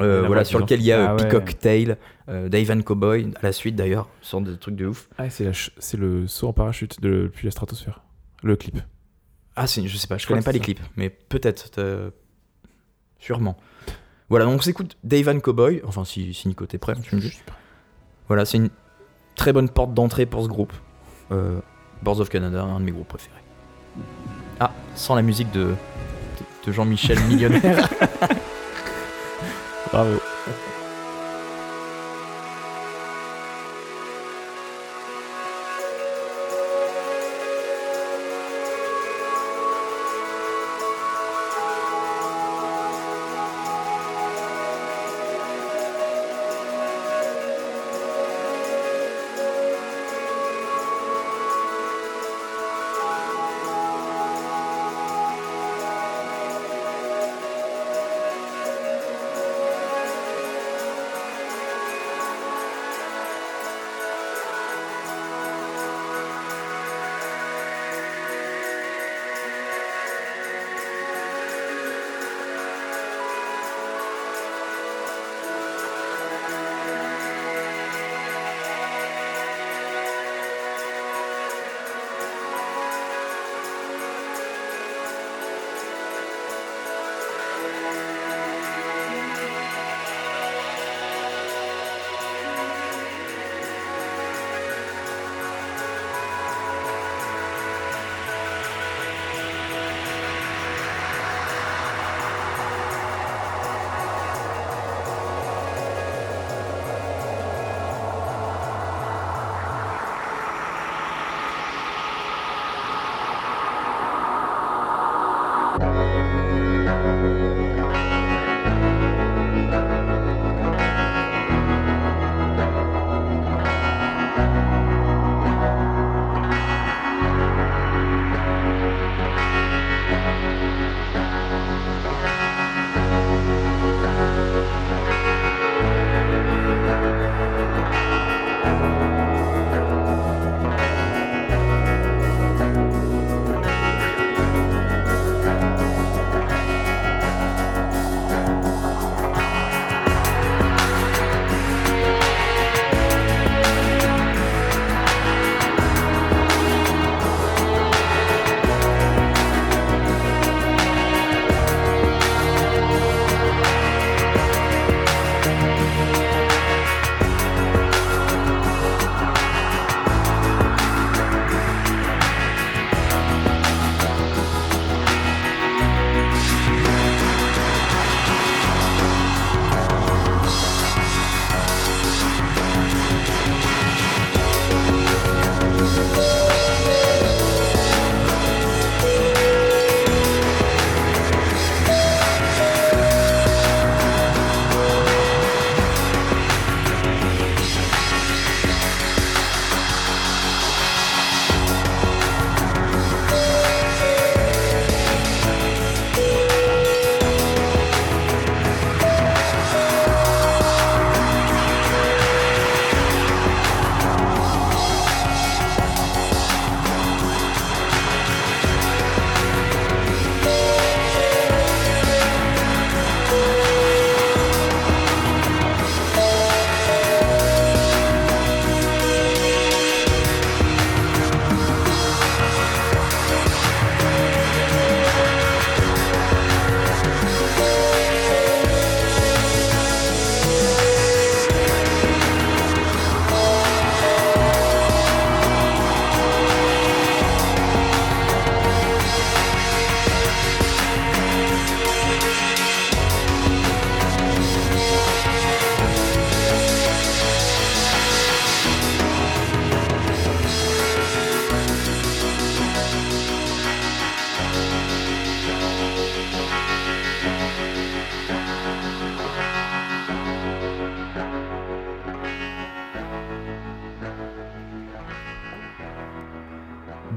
euh, 0.00 0.26
voilà, 0.26 0.44
sur 0.44 0.58
lequel 0.58 0.80
il 0.80 0.86
y 0.86 0.92
a 0.92 1.10
Ah 1.10 1.12
euh, 1.12 1.16
ouais. 1.16 1.28
Peacock 1.28 1.58
Tail, 1.58 1.96
euh, 2.28 2.48
Dave 2.48 2.66
Van 2.66 2.80
Cowboy, 2.82 3.30
à 3.36 3.42
la 3.42 3.52
suite 3.52 3.76
d'ailleurs, 3.76 4.08
sorte 4.22 4.44
de 4.44 4.54
trucs 4.54 4.76
de 4.76 4.86
ouf. 4.86 5.08
Ah, 5.18 5.28
c'est 5.30 5.96
le 5.96 6.26
saut 6.26 6.48
en 6.48 6.52
parachute 6.52 7.00
de, 7.00 7.22
depuis 7.24 7.46
la 7.46 7.50
stratosphère. 7.50 8.02
Le 8.42 8.56
clip. 8.56 8.78
Ah, 9.56 9.66
je 9.66 9.96
sais 9.96 10.06
pas, 10.06 10.16
je, 10.16 10.22
Je 10.22 10.28
connais 10.28 10.42
pas 10.42 10.52
les 10.52 10.60
clips, 10.60 10.80
mais 10.96 11.10
peut-être. 11.10 11.70
euh, 11.78 12.10
Sûrement. 13.18 13.56
Voilà, 14.32 14.46
donc 14.46 14.60
on 14.60 14.62
s'écoute 14.62 14.96
Dave 15.04 15.24
Van 15.26 15.38
Cowboy. 15.40 15.82
Enfin, 15.86 16.06
si, 16.06 16.32
si 16.32 16.48
Nico 16.48 16.64
t'es 16.64 16.78
prêt, 16.78 16.94
tu 17.02 17.16
me 17.16 17.20
dis. 17.20 17.38
Voilà, 18.28 18.46
c'est 18.46 18.56
une 18.56 18.70
très 19.34 19.52
bonne 19.52 19.68
porte 19.68 19.92
d'entrée 19.92 20.24
pour 20.24 20.42
ce 20.42 20.48
groupe. 20.48 20.72
Euh, 21.32 21.60
Boards 22.00 22.20
of 22.20 22.30
Canada, 22.30 22.62
un 22.62 22.80
de 22.80 22.84
mes 22.86 22.92
groupes 22.92 23.08
préférés. 23.08 23.36
Ah, 24.58 24.72
sans 24.94 25.16
la 25.16 25.20
musique 25.20 25.50
de, 25.50 25.64
de, 25.64 25.74
de 26.64 26.72
Jean-Michel 26.72 27.20
Millionnaire. 27.24 27.90
Bravo. 29.92 30.18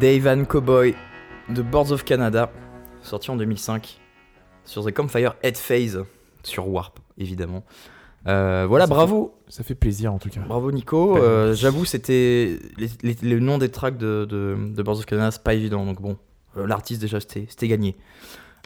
Dave 0.06 0.28
and 0.28 0.46
Cowboy 0.46 0.94
de 1.50 1.64
Boards 1.64 1.92
of 1.92 2.04
Canada, 2.04 2.52
sorti 3.02 3.32
en 3.32 3.38
2005 3.38 4.00
sur 4.64 4.86
The 4.86 4.92
Campfire 4.94 5.34
Head 5.42 5.58
Phase 5.58 6.04
sur 6.44 6.68
Warp, 6.68 7.00
évidemment. 7.18 7.64
Euh, 8.28 8.68
voilà, 8.70 8.86
Ça 8.86 8.90
fait- 8.90 8.94
bravo, 8.94 9.34
Ça 9.48 9.64
fait 9.64 9.74
plaisir 9.74 10.14
en 10.14 10.20
tout 10.20 10.30
cas. 10.30 10.42
bravo 10.42 10.72
Nico. 10.72 11.18
Euh, 11.18 11.56
J'avoue, 11.56 11.86
c'était 11.86 12.60
le 13.24 13.40
nom 13.40 13.58
des 13.58 13.70
tracks 13.70 13.98
de, 13.98 14.28
de, 14.30 14.56
de 14.76 14.84
Boards 14.84 14.98
of 15.00 15.08
Canada, 15.08 15.32
c'est 15.32 15.42
pas 15.44 15.56
évident. 15.56 15.84
Donc 15.88 16.00
bon, 16.00 16.18
euh, 16.58 16.68
l'artiste 16.68 17.02
déjà, 17.02 17.20
c'était 17.20 17.68
gagné. 17.68 17.96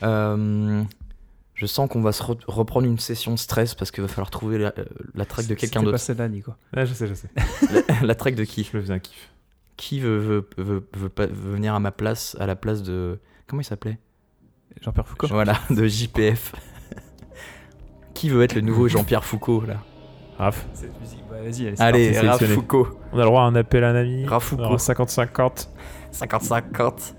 Euh, 0.04 0.84
je 1.54 1.66
sens 1.66 1.90
qu'on 1.90 2.02
va 2.02 2.12
se 2.12 2.22
re- 2.22 2.38
reprendre 2.48 2.86
une 2.86 3.00
session 3.00 3.34
de 3.34 3.40
stress 3.40 3.76
parce 3.76 3.92
qu'il 3.92 4.02
va 4.02 4.10
falloir 4.10 4.30
trouver 4.30 4.58
la, 4.58 4.74
la 5.16 5.24
track 5.24 5.48
de 5.48 5.54
quelqu'un 5.56 5.80
C'était 5.80 5.86
pas 5.86 5.92
d'autre. 5.92 6.00
celle-là, 6.04 6.28
Nico. 6.28 6.52
Je 6.76 6.86
sais, 6.94 7.08
je 7.08 7.14
sais. 7.14 7.30
La, 8.02 8.08
la 8.08 8.16
track 8.16 8.36
de 8.36 8.44
qui? 8.44 8.66
Je 8.70 8.76
me 8.76 8.82
faisais 8.82 8.94
un 8.94 9.00
kiff. 9.00 9.30
Qui 9.82 10.02
veut, 10.02 10.18
veut, 10.18 10.50
veut, 10.58 10.86
veut 10.94 11.08
pas- 11.10 11.26
veut 11.28 11.54
venir 11.54 11.74
à 11.74 11.80
ma 11.80 11.92
place, 11.92 12.36
à 12.38 12.46
la 12.46 12.58
place 12.58 12.84
de. 12.84 13.18
Comment 13.48 13.62
il 13.62 13.66
s'appelait? 13.66 13.98
Jean-Pierre 14.82 15.08
Foucault. 15.08 15.28
Voilà, 15.32 15.54
de 15.70 15.88
JPF. 15.88 16.54
Qui 18.14 18.28
veut 18.30 18.44
être 18.44 18.56
le 18.56 18.62
nouveau 18.62 18.90
Jean-Pierre 18.90 19.24
Foucault 19.24 19.64
là? 19.66 19.78
Raph, 20.38 20.66
Cette 20.74 21.00
musique, 21.00 21.24
bah, 21.30 21.38
vas-y, 21.42 21.68
allez, 21.68 21.76
c'est 21.76 21.82
Allez, 21.82 22.12
parti, 22.28 22.46
Raph. 22.46 22.54
Foucault. 22.56 22.88
on 23.14 23.16
a 23.18 23.22
le 23.22 23.26
droit 23.26 23.42
à 23.44 23.46
un 23.46 23.56
appel 23.56 23.84
à 23.86 23.90
un 23.92 23.96
ami? 23.96 24.26
Raph 24.26 24.44
Foucault. 24.44 24.64
Alors, 24.64 24.78
50-50. 24.80 25.70
50-50. 26.14 27.14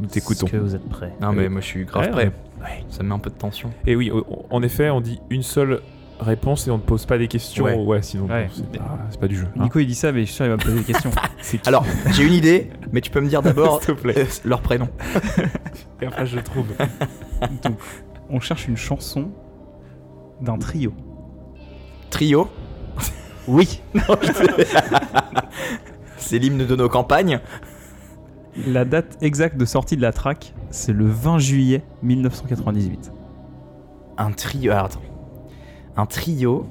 Nous 0.00 0.06
t'écoutons. 0.08 0.46
Est-ce 0.46 0.52
que 0.56 0.60
vous 0.60 0.74
êtes 0.74 0.88
prêts? 0.88 1.12
Non, 1.20 1.32
mais 1.32 1.48
moi 1.48 1.60
je 1.60 1.66
suis 1.66 1.84
grave 1.84 2.06
Ouais, 2.06 2.10
prêt. 2.10 2.32
ouais. 2.60 2.84
Ça 2.88 3.02
me 3.04 3.08
met 3.10 3.14
un 3.14 3.18
peu 3.20 3.30
de 3.30 3.36
tension. 3.36 3.70
Et 3.86 3.94
oui, 3.94 4.10
o- 4.10 4.46
en 4.50 4.62
effet, 4.62 4.90
on 4.90 5.00
dit 5.00 5.20
une 5.30 5.42
seule 5.44 5.80
réponse 6.24 6.66
et 6.66 6.70
on 6.70 6.78
ne 6.78 6.82
pose 6.82 7.06
pas 7.06 7.16
des 7.18 7.28
questions. 7.28 7.64
Ouais. 7.64 7.74
Ouais, 7.76 8.02
sinon, 8.02 8.26
Ouais. 8.26 8.48
c'est 8.52 9.20
pas, 9.20 9.28
du 9.28 9.36
jeu. 9.36 9.46
hein. 9.56 9.62
Nico, 9.62 9.78
il 9.78 9.86
dit 9.86 9.94
ça, 9.94 10.10
mais 10.12 10.20
je 10.20 10.24
suis 10.26 10.34
sûr 10.34 10.44
qu'il 10.46 10.50
va 10.50 10.56
me 10.56 10.62
poser 10.62 10.78
des 10.78 10.84
questions. 10.92 11.10
Alors, 11.66 11.84
j'ai 12.12 12.24
une 12.26 12.32
idée, 12.32 12.70
mais 12.92 13.00
tu 13.00 13.10
peux 13.10 13.20
me 13.20 13.28
dire 13.28 13.42
d'abord 13.42 13.82
S'il 13.82 13.94
te 13.94 14.00
plaît. 14.00 14.14
euh, 14.18 14.24
leur 14.44 14.60
prénom. 14.60 14.88
Et 16.02 16.06
après, 16.06 16.26
je 16.26 16.38
trouve. 16.40 16.66
Donc, 17.62 17.78
on 18.30 18.40
cherche 18.40 18.66
une 18.68 18.76
chanson 18.76 19.30
d'un 20.40 20.58
trio. 20.58 20.92
Trio? 22.10 22.48
Oui. 23.46 23.80
C'est 26.16 26.38
l'hymne 26.38 26.64
de 26.66 26.76
nos 26.76 26.88
campagnes. 26.88 27.40
La 28.66 28.84
date 28.84 29.18
exacte 29.20 29.56
de 29.56 29.64
sortie 29.64 29.96
de 29.96 30.02
la 30.02 30.12
track, 30.12 30.54
c'est 30.70 30.92
le 30.92 31.06
20 31.06 31.38
juillet 31.38 31.82
1998. 32.02 33.10
Un 34.16 34.30
trio. 34.32 34.72
Alors, 34.72 34.86
attends. 34.86 35.00
Un 35.96 36.06
trio. 36.06 36.66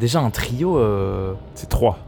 Déjà, 0.00 0.20
un 0.20 0.30
trio. 0.30 0.76
Euh... 0.78 1.34
C'est 1.54 1.68
3. 1.68 1.98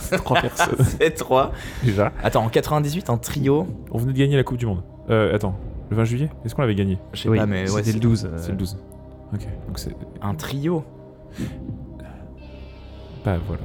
c'est 0.00 0.16
3 0.18 0.40
personnes. 0.40 0.76
C'est 0.98 1.10
trois. 1.14 1.52
Déjà. 1.82 2.12
Attends, 2.22 2.44
en 2.44 2.48
98, 2.48 3.10
un 3.10 3.18
trio. 3.18 3.66
On 3.90 3.98
venait 3.98 4.12
de 4.12 4.18
gagner 4.18 4.36
la 4.36 4.44
Coupe 4.44 4.56
du 4.58 4.66
Monde. 4.66 4.82
Euh, 5.10 5.34
attends, 5.34 5.54
le 5.90 5.96
20 5.96 6.04
juillet 6.04 6.30
Est-ce 6.44 6.54
qu'on 6.54 6.62
l'avait 6.62 6.74
gagné? 6.74 6.98
Je 7.12 7.22
sais 7.22 7.28
Oui, 7.28 7.38
pas, 7.38 7.46
mais 7.46 7.70
ouais, 7.70 7.82
c'est 7.82 7.92
le 7.92 8.00
12. 8.00 8.24
euh, 8.26 8.38
C'est 8.38 8.50
le 8.52 8.56
12. 8.56 8.78
Ok, 9.34 9.40
donc 9.66 9.78
c'est. 9.78 9.94
un 10.22 10.34
trio. 10.34 10.84
Bah 13.24 13.36
voilà. 13.46 13.62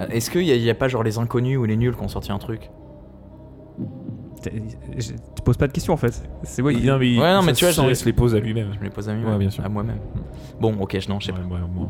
Euh, 0.00 0.06
Est-ce 0.10 0.30
qu'il 0.30 0.42
n'y 0.42 0.52
a, 0.52 0.56
y 0.56 0.70
a 0.70 0.74
pas 0.74 0.88
genre 0.88 1.02
les 1.02 1.18
inconnus 1.18 1.58
ou 1.58 1.64
les 1.64 1.76
nuls 1.76 1.94
qui 1.96 2.02
ont 2.02 2.08
sorti 2.08 2.32
un 2.32 2.38
truc? 2.38 2.70
Tu 4.50 5.42
poses 5.44 5.56
pas 5.56 5.66
de 5.66 5.72
questions 5.72 5.92
en 5.94 5.96
fait. 5.96 6.22
C'est 6.42 6.62
moi 6.62 6.72
qui. 6.72 6.84
non, 6.84 6.98
mais, 6.98 7.18
Ouais, 7.18 7.32
non, 7.34 7.42
mais 7.42 7.48
ça 7.48 7.58
tu 7.58 7.64
vois, 7.64 7.72
je- 7.72 7.90
il 7.90 7.96
se 7.96 8.04
les 8.04 8.12
pose 8.12 8.34
à 8.34 8.38
lui-même. 8.40 8.68
Je 8.74 8.78
me 8.78 8.84
les 8.84 8.90
pose 8.90 9.08
à, 9.08 9.12
Ouais, 9.12 9.18
moi- 9.18 9.38
bien 9.38 9.50
sûr. 9.50 9.64
à 9.64 9.68
moi-même. 9.68 9.98
Bon, 10.60 10.74
ok, 10.80 10.98
je- 10.98 11.08
non, 11.08 11.20
je 11.20 11.26
sais 11.26 11.32
Ouais, 11.32 11.38
pas. 11.38 11.54
ouais, 11.54 11.60
moi. 11.74 11.88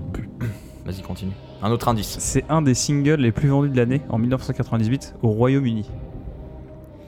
Vas-y, 0.85 1.03
continue. 1.03 1.33
Un 1.63 1.71
autre 1.71 1.89
indice. 1.89 2.17
C'est 2.21 2.45
un 2.49 2.63
des 2.63 2.75
singles 2.75 3.21
les 3.21 3.33
plus 3.33 3.49
vendus 3.49 3.71
de 3.71 3.77
l'année 3.77 4.03
en 4.09 4.19
1998 4.19 5.15
au 5.23 5.29
Royaume-Uni. 5.31 5.91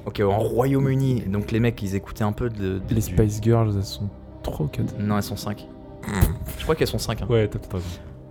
Ok, 0.06 0.20
en 0.20 0.38
Royaume-Uni, 0.38 1.24
donc 1.28 1.50
les 1.52 1.60
mecs, 1.60 1.80
ils 1.82 1.94
écoutaient 1.94 2.24
un 2.24 2.32
peu 2.32 2.48
de. 2.48 2.78
de- 2.78 2.80
Les 2.90 2.96
du- 2.96 3.00
Spice 3.02 3.40
Girls, 3.42 3.72
elles 3.76 3.84
sont 3.84 4.08
3 4.42 4.66
ou 4.66 4.68
4 4.68 4.94
Non, 4.98 5.16
elles 5.16 5.22
sont 5.22 5.36
5. 5.36 5.66
Je 6.58 6.62
crois 6.62 6.74
qu'elles 6.74 6.86
sont 6.88 6.98
5. 6.98 7.20
Ouais, 7.28 7.46
t'as 7.46 7.58
peut-être 7.58 7.74
raison. 7.74 7.86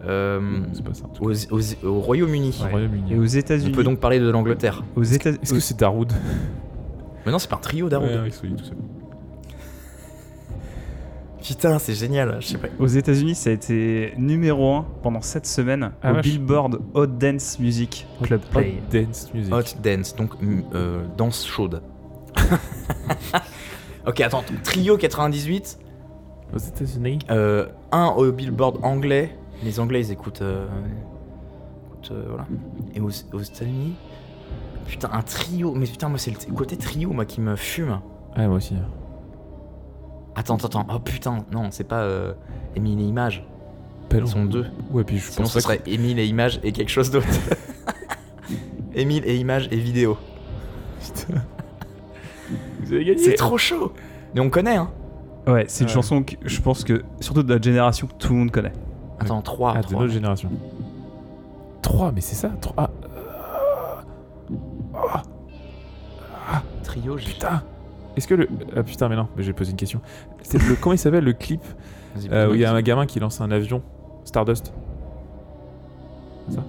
Euh, 0.06 0.40
C'est 0.74 0.84
pas 0.84 0.94
ça. 0.94 1.06
en 1.06 1.10
tout 1.10 1.24
aux, 1.24 1.32
cas. 1.32 1.38
aux- 1.52 1.88
au 1.88 2.00
Royaume-Uni. 2.00 2.60
Au. 2.74 2.78
Et 3.12 3.18
aux 3.18 3.22
On 3.22 3.26
États-Unis. 3.26 3.72
peut 3.72 3.84
donc 3.84 4.00
parler 4.00 4.20
de 4.20 4.30
l'Angleterre. 4.30 4.84
Aux 4.96 5.04
États- 5.04 5.30
Est-ce 5.32 5.54
que 5.54 5.60
c'est 5.60 5.78
Daroud? 5.78 6.12
Mais 7.28 7.34
non, 7.34 7.40
c'est 7.40 7.50
pas 7.50 7.58
un 7.58 7.60
trio 7.60 7.90
d'Aroud. 7.90 8.10
Ouais, 8.10 8.20
ouais, 8.22 8.30
il 8.44 8.56
tout 8.56 8.64
seul. 8.64 8.78
Putain, 11.44 11.78
c'est 11.78 11.94
génial. 11.94 12.38
Je 12.40 12.48
sais 12.48 12.58
pas. 12.58 12.70
Aux 12.80 12.88
États-Unis, 12.88 13.36
ça 13.36 13.50
a 13.50 13.54
été 13.54 14.14
numéro 14.18 14.76
1 14.76 14.86
pendant 15.04 15.20
7 15.20 15.46
semaines 15.46 15.92
Ah, 16.02 16.12
au 16.12 16.14
vache. 16.16 16.24
Billboard 16.24 16.80
Hot 16.94 17.06
Dance 17.08 17.60
Music 17.60 18.08
Club 18.24 18.40
Play. 18.50 18.76
Hot 18.80 18.94
Dance 18.98 19.34
Music. 19.34 19.54
Hot 19.54 19.82
dance, 19.84 20.16
donc 20.16 20.42
mm, 20.42 20.62
euh, 20.74 21.04
danse 21.18 21.46
chaude. 21.46 21.82
ok, 24.08 24.22
attends. 24.22 24.46
Trio 24.64 24.96
98. 24.96 25.80
Aux 26.56 26.58
États-Unis 26.60 27.20
Euh, 27.30 27.68
un 27.92 28.06
au 28.08 28.32
Billboard 28.32 28.80
anglais. 28.84 29.38
Les 29.66 29.82
Anglais, 29.82 30.00
ils 30.00 30.12
écoutent. 30.14 30.42
euh, 30.42 30.66
écoutent, 31.88 32.12
euh, 32.12 32.24
voilà. 32.30 32.46
Et 32.96 33.02
aux, 33.02 33.10
aux 33.34 33.42
États-Unis. 33.42 33.96
Putain, 34.88 35.10
un 35.14 35.22
trio. 35.22 35.74
Mais 35.76 35.86
putain, 35.86 36.10
moi, 36.10 36.18
c'est 36.18 36.32
le 36.48 36.54
côté 36.54 36.78
trio, 36.78 37.12
moi, 37.12 37.26
qui 37.26 37.42
me 37.42 37.56
fume. 37.56 38.00
Ouais, 38.38 38.48
moi 38.48 38.58
aussi. 38.58 38.76
Attends, 40.36 40.56
attends, 40.56 40.68
attends. 40.68 40.88
Oh 40.94 41.00
putain, 41.00 41.46
non, 41.52 41.70
c'est 41.72 41.84
pas 41.84 42.02
euh, 42.02 42.34
Émile 42.76 43.00
et 43.00 43.04
Images. 43.04 43.44
Pas 44.10 44.18
Ils 44.18 44.28
sont 44.28 44.46
deux. 44.46 44.66
Ouais, 44.92 45.04
puis 45.04 45.18
je 45.18 45.24
Sinon, 45.32 45.44
pense 45.44 45.54
ce 45.54 45.60
serait 45.60 45.82
Émile 45.86 46.20
et 46.20 46.26
Images 46.28 46.60
et 46.64 46.72
quelque 46.72 46.90
chose 46.92 47.10
d'autre. 47.12 47.28
Émile 48.96 49.24
et 49.26 49.36
Images 49.38 49.68
et 49.72 49.78
vidéo. 49.78 50.18
Vous 52.82 52.94
avez 52.94 53.04
gagné 53.06 53.18
C'est 53.18 53.34
trop 53.34 53.58
chaud. 53.58 53.92
Mais 54.34 54.42
on 54.42 54.50
connaît, 54.50 54.76
hein. 54.78 54.90
Ouais, 55.48 55.66
c'est 55.68 55.84
une 55.84 55.90
Ouais. 55.90 55.94
chanson 55.94 56.24
que 56.24 56.36
je 56.46 56.62
pense 56.62 56.84
que, 56.84 57.04
surtout 57.20 57.44
de 57.44 57.48
notre 57.54 57.64
génération, 57.64 58.08
que 58.08 58.14
tout 58.14 58.34
le 58.34 58.40
monde 58.40 58.52
connaît. 58.52 58.74
Attends, 59.20 59.42
3. 59.42 59.74
Ah, 59.78 59.82
de 59.82 59.92
notre 59.94 60.08
génération. 60.08 60.50
3, 61.82 62.12
mais 62.12 62.22
c'est 62.22 62.36
ça 62.36 62.50
3. 62.62 62.74
Ah, 62.78 62.90
Trio, 66.84 67.18
j'ai. 67.18 67.28
putain 67.32 67.64
Est-ce 68.16 68.28
que 68.28 68.36
le. 68.36 68.48
Ah 68.76 68.84
putain, 68.84 69.10
mais 69.10 69.16
non, 69.16 69.28
mais 69.36 69.44
j'ai 69.44 69.54
posé 69.54 69.72
une 69.72 69.78
question. 69.78 70.02
C'est 70.42 70.62
le... 70.62 70.76
Comment 70.76 70.94
il 70.94 70.98
s'appelle 70.98 71.24
le 71.26 71.34
clip 71.34 71.62
euh, 72.32 72.50
où 72.50 72.54
il 72.56 72.62
y 72.62 72.66
a 72.66 72.74
un 72.74 72.82
gamin 72.82 73.06
qui 73.06 73.20
lance 73.20 73.42
un 73.42 73.52
avion? 73.52 73.84
Stardust 74.24 74.74
C'est 76.50 76.56
ça? 76.56 76.64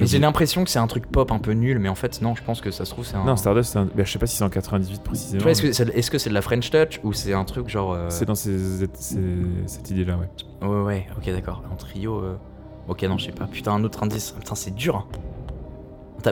Mais 0.00 0.06
j'ai 0.06 0.20
l'impression 0.20 0.62
que 0.62 0.70
c'est 0.70 0.78
un 0.78 0.86
truc 0.86 1.06
pop 1.06 1.32
un 1.32 1.40
peu 1.40 1.50
nul, 1.52 1.80
mais 1.80 1.88
en 1.88 1.96
fait, 1.96 2.22
non, 2.22 2.36
je 2.36 2.42
pense 2.44 2.60
que 2.60 2.70
ça 2.70 2.84
se 2.84 2.90
trouve, 2.92 3.04
c'est 3.04 3.16
un. 3.16 3.24
Non, 3.24 3.34
Stardust, 3.34 3.72
c'est 3.72 3.78
un... 3.80 3.84
bah, 3.86 4.04
je 4.04 4.12
sais 4.12 4.20
pas 4.20 4.26
si 4.28 4.36
c'est 4.36 4.44
en 4.44 4.48
98 4.48 5.02
précisément. 5.02 5.38
Tu 5.38 5.42
vois, 5.42 5.50
est-ce 5.50 5.62
mais 5.62 5.68
que 5.70 5.74
c'est 5.74 5.88
est-ce 5.88 6.10
que 6.12 6.18
c'est 6.18 6.28
de 6.30 6.34
la 6.34 6.42
French 6.42 6.70
Touch 6.70 7.00
ou 7.02 7.12
c'est 7.12 7.32
un 7.32 7.44
truc 7.44 7.68
genre. 7.68 7.92
euh, 7.94 8.06
C'est 8.10 8.24
dans 8.26 8.36
ces- 8.36 8.86
ces- 8.94 9.18
cette 9.66 9.90
idée-là, 9.90 10.16
ouais. 10.16 10.28
Ouais, 10.68 10.82
ouais, 10.82 11.06
ok, 11.16 11.32
d'accord. 11.32 11.62
En 11.72 11.74
trio. 11.76 12.18
euh, 12.20 12.36
Ok, 12.86 13.02
non, 13.02 13.18
je 13.18 13.26
sais 13.26 13.32
pas. 13.32 13.46
Putain, 13.46 13.72
un 13.72 13.82
autre 13.84 14.02
indice. 14.04 14.30
Putain, 14.38 14.54
c'est 14.54 14.74
dur. 14.74 14.96
hein. 14.96 15.04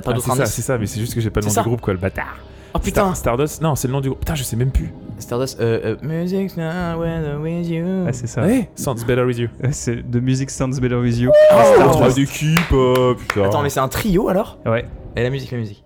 T'as 0.00 0.02
pas 0.02 0.12
Ah, 0.12 0.14
c'est 0.20 0.26
ça, 0.26 0.32
indices 0.42 0.54
c'est 0.54 0.62
ça, 0.62 0.78
mais 0.78 0.86
c'est 0.86 1.00
juste 1.00 1.14
que 1.14 1.20
j'ai 1.20 1.30
pas 1.30 1.40
le 1.40 1.46
nom 1.46 1.52
ça. 1.52 1.62
du 1.62 1.68
groupe, 1.68 1.80
quoi, 1.80 1.92
le 1.94 1.98
bâtard. 1.98 2.36
Oh 2.74 2.78
putain 2.78 3.14
Star- 3.14 3.16
Stardust, 3.16 3.62
non, 3.62 3.74
c'est 3.74 3.88
le 3.88 3.92
nom 3.92 4.00
du 4.02 4.08
groupe. 4.08 4.18
Putain, 4.20 4.34
je 4.34 4.42
sais 4.42 4.56
même 4.56 4.70
plus. 4.70 4.92
Stardust, 5.18 5.58
euh, 5.60 5.94
euh, 5.94 5.96
Music's 6.02 6.56
not 6.58 6.98
weather 7.00 7.40
with 7.40 7.66
you. 7.68 8.04
Ah, 8.06 8.12
c'est 8.12 8.26
ça. 8.26 8.42
Ouais, 8.42 8.68
Sounds 8.76 9.02
Better 9.06 9.22
With 9.24 9.38
You. 9.38 9.48
C'est 9.70 10.02
The 10.10 10.16
Music 10.16 10.50
Sounds 10.50 10.78
Better 10.78 10.96
With 10.96 11.16
You. 11.18 11.30
Oh, 11.30 11.54
Stardust. 11.74 11.90
trois 11.92 12.12
d'équipe, 12.12 12.72
oh, 12.72 13.14
putain. 13.18 13.44
Attends, 13.44 13.62
mais 13.62 13.70
c'est 13.70 13.80
un 13.80 13.88
trio 13.88 14.28
alors? 14.28 14.58
Ouais. 14.66 14.84
Et 15.16 15.22
la 15.22 15.30
musique, 15.30 15.50
la 15.52 15.58
musique. 15.58 15.82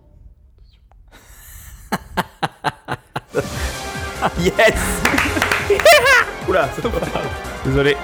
yes 4.41 4.75
Oula, 6.49 6.69
c'est 6.75 6.83
Désolé. 7.65 7.97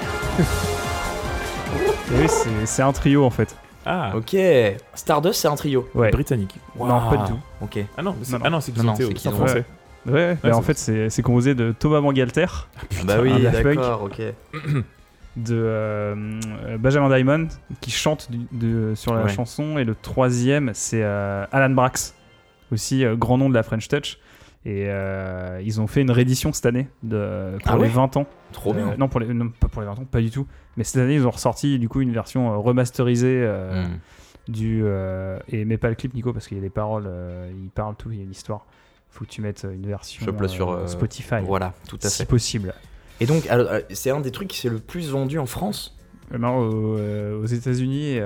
Oui, 2.13 2.27
c'est- 2.29 2.67
c'est 2.67 2.83
un 2.83 2.93
trio 2.93 3.25
en 3.25 3.31
fait. 3.31 3.57
Ah, 3.87 4.13
Ok, 4.17 4.37
Stardust, 4.95 5.41
c'est 5.41 5.49
un 5.49 5.55
trio. 5.55 5.89
Ouais. 5.95 6.11
britannique. 6.11 6.55
Non, 6.79 6.87
pas 7.09 7.17
du 7.19 7.33
tout. 7.33 7.39
Ok. 7.63 7.79
Ah 7.97 8.03
non, 8.03 8.17
c'est- 8.23 8.37
ah 8.43 8.51
non, 8.51 8.61
c'est 8.61 8.73
qu'ils 8.73 9.31
français. 9.31 9.65
Ouais, 10.07 10.13
ouais. 10.13 10.39
Mais 10.43 10.51
Ouais, 10.51 10.55
en 10.57 10.63
fait, 10.63 10.77
c'est 10.79 11.09
c'est 11.11 11.23
composé 11.23 11.55
de 11.55 11.73
Thomas 11.73 12.01
Mangalter, 12.01 12.47
bah 13.05 13.17
oui, 13.23 13.43
Daft 13.43 13.63
Punk. 13.63 13.77
d'accord, 13.77 14.03
ok. 14.03 14.21
de 15.37 15.55
euh, 15.55 16.15
euh, 16.67 16.79
Benjamin 16.79 17.09
Diamond, 17.15 17.49
qui 17.81 17.91
chante 17.91 18.31
du- 18.31 18.47
de- 18.53 18.95
sur 18.95 19.15
la 19.15 19.25
Ouais. 19.25 19.29
chanson, 19.33 19.77
et 19.79 19.85
le 19.85 19.95
troisième, 19.95 20.71
c'est 20.73 21.03
euh, 21.03 21.45
Alan 21.53 21.71
Brax, 21.71 22.15
aussi 22.73 23.05
euh, 23.05 23.17
grand 23.17 23.37
nom 23.37 23.49
de 23.51 23.55
la 23.55 23.63
French 23.63 23.87
Touch. 23.89 24.19
Et 24.69 24.87
euh, 24.89 25.61
ils 25.65 25.81
ont 25.81 25.87
fait 25.87 26.01
une 26.03 26.11
réédition 26.11 26.53
cette 26.53 26.67
année 26.67 26.89
de, 27.05 27.57
pour 27.63 27.71
Ah 27.73 27.77
les 27.77 27.83
ouais 27.83 27.89
20 27.89 28.17
ans. 28.17 28.27
Trop 28.51 28.75
bien. 28.75 28.89
Euh, 28.89 28.97
non, 28.99 29.07
pour 29.07 29.21
les, 29.21 29.33
non, 29.33 29.49
pas 29.61 29.69
pour 29.69 29.81
les 29.81 29.87
20 29.87 29.93
ans, 29.93 30.05
pas 30.11 30.21
du 30.21 30.31
tout. 30.33 30.45
Mais 30.77 30.83
cette 30.83 31.01
année, 31.01 31.15
ils 31.15 31.25
ont 31.25 31.31
ressorti 31.31 31.79
du 31.79 31.89
coup 31.89 32.01
une 32.01 32.13
version 32.13 32.53
euh, 32.53 32.57
remasterisée 32.57 33.43
euh, 33.45 33.85
Hmm. 33.87 33.99
du. 34.53 34.85
et 35.49 35.65
mets 35.65 35.77
pas 35.79 35.89
le 35.89 35.95
clip, 35.95 36.15
Nico, 36.15 36.33
parce 36.33 36.49
qu'il 36.49 36.57
y 36.57 36.61
a 36.61 36.63
des 36.65 36.69
paroles, 36.71 37.09
il 37.63 37.69
parle 37.71 37.95
tout, 37.97 38.11
il 38.11 38.19
y 38.19 38.21
a 38.21 38.25
une 38.25 38.31
histoire. 38.33 38.67
Faut 39.09 39.25
que 39.25 39.31
tu 39.31 39.41
mettes 39.41 39.65
une 39.73 39.87
version 39.87 40.27
sur, 40.49 40.89
Spotify, 40.89 41.37
Voilà, 41.45 41.73
tout 41.89 41.99
à 42.03 42.09
si 42.09 42.19
fait. 42.19 42.27
possible. 42.27 42.75
Et 43.21 43.27
donc, 43.27 43.49
c'est 43.91 44.11
un 44.11 44.21
des 44.21 44.31
trucs 44.33 44.49
qui 44.49 44.59
s'est 44.59 44.69
le 44.69 44.79
plus 44.79 45.11
vendu 45.11 45.39
en 45.39 45.47
France 45.47 45.97
non, 46.37 46.59
au- 46.59 46.99
euh, 46.99 47.41
aux 47.41 47.47
États-Unis, 47.47 48.19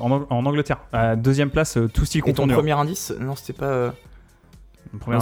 en, 0.00 0.10
en 0.28 0.46
Angleterre. 0.46 0.80
À 0.92 1.14
deuxième 1.14 1.50
place, 1.50 1.78
tout 1.94 2.04
style 2.04 2.22
Et 2.26 2.32
ton 2.32 2.48
premier 2.48 2.72
indice? 2.72 3.14
Non, 3.20 3.36
c'était 3.36 3.52
pas. 3.56 3.94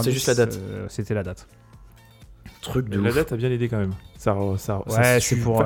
C'est 0.02 0.12
juste 0.12 0.26
la 0.28 0.34
date. 0.34 0.58
euh, 0.60 0.86
C'était 0.88 1.14
la 1.14 1.22
date. 1.22 1.46
truc 2.60 2.88
de 2.88 3.00
La 3.00 3.10
ouf. 3.10 3.14
date 3.14 3.32
a 3.32 3.36
bien 3.36 3.50
aidé 3.50 3.68
quand 3.68 3.78
même. 3.78 3.92
Ça, 4.16 4.36
ça, 4.56 4.82
ça 4.88 5.00
Ouais, 5.00 5.20
c'est 5.20 5.36
pour. 5.36 5.64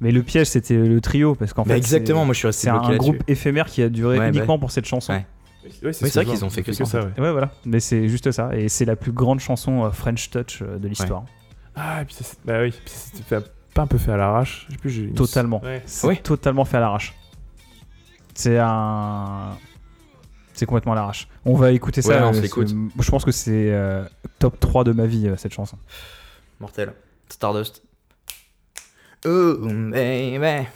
Mais 0.00 0.12
le 0.12 0.22
piège, 0.22 0.46
c'était 0.48 0.76
le 0.76 1.00
trio 1.00 1.34
parce 1.34 1.52
qu'en 1.52 1.62
Bah, 1.64 1.70
fait, 1.72 1.78
exactement, 1.78 2.20
c'est- 2.20 2.24
moi 2.26 2.32
je 2.34 2.38
suis 2.38 2.46
resté 2.46 2.62
c'est 2.64 2.68
un 2.70 2.96
groupe 2.96 3.22
éphémère 3.26 3.66
qui 3.66 3.82
a 3.82 3.88
duré 3.88 4.18
Ouais, 4.18 4.30
bah. 4.30 4.36
uniquement 4.36 4.58
pour 4.58 4.70
cette 4.70 4.86
chanson. 4.86 5.12
Ouais. 5.14 5.26
Ouais, 5.82 5.92
c'est 5.92 6.14
vrai 6.14 6.24
qu'ils 6.24 6.44
ont 6.44 6.50
fait 6.50 6.62
que 6.62 6.72
ça, 6.72 6.84
en 6.84 7.02
ouais. 7.02 7.12
Ouais, 7.18 7.32
voilà. 7.32 7.50
Mais 7.66 7.80
c'est 7.80 8.08
juste 8.08 8.30
ça. 8.30 8.50
Et 8.54 8.68
c'est 8.68 8.84
la 8.84 8.94
plus 8.96 9.12
grande 9.12 9.40
chanson 9.40 9.84
euh, 9.84 9.90
French 9.90 10.30
Touch 10.30 10.62
euh, 10.62 10.78
de 10.78 10.86
l'histoire. 10.88 11.24
Ah, 11.74 12.02
et 12.02 12.04
puis 12.04 12.14
ça, 12.14 12.24
c'est- 12.24 12.38
bah 12.44 12.62
oui, 12.62 12.70
puis 12.70 12.80
ça 12.94 12.98
s'était 13.10 13.22
fait- 13.24 13.52
pas 13.74 13.82
un 13.82 13.86
peu 13.86 13.98
fait 13.98 14.12
à 14.12 14.16
l'arrache. 14.16 14.68
Totalement. 15.16 15.60
Ouais. 15.62 15.82
C'est 15.86 16.22
totalement 16.22 16.64
fait 16.64 16.76
à 16.76 16.80
l'arrache. 16.80 17.14
C'est 18.34 18.58
un. 18.58 19.56
C'est 20.58 20.66
complètement 20.66 20.90
à 20.90 20.96
l'arrache. 20.96 21.28
On 21.44 21.54
va 21.54 21.70
écouter 21.70 22.02
ça. 22.02 22.26
On 22.26 22.34
euh, 22.34 22.42
Je 22.42 23.10
pense 23.12 23.24
que 23.24 23.30
c'est 23.30 23.70
euh, 23.70 24.04
top 24.40 24.58
3 24.58 24.82
de 24.82 24.90
ma 24.90 25.06
vie, 25.06 25.28
euh, 25.28 25.36
cette 25.36 25.52
chanson. 25.52 25.78
Mortel. 26.58 26.94
Stardust. 27.28 27.80
Oh, 29.24 29.54
baby. 29.60 30.66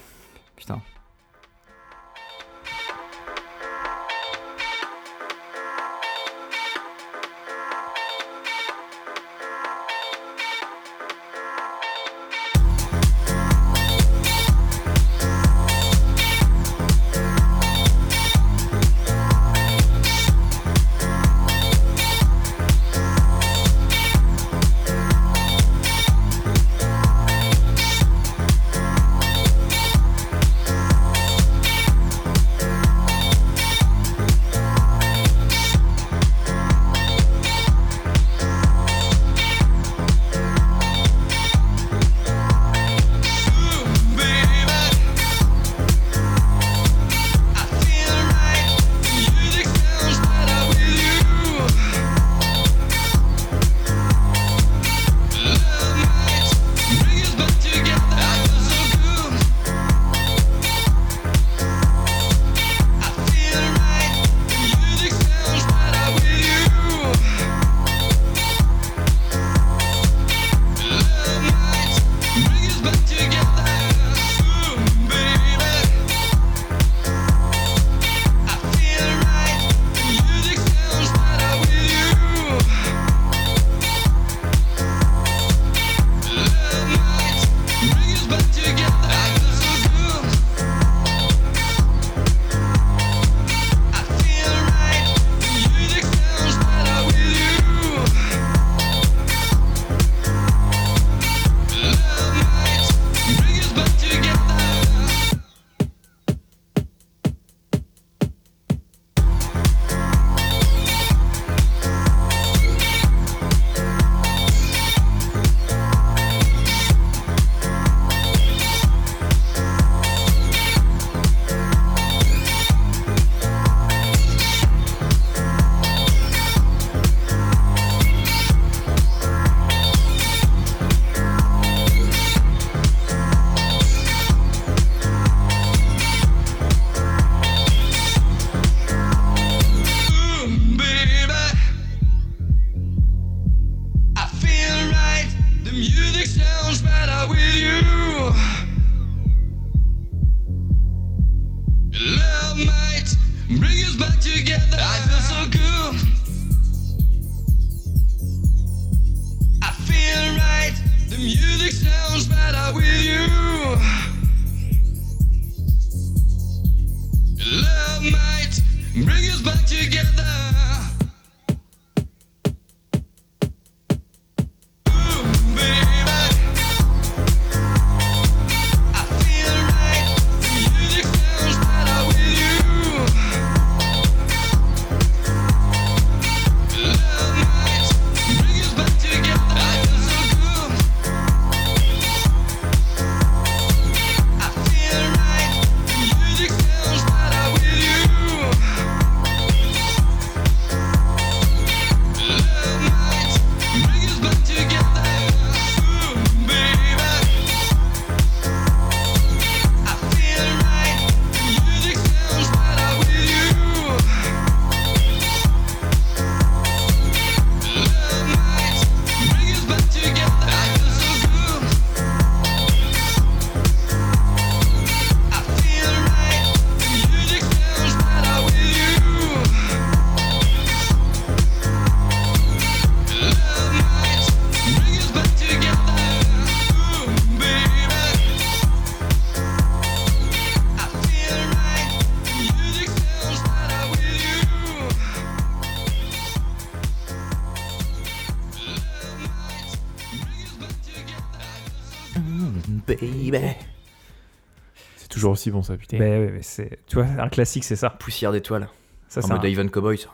Toujours 255.23 255.31
aussi 255.33 255.51
bon 255.51 255.63
ça, 255.63 255.75
putain. 255.77 255.97
Mais, 255.99 256.17
ouais, 256.19 256.31
mais 256.33 256.41
c'est, 256.41 256.79
tu 256.87 256.95
vois, 256.97 257.05
un 257.05 257.29
classique, 257.29 257.63
c'est 257.63 257.75
ça. 257.75 257.89
Poussière 257.89 258.31
d'étoiles. 258.31 258.67
Ça, 259.07 259.19
En 259.21 259.27
c'est 259.27 259.33
mode 259.33 259.45
un- 259.45 259.47
Ivan 259.49 259.67
Cowboy, 259.67 259.97
ça. 259.97 260.09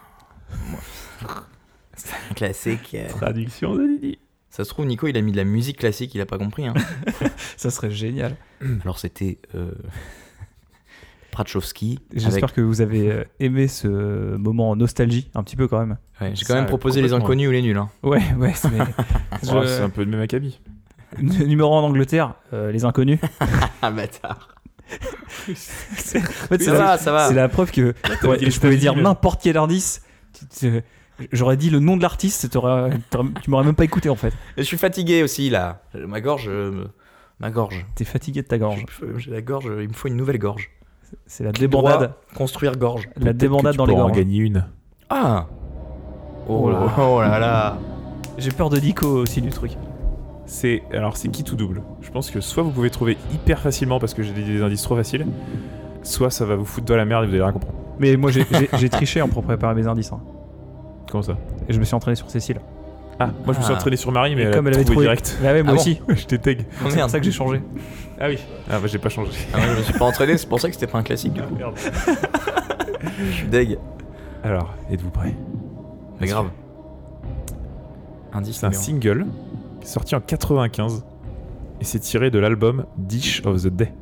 C'est 1.96 2.14
un 2.30 2.34
classique. 2.34 2.96
euh. 2.96 3.08
Traduction 3.10 3.76
de 3.76 3.86
Didi. 3.88 4.20
Ça 4.50 4.64
se 4.64 4.70
trouve, 4.70 4.86
Nico, 4.86 5.08
il 5.08 5.16
a 5.18 5.22
mis 5.22 5.32
de 5.32 5.38
la 5.38 5.44
musique 5.44 5.78
classique, 5.78 6.14
il 6.16 6.22
a 6.22 6.26
pas 6.26 6.38
compris. 6.38 6.66
Hein. 6.68 6.74
ça 7.58 7.70
serait 7.70 7.92
génial. 7.92 8.36
Alors, 8.84 8.98
c'était 9.00 9.38
euh... 9.56 9.72
Pratchowski. 11.32 12.00
J'espère 12.14 12.44
avec- 12.46 12.56
que 12.56 12.62
vous 12.62 12.82
avez 12.82 13.12
euh, 13.12 13.24
aimé 13.40 13.68
ce 13.68 13.88
moment 14.38 14.72
en 14.72 14.76
nostalgie, 14.76 15.30
un 15.36 15.44
petit 15.44 15.56
peu 15.56 15.68
quand 15.68 15.80
même. 15.80 15.98
Ouais, 16.20 16.32
J'ai 16.36 16.44
Ça, 16.46 16.54
quand 16.54 16.60
même 16.60 16.66
proposé 16.68 17.02
les 17.02 17.08
complètement. 17.10 17.26
inconnus 17.26 17.48
ou 17.50 17.52
les 17.52 17.62
nuls. 17.62 17.78
Hein. 17.78 17.90
Ouais, 18.04 18.22
ouais, 18.38 18.54
c'est- 18.54 18.70
mais- 18.72 18.80
je- 19.44 19.52
Oh, 19.56 19.64
c'est 19.66 19.82
un 19.82 19.90
peu 19.90 20.04
le 20.04 20.10
même 20.10 20.22
acabit. 20.22 20.60
Numéro 21.20 21.74
1 21.76 21.80
en 21.82 21.84
Angleterre, 21.86 22.34
euh, 22.54 22.72
les 22.72 22.86
inconnus. 22.86 23.20
Ah, 23.82 23.92
bâtard. 23.92 24.56
C'est- 25.54 26.20
en 26.20 26.58
ça 26.60 26.74
va, 26.74 26.98
ça 26.98 27.12
va. 27.12 27.28
C'est 27.28 27.34
la 27.34 27.50
preuve 27.50 27.72
que 27.72 27.94
ouais, 28.24 28.50
je 28.50 28.60
pouvais 28.60 28.78
dire 28.78 28.96
n'importe 28.96 29.42
quel 29.44 29.58
indice. 29.58 30.02
J'aurais 31.34 31.58
dit 31.58 31.70
le 31.70 31.80
nom 31.80 31.98
de 31.98 32.02
l'artiste, 32.02 32.50
tu 32.50 33.50
m'aurais 33.50 33.66
même 33.66 33.76
pas 33.76 33.84
écouté 33.84 34.10
en 34.10 34.16
fait. 34.16 34.34
Je 34.58 34.64
suis 34.64 34.78
fatigué 34.78 35.22
aussi, 35.24 35.50
là. 35.50 35.82
Ma 35.94 36.22
gorge. 36.22 36.48
euh, 36.48 36.86
Ma 37.42 37.50
gorge. 37.52 37.86
T'es 37.96 38.04
fatigué 38.06 38.42
de 38.42 38.48
ta 38.48 38.58
gorge. 38.58 38.86
J'ai 39.18 39.32
la 39.32 39.42
gorge, 39.42 39.66
il 39.82 39.88
me 39.88 39.94
faut 39.94 40.08
une 40.08 40.16
nouvelle 40.18 40.40
gorge. 40.40 40.70
C'est 41.26 41.44
la 41.44 41.52
débandade. 41.52 42.14
Construire 42.36 42.76
gorge. 42.78 43.10
La 43.18 43.34
débandade 43.34 43.76
dans 43.76 43.86
les 43.86 43.94
en 43.94 43.98
gorges. 44.08 44.12
gagner 44.18 44.38
une. 44.40 44.66
Ah 45.10 45.48
Oh 46.48 46.64
Oh 46.66 46.70
là. 46.72 46.80
là, 46.80 46.94
oh 47.00 47.22
là 47.22 47.40
là 47.40 47.78
J'ai 48.38 48.52
peur 48.52 48.70
de 48.70 48.80
Nico 48.80 49.08
aussi 49.08 49.42
du 49.42 49.50
truc. 49.50 49.72
C'est 50.52 50.82
alors 50.92 51.16
c'est 51.16 51.28
qui 51.28 51.44
tout 51.44 51.56
double? 51.56 51.84
Je 52.02 52.10
pense 52.10 52.32
que 52.32 52.42
soit 52.42 52.64
vous 52.64 52.72
pouvez 52.72 52.90
trouver 52.90 53.18
hyper 53.32 53.60
facilement 53.60 54.00
parce 54.00 54.16
que 54.16 54.24
j'ai 54.24 54.34
des, 54.34 54.64
indices 54.64 54.82
trop 54.82 54.96
faciles, 54.96 55.28
soit 56.02 56.32
ça 56.32 56.44
va 56.44 56.56
vous 56.56 56.66
foutre 56.66 56.88
de 56.88 56.94
la 56.96 57.06
merde 57.06 57.26
et 57.26 57.28
vous 57.28 57.34
allez 57.34 57.44
rien 57.44 57.52
comprendre. 57.52 57.76
Mais 58.00 58.18
moi 58.18 58.32
j'ai- 58.32 58.48
j'ai 58.52 58.68
j'ai 58.74 58.90
triché 58.90 59.22
en 59.22 59.28
pour 59.30 59.44
préparer 59.44 59.76
mes 59.76 59.86
indices. 59.86 60.12
hein. 60.12 60.20
Comment 61.12 61.22
ça? 61.22 61.38
Et 61.68 61.74
je 61.74 61.80
me 61.80 61.84
suis 61.84 61.94
entraîné 61.94 62.16
sur 62.16 62.32
Cécile. 62.32 62.60
Ah, 63.20 63.28
moi 63.46 63.54
je 63.54 63.60
me 63.60 63.64
suis 63.64 63.74
Ah. 63.74 63.76
entraîné 63.78 63.96
sur 63.96 64.12
Marie, 64.12 64.36
mais 64.36 64.42
Et 64.42 64.46
elle, 64.46 64.54
comme 64.56 64.66
a 64.66 64.70
elle 64.72 64.76
avait 64.78 64.86
trouvé 64.86 64.96
trouvé 64.96 65.06
direct. 65.06 65.38
Bah 65.44 65.52
ouais, 65.54 65.62
moi 65.62 65.74
Ah 65.74 65.76
bon? 65.76 65.82
aussi. 65.82 66.02
je 66.10 66.26
t'ai 66.26 66.40
tag. 66.40 66.62
Oh, 66.62 66.74
C'est 66.78 66.84
pour 66.88 66.96
merde. 66.96 67.10
ça 67.12 67.20
que 67.20 67.26
j'ai 67.26 67.32
changé. 67.32 67.62
Ah 68.20 68.28
oui. 68.30 68.40
Ah 68.72 68.80
bah 68.80 68.88
j'ai 68.88 68.98
pas 68.98 69.10
changé. 69.10 69.32
Ah 69.54 69.58
ouais, 69.58 69.64
je 69.74 69.78
me 69.78 69.84
suis 69.84 69.94
pas 69.94 70.06
entraîné, 70.06 70.36
c'est 70.38 70.50
pour 70.50 70.60
ça 70.60 70.68
que 70.70 70.74
c'était 70.74 70.88
pas 70.88 70.98
un 70.98 71.04
classique 71.04 71.34
du 71.34 71.42
coup. 71.44 71.54
Merde. 71.56 71.76
Je 73.20 73.32
suis 73.32 73.48
deg. 73.48 73.78
Alors, 74.44 74.74
êtes-vous 74.92 75.12
prêts? 75.12 75.36
Mais 76.20 76.26
grave. 76.28 76.48
Indice 78.34 78.58
C'est 78.60 78.66
un 78.66 78.70
numéro. 78.70 78.84
single 78.84 79.26
sorti 79.84 80.16
en 80.16 80.22
95 80.22 81.04
et 81.82 81.84
c'est 81.86 82.00
tiré 82.00 82.30
de 82.32 82.40
l'album 82.40 82.86
Dish 82.98 83.42
of 83.46 83.64
the 83.64 83.68
Day. 83.68 83.94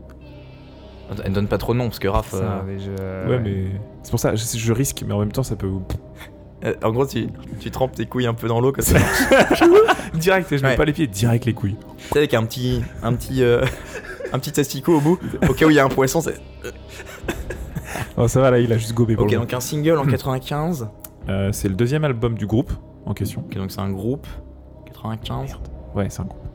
Elle 1.24 1.32
donne 1.32 1.48
pas 1.48 1.58
trop 1.58 1.74
de 1.74 1.78
nom 1.78 1.86
parce 1.86 1.99
que 1.99 2.08
Raph. 2.08 2.32
Ça, 2.32 2.38
euh, 2.38 2.62
mais 2.66 2.80
je- 2.80 3.30
ouais, 3.30 3.40
mais 3.40 3.66
c'est 4.04 4.10
pour 4.12 4.20
ça, 4.20 4.36
je, 4.36 4.44
je 4.58 4.74
risque, 4.74 5.04
mais 5.08 5.14
en 5.14 5.20
même 5.20 5.32
temps 5.32 5.44
ça 5.44 5.56
peut. 5.56 5.70
euh, 6.66 6.74
en 6.84 6.91
gros, 6.91 7.06
tu, 7.06 7.28
tu 7.60 7.72
trempes 7.72 7.94
tes 7.95 8.06
couilles 8.06 8.28
un 8.28 8.34
peu 8.34 8.48
dans 8.49 8.60
l'eau 8.60 8.72
comme 8.74 8.84
ça. 8.84 8.99
direct, 10.16 10.49
je 10.56 10.62
mets 10.64 10.70
Ouais. 10.70 10.76
pas 10.76 10.84
les 10.86 10.91
pieds, 10.94 11.08
direct 11.08 11.45
les 11.45 11.54
couilles. 11.54 11.78
Tu 11.98 12.04
sais, 12.10 12.18
avec 12.18 12.34
un 12.34 12.44
petit, 12.45 12.82
un 13.04 13.14
petit, 13.14 13.41
euh, 13.41 13.64
un 14.34 14.40
petit 14.40 14.52
testicule 14.52 14.95
au 14.95 14.99
bout, 15.02 15.20
au 15.49 15.54
cas 15.54 15.66
où 15.66 15.70
il 15.70 15.76
y 15.76 15.80
a 15.80 15.86
un 15.86 15.90
poisson. 15.90 16.20
c'est- 16.20 16.41
Oh, 18.18 18.28
ça 18.28 18.41
va 18.41 18.52
là, 18.52 18.60
il 18.60 18.72
a 18.74 18.78
juste 18.78 18.94
gobé 18.94 19.16
pour 19.16 19.26
Ok, 19.26 19.34
donc 19.34 19.54
un 19.54 19.60
single 19.60 19.98
en 19.98 20.06
95. 20.06 20.80
moment. 20.82 20.94
Euh, 21.30 21.52
c'est 21.52 21.70
le 21.70 21.76
deuxième 21.76 22.04
album 22.04 22.36
du 22.36 22.48
groupe 22.48 22.72
en 23.06 23.14
question. 23.14 23.44
Ok, 23.45 23.56
donc 23.58 23.72
c'est 23.72 23.80
un 23.80 23.91
groupe. 23.91 24.28
95. 25.02 25.57
Ouais, 25.95 26.10
c'est 26.10 26.22
un 26.22 26.26
groupe. 26.26 26.48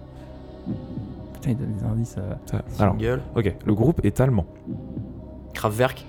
Putain, 1.35 1.51
il 1.51 1.57
donne 1.57 1.73
des 1.75 1.85
indices. 1.85 2.17
euh. 2.19 2.35
Ça- 2.47 2.63
Alors, 2.83 2.95
Single. 2.95 3.21
ok, 3.37 3.55
le 3.65 3.75
groupe 3.75 4.05
est 4.05 4.21
allemand. 4.21 4.47
Kraftwerk. 5.55 6.05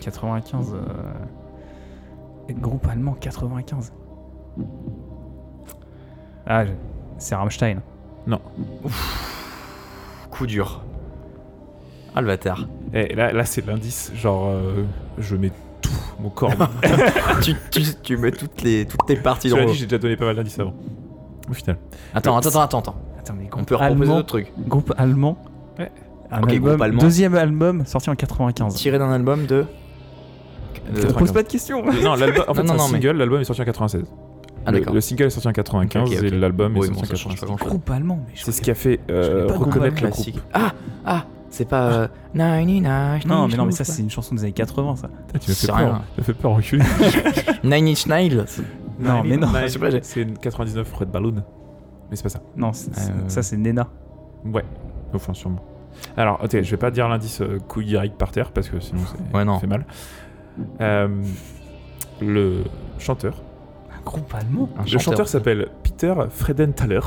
95. 0.00 0.74
euh, 0.74 2.52
Groupe 2.54 2.86
allemand 2.88 3.14
95. 3.18 3.92
Ah, 6.46 6.64
je- 6.66 6.72
c'est 7.18 7.34
Rammstein. 7.34 7.80
Coup 10.30 10.46
dur. 10.46 10.82
Ah 12.14 12.20
le 12.20 12.26
bâtard. 12.26 12.66
Et 12.92 13.14
là, 13.14 13.32
là 13.32 13.44
c'est 13.44 13.64
l'indice, 13.66 14.12
genre, 14.14 14.46
euh, 14.48 14.84
je 15.18 15.36
mets 15.36 15.52
tout 15.82 15.90
mon 16.20 16.30
corps. 16.30 16.52
tu, 17.42 17.54
tu, 17.70 17.82
tu 18.02 18.16
mets 18.16 18.30
toutes, 18.32 18.62
les, 18.62 18.86
toutes 18.86 19.04
tes 19.06 19.16
parties 19.16 19.50
dans 19.50 19.64
dit, 19.66 19.74
j'ai 19.74 19.86
déjà 19.86 19.98
donné 19.98 20.16
pas 20.16 20.24
mal 20.26 20.36
d'indices 20.36 20.58
avant. 20.58 20.74
Au 21.50 21.52
final. 21.52 21.76
Attends, 22.14 22.36
attends, 22.36 22.60
attends, 22.60 22.78
attends. 22.78 22.94
Attends, 23.18 23.34
mais 23.38 23.48
On 23.56 23.64
peut 23.64 23.74
reproposer 23.74 24.02
allemand. 24.02 24.14
d'autres 24.16 24.28
trucs. 24.28 24.52
Groupe 24.68 24.92
allemand. 24.96 25.36
Ouais. 25.78 25.90
Un 26.30 26.42
Ok, 26.42 26.50
album- 26.52 26.68
groupe 26.70 26.82
allemand. 26.82 27.02
Deuxième 27.02 27.34
album 27.34 27.84
sorti 27.86 28.08
en 28.10 28.14
95. 28.16 28.74
Tiré 28.74 28.98
d'un 28.98 29.10
album 29.12 29.46
de. 29.46 29.64
Ne 30.94 31.00
de- 31.02 31.12
pose 31.12 31.32
pas 31.32 31.42
de 31.42 31.48
questions. 31.48 31.82
non, 32.02 32.14
l'album, 32.14 32.44
en 32.48 32.54
fait, 32.54 32.62
Non, 32.62 32.72
non, 32.74 32.78
non, 32.78 32.88
mais- 32.88 33.00
single, 33.00 33.16
l'album 33.18 33.40
est 33.40 33.44
sorti 33.44 33.62
en 33.62 33.64
96. 33.66 34.04
Ah 34.64 34.70
Le- 34.70 34.78
d'accord. 34.78 34.94
le, 34.94 35.00
single 35.00 35.24
est 35.24 35.30
sorti 35.30 35.48
en 35.48 35.52
95 35.52 36.08
Ok, 36.10 36.16
ok. 36.18 36.22
et 36.24 36.30
l'album 36.30 36.76
Oui, 36.76 36.86
est 36.86 36.90
bon, 36.90 36.94
sorti 36.98 37.08
ça 37.08 37.14
en 37.14 37.16
change 37.16 37.34
pas 37.34 37.46
96. 37.46 37.46
grand 37.48 37.58
chose. 37.58 37.68
Groupe 37.68 37.90
allemand, 37.90 38.20
mais 38.28 38.32
je 38.34 38.44
C'est 38.44 38.52
ce 38.52 38.62
qui 38.62 38.70
a 38.70 38.74
fait 38.74 39.00
euh, 39.10 39.46
reconnaître 39.48 39.94
le 40.02 40.08
Classique. 40.08 40.34
groupe. 40.36 40.46
Ah 40.54 40.72
Ah 41.04 41.24
C'est 41.52 41.68
pas. 41.68 41.92
euh, 41.92 42.08
99 42.34 43.26
Non, 43.26 43.46
mais 43.46 43.56
non, 43.56 43.66
mais 43.66 43.72
ça 43.72 43.84
c'est 43.84 44.02
une 44.02 44.10
chanson 44.10 44.34
des 44.34 44.42
années 44.42 44.52
80 44.52 44.96
ça. 44.96 45.08
Putain, 45.28 45.38
Tu 45.38 45.50
m'as 45.50 45.54
fait 45.54 45.66
peur. 45.68 45.76
rien. 45.76 46.02
Tu 46.14 46.20
m'as 46.20 46.24
fait 46.24 46.34
peur, 46.34 46.50
enculé. 46.52 46.82
Nine 47.64 47.88
Inch 47.88 48.06
Nails. 48.06 48.44
Non, 48.98 49.22
mais 49.24 49.36
non. 49.36 49.48
Je 49.62 49.68
sais 49.68 49.78
pas, 49.78 49.90
j'ai- 49.90 50.02
C'est 50.02 50.22
une 50.22 50.36
99 50.38 50.92
Red 50.92 51.10
Balloon. 51.10 51.44
Mais 52.10 52.16
c'est 52.16 52.22
pas 52.24 52.28
ça. 52.30 52.40
Non, 52.56 52.68
Euh. 52.70 53.08
ça 53.28 53.42
c'est 53.42 53.56
Nena. 53.56 53.88
Ouais. 54.44 54.64
Enfin, 55.14 55.34
sûrement. 55.34 55.60
Alors, 56.16 56.40
ok, 56.42 56.62
je 56.62 56.70
vais 56.70 56.76
pas 56.78 56.90
dire 56.90 57.08
l'indice 57.08 57.40
euh, 57.42 57.58
couille 57.68 57.84
direct 57.86 58.16
par 58.16 58.32
terre 58.32 58.50
parce 58.52 58.68
que 58.68 58.80
sinon 58.80 59.02
c'est- 59.06 59.36
Ouais, 59.36 59.44
non. 59.44 59.54
ça 59.54 59.60
fait 59.60 59.66
mal. 59.66 59.84
Euh, 60.80 61.08
le 62.20 62.64
chanteur. 62.98 63.42
Un 63.98 64.02
groupe 64.04 64.34
allemand 64.34 64.68
Un 64.78 64.82
Le 64.90 64.98
chanteur 64.98 65.28
s'appelle 65.28 65.68
Peter 65.82 66.14
Fredenthaler. 66.30 67.00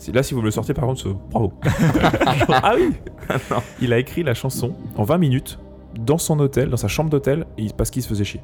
C'est- 0.00 0.12
Là, 0.12 0.22
si 0.22 0.34
vous 0.34 0.40
me 0.40 0.46
le 0.46 0.50
sortez, 0.50 0.72
par 0.74 0.86
contre, 0.86 1.08
bravo. 1.30 1.52
Ah 2.48 2.74
oui 2.76 2.92
Il 3.80 3.92
a 3.92 3.98
écrit 3.98 4.22
la 4.22 4.34
chanson 4.34 4.74
en 4.96 5.04
20 5.04 5.18
minutes 5.18 5.58
dans 5.98 6.18
son 6.18 6.38
hôtel, 6.40 6.70
dans 6.70 6.76
sa 6.76 6.88
chambre 6.88 7.10
d'hôtel, 7.10 7.46
et 7.58 7.66
parce 7.76 7.90
qu'il 7.90 8.02
se 8.02 8.08
faisait 8.08 8.24
chier. 8.24 8.40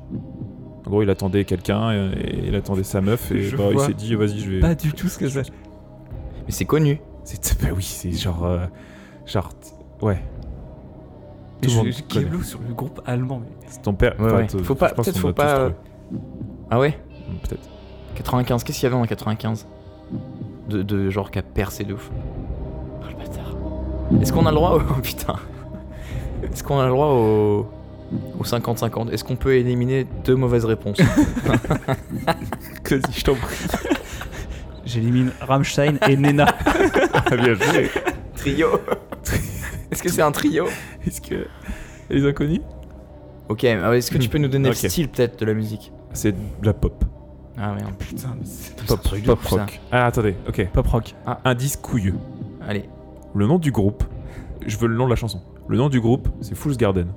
En 0.87 0.91
gros, 0.91 1.03
il 1.03 1.11
attendait 1.11 1.45
quelqu'un, 1.45 1.93
et, 1.93 2.13
et 2.21 2.49
il 2.49 2.55
attendait 2.55 2.83
sa 2.85 3.01
meuf, 3.01 3.33
et 3.33 3.51
bah, 3.57 3.65
il 3.73 3.81
s'est 3.81 3.95
dit, 3.95 4.15
vas-y, 4.15 4.39
je 4.39 4.51
vais. 4.51 4.61
Pas 4.61 4.75
du 4.75 4.93
tout 4.93 5.09
ce 5.09 5.19
que 5.19 5.29
c'est. 5.29 5.51
Mais 6.47 6.51
c'est 6.53 6.65
connu. 6.65 7.01
C'est, 7.25 7.61
bah 7.61 7.69
oui, 7.75 7.83
c'est 7.83 8.13
genre. 8.13 8.45
euh, 8.45 8.67
genre. 9.25 9.51
Ouais. 10.03 10.23
Tout 11.63 11.71
le 11.85 11.91
Je 11.91 12.03
je 12.41 12.45
sur 12.45 12.61
le 12.69 12.75
groupe 12.75 13.01
allemand. 13.07 13.41
mais- 13.41 13.67
C'est 13.67 13.83
ton 13.83 13.95
père. 13.95 14.15
Ouais, 14.21 14.47
Faut 14.63 14.75
pas- 14.75 14.91
peut-être 14.91 15.15
qu'on 15.15 15.29
faut 15.29 15.33
pas. 15.33 15.71
Ah 16.71 16.79
ouais 16.79 16.99
Hmm, 17.29 17.37
Peut-être. 17.43 17.69
95. 18.15 18.63
Qu'est-ce 18.63 18.79
qu'il 18.79 18.89
y 18.89 18.93
avait 18.93 19.01
en 19.01 19.07
95 19.07 19.67
de, 20.69 20.83
de 20.83 21.11
genre 21.11 21.31
qui 21.31 21.39
a 21.39 21.43
percé 21.43 21.85
de 21.85 21.95
ouf. 21.95 22.11
Oh 23.03 23.07
le 23.09 23.17
bâtard. 23.17 23.57
Est-ce 24.21 24.33
qu'on 24.33 24.47
a 24.47 24.51
le 24.51 24.57
droit 24.57 24.71
au. 24.73 24.81
Oh 24.81 25.01
putain. 25.03 25.37
Est-ce 26.43 26.63
qu'on 26.63 26.79
a 26.79 26.85
le 26.85 26.91
droit 26.91 27.09
au. 27.09 27.67
Au 28.39 28.45
50-50 28.45 29.11
Est-ce 29.11 29.25
qu'on 29.25 29.35
peut 29.35 29.57
éliminer 29.57 30.07
deux 30.25 30.37
mauvaises 30.37 30.65
réponses? 30.65 31.01
Vas-y, 32.89 33.01
je 33.13 33.25
t'en 33.25 33.35
prie. 33.35 33.57
J'élimine 34.87 35.33
Rammstein 35.41 35.99
et 36.09 36.17
Nena. 36.17 36.47
Ah, 37.13 37.37
bien 37.37 37.55
joué. 37.55 37.91
Trio 38.37 38.81
Est-ce 39.91 40.01
que 40.05 40.09
c'est 40.09 40.23
un 40.23 40.31
trio? 40.31 40.67
Est-ce 41.05 41.21
que. 41.21 41.47
Les 42.09 42.25
inconnus 42.25 42.61
Ok, 43.49 43.65
alors 43.65 43.95
est-ce 43.95 44.13
que 44.13 44.19
tu 44.19 44.29
peux 44.29 44.39
nous 44.39 44.47
donner 44.49 44.69
le 44.69 44.75
style 44.75 45.09
peut-être 45.09 45.41
de 45.41 45.45
la 45.47 45.55
musique? 45.55 45.91
C'est 46.13 46.33
de 46.33 46.67
la 46.67 46.73
pop. 46.73 47.05
Ah 47.59 47.73
merde, 47.75 47.95
putain, 47.99 48.29
mais 48.39 48.45
c'est 48.45 48.77
Pop, 48.87 48.99
un 48.99 49.03
truc 49.03 49.23
de 49.23 49.27
pop 49.27 49.39
ouf, 49.43 49.49
rock. 49.51 49.81
Ah, 49.91 50.07
attendez, 50.07 50.35
ok. 50.49 50.69
Pop 50.73 50.87
rock. 50.89 51.15
Indice 51.45 51.77
couilleux. 51.77 52.15
Allez. 52.67 52.89
Le 53.35 53.47
nom 53.47 53.59
du 53.59 53.71
groupe. 53.73 54.05
Je 54.67 54.77
veux 54.77 54.89
le 54.89 54.97
nom 54.97 55.05
de 55.07 55.11
la 55.11 55.17
chanson. 55.17 55.41
Le 55.69 55.77
nom 55.77 55.89
du 55.89 56.01
groupe, 56.01 56.29
c'est 56.41 56.55
Fool's 56.55 56.77
Garden. 56.77 57.09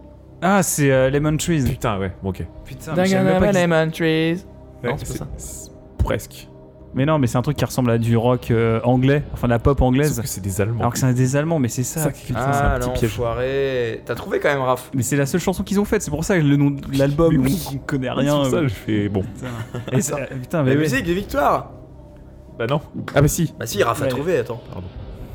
Ah, 0.41 0.63
c'est 0.63 0.91
euh, 0.91 1.09
Lemon 1.09 1.35
Trees. 1.37 1.63
Putain, 1.65 1.99
ouais, 1.99 2.13
bon, 2.23 2.29
ok. 2.29 2.45
Putain, 2.65 2.93
mais 2.95 3.05
je 3.05 3.09
savais 3.11 3.23
même 3.31 3.39
pas 3.41 3.47
que 3.47 3.53
c'est- 3.53 3.67
lemon 3.67 3.91
trees. 3.91 4.45
Non, 4.83 4.95
c'est 4.97 5.07
pas 5.19 5.25
ça. 5.25 5.27
c'est- 5.37 5.71
Presque. 5.97 6.47
Mais 6.95 7.05
non, 7.05 7.19
mais 7.19 7.27
c'est 7.27 7.37
un 7.37 7.43
truc 7.43 7.55
qui 7.55 7.63
ressemble 7.65 7.91
à 7.91 7.99
du 7.99 8.17
rock 8.17 8.49
euh, 8.49 8.81
anglais, 8.83 9.23
enfin 9.33 9.47
de 9.47 9.51
la 9.53 9.59
pop 9.59 9.79
anglaise. 9.81 10.19
C'est 10.25 10.41
des 10.41 10.59
Allemands. 10.59 10.79
Alors 10.79 10.93
que 10.93 10.97
c'est 10.99 11.13
des 11.13 11.35
Allemands, 11.35 11.59
mais 11.59 11.67
c'est 11.67 11.83
ça. 11.83 12.01
Ça 12.01 12.11
qui 12.11 12.27
c'est 12.27 12.33
un 12.35 12.39
Ah, 12.41 12.79
petit 12.79 12.89
piège. 12.99 13.11
foiré. 13.11 14.01
T'as 14.05 14.15
trouvé 14.15 14.39
quand 14.39 14.49
même, 14.49 14.61
Raph 14.61 14.89
Mais 14.95 15.03
c'est 15.03 15.15
la 15.15 15.27
seule 15.27 15.39
chanson 15.39 15.63
qu'ils 15.63 15.79
ont 15.79 15.85
faite, 15.85 16.01
c'est 16.01 16.09
pour 16.09 16.23
ça 16.23 16.37
que 16.39 16.43
le 16.43 16.55
nom 16.55 16.71
de 16.71 16.81
l'album, 16.97 17.35
on, 17.39 17.43
oui. 17.43 17.79
connaît 17.85 18.07
C'est 18.07 18.13
rien. 18.13 18.35
pour 18.37 18.45
ça, 18.47 18.55
euh, 18.57 18.67
je 18.67 18.73
fais. 18.73 19.07
Bon. 19.07 19.21
putain. 19.21 19.47
Et 19.97 20.01
c'est- 20.01 20.13
euh, 20.19 20.25
putain, 20.41 20.63
mais 20.63 20.73
La 20.73 20.79
musique 20.81 21.05
de 21.05 21.13
victoire 21.13 21.71
Bah 22.57 22.65
non. 22.65 22.81
Ah, 23.13 23.21
bah 23.21 23.27
si. 23.27 23.53
Bah 23.59 23.67
si, 23.67 23.83
Raph 23.83 24.01
a 24.01 24.07
trouvé, 24.07 24.37
attends. 24.37 24.61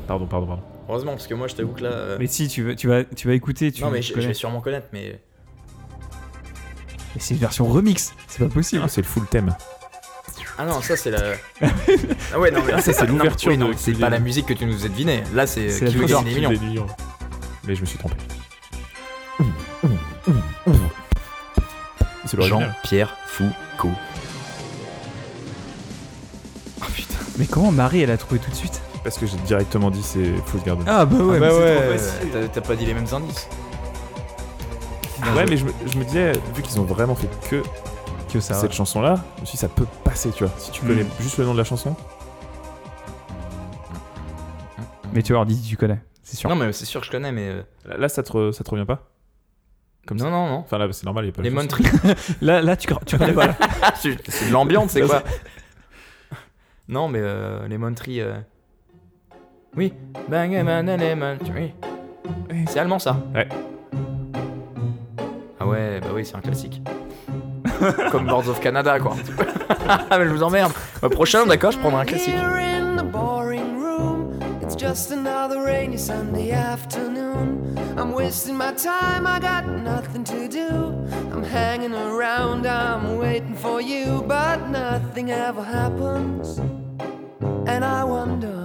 Pardon, 0.07 0.25
pardon, 0.27 0.45
pardon. 0.47 0.63
Heureusement, 0.89 1.11
parce 1.13 1.25
que 1.27 1.33
moi 1.35 1.47
je 1.47 1.55
t'avoue 1.55 1.71
que 1.73 1.83
là. 1.83 1.89
euh, 1.89 2.17
Mais 2.19 2.27
si, 2.27 2.49
tu, 2.49 2.63
veux, 2.63 2.75
tu, 2.75 2.87
vas, 2.89 3.05
tu 3.05 3.27
vas 3.29 3.33
écouter. 3.33 3.71
Tu 3.71 3.81
non, 3.81 3.89
mais 3.91 4.01
je, 4.01 4.13
vais 4.13 4.33
sûrement 4.33 4.59
connaître, 4.59 4.87
mais. 4.91 5.21
Mais 7.15 7.21
c'est 7.21 7.33
une 7.33 7.39
version 7.39 7.65
remix, 7.65 8.13
c'est 8.27 8.45
pas 8.45 8.53
possible. 8.53 8.81
Ah, 8.85 8.89
c'est 8.89 9.01
le 9.01 9.07
full 9.07 9.25
thème. 9.25 9.55
Ah 10.57 10.65
non, 10.65 10.81
ça 10.81 10.95
c'est 10.95 11.11
la. 11.11 11.19
ah 12.33 12.39
ouais, 12.39 12.49
non, 12.51 12.61
mais 12.65 12.73
Ah, 12.75 12.81
ça, 12.81 12.93
c'est 12.93 13.05
l'ouverture 13.05 13.51
oui, 13.51 13.57
de- 13.57 13.73
C'est 13.77 13.93
pas 13.93 14.09
la 14.09 14.19
musique 14.19 14.45
que 14.45 14.53
tu 14.53 14.65
nous 14.65 14.73
faisais 14.73 14.89
deviner. 14.89 15.23
Là, 15.33 15.45
c'est 15.47 15.67
qui 15.67 15.95
veut 15.97 16.05
gagner 16.05 16.47
des 16.47 16.57
millions. 16.59 16.87
Mais 17.67 17.75
je 17.75 17.81
me 17.81 17.85
suis 17.85 17.97
trompé. 17.97 18.15
C'est. 22.25 22.41
Jean-Pierre 22.41 23.15
Foucault. 23.27 23.91
Oh 26.81 26.85
putain. 26.93 27.15
Mais 27.37 27.45
comment 27.45 27.71
Marie 27.71 28.01
elle 28.01 28.11
a 28.11 28.17
trouvé 28.17 28.39
tout 28.39 28.49
de 28.49 28.55
suite? 28.55 28.81
Parce 29.03 29.17
que 29.19 29.27
j'ai 29.27 29.37
directement 29.45 29.91
dit 29.91 30.01
c'est 30.01 30.33
Fausse 30.45 30.63
Garden. 30.63 30.83
Ah 30.87 31.05
bah 31.05 31.17
ouais, 31.17 31.37
Ah 31.37 31.39
bah 31.39 31.47
mais 31.91 31.97
c'est 31.97 32.23
ouais, 32.25 32.29
t'as- 32.31 32.47
t'as 32.47 32.61
pas 32.61 32.75
dit 32.75 32.85
les 32.85 32.93
mêmes 32.95 33.05
indices. 33.11 33.47
ouais, 35.35 35.45
mais 35.47 35.57
je 35.57 35.65
me, 35.65 35.71
je 35.91 35.97
me 35.99 36.03
disais, 36.03 36.31
vu 36.55 36.61
qu'ils 36.63 36.79
ont 36.79 36.83
vraiment 36.85 37.15
fait 37.15 37.29
que 37.49 37.61
Que 38.35 38.41
ça. 38.41 38.53
cette 38.55 38.73
chanson-là, 38.73 39.15
je 39.37 39.41
me 39.41 39.45
suis 39.45 39.53
dit, 39.55 39.57
ça 39.61 39.69
peut 39.69 39.85
passer, 40.03 40.29
tu 40.31 40.43
vois. 40.43 40.53
Si 40.57 40.69
tu 40.71 40.83
Mm. 40.83 40.87
connais 40.87 41.05
juste 41.21 41.37
le 41.37 41.45
nom 41.45 41.53
de 41.53 41.57
la 41.57 41.63
chanson. 41.63 41.95
Mais 45.13 45.21
tu 45.23 45.33
vois, 45.33 45.45
dis 45.45 45.61
tu 45.61 45.77
connais, 45.77 46.01
c'est 46.21 46.35
sûr. 46.35 46.49
Non, 46.49 46.55
mais 46.55 46.73
c'est 46.73 46.85
sûr 46.85 46.99
que 46.99 47.07
je 47.07 47.11
connais, 47.11 47.31
mais. 47.31 47.47
euh, 47.47 47.61
Là, 47.85 47.97
là, 47.97 48.09
ça, 48.09 48.23
te, 48.23 48.31
re- 48.33 48.51
ça 48.51 48.63
te 48.63 48.69
revient 48.71 48.85
pas? 48.85 49.07
Comme 50.05 50.17
non, 50.17 50.25
ça 50.25 50.29
non, 50.31 50.47
non. 50.49 50.57
Enfin, 50.57 50.77
là, 50.77 50.87
c'est 50.91 51.05
normal, 51.05 51.23
il 51.25 51.27
y 51.27 51.31
a 51.31 51.33
pas 51.33 51.41
Les. 51.41 51.49
Montry. 51.49 51.83
Là, 52.41 52.61
là 52.61 52.75
tu, 52.75 52.87
tu 53.05 53.17
connais 53.17 53.33
pas. 53.33 53.55
c'est 53.95 54.47
de 54.47 54.51
l'ambiance, 54.51 54.91
c'est 54.91 55.01
quoi 55.01 55.23
Non, 56.89 57.07
mais 57.07 57.19
euh, 57.21 57.67
les 57.67 57.77
Montry. 57.77 58.19
euh, 58.21 58.35
Oui. 59.75 59.93
Bang, 60.29 60.51
bang, 60.63 60.99
les 60.99 61.15
Montry. 61.15 61.73
C'est 62.67 62.79
allemand 62.79 62.99
ça 62.99 63.17
Ouais. 63.33 63.47
Ah 65.59 65.65
ouais, 65.65 65.99
bah 66.01 66.09
oui, 66.13 66.25
c'est 66.25 66.35
un 66.35 66.41
classique. 66.41 66.81
Comme 68.11 68.25
Birds 68.27 68.49
of 68.49 68.59
Canada, 68.59 68.99
quoi. 68.99 69.15
Ah, 69.87 70.17
mais 70.17 70.25
je 70.25 70.29
vous 70.31 70.41
emmerde. 70.43 70.71
Bah, 71.01 71.09
prochain, 71.09 71.45
d'accord, 71.45 71.71
je 71.71 71.77
prendrai 71.77 72.01
un 72.01 72.05
classique. 72.05 72.33
It's 74.61 74.75
just 74.75 75.11
another 75.11 75.61
rainy 75.61 75.97
Sunday 75.97 76.51
afternoon. 76.51 77.77
I'm 77.97 78.11
wasting 78.13 78.57
my 78.57 78.73
time, 78.73 79.27
I 79.27 79.39
got 79.39 79.67
nothing 79.67 80.23
to 80.23 80.47
do. 80.47 80.67
I'm 81.31 81.43
hanging 81.43 81.93
around, 81.93 82.65
I'm 82.65 83.17
waiting 83.17 83.55
for 83.55 83.79
you, 83.79 84.23
but 84.27 84.67
nothing 84.69 85.29
ever 85.31 85.63
happens. 85.63 86.59
And 87.67 87.85
I 87.85 88.03
wonder. 88.03 88.64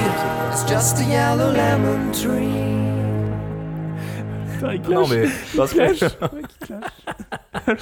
just 0.71 0.97
a 0.99 1.03
yellow 1.03 1.51
lemon 1.51 2.11
tree. 2.11 2.71
Non, 4.89 5.07
mais. 5.07 5.25
parce 5.57 5.73
que- 5.73 6.71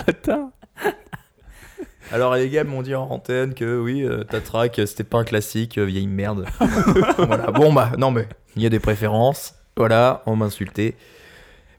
Attends. 0.08 0.52
Alors 2.12 2.34
les 2.36 2.50
gars 2.50 2.64
m'ont 2.64 2.82
dit 2.82 2.96
en 2.96 3.04
antenne 3.12 3.54
que 3.54 3.80
oui, 3.80 4.02
euh, 4.04 4.24
ta 4.24 4.42
track 4.42 4.82
c'était 4.88 5.04
pas 5.04 5.20
un 5.20 5.24
classique, 5.24 5.78
euh, 5.78 5.86
vieille 5.86 6.08
merde. 6.08 6.46
voilà. 7.18 7.52
Bon 7.52 7.72
bah 7.72 7.92
non 8.00 8.10
mais 8.10 8.28
il 8.56 8.64
y 8.64 8.66
a 8.66 8.70
des 8.70 8.80
préférences. 8.80 9.54
Voilà, 9.78 10.24
on 10.26 10.36
m'a 10.36 10.46
insulté. 10.46 10.96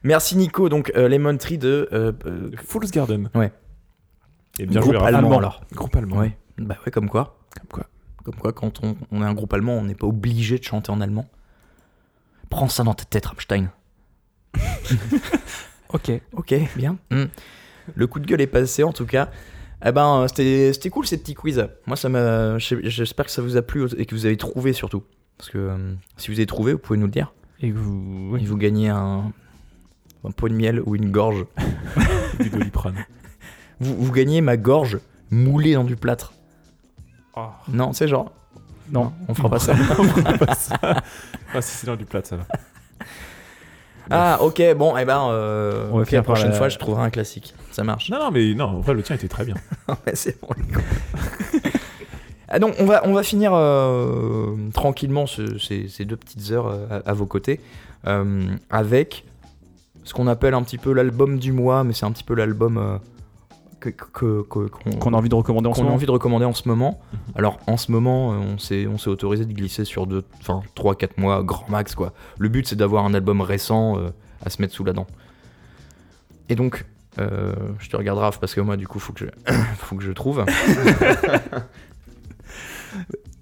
Merci 0.03 0.37
Nico. 0.37 0.69
Donc 0.69 0.91
euh, 0.95 1.09
Lemon 1.09 1.35
Tree 1.37 1.57
de 1.57 1.89
euh, 1.91 2.13
euh, 2.25 2.51
Fool's 2.63 2.91
Garden. 2.91 3.29
Ouais. 3.35 3.51
Et 4.59 4.65
bien 4.65 4.79
groupe 4.79 4.93
joué, 4.93 5.01
Raph. 5.03 5.13
allemand, 5.13 5.37
alors. 5.39 5.61
Groupe 5.73 5.95
allemand. 5.95 6.19
Ouais. 6.19 6.37
Bah 6.57 6.77
ouais 6.85 6.91
comme 6.91 7.09
quoi. 7.09 7.37
Comme 7.59 7.67
quoi. 7.69 7.85
Comme 8.23 8.35
quoi 8.35 8.53
quand 8.53 8.83
on, 8.83 8.95
on 9.11 9.21
est 9.21 9.25
un 9.25 9.33
groupe 9.33 9.53
allemand, 9.53 9.73
on 9.73 9.83
n'est 9.83 9.95
pas 9.95 10.07
obligé 10.07 10.57
de 10.57 10.63
chanter 10.63 10.91
en 10.91 11.01
allemand. 11.01 11.27
Prends 12.49 12.67
ça 12.67 12.83
dans 12.83 12.93
ta 12.93 13.05
tête 13.05 13.25
Rammstein. 13.25 13.71
Ok. 15.93 16.11
Ok, 16.33 16.55
bien. 16.75 16.97
Hmm. 17.09 17.25
Le 17.95 18.07
coup 18.07 18.19
de 18.19 18.25
gueule 18.25 18.41
est 18.41 18.47
passé 18.47 18.83
en 18.83 18.93
tout 18.93 19.05
cas. 19.05 19.29
Eh 19.85 19.91
ben, 19.91 20.27
c'était 20.27 20.71
c'était 20.73 20.89
cool 20.89 21.05
ces 21.05 21.17
petits 21.17 21.33
quiz. 21.33 21.67
Moi, 21.85 21.97
ça 21.97 22.07
m'a. 22.09 22.57
J'espère 22.59 23.25
que 23.25 23.31
ça 23.31 23.41
vous 23.41 23.57
a 23.57 23.61
plu 23.61 23.85
et 23.97 24.05
que 24.05 24.15
vous 24.15 24.25
avez 24.25 24.37
trouvé 24.37 24.73
surtout. 24.73 25.03
Parce 25.37 25.49
que 25.49 25.57
euh, 25.57 25.93
si 26.17 26.29
vous 26.29 26.37
avez 26.37 26.45
trouvé, 26.45 26.73
vous 26.73 26.79
pouvez 26.79 26.99
nous 26.99 27.07
le 27.07 27.11
dire. 27.11 27.33
Et 27.61 27.71
vous. 27.71 28.37
Et 28.37 28.45
vous 28.45 28.57
gagnez 28.57 28.89
un, 28.89 29.31
un 30.23 30.31
pot 30.31 30.49
de 30.49 30.53
miel 30.53 30.81
ou 30.85 30.95
une 30.95 31.11
gorge. 31.11 31.45
Du 32.39 32.49
doliprane. 32.49 32.95
Vous, 33.79 33.95
vous 33.95 34.11
gagnez 34.11 34.41
ma 34.41 34.57
gorge 34.57 34.99
moulée 35.29 35.73
dans 35.73 35.83
du 35.83 35.95
plâtre. 35.95 36.33
Oh. 37.35 37.47
Non, 37.69 37.93
c'est 37.93 38.07
genre. 38.07 38.31
Non. 38.91 39.11
On 39.27 39.33
fera 39.33 39.49
pas 39.49 39.59
ça. 39.59 39.73
Ah, 41.53 41.61
si 41.61 41.77
c'est 41.77 41.87
dans 41.87 41.95
du 41.97 42.05
plat, 42.05 42.21
ça 42.23 42.37
va. 42.37 42.43
ah, 44.09 44.37
ok, 44.41 44.61
bon, 44.77 44.95
eh 44.97 45.03
ben. 45.05 45.27
euh, 45.29 45.89
On 45.91 45.97
va 45.97 46.01
ok, 46.03 46.07
finir 46.07 46.21
la 46.21 46.25
par 46.25 46.33
prochaine 46.35 46.51
la- 46.51 46.57
fois, 46.57 46.69
je 46.69 46.77
trouverai 46.77 47.03
un 47.03 47.09
classique. 47.09 47.53
Ça 47.71 47.83
marche. 47.83 48.09
Non, 48.09 48.19
non, 48.19 48.31
mais 48.31 48.53
non, 48.53 48.65
en 48.65 48.79
vrai, 48.79 48.93
le 48.93 49.03
tien 49.03 49.15
était 49.17 49.27
très 49.27 49.43
bien. 49.45 49.55
C'est 50.13 50.39
bon. 50.41 50.47
Ah 52.47 52.59
non, 52.59 52.71
on 52.79 52.85
va, 52.85 53.01
on 53.05 53.13
va 53.13 53.23
finir 53.23 53.51
euh, 53.53 54.55
tranquillement 54.73 55.25
ce- 55.25 55.57
ces, 55.57 55.87
ces 55.87 56.03
deux 56.05 56.17
petites 56.17 56.51
heures 56.51 56.67
euh, 56.67 57.01
à, 57.05 57.09
à 57.11 57.13
vos 57.13 57.25
côtés 57.25 57.61
euh, 58.07 58.45
avec 58.69 59.23
ce 60.03 60.13
qu'on 60.13 60.27
appelle 60.27 60.53
un 60.53 60.63
petit 60.63 60.77
peu 60.77 60.91
l'album 60.91 61.37
du 61.39 61.53
mois, 61.53 61.83
mais 61.85 61.93
c'est 61.93 62.05
un 62.05 62.11
petit 62.11 62.23
peu 62.25 62.33
l'album 62.33 62.77
qu'on 63.81 65.13
a 65.13 65.17
envie 65.17 65.29
de 65.29 65.35
recommander 65.35 65.67
en 65.69 65.73
ce 65.73 65.77
qu'on 65.77 65.81
a 65.81 65.85
moment. 65.85 65.95
envie 65.95 66.05
de 66.05 66.11
recommander 66.11 66.45
en 66.45 66.53
ce 66.53 66.67
moment. 66.67 66.99
Alors 67.35 67.59
en 67.67 67.77
ce 67.77 67.91
moment, 67.91 68.33
euh, 68.33 68.35
on 68.37 68.57
s'est 68.57 68.87
on 68.87 68.97
s'est 68.97 69.09
autorisé 69.09 69.45
de 69.45 69.53
glisser 69.53 69.85
sur 69.85 70.07
deux, 70.07 70.23
enfin 70.39 70.61
3-4 70.75 71.09
mois 71.17 71.43
grand 71.43 71.67
max 71.69 71.95
quoi. 71.95 72.13
Le 72.37 72.49
but 72.49 72.67
c'est 72.67 72.75
d'avoir 72.75 73.05
un 73.05 73.13
album 73.13 73.41
récent 73.41 73.97
euh, 73.97 74.09
à 74.45 74.49
se 74.49 74.61
mettre 74.61 74.73
sous 74.73 74.83
la 74.83 74.93
dent. 74.93 75.07
Et 76.49 76.55
donc, 76.55 76.85
euh, 77.19 77.53
je 77.79 77.89
te 77.89 77.97
regarde 77.97 78.19
Raph 78.19 78.39
parce 78.39 78.53
que 78.53 78.61
moi 78.61 78.77
du 78.77 78.87
coup 78.87 78.99
faut 78.99 79.13
que 79.13 79.25
je, 79.25 79.53
faut 79.77 79.95
que 79.95 80.03
je 80.03 80.11
trouve. 80.11 80.45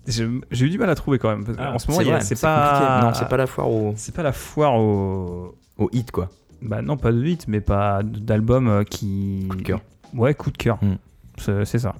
J'ai 0.08 0.26
eu 0.66 0.70
du 0.70 0.78
mal 0.80 0.90
à 0.90 0.96
trouver 0.96 1.20
quand 1.20 1.30
même. 1.30 1.44
parce 1.44 1.58
Ah, 1.60 1.74
en 1.74 1.80
ce 1.80 1.92
moment, 1.92 2.20
C'est 2.22 2.40
pas. 2.42 3.02
Non, 3.04 3.14
c'est 3.14 3.28
pas 3.28 3.38
la 3.38 3.46
foire 3.48 3.70
au, 3.70 3.94
C'est 3.96 4.16
pas 4.16 4.24
la 4.24 4.32
foire 4.32 4.76
au. 4.76 5.56
au 5.78 5.90
hit 5.92 6.12
quoi. 6.12 6.30
Bah 6.62 6.82
non, 6.82 6.98
pas 6.98 7.12
de 7.12 7.24
hit, 7.24 7.48
mais 7.48 7.62
pas 7.62 8.02
d'album 8.04 8.84
qui. 8.86 9.46
Coup 9.50 9.56
de 9.58 9.62
cœur. 9.62 9.82
Ouais, 10.14 10.34
coup 10.34 10.52
de 10.52 10.58
cœur. 10.58 10.80
Mm. 10.84 10.96
C'est 11.66 11.80
ça. 11.80 11.96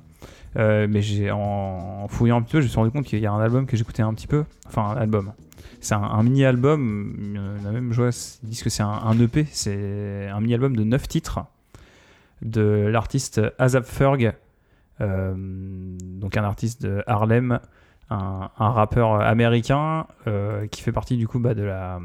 Euh, 0.58 0.88
mais 0.90 1.02
j'ai 1.02 1.32
en, 1.32 2.08
fouillant 2.10 2.38
un 2.38 2.42
petit 2.42 2.54
peu, 2.54 2.62
je 2.62 2.66
me 2.66 2.70
suis 2.70 2.80
rendu 2.80 2.92
compte 2.92 3.06
qu'il 3.06 3.20
y 3.20 3.26
a 3.26 3.32
un 3.32 3.40
album 3.40 3.66
que 3.66 3.78
j'écoutais 3.78 4.02
un 4.02 4.14
petit 4.14 4.28
peu. 4.28 4.44
Enfin, 4.68 4.84
un 4.84 4.98
album. 4.98 5.32
C'est 5.80 5.94
un, 5.94 6.02
un 6.04 6.24
mini-album. 6.24 7.38
En 7.64 7.68
a 7.68 7.72
même 7.72 7.94
joué, 7.94 8.10
ils 8.44 8.50
disent 8.50 8.64
que 8.64 8.70
c'est 8.70 8.84
un, 8.84 8.90
un 8.90 9.18
EP. 9.20 9.46
C'est 9.52 10.28
un 10.28 10.40
mini-album 10.42 10.76
de 10.76 10.84
9 10.84 11.08
titres 11.08 11.46
de 12.42 12.88
l'artiste 12.92 13.42
Azap 13.58 13.86
Ferg. 13.86 14.34
euh, 15.02 15.34
donc 15.38 16.36
un 16.38 16.44
artiste 16.44 16.82
de 16.82 17.04
Harlem, 17.08 17.60
un, 18.12 18.50
un 18.58 18.70
rappeur 18.72 19.14
américain 19.22 20.08
euh, 20.28 20.66
qui 20.68 20.82
fait 20.82 20.92
partie 20.92 21.16
du 21.18 21.28
coup 21.28 21.40
bah, 21.40 21.54
de 21.54 21.62
la 21.64 22.00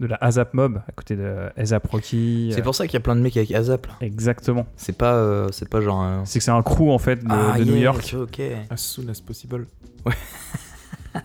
de 0.00 0.06
la 0.06 0.16
Azap 0.20 0.52
Mob 0.54 0.80
à 0.88 0.92
côté 0.92 1.14
de 1.16 1.48
Azap 1.56 1.86
Rocky. 1.86 2.50
C'est 2.52 2.62
pour 2.62 2.74
ça 2.74 2.86
qu'il 2.86 2.94
y 2.94 2.96
a 2.96 3.00
plein 3.00 3.14
de 3.16 3.20
mecs 3.20 3.36
avec 3.36 3.52
Azap 3.52 3.86
là. 3.86 3.92
Exactement. 4.00 4.66
C'est 4.76 4.96
pas, 4.96 5.14
euh, 5.14 5.48
c'est 5.52 5.68
pas 5.68 5.80
genre 5.80 6.00
un. 6.02 6.24
C'est 6.24 6.38
que 6.40 6.44
c'est 6.44 6.50
un 6.50 6.62
crew 6.62 6.90
en 6.90 6.98
fait 6.98 7.16
de, 7.24 7.28
Ah, 7.30 7.58
de 7.58 7.64
New 7.64 7.76
York. 7.76 8.14
Ok. 8.18 8.40
As 8.70 8.76
soon 8.76 9.08
as 9.08 9.20
possible. 9.20 9.66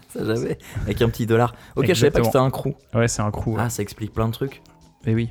Ça 0.10 0.24
j'avais. 0.26 0.58
Avec 0.84 1.02
un 1.02 1.10
petit 1.10 1.26
dollar. 1.26 1.54
Ok, 1.76 1.86
je 1.88 1.94
savais 1.94 2.12
pas 2.12 2.20
que 2.22 2.26
Exactement. 2.26 2.26
c'était 2.26 2.38
un 2.38 2.50
crew. 2.50 2.76
Ouais, 2.96 3.08
c'est 3.08 3.22
un 3.22 3.32
crew. 3.32 3.50
ouais. 3.50 3.56
Ah, 3.60 3.70
ça 3.70 3.82
explique 3.84 4.14
plein 4.14 4.28
de 4.28 4.34
trucs. 4.34 4.62
Et 5.06 5.14
oui. 5.14 5.30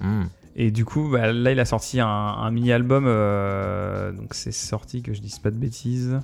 Hmm. 0.00 0.24
Et 0.56 0.70
du 0.70 0.84
coup, 0.84 1.08
bah, 1.10 1.32
là, 1.32 1.52
il 1.52 1.60
a 1.60 1.64
sorti 1.64 2.00
un, 2.00 2.06
un 2.08 2.50
mini-album. 2.50 3.04
euh, 3.06 4.12
donc, 4.12 4.34
c'est 4.34 4.52
sorti, 4.52 5.02
que 5.02 5.12
je 5.12 5.20
dise 5.20 5.38
pas 5.38 5.50
de 5.50 5.56
bêtises, 5.56 6.18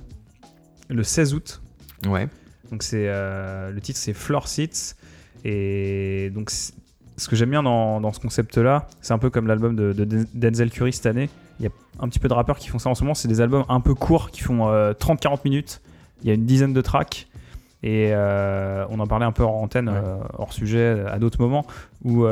le 0.89 1.03
16 1.03 1.33
août. 1.33 1.61
Ouais. 2.05 2.27
Donc, 2.71 2.83
c'est 2.83 3.05
euh, 3.07 3.71
le 3.71 3.79
titre, 3.81 3.97
c'est 3.99 4.13
Floor 4.13 4.47
Seats. 4.47 4.95
Et 5.45 6.29
donc, 6.33 6.49
ce 6.49 7.27
que 7.29 7.35
j'aime 7.35 7.49
bien 7.51 7.63
dans, 7.63 8.01
dans 8.01 8.11
ce 8.11 8.19
concept-là, 8.19 8.87
c'est 9.01 9.13
un 9.13 9.17
peu 9.17 9.29
comme 9.29 9.47
l'album 9.47 9.75
de, 9.75 9.93
de 9.93 10.25
Denzel 10.33 10.69
Curry 10.69 10.93
cette 10.93 11.05
année. 11.05 11.29
Il 11.59 11.65
y 11.65 11.67
a 11.67 11.71
un 11.99 12.07
petit 12.09 12.19
peu 12.19 12.27
de 12.27 12.33
rappeurs 12.33 12.57
qui 12.57 12.67
font 12.67 12.79
ça 12.79 12.89
en 12.89 12.95
ce 12.95 13.03
moment. 13.03 13.15
C'est 13.15 13.27
des 13.27 13.41
albums 13.41 13.63
un 13.69 13.79
peu 13.79 13.95
courts 13.95 14.29
qui 14.31 14.41
font 14.41 14.67
euh, 14.69 14.93
30-40 14.93 15.39
minutes. 15.45 15.81
Il 16.21 16.27
y 16.27 16.31
a 16.31 16.33
une 16.33 16.45
dizaine 16.45 16.73
de 16.73 16.81
tracks. 16.81 17.27
Et 17.83 18.09
euh, 18.11 18.85
on 18.89 18.99
en 18.99 19.07
parlait 19.07 19.25
un 19.25 19.31
peu 19.31 19.43
hors 19.43 19.55
antenne, 19.55 19.87
Ouais. 19.87 19.95
euh, 19.95 20.17
hors 20.37 20.51
sujet, 20.51 21.03
à 21.07 21.19
d'autres 21.19 21.39
moments, 21.39 21.65
où 22.03 22.25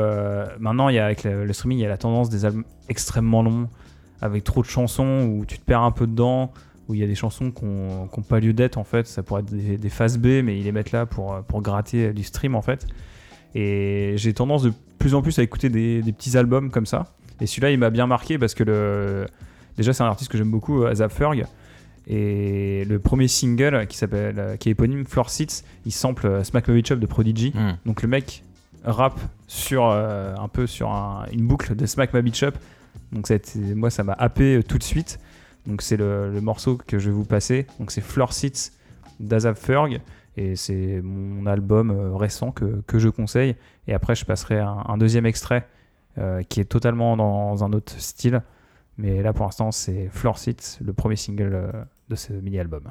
maintenant, 0.58 0.88
il 0.88 0.96
y 0.96 0.98
a, 0.98 1.06
avec 1.06 1.22
le, 1.24 1.44
le 1.44 1.52
streaming, 1.52 1.78
il 1.78 1.82
y 1.82 1.86
a 1.86 1.88
la 1.88 1.96
tendance 1.98 2.28
des 2.28 2.44
albums 2.44 2.64
extrêmement 2.88 3.42
longs, 3.42 3.68
avec 4.20 4.42
trop 4.44 4.60
de 4.62 4.66
chansons, 4.66 5.22
où 5.24 5.44
tu 5.46 5.58
te 5.58 5.64
perds 5.64 5.82
un 5.82 5.92
peu 5.92 6.06
dedans, 6.08 6.52
où 6.88 6.94
il 6.94 7.00
y 7.00 7.04
a 7.04 7.06
des 7.06 7.14
chansons 7.14 7.50
qui 7.50 7.64
n'ont 7.64 8.08
pas 8.28 8.38
lieu 8.40 8.52
d'être, 8.52 8.76
en 8.78 8.84
fait. 8.84 9.06
Ça 9.06 9.22
pourrait 9.22 9.42
être 9.42 9.52
des, 9.52 9.76
des 9.78 9.88
phases 9.88 10.18
B, 10.18 10.42
mais 10.44 10.58
ils 10.58 10.64
les 10.64 10.72
mettent 10.72 10.92
là 10.92 11.06
pour, 11.06 11.34
euh, 11.34 11.40
pour 11.42 11.62
gratter 11.62 12.12
du 12.12 12.22
stream, 12.22 12.54
en 12.54 12.62
fait. 12.62 12.86
Et 13.54 14.14
j'ai 14.16 14.32
tendance 14.34 14.62
de 14.62 14.72
plus 14.98 15.14
en 15.14 15.22
plus 15.22 15.38
à 15.38 15.42
écouter 15.42 15.68
des, 15.68 16.02
des 16.02 16.12
petits 16.12 16.36
albums 16.36 16.70
comme 16.70 16.86
ça. 16.86 17.14
Et 17.40 17.46
celui-là, 17.46 17.70
il 17.70 17.78
m'a 17.78 17.90
bien 17.90 18.06
marqué 18.06 18.38
parce 18.38 18.54
que 18.54 18.64
le... 18.64 19.26
déjà, 19.76 19.92
c'est 19.92 20.02
un 20.02 20.06
artiste 20.06 20.30
que 20.30 20.38
j'aime 20.38 20.50
beaucoup, 20.50 20.84
Azap 20.84 21.10
Ferg. 21.12 21.44
Et 22.08 22.84
le 22.88 22.98
premier 23.00 23.26
single 23.28 23.86
qui 23.88 23.96
s'appelle, 23.96 24.38
euh, 24.38 24.56
qui 24.56 24.68
est 24.68 24.72
éponyme 24.72 25.04
Floor 25.06 25.28
Seats, 25.28 25.64
il 25.86 25.92
sample 25.92 26.26
euh, 26.26 26.44
Smack 26.44 26.68
My 26.68 26.74
Bitch 26.76 26.92
Up 26.92 27.00
de 27.00 27.06
Prodigy. 27.06 27.52
Hmm. 27.54 27.72
Donc 27.84 28.02
le 28.02 28.08
mec 28.08 28.44
rappe 28.84 29.18
sur 29.48 29.86
euh, 29.86 30.32
un 30.36 30.46
peu 30.48 30.66
sur 30.68 30.90
un- 30.92 31.24
une 31.32 31.46
boucle 31.48 31.74
de 31.74 31.84
Smack 31.84 32.14
My 32.14 32.22
Bitch 32.22 32.44
Up. 32.44 32.56
Donc 33.10 33.26
ça 33.26 33.34
a 33.34 33.36
été- 33.38 33.58
moi 33.74 33.90
ça 33.90 34.04
m'a 34.04 34.12
happé 34.12 34.56
euh, 34.58 34.62
tout 34.62 34.78
de 34.78 34.84
suite. 34.84 35.18
Donc 35.66 35.82
c'est 35.82 35.96
le, 35.96 36.40
morceau 36.40 36.76
que 36.76 36.98
je 36.98 37.10
vais 37.10 37.14
vous 37.14 37.24
passer. 37.24 37.66
Donc 37.78 37.90
c'est 37.90 38.00
Floor 38.00 38.32
Seats 38.32 38.72
d'Azap 39.20 39.56
Ferg 39.56 40.00
et 40.36 40.54
c'est 40.56 41.00
mon 41.02 41.46
album 41.46 41.90
euh, 41.90 42.14
récent 42.14 42.52
que, 42.52 42.82
que 42.86 42.98
je 42.98 43.08
conseille. 43.08 43.56
Et 43.88 43.94
après 43.94 44.14
je 44.14 44.24
passerai 44.24 44.60
un, 44.60 44.84
un 44.86 44.98
deuxième 44.98 45.26
extrait 45.26 45.66
euh, 46.18 46.42
qui 46.42 46.60
est 46.60 46.64
totalement 46.64 47.16
dans 47.16 47.64
un 47.64 47.72
autre 47.72 47.92
style. 47.98 48.42
Mais 48.98 49.22
là 49.22 49.32
pour 49.32 49.46
l'instant 49.46 49.72
c'est 49.72 50.08
Floor 50.10 50.38
Seats, 50.38 50.78
le 50.80 50.92
premier 50.92 51.16
single 51.16 51.54
euh, 51.54 51.72
de 52.08 52.14
ce 52.14 52.32
mini-album. 52.32 52.88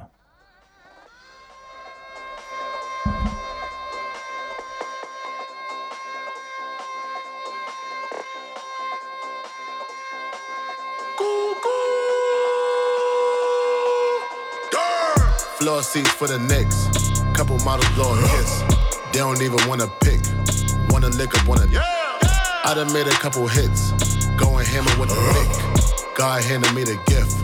Seats 15.66 16.10
for 16.10 16.28
the 16.28 16.38
Knicks. 16.38 16.86
Couple 17.36 17.58
models 17.64 17.90
blow 17.96 18.14
a 18.14 18.22
kiss. 18.28 18.62
They 19.12 19.18
don't 19.18 19.42
even 19.42 19.58
wanna 19.66 19.88
pick. 20.00 20.20
Wanna 20.90 21.08
lick 21.08 21.34
up, 21.34 21.46
wanna. 21.48 21.66
I 22.64 22.72
done 22.72 22.92
made 22.92 23.08
a 23.08 23.16
couple 23.18 23.46
hits. 23.48 23.90
Going 24.38 24.64
hammer 24.64 24.94
with 24.98 25.10
the 25.10 25.18
pick. 25.34 26.16
God 26.16 26.44
handed 26.44 26.72
me 26.72 26.84
the 26.84 26.94
gift. 27.10 27.34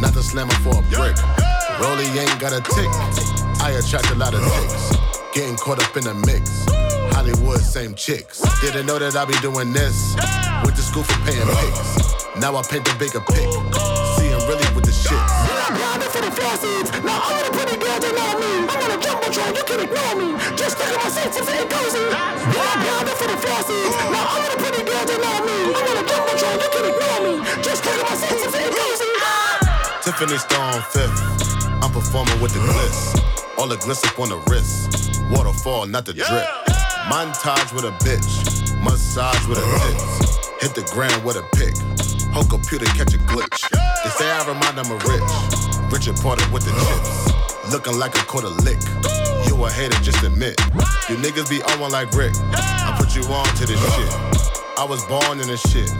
Not 0.00 0.14
the 0.14 0.22
slammer 0.22 0.54
for 0.64 0.78
a 0.78 0.82
brick. 0.88 1.20
Rolly 1.78 2.06
ain't 2.18 2.40
got 2.40 2.56
a 2.56 2.64
tick. 2.64 2.88
I 3.60 3.76
attract 3.78 4.10
a 4.10 4.14
lot 4.14 4.32
of 4.32 4.40
ticks. 4.40 4.96
Getting 5.34 5.56
caught 5.56 5.82
up 5.82 5.94
in 5.98 6.04
the 6.04 6.14
mix. 6.24 6.64
Hollywood, 7.14 7.60
same 7.60 7.94
chicks. 7.94 8.40
Didn't 8.62 8.86
know 8.86 8.98
that 8.98 9.16
I 9.16 9.26
be 9.26 9.36
doing 9.44 9.74
this. 9.74 10.16
Went 10.64 10.76
to 10.76 10.82
school 10.82 11.04
for 11.04 11.20
paying 11.28 11.44
pics. 11.44 12.40
Now 12.40 12.56
I 12.56 12.62
paint 12.62 12.86
the 12.86 12.96
bigger 12.98 13.20
pic 13.20 14.05
field 16.36 16.58
seeds. 16.60 16.88
Now 17.00 17.18
all 17.18 17.40
the 17.40 17.50
pretty 17.56 17.76
girls, 17.80 18.00
they 18.04 18.12
know 18.12 18.32
me. 18.36 18.68
I'm 18.68 18.80
on 18.84 18.90
a 18.92 18.98
jumbotron, 19.00 19.50
you 19.56 19.64
can 19.64 19.80
ignore 19.80 20.14
me. 20.20 20.28
Just 20.60 20.76
look 20.76 20.92
at 20.92 21.00
my 21.00 21.08
sense 21.08 21.36
if 21.40 21.48
it 21.48 21.66
goes 21.72 21.94
in. 21.96 22.08
I'm 22.12 22.78
bound 22.84 23.08
for 23.16 23.28
the 23.28 23.38
field. 23.40 23.64
Now 24.12 24.36
all 24.36 24.44
the 24.44 24.56
pretty 24.60 24.84
girls, 24.84 25.06
they 25.08 25.18
know 25.18 25.38
me. 25.48 25.56
I'm 25.72 25.86
on 25.88 25.96
a 25.96 26.04
jumbotron, 26.04 26.54
you 26.60 26.68
can 26.68 26.84
ignore 26.92 27.20
me. 27.24 27.34
Just 27.64 27.80
look 27.84 27.96
at 27.96 28.04
my 28.04 28.16
sense 28.20 28.42
if 28.44 28.52
it 28.52 28.70
goes 28.76 29.00
in. 29.00 29.16
Tiffany 30.04 30.38
Stone 30.38 30.82
fifth. 30.92 31.18
I'm 31.82 31.90
performing 31.90 32.38
with 32.40 32.52
the 32.52 32.60
bliss. 32.60 33.16
All 33.58 33.68
the 33.68 33.76
gliss 33.76 34.04
up 34.06 34.18
on 34.20 34.28
the 34.28 34.38
wrist. 34.48 35.22
Waterfall, 35.30 35.86
not 35.86 36.04
the 36.04 36.12
drip. 36.12 36.28
Yeah. 36.28 37.10
Montage 37.10 37.72
with 37.72 37.84
a 37.84 37.92
bitch. 38.04 38.76
Massage 38.82 39.46
with 39.48 39.58
a 39.58 39.62
tits. 39.62 40.48
Hit 40.60 40.74
the 40.74 40.82
ground 40.92 41.24
with 41.24 41.36
a 41.36 41.42
pick. 41.56 41.74
Whole 42.32 42.44
computer 42.44 42.86
catch 42.86 43.14
a 43.14 43.18
glitch. 43.18 43.68
They 44.04 44.10
say 44.10 44.30
I 44.30 44.46
remind 44.46 44.76
them 44.78 44.90
of 44.92 45.02
rich. 45.04 45.75
Richard 45.90 46.16
Porter 46.16 46.44
with 46.52 46.64
the 46.64 46.74
chips. 46.74 47.72
Looking 47.72 47.98
like 47.98 48.14
a 48.14 48.24
quarter 48.26 48.48
lick. 48.48 48.78
You 49.46 49.54
a 49.64 49.70
hater, 49.70 49.96
just 50.02 50.22
admit. 50.22 50.58
You 51.08 51.16
niggas 51.16 51.48
be 51.48 51.62
on 51.62 51.80
one 51.80 51.92
like 51.92 52.12
Rick. 52.12 52.34
I 52.52 52.94
put 52.98 53.14
you 53.14 53.22
on 53.30 53.46
to 53.56 53.66
this 53.66 53.78
shit. 53.78 54.10
I 54.76 54.84
was 54.84 55.04
born 55.06 55.40
in 55.40 55.46
this 55.46 55.62
shit. 55.70 55.90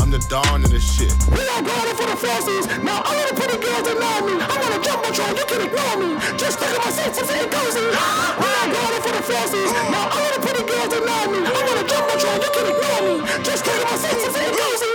I'm 0.00 0.10
the 0.10 0.20
dawn 0.28 0.64
of 0.64 0.70
this 0.70 0.84
shit. 0.84 1.12
We 1.32 1.40
all 1.48 1.62
grinding 1.62 1.96
for 1.96 2.06
the 2.06 2.16
forces. 2.16 2.66
Now 2.84 3.02
all 3.02 3.18
of 3.18 3.28
the 3.30 3.36
pretty 3.38 3.58
girls 3.58 3.82
deny 3.88 4.20
me. 4.22 4.34
I'm 4.36 4.62
on 4.62 4.70
my 4.72 4.80
jumbotron, 4.84 5.32
you 5.36 5.44
can 5.46 5.60
ignore 5.66 5.96
me. 5.96 6.10
Just 6.38 6.60
look 6.60 6.70
at 6.70 6.80
my 6.84 6.90
senses, 6.90 7.28
it 7.28 7.50
goes 7.50 7.76
in. 7.76 7.88
We 7.88 8.48
all 8.48 8.68
grinding 8.68 9.02
for 9.02 9.12
the 9.16 9.24
forces. 9.24 9.68
Now 9.90 10.12
all 10.12 10.22
of 10.28 10.32
the 10.36 10.40
pretty 10.44 10.64
girls 10.64 10.90
deny 10.92 11.24
me. 11.32 11.38
I'm 11.44 11.56
on 11.56 11.74
my 11.76 11.84
jumbotron, 11.88 12.36
you 12.40 12.50
can 12.52 12.66
ignore 12.68 13.02
me. 13.08 13.14
Just 13.42 13.66
look 13.66 13.80
at 13.80 13.90
my 13.90 13.96
senses, 13.96 14.34
it 14.36 14.52
goes 14.54 14.82
in. 14.82 14.91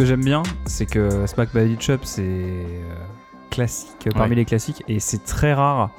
Que 0.00 0.06
j'aime 0.06 0.24
bien, 0.24 0.42
c'est 0.66 0.86
que 0.86 1.26
Smack 1.26 1.52
Body 1.52 1.76
Chop, 1.78 2.00
c'est 2.04 2.22
euh, 2.22 2.94
classique 3.50 4.06
euh, 4.06 4.10
parmi 4.12 4.30
Ouais. 4.30 4.36
les 4.36 4.44
classiques, 4.44 4.82
et 4.88 5.00
c'est 5.00 5.24
très 5.24 5.52
rare 5.54 5.90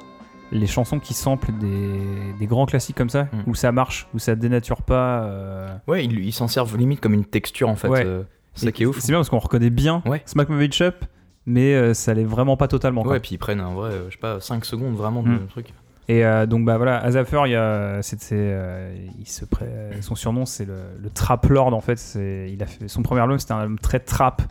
les 0.50 0.66
chansons 0.66 0.98
qui 0.98 1.14
samplent 1.14 1.52
des, 1.58 1.98
des 2.38 2.46
grands 2.46 2.66
classiques 2.66 2.96
comme 2.96 3.08
ça, 3.10 3.24
Mm. 3.32 3.42
où 3.46 3.54
ça 3.54 3.72
marche, 3.72 4.06
où 4.14 4.18
ça 4.18 4.34
dénature 4.34 4.82
pas. 4.82 5.22
euh, 5.24 5.68
Ouais, 5.88 6.04
ils 6.04 6.32
s'en 6.32 6.46
servent 6.48 6.76
limite 6.76 7.00
comme 7.00 7.14
une 7.14 7.24
texture 7.24 7.68
en 7.68 7.76
fait. 7.76 7.88
Ouais. 7.88 8.04
euh, 8.04 8.22
C'est 8.54 8.64
ça 8.64 8.68
et 8.68 8.72
qui 8.72 8.82
est 8.82 8.86
ouf. 8.86 8.98
C'est 8.98 9.08
bien 9.12 9.18
parce 9.18 9.30
qu'on 9.30 9.38
reconnaît 9.38 9.70
bien 9.70 10.02
Ouais. 10.04 10.20
Smack 10.26 10.48
Body 10.48 10.70
Chop, 10.72 11.04
mais 11.46 11.74
euh, 11.74 11.94
ça 11.94 12.12
l'est 12.12 12.24
vraiment 12.24 12.56
pas 12.58 12.68
totalement. 12.68 13.02
quoi. 13.02 13.12
Ouais, 13.12 13.20
puis 13.20 13.30
ils 13.36 13.38
prennent 13.38 13.60
un 13.60 13.72
vrai, 13.72 13.92
je 14.08 14.12
sais 14.12 14.18
pas, 14.20 14.40
5 14.40 14.64
secondes 14.66 14.94
vraiment 14.94 15.22
de 15.22 15.28
Mm. 15.30 15.46
truc. 15.48 15.72
Et 16.08 16.24
euh, 16.26 16.46
donc 16.46 16.64
bah 16.64 16.76
voilà, 16.78 16.98
Azafer, 16.98 17.42
il 17.46 17.54
a, 17.54 18.02
c'est, 18.02 18.18
euh, 18.32 18.92
il 19.20 19.26
se 19.28 19.44
pré- 19.44 19.66
son 20.00 20.14
surnom 20.16 20.44
c'est 20.46 20.64
le, 20.64 20.74
le 21.00 21.10
Trap 21.10 21.46
Lord 21.46 21.72
en 21.74 21.80
fait. 21.80 22.00
Il 22.16 22.60
a 22.62 22.66
fait 22.66 22.88
son 22.88 23.02
premier 23.02 23.20
album, 23.20 23.38
c'était 23.38 23.52
un 23.52 23.60
album 23.60 23.78
très 23.78 24.00
trap, 24.00 24.42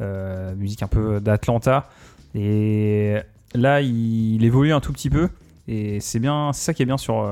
euh, 0.00 0.54
musique 0.56 0.82
un 0.82 0.88
peu 0.88 1.18
d'Atlanta. 1.20 1.88
Et 2.34 3.16
là, 3.54 3.80
il, 3.80 4.34
il 4.36 4.44
évolue 4.44 4.72
un 4.72 4.80
tout 4.80 4.92
petit 4.92 5.10
peu. 5.10 5.28
Et 5.68 6.00
c'est 6.00 6.18
bien, 6.18 6.50
c'est 6.52 6.64
ça 6.64 6.74
qui 6.74 6.82
est 6.82 6.86
bien 6.86 6.98
sur 6.98 7.28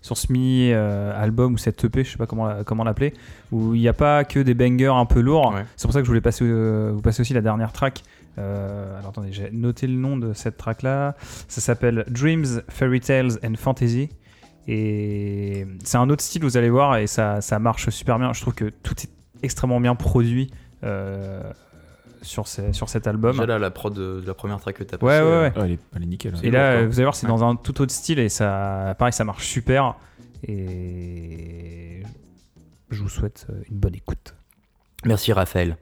sur 0.00 0.16
ce 0.16 0.32
mini 0.32 0.72
album 0.72 1.54
ou 1.54 1.58
cette 1.58 1.82
EP, 1.84 2.04
je 2.04 2.12
sais 2.12 2.16
pas 2.18 2.26
comment 2.26 2.62
comment 2.64 2.84
l'appeler, 2.84 3.12
où 3.50 3.74
il 3.74 3.80
n'y 3.80 3.88
a 3.88 3.92
pas 3.92 4.24
que 4.24 4.38
des 4.40 4.54
bangers 4.54 4.86
un 4.94 5.04
peu 5.06 5.20
lourds. 5.20 5.52
Ouais. 5.54 5.64
C'est 5.76 5.86
pour 5.86 5.92
ça 5.92 5.98
que 6.00 6.04
je 6.04 6.10
voulais 6.10 6.20
passer 6.20 6.44
vous 6.48 7.00
passer 7.02 7.20
aussi 7.22 7.34
la 7.34 7.40
dernière 7.40 7.72
track. 7.72 8.02
Euh, 8.38 8.98
alors 8.98 9.10
attendez, 9.10 9.32
j'ai 9.32 9.50
noté 9.50 9.86
le 9.86 9.94
nom 9.94 10.16
de 10.16 10.32
cette 10.34 10.56
track 10.56 10.82
là. 10.82 11.14
Ça 11.48 11.60
s'appelle 11.60 12.04
Dreams, 12.08 12.62
Fairy 12.68 13.00
Tales 13.00 13.38
and 13.44 13.54
Fantasy. 13.56 14.08
Et 14.68 15.64
c'est 15.84 15.96
un 15.96 16.10
autre 16.10 16.22
style, 16.22 16.42
vous 16.42 16.56
allez 16.56 16.70
voir, 16.70 16.96
et 16.96 17.06
ça, 17.06 17.40
ça 17.40 17.58
marche 17.60 17.88
super 17.90 18.18
bien. 18.18 18.32
Je 18.32 18.40
trouve 18.40 18.54
que 18.54 18.64
tout 18.82 18.94
est 19.00 19.10
extrêmement 19.44 19.80
bien 19.80 19.94
produit 19.94 20.50
euh, 20.82 21.40
sur, 22.22 22.48
ces- 22.48 22.72
sur 22.72 22.88
cet 22.88 23.06
album. 23.06 23.30
Déjà 23.32 23.46
là, 23.46 23.58
la 23.60 23.70
prod 23.70 23.94
de, 23.94 24.20
de 24.20 24.26
la 24.26 24.34
première 24.34 24.58
track 24.58 24.76
que 24.78 24.82
t'as 24.82 24.96
Ouais, 24.96 25.18
passée, 25.18 25.22
ouais, 25.22 25.30
euh, 25.30 25.42
ouais. 25.42 25.52
Elle, 25.56 25.70
est, 25.72 25.78
elle 25.94 26.02
est 26.02 26.06
nickel. 26.06 26.34
Et 26.42 26.50
là, 26.50 26.84
vous 26.84 26.94
allez 26.94 27.04
voir, 27.04 27.14
c'est 27.14 27.26
Ouais. 27.26 27.32
dans 27.32 27.44
un 27.44 27.54
tout 27.54 27.80
autre 27.80 27.92
style, 27.92 28.18
et 28.18 28.28
ça, 28.28 28.96
pareil, 28.98 29.12
ça 29.12 29.22
marche 29.24 29.46
super. 29.46 29.94
Et 30.48 32.02
je 32.90 33.02
vous 33.02 33.08
souhaite 33.08 33.46
une 33.70 33.76
bonne 33.78 33.94
écoute. 33.94 34.34
Merci 35.04 35.32
Raphaël. 35.32 35.76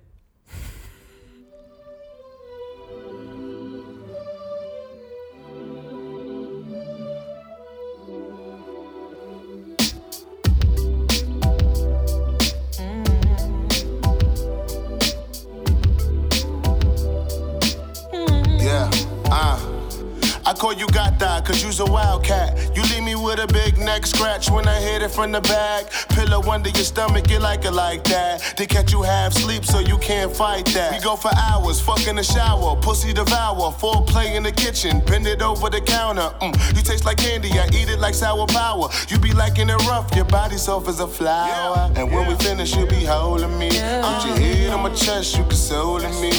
I 20.84 20.86
call 20.86 21.04
you 21.04 21.18
Gata, 21.18 21.42
cause 21.46 21.62
you's 21.62 21.80
a 21.80 21.84
wildcat. 21.86 22.76
You 22.76 22.82
leave 22.82 22.93
me 23.04 23.14
with 23.14 23.38
a 23.38 23.46
big 23.52 23.76
neck 23.78 24.06
scratch 24.06 24.50
when 24.50 24.66
I 24.66 24.80
hit 24.80 25.02
it 25.02 25.10
from 25.10 25.32
the 25.32 25.40
back. 25.42 25.90
Pillow 26.10 26.42
under 26.50 26.70
your 26.70 26.84
stomach, 26.84 27.30
you 27.30 27.38
like 27.38 27.64
it 27.64 27.72
like 27.72 28.04
that. 28.04 28.54
They 28.56 28.66
catch 28.66 28.92
you 28.92 29.02
half 29.02 29.32
sleep, 29.34 29.64
so 29.64 29.80
you 29.80 29.98
can't 29.98 30.34
fight 30.34 30.66
that. 30.66 30.92
We 30.92 31.04
go 31.04 31.16
for 31.16 31.30
hours, 31.36 31.80
fuck 31.80 32.06
in 32.06 32.16
the 32.16 32.22
shower, 32.22 32.76
pussy 32.76 33.12
devour, 33.12 33.72
foreplay 33.72 34.36
in 34.36 34.42
the 34.42 34.52
kitchen, 34.52 35.00
bend 35.00 35.26
it 35.26 35.42
over 35.42 35.68
the 35.68 35.80
counter. 35.80 36.32
Mm. 36.40 36.76
You 36.76 36.82
taste 36.82 37.04
like 37.04 37.18
candy, 37.18 37.50
I 37.52 37.66
eat 37.66 37.90
it 37.90 38.00
like 38.00 38.14
sour 38.14 38.46
power. 38.46 38.88
You 39.08 39.18
be 39.18 39.32
liking 39.32 39.68
it 39.68 39.86
rough, 39.86 40.14
your 40.16 40.24
body 40.24 40.56
soft 40.56 40.88
as 40.88 41.00
a 41.00 41.06
flower. 41.06 41.92
And 41.96 42.10
when 42.10 42.26
we 42.26 42.34
finish, 42.36 42.74
you 42.74 42.86
be 42.86 43.04
holding 43.04 43.58
me. 43.58 43.68
Put 43.68 44.26
your 44.26 44.38
head 44.38 44.70
on 44.70 44.82
my 44.82 44.94
chest, 44.94 45.36
you 45.36 45.44
consoling 45.44 46.14
me. 46.20 46.32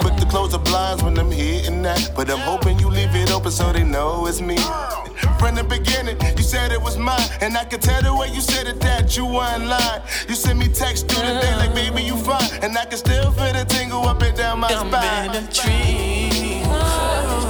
Quick 0.00 0.16
to 0.16 0.26
close 0.26 0.52
the 0.52 0.58
blinds 0.58 1.02
when 1.02 1.18
I'm 1.18 1.30
hitting 1.30 1.82
that. 1.82 2.12
But 2.16 2.30
I'm 2.30 2.38
hoping 2.38 2.78
you 2.78 2.88
leave 2.88 3.14
it 3.14 3.30
open 3.30 3.50
so 3.50 3.72
they 3.72 3.84
know 3.84 4.26
it's 4.26 4.40
me. 4.40 4.56
From 5.38 5.54
the 5.54 5.64
beginning, 5.64 6.07
you 6.36 6.42
said 6.42 6.72
it 6.72 6.80
was 6.80 6.96
mine. 6.96 7.28
And 7.40 7.56
I 7.56 7.64
could 7.64 7.82
tell 7.82 8.02
the 8.02 8.14
way 8.14 8.28
you 8.28 8.40
said 8.40 8.66
it 8.66 8.80
that 8.80 9.16
you 9.16 9.26
weren't 9.26 9.66
lying. 9.66 10.02
You 10.28 10.34
sent 10.34 10.58
me 10.58 10.68
text 10.68 11.08
through 11.08 11.26
the 11.26 11.40
day 11.40 11.54
like, 11.56 11.74
baby, 11.74 12.02
you 12.02 12.16
fine. 12.16 12.62
And 12.62 12.76
I 12.76 12.84
can 12.84 12.98
still 12.98 13.30
feel 13.32 13.52
the 13.52 13.64
tingle 13.64 14.06
up 14.06 14.22
and 14.22 14.36
down 14.36 14.60
my 14.60 14.68
I'm 14.68 14.88
spine. 14.88 15.30
in 15.30 15.44
a 15.44 15.52
dream. 15.52 16.62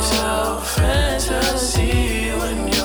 Tale 0.08 0.60
oh, 0.60 0.74
fantasy 0.76 2.30
when 2.32 2.72
you're 2.72 2.77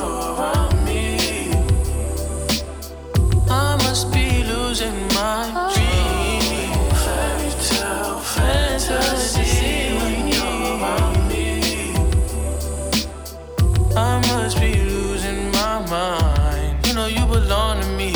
mind. 15.94 16.86
You 16.86 16.92
know 16.98 17.08
you 17.16 17.24
belong 17.36 17.74
to 17.82 17.88
me. 18.00 18.12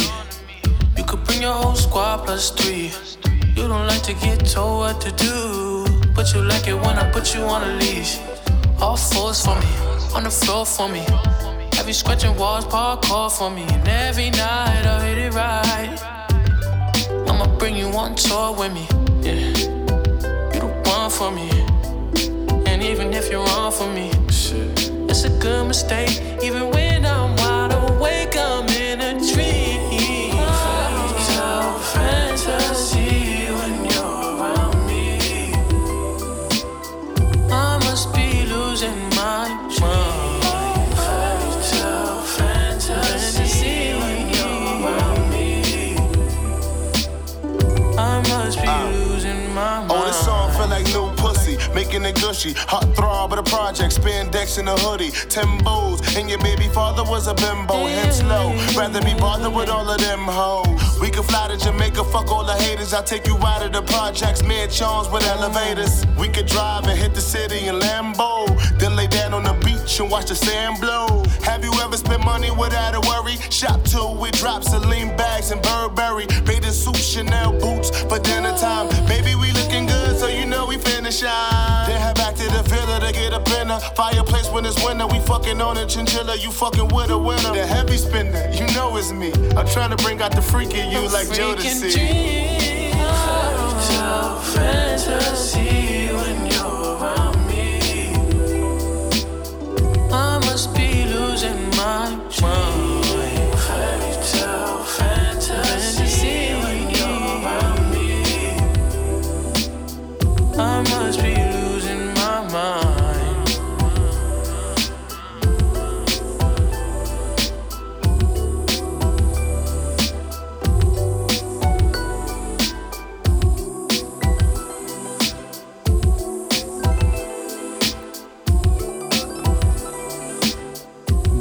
You 0.96 1.04
could 1.08 1.22
bring 1.26 1.40
your 1.46 1.56
whole 1.62 1.78
squad 1.86 2.16
plus 2.24 2.50
three. 2.58 2.90
You 3.56 3.64
don't 3.72 3.86
like 3.92 4.04
to 4.10 4.14
get 4.24 4.38
told 4.54 4.76
what 4.82 4.96
to 5.06 5.10
do, 5.28 5.34
but 6.16 6.26
you 6.32 6.40
like 6.52 6.66
it 6.72 6.78
when 6.84 6.96
I 7.02 7.04
put 7.16 7.34
you 7.34 7.42
on 7.54 7.60
a 7.70 7.72
leash. 7.80 8.12
All 8.82 8.96
fours 8.96 9.38
for 9.44 9.56
me, 9.62 9.72
on 10.16 10.22
the 10.28 10.34
floor 10.40 10.64
for 10.76 10.88
me. 10.96 11.04
You 11.88 11.94
scratching 11.94 12.36
walls, 12.36 12.66
parkour 12.66 13.30
for 13.38 13.50
me, 13.56 13.64
and 13.74 13.88
every 13.88 14.28
night 14.44 14.82
I'll 14.90 15.00
hit 15.08 15.18
it 15.26 15.32
right. 15.32 15.96
I'ma 17.28 17.46
bring 17.60 17.74
you 17.82 17.88
on 18.02 18.10
tour 18.14 18.48
with 18.58 18.72
me, 18.78 18.84
yeah. 19.26 19.40
You 20.52 20.60
the 20.64 20.68
one 20.94 21.10
for 21.18 21.30
me, 21.38 21.48
and 22.68 22.78
even 22.90 23.14
if 23.18 23.30
you're 23.30 23.46
wrong 23.48 23.72
for 23.72 23.88
me, 23.98 24.10
it's 25.10 25.22
a 25.30 25.32
good 25.44 25.64
mistake. 25.66 26.14
Even 26.46 26.64
when 26.74 27.06
I'm 27.06 27.30
wide 27.36 27.47
making 51.88 52.04
it 52.04 52.20
gushy. 52.20 52.52
Hot 52.68 52.84
throb 52.94 53.32
of 53.32 53.42
the 53.42 53.50
project, 53.50 53.94
spandex 53.94 54.58
in 54.58 54.68
a 54.68 54.76
hoodie. 54.76 55.10
Timbos, 55.32 56.16
and 56.18 56.28
your 56.28 56.38
baby 56.40 56.68
father 56.68 57.02
was 57.02 57.26
a 57.26 57.34
bimbo, 57.34 57.86
hence 57.86 58.22
low. 58.24 58.52
Rather 58.76 59.00
be 59.00 59.14
bothered 59.14 59.54
with 59.54 59.68
all 59.68 59.88
of 59.88 59.98
them 59.98 60.20
hoes. 60.20 61.00
We 61.00 61.10
can 61.10 61.22
fly 61.22 61.48
to 61.48 61.56
Jamaica, 61.56 62.04
fuck 62.04 62.30
all 62.30 62.44
the 62.44 62.54
haters. 62.54 62.92
I'll 62.92 63.02
take 63.02 63.26
you 63.26 63.36
out 63.38 63.64
of 63.64 63.72
the 63.72 63.82
projects, 63.82 64.42
mid 64.42 64.70
charms 64.70 65.08
with 65.08 65.24
elevators. 65.26 66.04
We 66.18 66.28
could 66.28 66.46
drive 66.46 66.84
and 66.84 66.98
hit 66.98 67.14
the 67.14 67.20
city 67.20 67.68
in 67.68 67.76
Lambo. 67.80 68.46
Then 68.78 68.94
lay 68.94 69.06
down 69.06 69.32
on 69.32 69.44
the 69.44 69.54
beach 69.88 70.00
and 70.00 70.10
watch 70.10 70.28
the 70.28 70.34
sand 70.34 70.80
blow. 70.80 71.24
Have 71.42 71.64
you 71.64 71.72
ever 71.80 71.96
spent 71.96 72.24
money 72.24 72.50
without 72.50 72.94
a 72.94 73.00
worry? 73.00 73.36
Shop 73.50 73.82
till 73.84 74.16
we 74.16 74.30
drop 74.32 74.62
Celine 74.62 75.16
bags 75.16 75.50
and 75.50 75.62
Burberry. 75.62 76.26
Bathing 76.44 76.72
suit, 76.72 76.96
Chanel 76.96 77.52
boots 77.52 77.90
for 78.02 78.18
dinner 78.18 78.56
time. 78.58 78.88
Baby, 79.06 79.34
we 79.34 79.52
looking 79.52 79.86
good, 79.86 80.16
so 80.18 80.26
you 80.26 80.46
know 80.46 80.66
we 80.66 80.76
finna 80.76 81.12
shine. 81.12 81.88
Then 81.88 82.00
head 82.00 82.16
back 82.16 82.34
to 82.36 82.44
the 82.44 82.62
villa 82.62 83.00
to 83.00 83.12
get 83.12 83.32
a 83.32 83.40
fireplace 83.94 84.50
when 84.50 84.64
it's 84.64 84.82
winter. 84.84 85.06
We 85.06 85.20
fucking 85.20 85.60
on 85.60 85.76
a 85.76 85.86
chinchilla, 85.86 86.36
you 86.36 86.50
fucking 86.50 86.88
with 86.88 87.10
a 87.10 87.18
winner. 87.18 87.52
The 87.52 87.66
heavy 87.66 87.96
spender, 87.96 88.50
you 88.52 88.66
know 88.74 88.96
it's 88.96 89.12
me. 89.12 89.32
I'm 89.56 89.66
trying 89.66 89.90
to 89.90 89.96
bring 90.04 90.20
out 90.22 90.32
the 90.32 90.42
freak 90.42 90.74
in 90.74 90.90
you 90.90 91.02
like 91.08 91.28
Jodeci. 91.28 91.92
dream. 91.92 92.92
Fairy 92.92 93.72
tale 93.88 94.36
fantasy 94.54 96.12
when 96.14 96.46
you're 96.50 96.77
I 110.60 110.82
must 110.82 111.22
be 111.22 111.37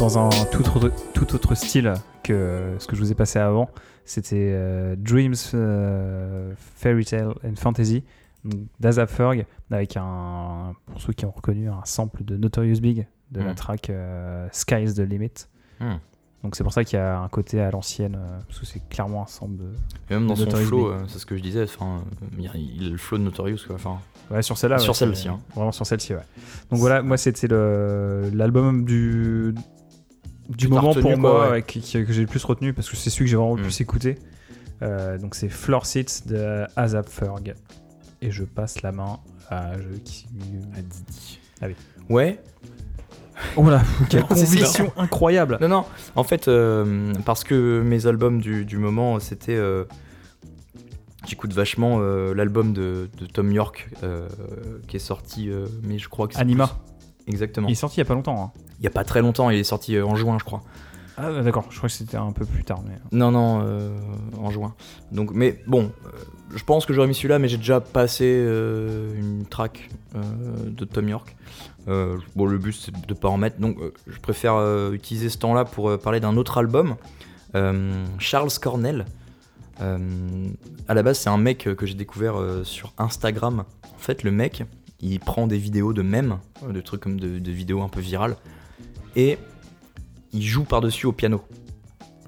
dans 0.07 0.19
un 0.41 0.45
tout 0.45 0.63
autre, 0.77 0.91
tout 1.13 1.35
autre 1.35 1.55
style 1.55 1.93
que 2.23 2.75
ce 2.79 2.87
que 2.87 2.95
je 2.95 3.01
vous 3.01 3.11
ai 3.11 3.15
passé 3.15 3.39
avant. 3.39 3.69
C'était 4.05 4.51
euh, 4.53 4.95
Dreams, 4.97 5.35
euh, 5.53 6.53
Fairy 6.75 7.03
Tale 7.03 7.33
and 7.45 7.55
Fantasy 7.57 8.03
d'Azap 8.79 9.09
Ferg 9.09 9.45
avec 9.69 9.97
un, 9.97 10.73
pour 10.85 11.01
ceux 11.01 11.11
qui 11.11 11.25
ont 11.25 11.31
reconnu, 11.31 11.67
un 11.69 11.81
sample 11.83 12.23
de 12.23 12.37
Notorious 12.37 12.79
Big 12.79 13.05
de 13.31 13.41
la 13.41 13.51
Mm. 13.51 13.55
track 13.55 13.89
euh, 13.89 14.47
Sky's 14.53 14.93
the 14.95 14.99
Limit. 14.99 15.47
Hmm. 15.81 15.95
Donc 16.43 16.55
c'est 16.55 16.63
pour 16.63 16.71
ça 16.71 16.85
qu'il 16.85 16.97
y 16.97 17.01
a 17.01 17.19
un 17.19 17.27
côté 17.27 17.59
à 17.59 17.69
l'ancienne, 17.71 18.15
euh, 18.17 18.39
parce 18.47 18.59
que 18.59 18.65
c'est 18.65 18.87
clairement 18.87 19.23
un 19.23 19.27
sample 19.27 19.57
de. 19.57 19.65
Et 20.09 20.13
même 20.13 20.27
dans 20.27 20.35
de 20.35 20.39
son 20.39 20.45
Notorious 20.45 20.67
flow, 20.67 20.93
c'est 21.07 21.19
ce 21.19 21.25
que 21.25 21.35
je 21.35 21.41
disais, 21.41 21.63
enfin, 21.63 21.99
il 22.39 22.47
a- 22.47 22.89
le 22.91 22.95
flow 22.97 23.17
de 23.17 23.23
Notorious 23.23 23.57
quoi. 23.67 23.75
Enfin, 23.75 23.97
Ouais, 24.31 24.41
sur 24.41 24.57
celle-là. 24.57 24.77
Sur 24.77 24.91
ouais, 24.91 24.97
celle-ci, 24.97 25.27
hein. 25.29 25.39
Vraiment 25.55 25.71
sur 25.73 25.85
celle-ci, 25.85 26.13
ouais. 26.13 26.21
Donc 26.69 26.79
voilà, 26.79 27.01
moi 27.01 27.17
c'était 27.17 27.47
l'album 27.49 28.85
du 28.85 29.53
du 30.49 30.67
moment 30.67 30.89
retenu, 30.89 31.01
pour 31.01 31.17
moi 31.17 31.51
ouais. 31.51 31.61
que 31.61 31.79
j'ai 31.83 32.21
le 32.21 32.27
plus 32.27 32.43
retenu 32.45 32.73
parce 32.73 32.89
que 32.89 32.95
c'est 32.95 33.09
celui 33.09 33.25
que 33.25 33.31
j'ai 33.31 33.35
vraiment 33.37 33.55
le 33.55 33.61
Mm. 33.61 33.65
plus 33.65 33.81
écouté. 33.81 34.17
Euh, 34.81 35.17
donc 35.17 35.35
c'est 35.35 35.49
Floor 35.49 35.85
Seats 35.85 36.27
de 36.27 36.65
Azap 36.75 37.09
Ferg. 37.09 37.55
Et 38.21 38.31
je 38.31 38.43
passe 38.43 38.81
la 38.81 38.91
main 38.91 39.19
à 39.49 39.71
qui... 40.03 40.25
À 40.75 40.81
Didi. 40.81 41.39
ouais. 42.09 42.39
Oh 43.55 43.69
là, 43.69 43.83
quelle 44.09 44.23
conviction 44.23 44.91
incroyable. 44.97 45.57
Non, 45.61 45.67
non. 45.67 45.85
En 46.15 46.23
fait, 46.23 46.47
euh, 46.47 47.13
parce 47.25 47.43
que 47.43 47.81
mes 47.85 48.07
albums 48.07 48.41
du, 48.41 48.65
du 48.65 48.77
moment, 48.77 49.19
c'était. 49.19 49.55
euh, 49.55 49.83
J'écoute 51.27 51.51
vachement 51.53 51.99
l'album 51.99 52.71
de, 52.73 53.09
de 53.19 53.25
Tom 53.25 53.51
York 53.51 53.89
qui 54.87 54.95
est 54.95 54.99
sorti, 54.99 55.49
mais 55.83 55.99
je 55.99 56.07
crois 56.07 56.27
que 56.27 56.35
c'est. 56.35 56.39
Anima. 56.39 56.67
plus- 56.67 56.96
Exactement. 57.27 57.67
Il 57.67 57.73
est 57.73 57.75
sorti 57.75 57.97
il 57.97 57.99
y 57.99 58.01
a 58.01 58.05
pas 58.05 58.13
longtemps. 58.15 58.41
hein. 58.41 58.59
Il 58.79 58.83
y 58.83 58.87
a 58.87 58.91
pas 58.91 59.03
très 59.03 59.21
longtemps, 59.21 59.49
il 59.49 59.59
est 59.59 59.63
sorti 59.63 59.95
euh, 59.95 60.05
en 60.05 60.15
juin, 60.15 60.37
je 60.39 60.43
crois. 60.43 60.63
Ah 61.17 61.41
d'accord, 61.41 61.65
je 61.71 61.77
crois 61.77 61.89
que 61.89 61.95
c'était 61.95 62.17
un 62.17 62.31
peu 62.31 62.45
plus 62.45 62.63
tard. 62.63 62.81
Mais... 62.87 62.93
Non, 63.11 63.31
non, 63.31 63.61
euh, 63.63 63.97
en 64.39 64.51
juin. 64.51 64.75
Donc, 65.11 65.31
mais 65.33 65.63
bon, 65.65 65.91
euh, 66.05 66.09
je 66.55 66.63
pense 66.63 66.85
que 66.85 66.93
j'aurais 66.93 67.07
mis 67.07 67.15
celui-là, 67.15 67.39
mais 67.39 67.47
j'ai 67.47 67.57
déjà 67.57 67.81
passé 67.81 68.25
euh, 68.25 69.15
une 69.19 69.45
track 69.45 69.89
euh, 70.15 70.21
de 70.67 70.85
Tom 70.85 71.09
York. 71.09 71.35
Euh, 71.87 72.17
bon, 72.35 72.45
le 72.45 72.57
but 72.59 72.73
c'est 72.73 73.07
de 73.07 73.13
pas 73.13 73.29
en 73.29 73.37
mettre, 73.37 73.59
donc 73.59 73.77
euh, 73.79 73.93
je 74.07 74.19
préfère 74.19 74.55
euh, 74.55 74.91
utiliser 74.91 75.29
ce 75.29 75.37
temps-là 75.39 75.65
pour 75.65 75.89
euh, 75.89 75.97
parler 75.97 76.19
d'un 76.19 76.37
autre 76.37 76.57
album. 76.59 76.95
Euh, 77.55 78.05
Charles 78.19 78.51
Cornell. 78.61 79.05
Euh, 79.81 79.97
à 80.87 80.93
la 80.93 81.01
base, 81.03 81.17
c'est 81.19 81.29
un 81.29 81.37
mec 81.37 81.65
euh, 81.67 81.75
que 81.75 81.85
j'ai 81.85 81.93
découvert 81.95 82.39
euh, 82.39 82.63
sur 82.63 82.93
Instagram. 82.97 83.63
En 83.83 83.97
fait, 83.99 84.23
le 84.23 84.31
mec, 84.31 84.65
il 85.01 85.19
prend 85.19 85.47
des 85.47 85.57
vidéos 85.57 85.93
de 85.93 86.01
mèmes, 86.01 86.39
de 86.67 86.81
trucs 86.81 87.01
comme 87.01 87.19
de, 87.19 87.51
vidéos 87.51 87.81
un 87.81 87.89
peu 87.89 87.99
virales, 87.99 88.35
et 89.15 89.37
il 90.33 90.43
joue 90.43 90.63
par-dessus 90.63 91.05
au 91.05 91.11
piano. 91.11 91.43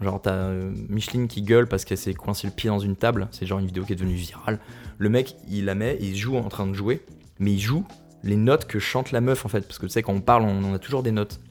Genre, 0.02 0.22
t'as 0.22 0.32
euh, 0.32 0.72
Micheline 0.88 1.28
qui 1.28 1.42
gueule 1.42 1.68
parce 1.68 1.84
qu'elle 1.84 1.98
s'est 1.98 2.14
coincé 2.14 2.48
le 2.48 2.54
pied 2.54 2.70
dans 2.70 2.80
une 2.80 2.96
table. 2.96 3.28
C'est 3.32 3.46
genre 3.46 3.60
une 3.60 3.66
vidéo 3.66 3.84
qui 3.84 3.92
est 3.92 3.98
devenue 3.98 4.16
virale. 4.16 4.60
Le 4.98 5.10
mec, 5.10 5.36
il 5.50 5.66
la 5.66 5.76
met, 5.76 5.98
il 6.00 6.16
joue 6.16 6.38
en 6.38 6.48
train 6.48 6.66
de 6.68 6.74
jouer, 6.74 7.06
mais 7.38 7.52
il 7.52 7.60
joue 7.60 7.86
les 8.24 8.38
notes 8.38 8.66
que 8.66 8.80
chante 8.80 9.12
la 9.12 9.20
meuf 9.20 9.46
en 9.46 9.50
fait. 9.50 9.62
Parce 9.62 9.78
que 9.78 9.88
tu 9.88 9.92
sais, 9.92 10.02
quand 10.02 10.14
on 10.14 10.22
parle, 10.22 10.44
on, 10.44 10.74
a 10.74 10.80
toujours 10.80 11.04
des 11.04 11.12
notes. 11.12 11.42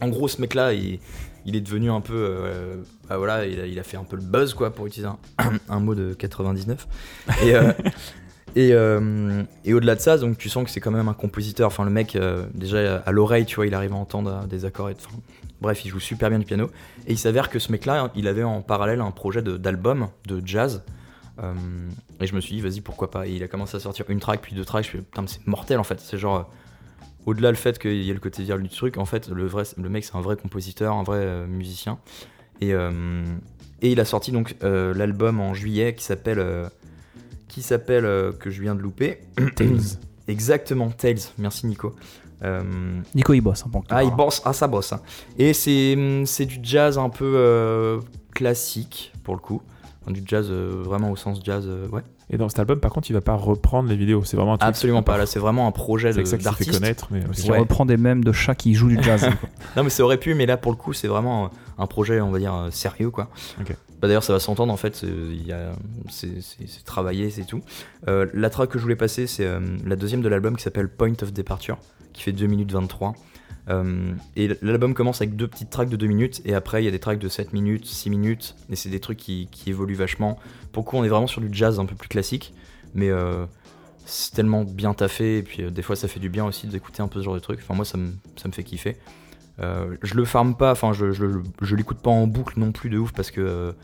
En 0.00 0.08
gros, 0.08 0.26
ce 0.26 0.40
mec-là, 0.40 0.72
il, 0.72 0.98
il 1.44 1.54
est 1.54 1.60
devenu 1.60 1.90
un 1.90 2.00
peu. 2.00 2.14
euh, 2.16 2.82
bah 3.08 3.16
voilà, 3.16 3.46
il 3.46 3.60
a, 3.60 3.66
il 3.66 3.78
a 3.78 3.84
fait 3.84 3.96
un 3.96 4.04
peu 4.04 4.16
le 4.16 4.22
buzz, 4.22 4.54
quoi, 4.54 4.74
pour 4.74 4.86
utiliser 4.88 5.08
un, 5.38 5.52
un 5.68 5.80
mot 5.80 5.94
de 5.94 6.14
99. 6.14 6.88
Et. 7.44 7.54
euh, 7.54 7.72
Et, 8.58 8.72
euh, 8.72 9.44
et 9.64 9.72
au-delà 9.72 9.94
de 9.94 10.00
ça, 10.00 10.18
donc 10.18 10.36
tu 10.36 10.48
sens 10.48 10.64
que 10.64 10.70
c'est 10.70 10.80
quand 10.80 10.90
même 10.90 11.06
un 11.06 11.14
compositeur. 11.14 11.68
Enfin, 11.68 11.84
le 11.84 11.92
mec, 11.92 12.16
euh, 12.16 12.44
déjà 12.54 12.96
à 12.96 13.12
l'oreille, 13.12 13.46
tu 13.46 13.54
vois, 13.54 13.68
il 13.68 13.74
arrive 13.74 13.92
à 13.92 13.96
entendre 13.96 14.48
des 14.48 14.64
accords. 14.64 14.90
Et, 14.90 14.96
bref, 15.60 15.84
il 15.84 15.90
joue 15.90 16.00
super 16.00 16.28
bien 16.28 16.40
du 16.40 16.44
piano. 16.44 16.68
Et 17.06 17.12
il 17.12 17.18
s'avère 17.18 17.50
que 17.50 17.60
ce 17.60 17.70
mec-là, 17.70 18.10
il 18.16 18.26
avait 18.26 18.42
en 18.42 18.60
parallèle 18.60 19.00
un 19.00 19.12
projet 19.12 19.42
d'album 19.42 20.08
de, 20.26 20.42
jazz. 20.44 20.82
Euh, 21.40 21.54
et 22.20 22.26
je 22.26 22.34
me 22.34 22.40
suis 22.40 22.56
dit, 22.56 22.60
vas-y, 22.60 22.80
pourquoi 22.80 23.12
pas. 23.12 23.28
Et 23.28 23.30
il 23.30 23.44
a 23.44 23.46
commencé 23.46 23.76
à 23.76 23.80
sortir 23.80 24.06
une 24.08 24.18
track, 24.18 24.40
puis 24.42 24.56
deux 24.56 24.64
tracks. 24.64 24.86
Je 24.86 24.88
me 24.88 24.90
suis 24.90 24.98
dit, 24.98 25.04
putain, 25.04 25.24
c'est 25.28 25.46
mortel 25.46 25.78
en 25.78 25.84
fait. 25.84 26.00
C'est 26.00 26.18
genre, 26.18 26.50
au-delà 27.26 27.50
le 27.50 27.56
fait 27.56 27.78
qu'il 27.78 28.02
y 28.02 28.10
ait 28.10 28.14
le 28.14 28.18
côté 28.18 28.42
viral 28.42 28.60
du 28.60 28.70
truc, 28.70 28.98
en 28.98 29.04
fait, 29.04 29.28
le, 29.28 29.46
vrai, 29.46 29.62
le 29.76 29.88
mec, 29.88 30.04
c'est 30.04 30.16
un 30.16 30.20
vrai 30.20 30.34
compositeur, 30.34 30.94
un 30.94 31.04
vrai 31.04 31.46
musicien. 31.46 32.00
Et, 32.60 32.70
et 32.70 33.92
il 33.92 34.00
a 34.00 34.04
sorti 34.04 34.32
donc 34.32 34.56
l'album 34.62 35.38
en 35.38 35.54
juillet 35.54 35.94
qui 35.94 36.02
s'appelle. 36.02 36.70
Qui 37.58 37.64
s'appelle. 37.64 38.04
euh, 38.04 38.32
que 38.32 38.50
je 38.50 38.60
viens 38.62 38.74
de 38.74 38.80
louper. 38.80 39.18
Tales. 39.56 39.80
Exactement, 40.28 40.90
Tales. 40.90 41.18
Merci 41.38 41.66
Nico. 41.66 41.94
Euh, 42.44 42.62
Nico 43.14 43.32
il 43.32 43.40
bosse. 43.40 43.64
Hein, 43.66 43.70
pour 43.72 43.84
ah, 43.90 44.04
il 44.04 44.10
bosse, 44.14 44.40
ah, 44.44 44.52
ça 44.52 44.68
bosse. 44.68 44.92
hein. 44.92 45.00
Et 45.38 45.52
c'est 45.52 45.94
hum, 45.96 46.24
c'est 46.26 46.46
du 46.46 46.60
jazz 46.62 46.96
un 46.98 47.08
peu 47.08 47.32
euh, 47.34 48.00
classique, 48.32 49.12
pour 49.24 49.34
le 49.34 49.40
coup. 49.40 49.60
Enfin, 50.08 50.12
du 50.14 50.22
jazz 50.24 50.48
euh, 50.50 50.80
vraiment 50.82 51.10
au 51.10 51.16
sens 51.16 51.40
jazz, 51.44 51.64
euh, 51.66 51.86
ouais. 51.88 52.00
Et 52.30 52.38
dans 52.38 52.48
cet 52.48 52.58
album, 52.58 52.80
par 52.80 52.90
contre, 52.92 53.10
il 53.10 53.12
va 53.12 53.20
pas 53.20 53.34
reprendre 53.34 53.88
les 53.90 53.96
vidéos. 53.96 54.24
C'est 54.24 54.36
vraiment 54.38 54.54
un 54.54 54.58
truc. 54.58 54.68
Absolument 54.68 55.02
pas. 55.02 55.18
Là, 55.18 55.26
c'est 55.26 55.38
vraiment 55.38 55.66
un 55.66 55.72
projet 55.72 56.12
de- 56.14 56.24
s'est 56.24 56.36
fait 56.38 56.42
d'artiste. 56.42 56.72
connaître. 56.72 57.08
Mais 57.10 57.20
Il 57.44 57.50
Ouais. 57.50 57.58
reprend 57.58 57.84
des 57.84 57.96
mèmes 57.98 58.24
de 58.24 58.32
chats 58.32 58.54
qui 58.54 58.74
jouent 58.74 58.88
du 58.88 59.02
jazz. 59.02 59.20
quoi. 59.22 59.30
Non, 59.76 59.84
mais 59.84 59.90
ça 59.90 60.02
aurait 60.04 60.16
pu, 60.18 60.34
mais 60.34 60.46
là, 60.46 60.56
pour 60.56 60.72
le 60.72 60.78
coup, 60.78 60.92
c'est 60.94 61.08
vraiment 61.08 61.44
euh, 61.46 61.48
un 61.78 61.86
projet, 61.86 62.20
on 62.22 62.30
va 62.30 62.38
dire, 62.38 62.68
sérieux, 62.70 63.10
quoi. 63.10 63.28
Bah, 64.00 64.06
D'ailleurs, 64.08 64.22
ça 64.22 64.32
va 64.32 64.40
s'entendre, 64.40 64.72
en 64.72 64.76
fait, 64.78 64.96
c'est- 64.96 65.06
il 65.08 65.46
y 65.46 65.52
a- 65.52 65.72
c'est 66.08 66.40
c'est- 66.40 66.66
c'est 66.66 66.84
travaillé, 66.84 67.28
c'est 67.30 67.44
tout. 67.44 67.60
Euh, 68.08 68.26
la 68.32 68.48
track 68.50 68.70
que 68.70 68.78
je 68.78 68.82
voulais 68.84 68.96
passer, 68.96 69.26
c'est 69.26 69.44
euh, 69.44 69.60
la 69.84 69.96
deuxième 69.96 70.22
de 70.22 70.28
l'album 70.28 70.56
qui 70.56 70.62
s'appelle 70.62 70.88
Point 70.88 71.14
of 71.22 71.32
Departure, 71.32 71.76
qui 72.12 72.22
fait 72.22 72.32
2 72.32 72.46
minutes 72.46 72.72
23. 72.72 73.14
Euh, 73.68 74.12
et 74.36 74.48
l'album 74.62 74.94
commence 74.94 75.20
avec 75.20 75.36
deux 75.36 75.46
petites 75.46 75.70
tracks 75.70 75.88
de 75.88 75.96
2 75.96 76.06
minutes, 76.06 76.40
et 76.44 76.54
après, 76.54 76.82
il 76.82 76.84
y 76.84 76.88
a 76.88 76.90
des 76.90 76.98
tracks 76.98 77.18
de 77.18 77.28
7 77.28 77.52
minutes, 77.52 77.86
6 77.86 78.10
minutes, 78.10 78.56
et 78.70 78.76
c'est 78.76 78.88
des 78.88 79.00
trucs 79.00 79.18
qui, 79.18 79.48
évoluent 79.66 79.94
vachement. 79.94 80.38
Pour 80.72 80.84
coup, 80.84 80.96
on 80.96 81.04
est 81.04 81.08
vraiment 81.08 81.26
sur 81.26 81.40
du 81.40 81.48
jazz 81.52 81.78
un 81.78 81.86
peu 81.86 81.94
plus 81.94 82.08
classique, 82.08 82.54
mais 82.94 83.10
euh, 83.10 83.44
c'est 84.06 84.34
tellement 84.34 84.64
bien 84.64 84.94
taffé, 84.94 85.38
et 85.38 85.42
puis 85.42 85.62
euh, 85.62 85.70
des 85.70 85.82
fois, 85.82 85.96
ça 85.96 86.08
fait 86.08 86.20
du 86.20 86.30
bien 86.30 86.46
aussi 86.46 86.66
d'écouter 86.66 87.02
un 87.02 87.08
peu 87.08 87.20
ce 87.20 87.24
genre 87.24 87.34
de 87.34 87.40
trucs. 87.40 87.60
Enfin, 87.60 87.74
moi, 87.74 87.84
ça 87.84 87.98
me, 87.98 88.12
ça 88.36 88.48
me 88.48 88.52
fait 88.52 88.64
kiffer. 88.64 88.96
Je 89.60 90.14
le 90.14 90.24
farme 90.24 90.54
pas, 90.56 90.70
enfin 90.70 90.92
je, 90.92 91.10
je, 91.10 91.24
je 91.62 91.74
l'écoute 91.74 91.98
pas 91.98 92.10
en 92.10 92.28
boucle 92.28 92.60
non 92.60 92.70
plus 92.70 92.90
de 92.90 92.96
ouf 92.98 93.10
parce 93.12 93.32
que 93.32 93.74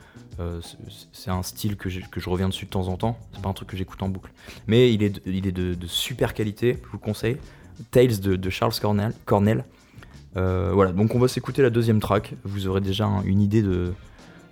c'est- 1.13 1.31
un 1.33 1.43
style 1.43 1.77
que, 1.77 1.89
que 1.89 2.21
je 2.21 2.31
reviens 2.31 2.49
dessus 2.49 2.67
de 2.67 2.71
temps 2.71 2.87
en 2.87 2.97
temps. 2.97 3.19
C'est 3.33 3.43
pas 3.43 3.49
un 3.49 3.55
truc 3.55 3.71
que 3.71 3.77
j'écoute 3.77 4.01
en 4.01 4.09
boucle. 4.09 4.31
Mais 4.69 4.95
il 4.95 5.03
est, 5.03 5.21
il 5.27 5.49
est 5.49 5.53
de, 5.53 5.75
de 5.75 5.87
super 5.89 6.33
qualité, 6.33 6.79
je 6.81 6.87
vous 6.91 6.99
le 6.99 7.05
conseille. 7.05 7.39
Tales 7.91 8.21
de, 8.21 8.51
Charles 8.51 8.73
Cornell. 9.25 9.65
Euh, 10.37 10.71
voilà, 10.75 10.93
donc 10.93 11.15
on 11.15 11.19
va 11.19 11.29
s'écouter 11.29 11.63
la 11.63 11.71
deuxième 11.71 12.01
track. 12.01 12.35
Vous 12.45 12.67
aurez 12.67 12.81
déjà 12.81 13.07
un- 13.07 13.23
une 13.23 13.41
idée 13.41 13.63
de, 13.63 13.93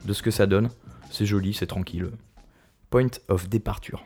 de 0.04 0.12
ce 0.12 0.22
que 0.22 0.30
ça 0.30 0.46
donne. 0.46 0.68
C'est 1.10 1.26
joli, 1.26 1.54
c'est 1.54 1.66
tranquille. 1.66 2.10
Point 2.90 3.08
of 3.28 3.48
Departure. 3.48 4.04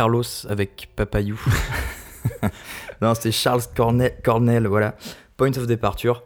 Carlos 0.00 0.24
avec 0.48 0.88
Papayou. 0.96 1.38
non, 3.02 3.14
c'était 3.14 3.32
Charles 3.32 3.60
Cornell, 3.76 4.16
Cornell, 4.24 4.66
voilà. 4.66 4.96
Point 5.36 5.50
of 5.58 5.66
Departure. 5.66 6.24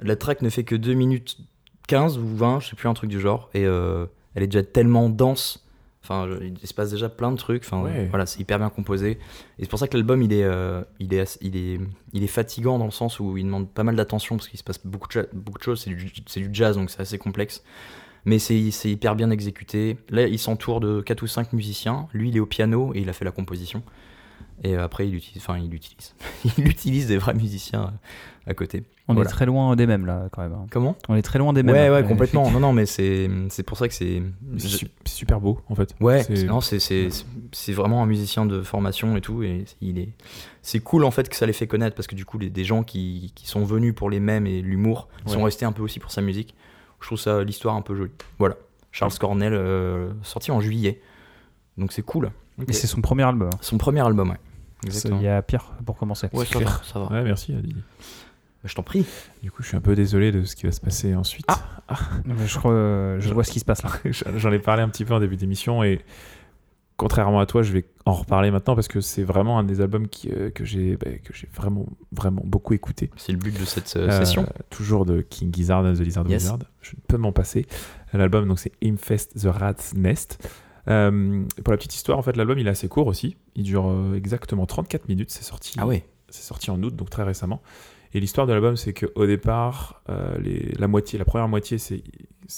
La 0.00 0.16
track 0.16 0.42
ne 0.42 0.50
fait 0.50 0.64
que 0.64 0.74
2 0.74 0.92
minutes 0.92 1.38
15 1.88 2.18
ou 2.18 2.26
20, 2.36 2.60
je 2.60 2.68
sais 2.68 2.76
plus, 2.76 2.90
un 2.90 2.92
truc 2.92 3.08
du 3.08 3.18
genre. 3.18 3.48
Et 3.54 3.64
euh, 3.64 4.04
elle 4.34 4.42
est 4.42 4.48
déjà 4.48 4.62
tellement 4.62 5.08
dense. 5.08 5.66
Enfin, 6.04 6.28
il 6.42 6.68
se 6.68 6.74
passe 6.74 6.90
déjà 6.90 7.08
plein 7.08 7.32
de 7.32 7.38
trucs. 7.38 7.64
Enfin, 7.64 7.80
Ouais. 7.82 8.06
voilà, 8.10 8.26
c'est 8.26 8.38
hyper 8.38 8.58
bien 8.58 8.68
composé. 8.68 9.12
Et 9.58 9.62
c'est 9.64 9.70
pour 9.70 9.78
ça 9.78 9.88
que 9.88 9.96
l'album, 9.96 10.20
il 10.20 10.34
est, 10.34 10.44
euh, 10.44 10.82
il 11.00 11.14
est, 11.14 11.38
il 11.40 11.56
est, 11.56 11.80
il 12.12 12.22
est 12.22 12.26
fatigant 12.26 12.78
dans 12.78 12.84
le 12.84 12.90
sens 12.90 13.18
où 13.18 13.38
il 13.38 13.44
demande 13.44 13.70
pas 13.72 13.82
mal 13.82 13.96
d'attention 13.96 14.36
parce 14.36 14.48
qu'il 14.48 14.58
se 14.58 14.64
passe 14.64 14.86
beaucoup 14.86 15.08
de, 15.08 15.12
cha- 15.14 15.26
beaucoup 15.32 15.56
de 15.58 15.62
choses. 15.64 15.80
C'est 15.84 15.90
du, 15.90 16.12
c'est 16.26 16.40
du 16.40 16.50
jazz, 16.52 16.76
donc 16.76 16.90
c'est 16.90 17.00
assez 17.00 17.16
complexe. 17.16 17.62
Mais 18.26 18.38
c'est 18.38 18.58
hyper 18.90 19.14
bien 19.14 19.30
exécuté. 19.30 19.96
Là, 20.10 20.26
il 20.26 20.38
s'entoure 20.38 20.80
de 20.80 21.00
4 21.00 21.22
ou 21.22 21.26
5 21.26 21.52
musiciens. 21.52 22.08
Lui, 22.12 22.28
il 22.28 22.36
est 22.36 22.40
au 22.40 22.46
piano 22.46 22.92
et 22.94 22.98
il 23.00 23.08
a 23.08 23.12
fait 23.14 23.24
la 23.24 23.30
composition. 23.30 23.82
Et 24.64 24.74
après, 24.74 25.06
il 25.06 25.14
utilise, 25.14 25.40
enfin, 25.42 25.58
il 25.58 25.72
utilise, 25.72 26.14
il 26.58 26.66
utilise 26.68 27.06
des 27.06 27.18
vrais 27.18 27.34
musiciens 27.34 27.82
euh, 27.84 28.50
à 28.50 28.54
côté. 28.54 28.84
On 29.06 29.14
Voilà. 29.14 29.28
est 29.28 29.32
très 29.32 29.46
loin 29.46 29.76
des 29.76 29.86
mêmes 29.86 30.06
là, 30.06 30.28
quand 30.32 30.42
même. 30.42 30.54
hein. 30.54 30.66
Comment? 30.70 30.96
On 31.08 31.14
est 31.14 31.22
très 31.22 31.38
loin 31.38 31.52
des 31.52 31.62
mêmes. 31.62 31.74
Ouais, 31.76 31.88
ouais, 31.90 31.96
Euh, 31.98 32.02
complètement. 32.08 32.50
Non, 32.50 32.58
non, 32.58 32.72
mais 32.72 32.86
c'est 32.86 33.30
c'est 33.50 33.62
pour 33.62 33.76
ça 33.78 33.86
que 33.86 33.94
c'est. 33.94 34.22
C'est 34.56 34.66
su- 34.68 34.88
c'est 35.04 35.14
super 35.14 35.40
beau 35.40 35.60
en 35.68 35.74
fait. 35.76 35.94
Ouais, 36.00 36.22
C'est- 36.24 36.36
c'est- 36.36 36.46
non, 36.46 36.60
c'est 36.60 36.80
c'est 36.80 37.08
c'est 37.52 37.72
vraiment 37.72 38.02
un 38.02 38.06
musicien 38.06 38.44
de 38.46 38.62
formation 38.62 39.16
et 39.16 39.20
tout, 39.20 39.44
et 39.44 39.66
il 39.82 39.98
est 40.00 40.08
c'est 40.62 40.80
cool 40.80 41.04
en 41.04 41.12
fait 41.12 41.28
que 41.28 41.36
ça 41.36 41.46
les 41.46 41.52
fait 41.52 41.68
connaître 41.68 41.94
parce 41.94 42.08
que 42.08 42.16
du 42.16 42.24
coup 42.24 42.38
les, 42.38 42.50
des 42.50 42.64
gens 42.64 42.82
qui, 42.82 43.30
qui 43.36 43.46
sont 43.46 43.64
venus 43.64 43.94
pour 43.94 44.10
les 44.10 44.18
mêmes 44.20 44.46
et 44.48 44.62
l'humour 44.62 45.06
sont 45.26 45.36
Ouais. 45.38 45.44
restés 45.44 45.64
un 45.66 45.72
peu 45.72 45.82
aussi 45.82 46.00
pour 46.00 46.10
sa 46.10 46.22
musique. 46.22 46.54
Je 47.00 47.06
trouve 47.06 47.18
ça 47.18 47.44
l'histoire 47.44 47.74
un 47.74 47.82
peu 47.82 47.94
jolie. 47.94 48.12
Voilà, 48.38 48.56
Charles 48.92 49.12
Cornell 49.18 49.54
euh, 49.54 50.12
sorti 50.22 50.50
en 50.50 50.60
juillet, 50.60 51.00
donc 51.76 51.92
c'est 51.92 52.02
cool. 52.02 52.30
Et 52.66 52.72
c'est 52.72 52.86
son 52.86 53.00
premier 53.00 53.24
album. 53.24 53.50
Son 53.60 53.76
premier 53.76 54.00
album, 54.00 54.30
ouais. 54.30 54.38
Il 54.84 55.22
y 55.22 55.28
a 55.28 55.42
pire 55.42 55.72
pour 55.84 55.96
commencer. 55.96 56.28
Ouais, 56.32 56.44
ça 56.44 56.58
va, 56.58 56.80
ça 56.82 56.98
va. 56.98 57.06
Ouais, 57.06 57.22
merci 57.22 57.54
Adili. 57.54 57.82
Je 58.64 58.74
t'en 58.74 58.82
prie. 58.82 59.06
Du 59.42 59.50
coup, 59.50 59.62
je 59.62 59.68
suis 59.68 59.76
un 59.76 59.80
peu 59.80 59.94
désolé 59.94 60.32
de 60.32 60.44
ce 60.44 60.56
qui 60.56 60.66
va 60.66 60.72
se 60.72 60.80
passer 60.80 61.14
ensuite. 61.14 61.46
Ah. 61.48 61.60
Je 62.44 62.58
crois, 62.58 62.72
euh, 62.72 63.20
je 63.20 63.32
vois 63.32 63.44
ce 63.44 63.52
qui 63.52 63.60
se 63.60 63.64
passe 63.64 63.82
là. 63.82 63.90
J'en 64.36 64.52
ai 64.52 64.58
parlé 64.58 64.82
un 64.82 64.88
petit 64.88 65.04
peu 65.04 65.14
en 65.14 65.20
début 65.20 65.36
d'émission 65.36 65.84
et 65.84 66.04
contrairement 66.96 67.40
à 67.40 67.46
toi, 67.46 67.62
je 67.62 67.72
vais 67.72 67.84
en 68.04 68.12
reparler 68.12 68.50
maintenant 68.50 68.74
parce 68.74 68.88
que 68.88 69.00
c'est 69.00 69.22
vraiment 69.22 69.58
un 69.58 69.64
des 69.64 69.80
albums 69.80 70.08
qui, 70.08 70.30
euh, 70.30 70.50
que 70.50 70.64
j'ai 70.64 70.96
bah, 70.96 71.10
que 71.22 71.32
j'ai 71.34 71.48
vraiment 71.54 71.86
vraiment 72.12 72.42
beaucoup 72.44 72.72
écouté. 72.74 73.10
C'est 73.16 73.32
le 73.32 73.38
but 73.38 73.58
de 73.58 73.64
cette 73.64 73.96
euh, 73.96 74.08
Euh, 74.08 74.18
session. 74.24 74.46
Toujours 74.70 75.04
de 75.04 75.20
King 75.20 75.52
Gizzard 75.54 75.84
and 75.84 75.94
the 75.94 76.00
Lizard 76.00 76.26
Yes. 76.28 76.44
Wizard. 76.44 76.58
Je 76.80 76.92
ne 76.96 77.00
peux 77.06 77.16
m'en 77.16 77.32
passer. 77.32 77.66
L'album, 78.12 78.48
donc 78.48 78.58
c'est 78.58 78.72
Infest 78.82 79.38
the 79.40 79.46
Rat's 79.46 79.94
Nest. 79.94 80.38
Pour 80.86 80.92
la 80.92 81.76
petite 81.76 81.94
histoire, 81.94 82.16
en 82.18 82.22
fait, 82.22 82.36
l'album 82.36 82.58
il 82.58 82.66
est 82.66 82.70
assez 82.70 82.88
court 82.88 83.08
aussi. 83.08 83.36
Il 83.56 83.64
dure 83.64 83.92
exactement 84.14 84.66
34 84.66 85.08
minutes. 85.08 85.30
C'est 85.30 85.42
sorti. 85.44 85.74
Ah 85.78 85.86
ouais. 85.86 86.04
C'est 86.28 86.42
sorti 86.44 86.70
en 86.70 86.82
août, 86.82 86.94
donc 86.94 87.10
très 87.10 87.24
récemment. 87.24 87.60
Et 88.14 88.20
l'histoire 88.20 88.46
de 88.46 88.52
l'album, 88.52 88.76
c'est 88.76 88.94
qu'au 88.94 89.26
départ, 89.26 90.02
les, 90.40 90.72
la 90.78 90.86
moitié, 90.88 91.18
la 91.18 91.24
première 91.24 91.48
moitié, 91.48 91.76
c'est 91.78 92.02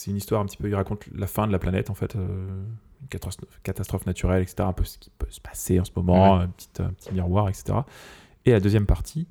une 0.07 0.17
histoire 0.17 0.41
un 0.43 0.45
petit 0.47 0.59
peu. 0.59 0.69
Il 0.69 0.75
raconte 0.75 1.07
la 1.15 1.27
fin 1.27 1.47
de 1.47 1.53
la 1.53 1.59
planète, 1.59 1.91
en 1.91 1.95
fait, 1.95 2.17
une 3.03 3.09
catastrophe, 3.09 3.61
catastrophe 3.63 4.07
naturelle, 4.07 4.43
etc. 4.43 4.57
Un 4.61 4.73
peu 4.73 4.85
ce 4.85 4.99
qui 4.99 5.11
peut 5.11 5.27
se 5.31 5.41
passer 5.41 5.79
en 5.81 5.85
ce 5.85 5.91
moment, 5.97 6.37
Ouais. 6.39 6.43
un, 6.45 6.49
petit, 6.49 6.69
un 6.81 6.91
petit 6.91 7.13
miroir, 7.13 7.49
etc. 7.49 7.79
Et 8.45 8.53
la 8.53 8.61
deuxième 8.61 8.87
partie, 8.87 9.27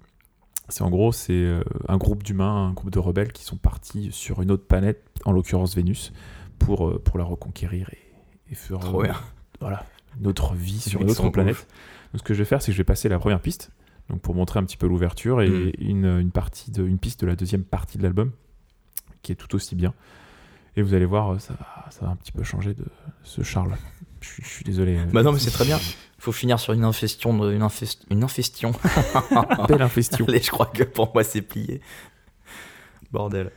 c'est 0.70 0.82
en 0.84 0.90
gros, 0.90 1.12
c'est 1.12 1.34
euh, 1.34 1.64
un 1.88 1.98
groupe 1.98 2.24
d'humains, 2.24 2.68
un 2.68 2.74
groupe 2.74 2.90
de 2.92 3.00
rebelles 3.00 3.32
qui 3.32 3.44
sont 3.44 3.58
partis 3.58 4.10
sur 4.12 4.42
une 4.42 4.52
autre 4.52 4.66
planète, 4.68 5.04
en 5.26 5.32
l'occurrence 5.32 5.76
Vénus, 5.76 6.12
pour, 6.60 6.88
euh, 6.90 7.00
pour 7.04 7.18
la 7.18 7.24
reconquérir 7.24 7.90
et, 7.94 8.52
et 8.52 8.56
faire 8.56 8.80
Trop 8.80 9.02
euh, 9.02 9.06
bien. 9.06 9.16
voilà, 9.62 9.86
une 10.20 10.28
autre 10.28 10.54
vie 10.56 10.80
sur 10.80 11.02
une 11.02 11.10
autre 11.12 11.30
planète. 11.30 11.54
ouf. 11.56 11.68
Donc, 12.14 12.20
ce 12.20 12.24
que 12.24 12.34
je 12.34 12.40
vais 12.40 12.46
faire, 12.46 12.62
c'est 12.62 12.68
que 12.68 12.74
je 12.74 12.78
vais 12.78 12.84
passer 12.86 13.10
la 13.10 13.20
première 13.20 13.42
piste, 13.42 13.72
donc 14.10 14.22
pour 14.22 14.34
montrer 14.36 14.60
un 14.60 14.64
petit 14.64 14.78
peu 14.78 14.88
l'ouverture, 14.88 15.42
et 15.42 15.50
Mm. 15.50 15.72
une, 15.80 16.06
une, 16.20 16.32
partie 16.32 16.72
de, 16.72 16.86
une 16.86 16.98
piste 17.00 17.22
de 17.22 17.28
la 17.28 17.36
deuxième 17.36 17.64
partie 17.64 17.98
de 17.98 18.04
l'album, 18.04 18.32
qui 19.22 19.32
est 19.32 19.36
tout 19.36 19.54
aussi 19.56 19.76
bien. 19.76 19.94
Et 20.78 20.82
vous 20.82 20.94
allez 20.94 21.06
voir, 21.06 21.42
ça 21.42 21.54
va, 21.56 21.86
ça 21.92 22.06
va 22.06 22.12
un 22.12 22.16
petit 22.16 22.32
peu 22.32 22.44
changer 22.44 22.74
de 22.74 22.86
ce 23.24 23.42
Charles. 23.42 23.76
Je 24.22 24.28
suis, 24.30 24.44
je 24.44 24.48
suis 24.50 24.64
désolé. 24.64 24.98
euh, 24.98 25.06
Bah 25.12 25.24
non, 25.24 25.32
mais 25.34 25.40
c'est 25.40 25.52
très 25.52 25.66
bien. 25.66 25.78
Il 25.80 26.22
faut 26.22 26.32
finir 26.32 26.60
sur 26.60 26.74
une 26.74 26.84
infestion, 26.86 27.36
de- 27.38 27.52
une, 27.52 27.62
infest- 27.64 28.04
une 28.10 28.24
infestion. 28.24 28.72
Belle 29.68 29.82
infestion. 29.82 30.26
Allez, 30.30 30.42
je 30.42 30.50
crois 30.52 30.68
que 30.68 30.84
pour 30.84 31.12
moi 31.14 31.24
c'est 31.24 31.42
plié. 31.42 31.82
Bordel. 33.12 33.52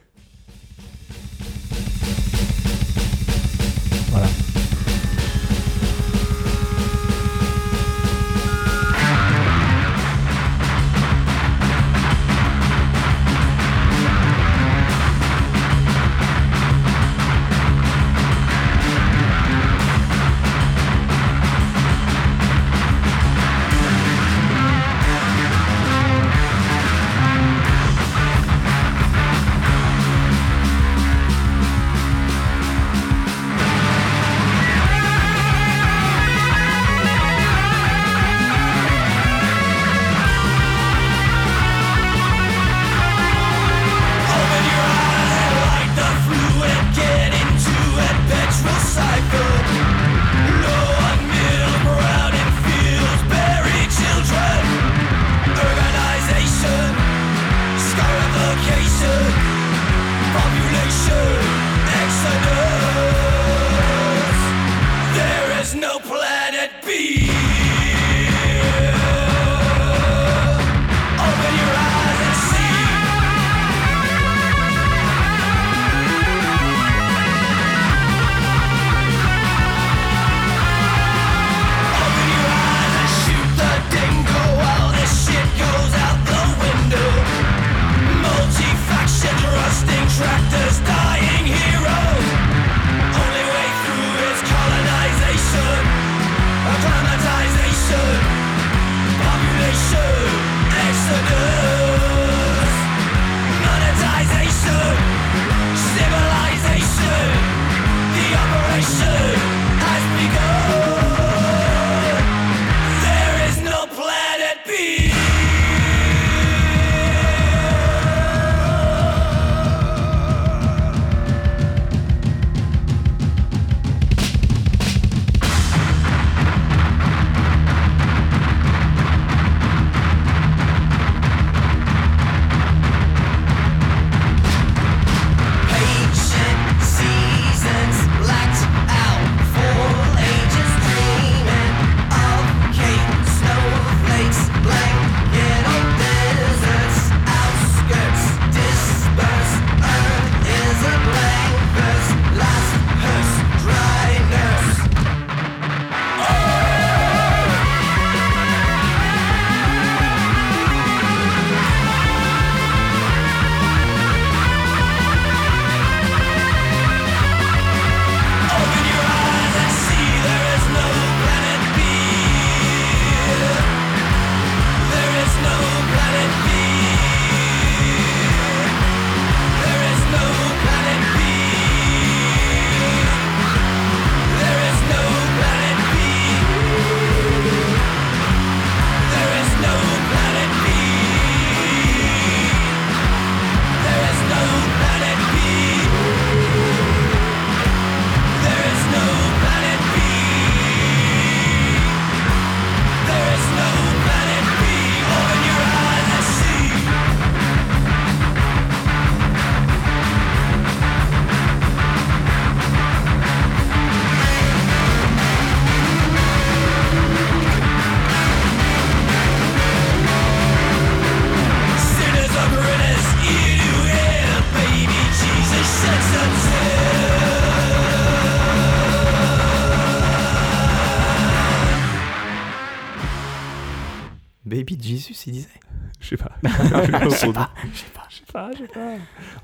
Je 237.11 237.17
sais 237.17 237.33
pas. 237.33 237.51
Je 237.73 237.77
sais 237.79 237.87
pas, 238.33 238.51
je 238.53 238.59
sais 238.59 238.69
pas. 238.69 238.95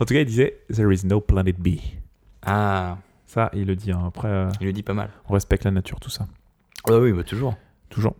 En 0.01 0.05
tout 0.05 0.14
cas, 0.14 0.20
il 0.20 0.26
disait 0.26 0.60
There 0.72 0.93
is 0.93 1.06
no 1.06 1.20
planet 1.20 1.59
B. 1.59 1.76
Ah, 2.43 2.98
Ça, 3.26 3.51
il 3.55 3.66
le 3.66 3.76
dit. 3.76 3.93
hein. 3.93 4.02
Après, 4.06 4.28
euh, 4.28 4.48
il 4.60 4.66
le 4.66 4.72
dit 4.72 4.82
pas 4.82 4.94
mal. 4.94 5.10
on 5.28 5.34
respecte 5.34 5.64
la 5.64 5.70
nature, 5.70 5.98
tout 6.01 6.10
ça. 6.10 6.26
Ah 6.88 6.98
oui, 6.98 7.12
bah 7.12 7.24
toujours. 7.24 7.56
Toujours. 7.90 8.14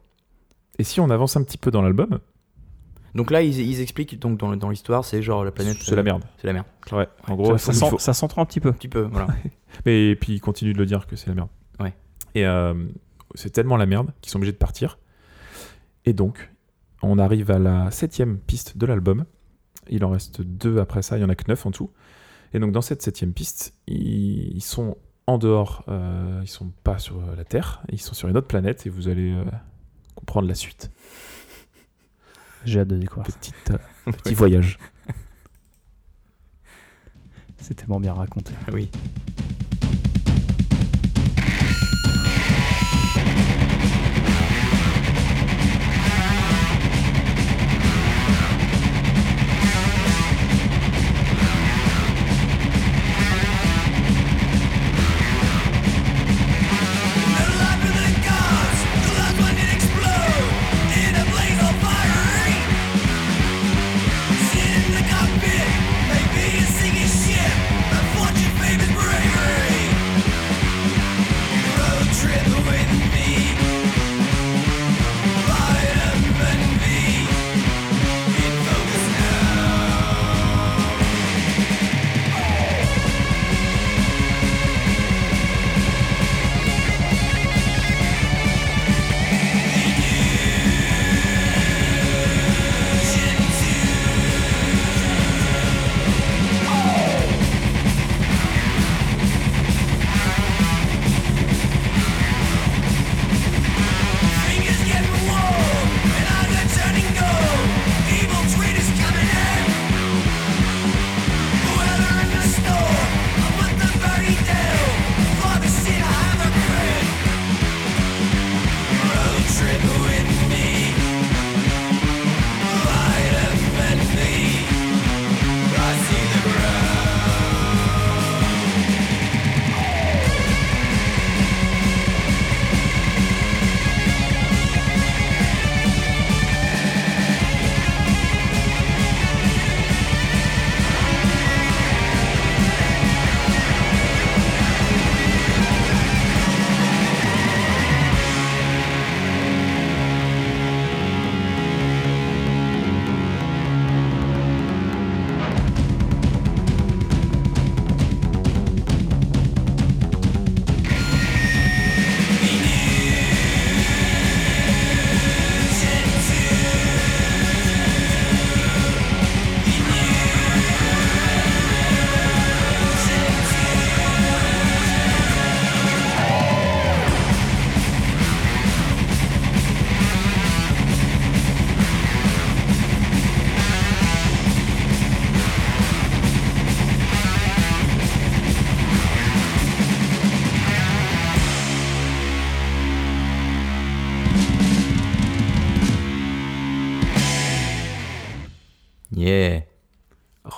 Et 0.79 0.85
si 0.85 1.01
on 1.01 1.09
avance 1.11 1.37
un 1.37 1.43
petit 1.45 1.59
peu 1.59 1.71
dans 1.71 1.83
l'album, 1.83 2.19
Donc 3.15 3.31
là, 3.31 3.41
ils, 3.43 3.59
ils 3.61 3.81
expliquent 3.81 4.19
donc 4.19 4.39
dans, 4.39 4.51
le- 4.51 4.57
dans 4.57 4.69
l'histoire, 4.69 5.05
c'est 5.05 5.23
genre 5.23 5.45
la 5.45 5.51
planète. 5.53 5.79
c'est 5.81 5.97
la 5.97 6.03
merde. 6.03 6.25
C'est 6.39 6.47
la 6.47 6.53
merde. 6.53 6.67
Ouais, 6.93 7.09
en 7.29 7.35
gros, 7.37 7.57
ça, 7.57 7.73
il 7.73 7.77
sent- 7.79 7.89
faut- 7.91 7.99
ça 7.99 8.13
s'entend 8.13 8.43
un 8.43 8.45
petit 8.45 8.61
peu. 8.61 8.69
Un 8.71 8.73
petit 8.73 8.89
peu, 8.89 9.03
voilà. 9.03 9.29
Mais 9.87 10.15
puis 10.17 10.35
il 10.35 10.41
continue 10.41 10.73
de 10.73 10.79
le 10.79 10.87
dire 10.87 11.07
que 11.07 11.17
c'est 11.17 11.29
la 11.29 11.35
merde. 11.35 11.49
Ouais. 11.81 11.95
Et 12.35 12.45
euh, 12.45 12.75
c'est 13.35 13.51
tellement 13.51 13.77
la 13.79 13.87
merde 13.87 14.11
qu'ils 14.21 14.31
sont 14.31 14.39
obligés 14.39 14.53
de 14.53 14.59
partir. 14.59 14.99
Et 16.05 16.13
donc, 16.13 16.51
on 17.03 17.19
arrive 17.19 17.51
à 17.51 17.59
la 17.59 17.91
septième 17.91 18.39
piste 18.39 18.77
de 18.77 18.85
l'album. 18.87 19.25
Il 19.91 20.05
en 20.05 20.11
reste 20.11 20.43
deux 20.43 20.79
après 20.79 21.03
ça, 21.03 21.19
il 21.19 21.21
y 21.21 21.25
en 21.25 21.29
a 21.29 21.35
que 21.35 21.45
neuf 21.49 21.65
en 21.67 21.71
dessous. 21.71 21.91
Et 22.53 22.59
donc 22.59 22.73
dans 22.73 22.83
cette 22.83 23.03
septième 23.03 23.33
piste, 23.33 23.75
ils, 23.87 24.57
ils 24.57 24.63
sont 24.63 24.97
en 25.27 25.39
dehors, 25.39 25.85
euh, 25.89 26.41
ils 26.43 26.49
sont 26.49 26.71
pas 26.85 26.99
sur 26.99 27.17
euh, 27.17 27.35
la 27.37 27.45
Terre, 27.45 27.83
ils 27.91 28.01
sont 28.01 28.15
sur 28.15 28.29
une 28.29 28.37
autre 28.37 28.47
planète 28.47 28.87
et 28.87 28.91
vous 28.91 29.09
allez 29.09 29.33
euh, 29.33 29.45
comprendre 30.15 30.47
la 30.49 30.55
suite. 30.55 30.91
J'ai 32.65 32.81
hâte 32.81 32.89
de 32.89 32.97
découvrir. 32.99 33.35
Petite, 33.35 33.71
euh, 33.71 34.13
petit 34.13 34.35
voyage. 34.35 34.79
C'est 37.59 37.75
tellement 37.75 38.01
bien 38.01 38.13
raconté. 38.13 38.53
oui. 38.73 38.91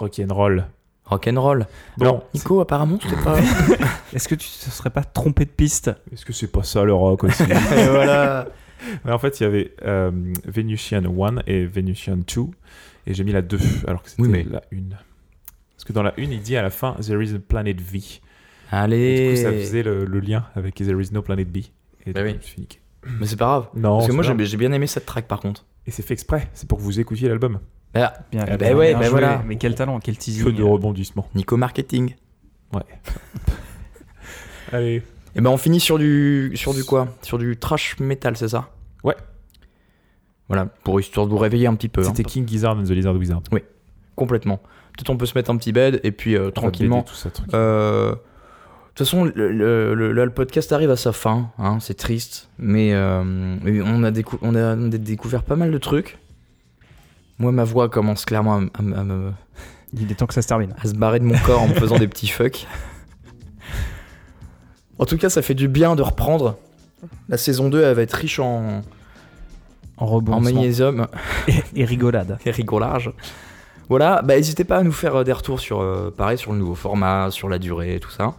Rock'n'roll. 0.09 0.67
Rock'n'roll. 1.05 1.67
Bon, 1.97 2.05
Alors, 2.05 2.25
Nico, 2.35 2.61
apparemment, 2.61 2.99
c'était 3.03 3.21
pas. 3.23 3.39
Est-ce 4.13 4.29
que 4.29 4.35
tu 4.35 4.49
te 4.49 4.71
serais 4.71 4.91
pas 4.91 5.05
trompé 5.05 5.45
de 5.45 5.51
piste? 5.51 5.91
Est-ce 6.13 6.25
que 6.25 6.33
c'est 6.33 6.49
pas 6.53 6.63
ça 6.63 6.85
le 6.85 6.93
rock 6.95 7.25
aussi? 7.25 7.43
Et 7.77 7.89
voilà. 7.89 8.49
Mais 9.05 9.13
en 9.13 9.19
fait, 9.19 9.41
il 9.41 9.43
y 9.43 9.47
avait 9.47 9.75
euh, 9.85 10.11
Venusian 10.47 11.03
1 11.05 11.39
et 11.47 11.67
Venusian 11.67 12.17
2, 12.17 12.25
et 13.07 13.15
j'ai 13.15 13.25
mis 13.25 13.33
la 13.33 13.43
2, 13.43 13.59
alors 13.89 14.03
que 14.03 14.11
c'était 14.11 14.23
Oui, 14.23 14.29
mais- 14.29 14.45
la 14.45 14.63
1. 14.73 14.81
Parce 15.77 15.85
que 15.85 15.93
dans 15.93 16.03
la 16.03 16.11
1, 16.19 16.23
il 16.23 16.41
dit 16.43 16.57
à 16.57 16.63
la 16.63 16.71
fin 16.71 16.95
There 17.01 17.23
is 17.25 17.35
a 17.35 17.39
planet 17.39 17.81
V. 17.81 17.99
Et 17.99 18.21
Allez. 18.71 19.29
du 19.29 19.31
coup, 19.37 19.43
ça 19.43 19.53
faisait 19.53 19.83
le, 19.83 20.05
le 20.05 20.21
lien 20.21 20.45
avec 20.55 20.75
There 20.77 21.01
is 21.01 21.09
no 21.13 21.23
planet 21.23 21.51
B. 21.51 21.59
Et 22.07 22.13
Bah 22.13 22.23
du 22.23 22.29
oui. 22.29 22.35
coup, 22.35 22.39
je 22.43 22.47
me 22.47 22.51
suis 22.53 22.61
niqué. 22.61 22.79
Mais 23.21 23.27
c'est 23.27 23.37
pas 23.37 23.47
grave. 23.47 23.69
Non, 23.75 23.97
Parce 23.99 24.09
que 24.09 24.13
moi, 24.13 24.23
j'ai 24.23 24.57
bien 24.57 24.73
aimé 24.73 24.87
cette 24.87 25.07
track 25.07 25.27
par 25.27 25.41
contre. 25.41 25.65
Et 25.87 25.91
c'est 25.91 26.03
fait 26.03 26.15
exprès, 26.15 26.49
c'est 26.53 26.69
pour 26.69 26.79
que 26.79 26.83
vous 26.83 27.01
écoutiez 27.01 27.29
l'album. 27.29 27.61
Bah, 27.95 28.13
Bien, 28.31 28.43
Ah, 28.49 28.57
bien, 28.57 28.71
bah 28.71 28.77
ouais, 28.77 28.89
bien 28.91 28.99
bah 28.99 29.05
joué. 29.05 29.11
voilà. 29.11 29.43
Mais 29.47 29.57
quel 29.57 29.75
talent, 29.75 29.99
quel 30.01 30.17
teasing. 30.19 30.45
Que 30.45 30.51
de 30.51 30.63
rebondissements. 30.63 31.29
Nico 31.35 31.57
Marketing. 31.57 32.15
Allez. 34.73 35.03
Et 35.35 35.41
ben 35.41 35.51
on 35.51 35.57
finit 35.57 35.81
sur 35.81 35.99
du 35.99 36.53
sur 36.55 36.75
du 36.75 36.85
quoi? 36.85 37.09
Sur 37.23 37.39
du 37.39 37.57
trash 37.57 37.99
metal, 38.01 38.37
c'est 38.37 38.49
ça? 38.49 38.71
Ouais. 39.05 39.17
Voilà, 40.49 40.67
pour 40.67 40.99
histoire 41.01 41.27
de 41.27 41.31
vous 41.31 41.39
réveiller 41.39 41.67
un 41.67 41.75
petit 41.75 41.89
peu. 41.89 42.01
hein. 42.01 42.05
C'était 42.05 42.25
King 42.25 42.47
Gizzard 42.49 42.77
and 42.79 42.85
the 42.85 42.91
Lizard 42.91 43.15
Wizard. 43.15 43.43
Complètement. 44.17 44.57
Peut-être 44.97 45.11
on 45.11 45.17
peut 45.17 45.27
se 45.27 45.37
mettre 45.39 45.51
un 45.51 45.57
petit 45.57 45.73
bed 45.73 46.01
et 46.03 46.11
puis 46.13 46.37
euh, 46.37 46.51
tranquillement. 46.51 47.03
Tout 47.03 47.15
ça, 47.15 47.31
truc. 47.31 47.53
Euh, 47.55 48.11
De 48.11 48.17
toute 48.95 49.07
façon, 49.07 49.25
le, 49.25 49.53
le- 49.53 49.95
le- 49.95 50.13
le 50.13 50.31
podcast 50.31 50.73
arrive 50.73 50.91
à 50.91 50.97
sa 50.97 51.13
fin. 51.13 51.51
hein, 51.59 51.79
c'est 51.81 51.95
triste, 51.95 52.49
mais, 52.59 52.93
euh, 52.95 53.23
mais 53.63 53.81
on, 53.83 54.03
a 54.03 54.11
on 54.43 54.55
a 54.55 54.99
découvert 54.99 55.45
pas 55.45 55.55
mal 55.57 55.71
de 55.71 55.79
trucs. 55.79 56.19
Moi, 57.39 57.53
ma 57.53 57.65
voix 57.65 57.89
commence 57.89 58.25
clairement 58.25 58.57
à, 58.75 58.83
me- 58.83 59.33
Il 59.93 60.11
est 60.11 60.15
temps 60.17 60.27
que 60.27 60.35
ça 60.35 60.43
se 60.43 60.49
termine. 60.49 60.75
à 60.83 60.87
se 60.89 60.95
barrer 60.95 61.21
de 61.21 61.25
mon 61.25 61.39
corps 61.39 61.63
en 61.63 61.69
me 61.69 61.75
faisant 61.75 61.99
des 61.99 62.09
petits 62.09 62.29
fucks. 62.29 62.67
En 64.99 65.05
tout 65.05 65.17
cas, 65.17 65.29
ça 65.29 65.43
fait 65.43 65.55
du 65.55 65.69
bien 65.69 65.95
de 65.97 66.03
reprendre. 66.03 66.57
La 67.29 67.37
saison 67.39 67.69
2, 67.69 67.81
elle 67.83 67.95
va 67.95 68.03
être 68.03 68.13
riche 68.15 68.41
en, 68.41 68.79
En 68.79 68.83
en 69.99 70.07
rebondissement. 70.07 70.61
magnésium 70.61 71.07
Et, 71.47 71.63
et 71.77 71.85
rigolade. 71.85 72.39
et 72.45 72.51
rigolage. 72.51 73.13
Voilà, 73.89 74.21
bah 74.23 74.35
n'hésitez 74.37 74.65
pas 74.65 74.79
à 74.79 74.83
nous 74.83 74.93
faire 74.93 75.17
euh, 75.17 75.25
des 75.25 75.33
retours 75.33 75.61
sur, 75.61 75.81
euh, 75.81 76.11
pareil, 76.15 76.37
sur 76.37 76.53
le 76.53 76.59
nouveau 76.59 76.75
format, 76.75 77.31
sur 77.31 77.49
la 77.49 77.59
durée, 77.59 77.99
tout 78.01 78.11
ça. 78.11 78.35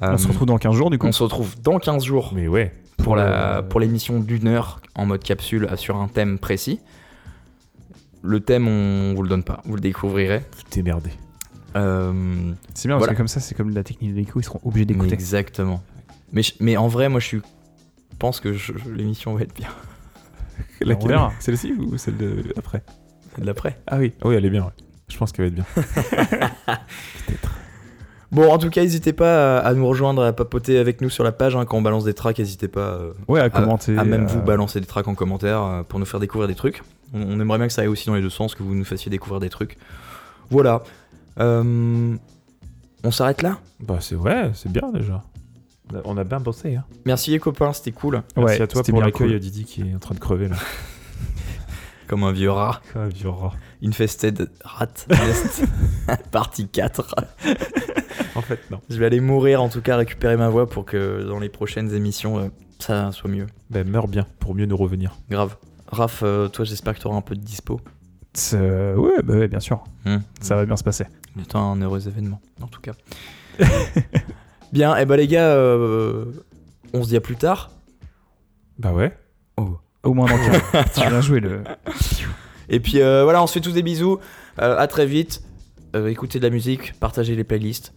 On 0.00 0.16
se 0.16 0.24
Euh, 0.26 0.28
retrouve 0.28 0.46
dans 0.46 0.56
15 0.58 0.74
jours 0.74 0.90
du 0.90 0.98
coup. 0.98 1.06
on 1.06 1.12
se 1.12 1.22
retrouve 1.22 1.54
dans 1.60 1.78
15 1.78 2.04
jours 2.04 2.32
Mais 2.34 2.48
ouais. 2.48 2.72
pour, 2.98 3.14
la, 3.16 3.58
euh, 3.58 3.62
pour 3.62 3.80
l'émission 3.80 4.18
d'une 4.20 4.46
heure 4.48 4.80
en 4.94 5.04
mode 5.06 5.22
capsule 5.22 5.68
euh, 5.70 5.76
sur 5.76 5.96
un 5.96 6.08
thème 6.08 6.38
précis. 6.38 6.80
Le 8.24 8.40
thème, 8.40 8.66
on 8.68 9.14
vous 9.14 9.22
le 9.22 9.28
donne 9.28 9.44
pas. 9.44 9.60
Vous 9.64 9.74
le 9.74 9.80
découvrirez. 9.80 10.42
T'es 10.70 10.82
merdé. 10.82 11.10
Euh, 11.76 12.52
C'est 12.74 12.88
bien 12.88 12.96
Voilà. 12.96 13.10
parce 13.10 13.14
que 13.14 13.16
comme 13.18 13.28
ça, 13.28 13.40
c'est 13.40 13.54
comme 13.54 13.70
la 13.74 13.82
technique 13.84 14.12
de 14.12 14.16
l'écho, 14.16 14.40
ils 14.40 14.44
seront 14.44 14.60
obligés 14.64 14.86
mais 14.86 14.94
d'écouter. 14.94 15.14
exactement. 15.14 15.82
Mais, 16.32 16.42
je- 16.42 16.54
mais 16.60 16.76
en 16.76 16.88
vrai, 16.88 17.08
moi, 17.08 17.20
je 17.20 17.26
suis. 17.26 17.38
Je 18.12 18.16
pense 18.18 18.40
que 18.40 18.52
je- 18.52 18.72
je- 18.76 18.90
l'émission 18.90 19.34
va 19.34 19.42
être 19.42 19.54
bien. 19.54 19.68
Laquelle 20.80 21.08
verra. 21.08 21.32
Celle-ci 21.40 21.72
ou 21.72 21.96
celle 21.98 22.16
de 22.16 22.44
après? 22.56 22.82
De 23.38 23.44
l'après. 23.44 23.78
Ah 23.86 23.98
oui. 23.98 24.12
Oui, 24.24 24.34
elle 24.36 24.44
est 24.44 24.50
bien. 24.50 24.64
ouais. 24.64 24.72
Je 25.08 25.16
pense 25.18 25.32
qu'elle 25.32 25.50
va 25.52 25.62
être 25.62 25.64
bien. 26.66 26.78
Bon, 28.34 28.50
en 28.52 28.58
tout 28.58 28.68
cas, 28.68 28.82
n'hésitez 28.82 29.12
pas 29.12 29.58
à, 29.60 29.66
à 29.66 29.74
nous 29.74 29.86
rejoindre, 29.86 30.22
à 30.24 30.32
papoter 30.32 30.78
avec 30.78 31.00
nous 31.00 31.08
sur 31.08 31.22
la 31.24 31.32
page. 31.32 31.54
hein, 31.56 31.64
quand 31.64 31.76
on 31.78 31.82
balance 31.82 32.04
des 32.04 32.14
tracks, 32.14 32.38
n'hésitez 32.38 32.68
pas 32.68 32.80
euh, 32.80 33.12
Ouais, 33.28 33.40
à 33.40 33.44
à, 33.44 33.50
commenter. 33.50 33.96
à 33.96 34.04
même 34.04 34.24
euh, 34.24 34.26
vous 34.26 34.42
balancer 34.42 34.80
des 34.80 34.86
tracks 34.86 35.06
en 35.08 35.14
commentaire 35.14 35.62
euh, 35.62 35.82
pour 35.84 35.98
nous 36.00 36.04
faire 36.06 36.18
découvrir 36.20 36.48
des 36.48 36.54
trucs. 36.56 36.82
On, 37.12 37.22
on 37.22 37.40
aimerait 37.40 37.58
bien 37.58 37.68
que 37.68 37.72
ça 37.72 37.82
aille 37.82 37.88
aussi 37.88 38.06
dans 38.06 38.14
les 38.16 38.22
deux 38.22 38.30
sens, 38.30 38.54
que 38.56 38.62
vous 38.64 38.74
nous 38.74 38.84
fassiez 38.84 39.08
découvrir 39.10 39.38
des 39.40 39.50
trucs. 39.50 39.78
Voilà. 40.50 40.82
Euh, 41.38 42.16
on 43.04 43.10
s'arrête 43.10 43.42
là? 43.42 43.58
Bah 43.80 43.98
c'est 44.00 44.14
ouais, 44.16 44.50
c'est 44.54 44.70
bien 44.72 44.90
déjà. 44.92 45.22
On 46.04 46.16
a- 46.16 46.24
bien 46.24 46.40
bossé. 46.40 46.74
Hein. 46.76 46.84
Merci 47.04 47.30
les 47.30 47.38
copains, 47.38 47.72
c'était 47.72 47.92
cool. 47.92 48.22
Merci 48.36 48.56
Ouais, 48.58 48.62
à 48.62 48.66
toi 48.66 48.82
pour 48.82 49.00
l'accueil, 49.00 49.28
cool. 49.30 49.38
Didi 49.38 49.64
qui 49.64 49.82
est 49.82 49.94
en 49.94 49.98
train 49.98 50.14
de 50.14 50.20
crever 50.20 50.48
là. 50.48 50.56
Comme 52.08 52.24
un 52.24 52.32
vieux 52.32 52.50
rat. 52.50 52.80
Ah, 52.94 53.06
vieux 53.06 53.28
rat. 53.28 53.52
Infested 53.84 54.50
Rat 54.64 54.88
Nest. 55.10 55.64
Partie 56.32 56.68
4. 56.68 57.14
En 58.34 58.40
fait, 58.42 58.60
non. 58.70 58.80
Je 58.88 58.96
vais 58.98 59.06
aller 59.06 59.20
mourir, 59.20 59.62
en 59.62 59.68
tout 59.68 59.80
cas, 59.82 59.96
récupérer 59.96 60.36
ma 60.36 60.48
voix 60.48 60.68
pour 60.68 60.84
que 60.84 61.22
dans 61.22 61.38
les 61.38 61.48
prochaines 61.48 61.92
émissions, 61.94 62.38
euh, 62.38 62.48
ça 62.78 63.12
soit 63.12 63.30
mieux. 63.30 63.46
Bah 63.70 63.84
meurs 63.84 64.08
bien 64.08 64.26
pour 64.40 64.54
mieux 64.54 64.66
nous 64.66 64.76
revenir. 64.76 65.16
Grave. 65.30 65.56
Raph, 65.88 66.20
euh, 66.22 66.48
toi, 66.48 66.64
j'espère 66.64 66.94
que 66.94 67.00
tu 67.00 67.06
auras 67.06 67.16
un 67.16 67.20
peu 67.22 67.34
de 67.34 67.40
dispo. 67.40 67.80
euh, 68.54 68.96
Ouais, 68.96 69.22
bah 69.22 69.34
ouais, 69.34 69.48
bien 69.48 69.60
sûr. 69.60 69.84
Hmm. 70.04 70.18
Ça 70.40 70.56
va 70.56 70.64
bien 70.66 70.76
se 70.76 70.84
passer. 70.84 71.06
C'est 71.38 71.54
un 71.56 71.80
heureux 71.80 72.06
événement, 72.08 72.40
en 72.62 72.66
tout 72.68 72.80
cas. 72.80 72.92
Bien, 74.72 74.96
et 74.96 75.04
bah 75.06 75.16
les 75.16 75.28
gars, 75.28 75.50
euh, 75.50 76.24
on 76.92 77.04
se 77.04 77.08
dit 77.08 77.16
à 77.16 77.20
plus 77.20 77.36
tard. 77.36 77.70
Bah 78.78 78.92
ouais. 78.92 79.16
Au 79.56 80.12
moins 80.14 80.26
dans 80.26 80.36
le 80.36 80.60
cas. 80.72 80.84
Tu 80.92 81.00
as 81.00 81.08
bien 81.10 81.20
joué 81.20 81.40
le. 81.40 81.62
Et 82.68 82.80
puis 82.80 83.00
euh, 83.00 83.24
voilà, 83.24 83.42
on 83.42 83.46
se 83.46 83.52
fait 83.54 83.60
tous 83.60 83.72
des 83.72 83.82
bisous. 83.82 84.18
Euh, 84.60 84.78
à 84.78 84.86
très 84.86 85.06
vite. 85.06 85.42
Euh, 85.96 86.08
écoutez 86.08 86.38
de 86.38 86.44
la 86.44 86.50
musique, 86.50 86.92
partagez 86.98 87.36
les 87.36 87.44
playlists. 87.44 87.92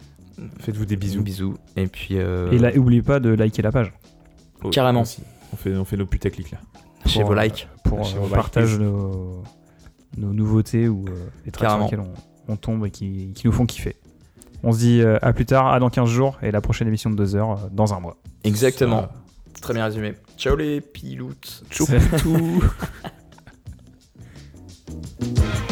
Faites-vous 0.60 0.84
des 0.86 0.96
bisous. 0.96 1.22
Bisous. 1.22 1.54
Et 1.76 1.86
puis. 1.88 2.16
euh, 2.18 2.50
Et 2.52 2.58
là, 2.58 2.70
oublie 2.76 3.02
pas 3.02 3.18
de 3.20 3.30
liker 3.30 3.62
la 3.62 3.72
page 3.72 3.92
Oh, 4.62 4.70
Carrément. 4.70 5.02
aussi. 5.02 5.22
On 5.52 5.56
fait, 5.56 5.74
on 5.76 5.84
fait 5.84 5.96
nos 5.96 6.06
putaclics 6.06 6.50
là. 6.50 6.58
lâchez 7.04 7.20
pour, 7.20 7.28
vos 7.30 7.34
likes. 7.40 7.68
pour 7.84 8.00
euh, 8.00 8.10
on 8.20 8.24
likes, 8.24 8.34
partage 8.34 8.78
nos, 8.78 9.42
nos 10.16 10.32
nouveautés 10.32 10.88
ou 10.88 11.04
euh, 11.08 11.12
les 11.46 11.50
tracks 11.52 11.70
sur 11.70 11.80
lesquels 11.80 12.00
on, 12.00 12.52
on 12.52 12.56
tombe 12.56 12.84
et 12.86 12.90
qui, 12.90 13.32
qui 13.34 13.46
nous 13.46 13.52
font 13.52 13.66
kiffer. 13.66 13.96
On 14.62 14.72
se 14.72 14.78
dit 14.78 15.00
euh, 15.00 15.16
à 15.22 15.32
plus 15.32 15.46
tard, 15.46 15.68
à 15.72 15.78
dans 15.80 15.90
15 15.90 16.08
jours 16.08 16.38
et 16.42 16.50
la 16.50 16.60
prochaine 16.60 16.86
émission 16.88 17.08
de 17.10 17.16
2 17.16 17.36
heures 17.36 17.50
euh, 17.52 17.68
dans 17.72 17.94
un 17.94 18.00
mois. 18.00 18.16
Exactement. 18.44 19.02
Ça- 19.02 19.12
Très 19.62 19.74
bien 19.74 19.84
résumé. 19.84 20.14
Ciao 20.36 20.54
les 20.54 20.80
piloutes. 20.80 21.64
Salut. 21.70 22.00
Thank. 25.20 25.67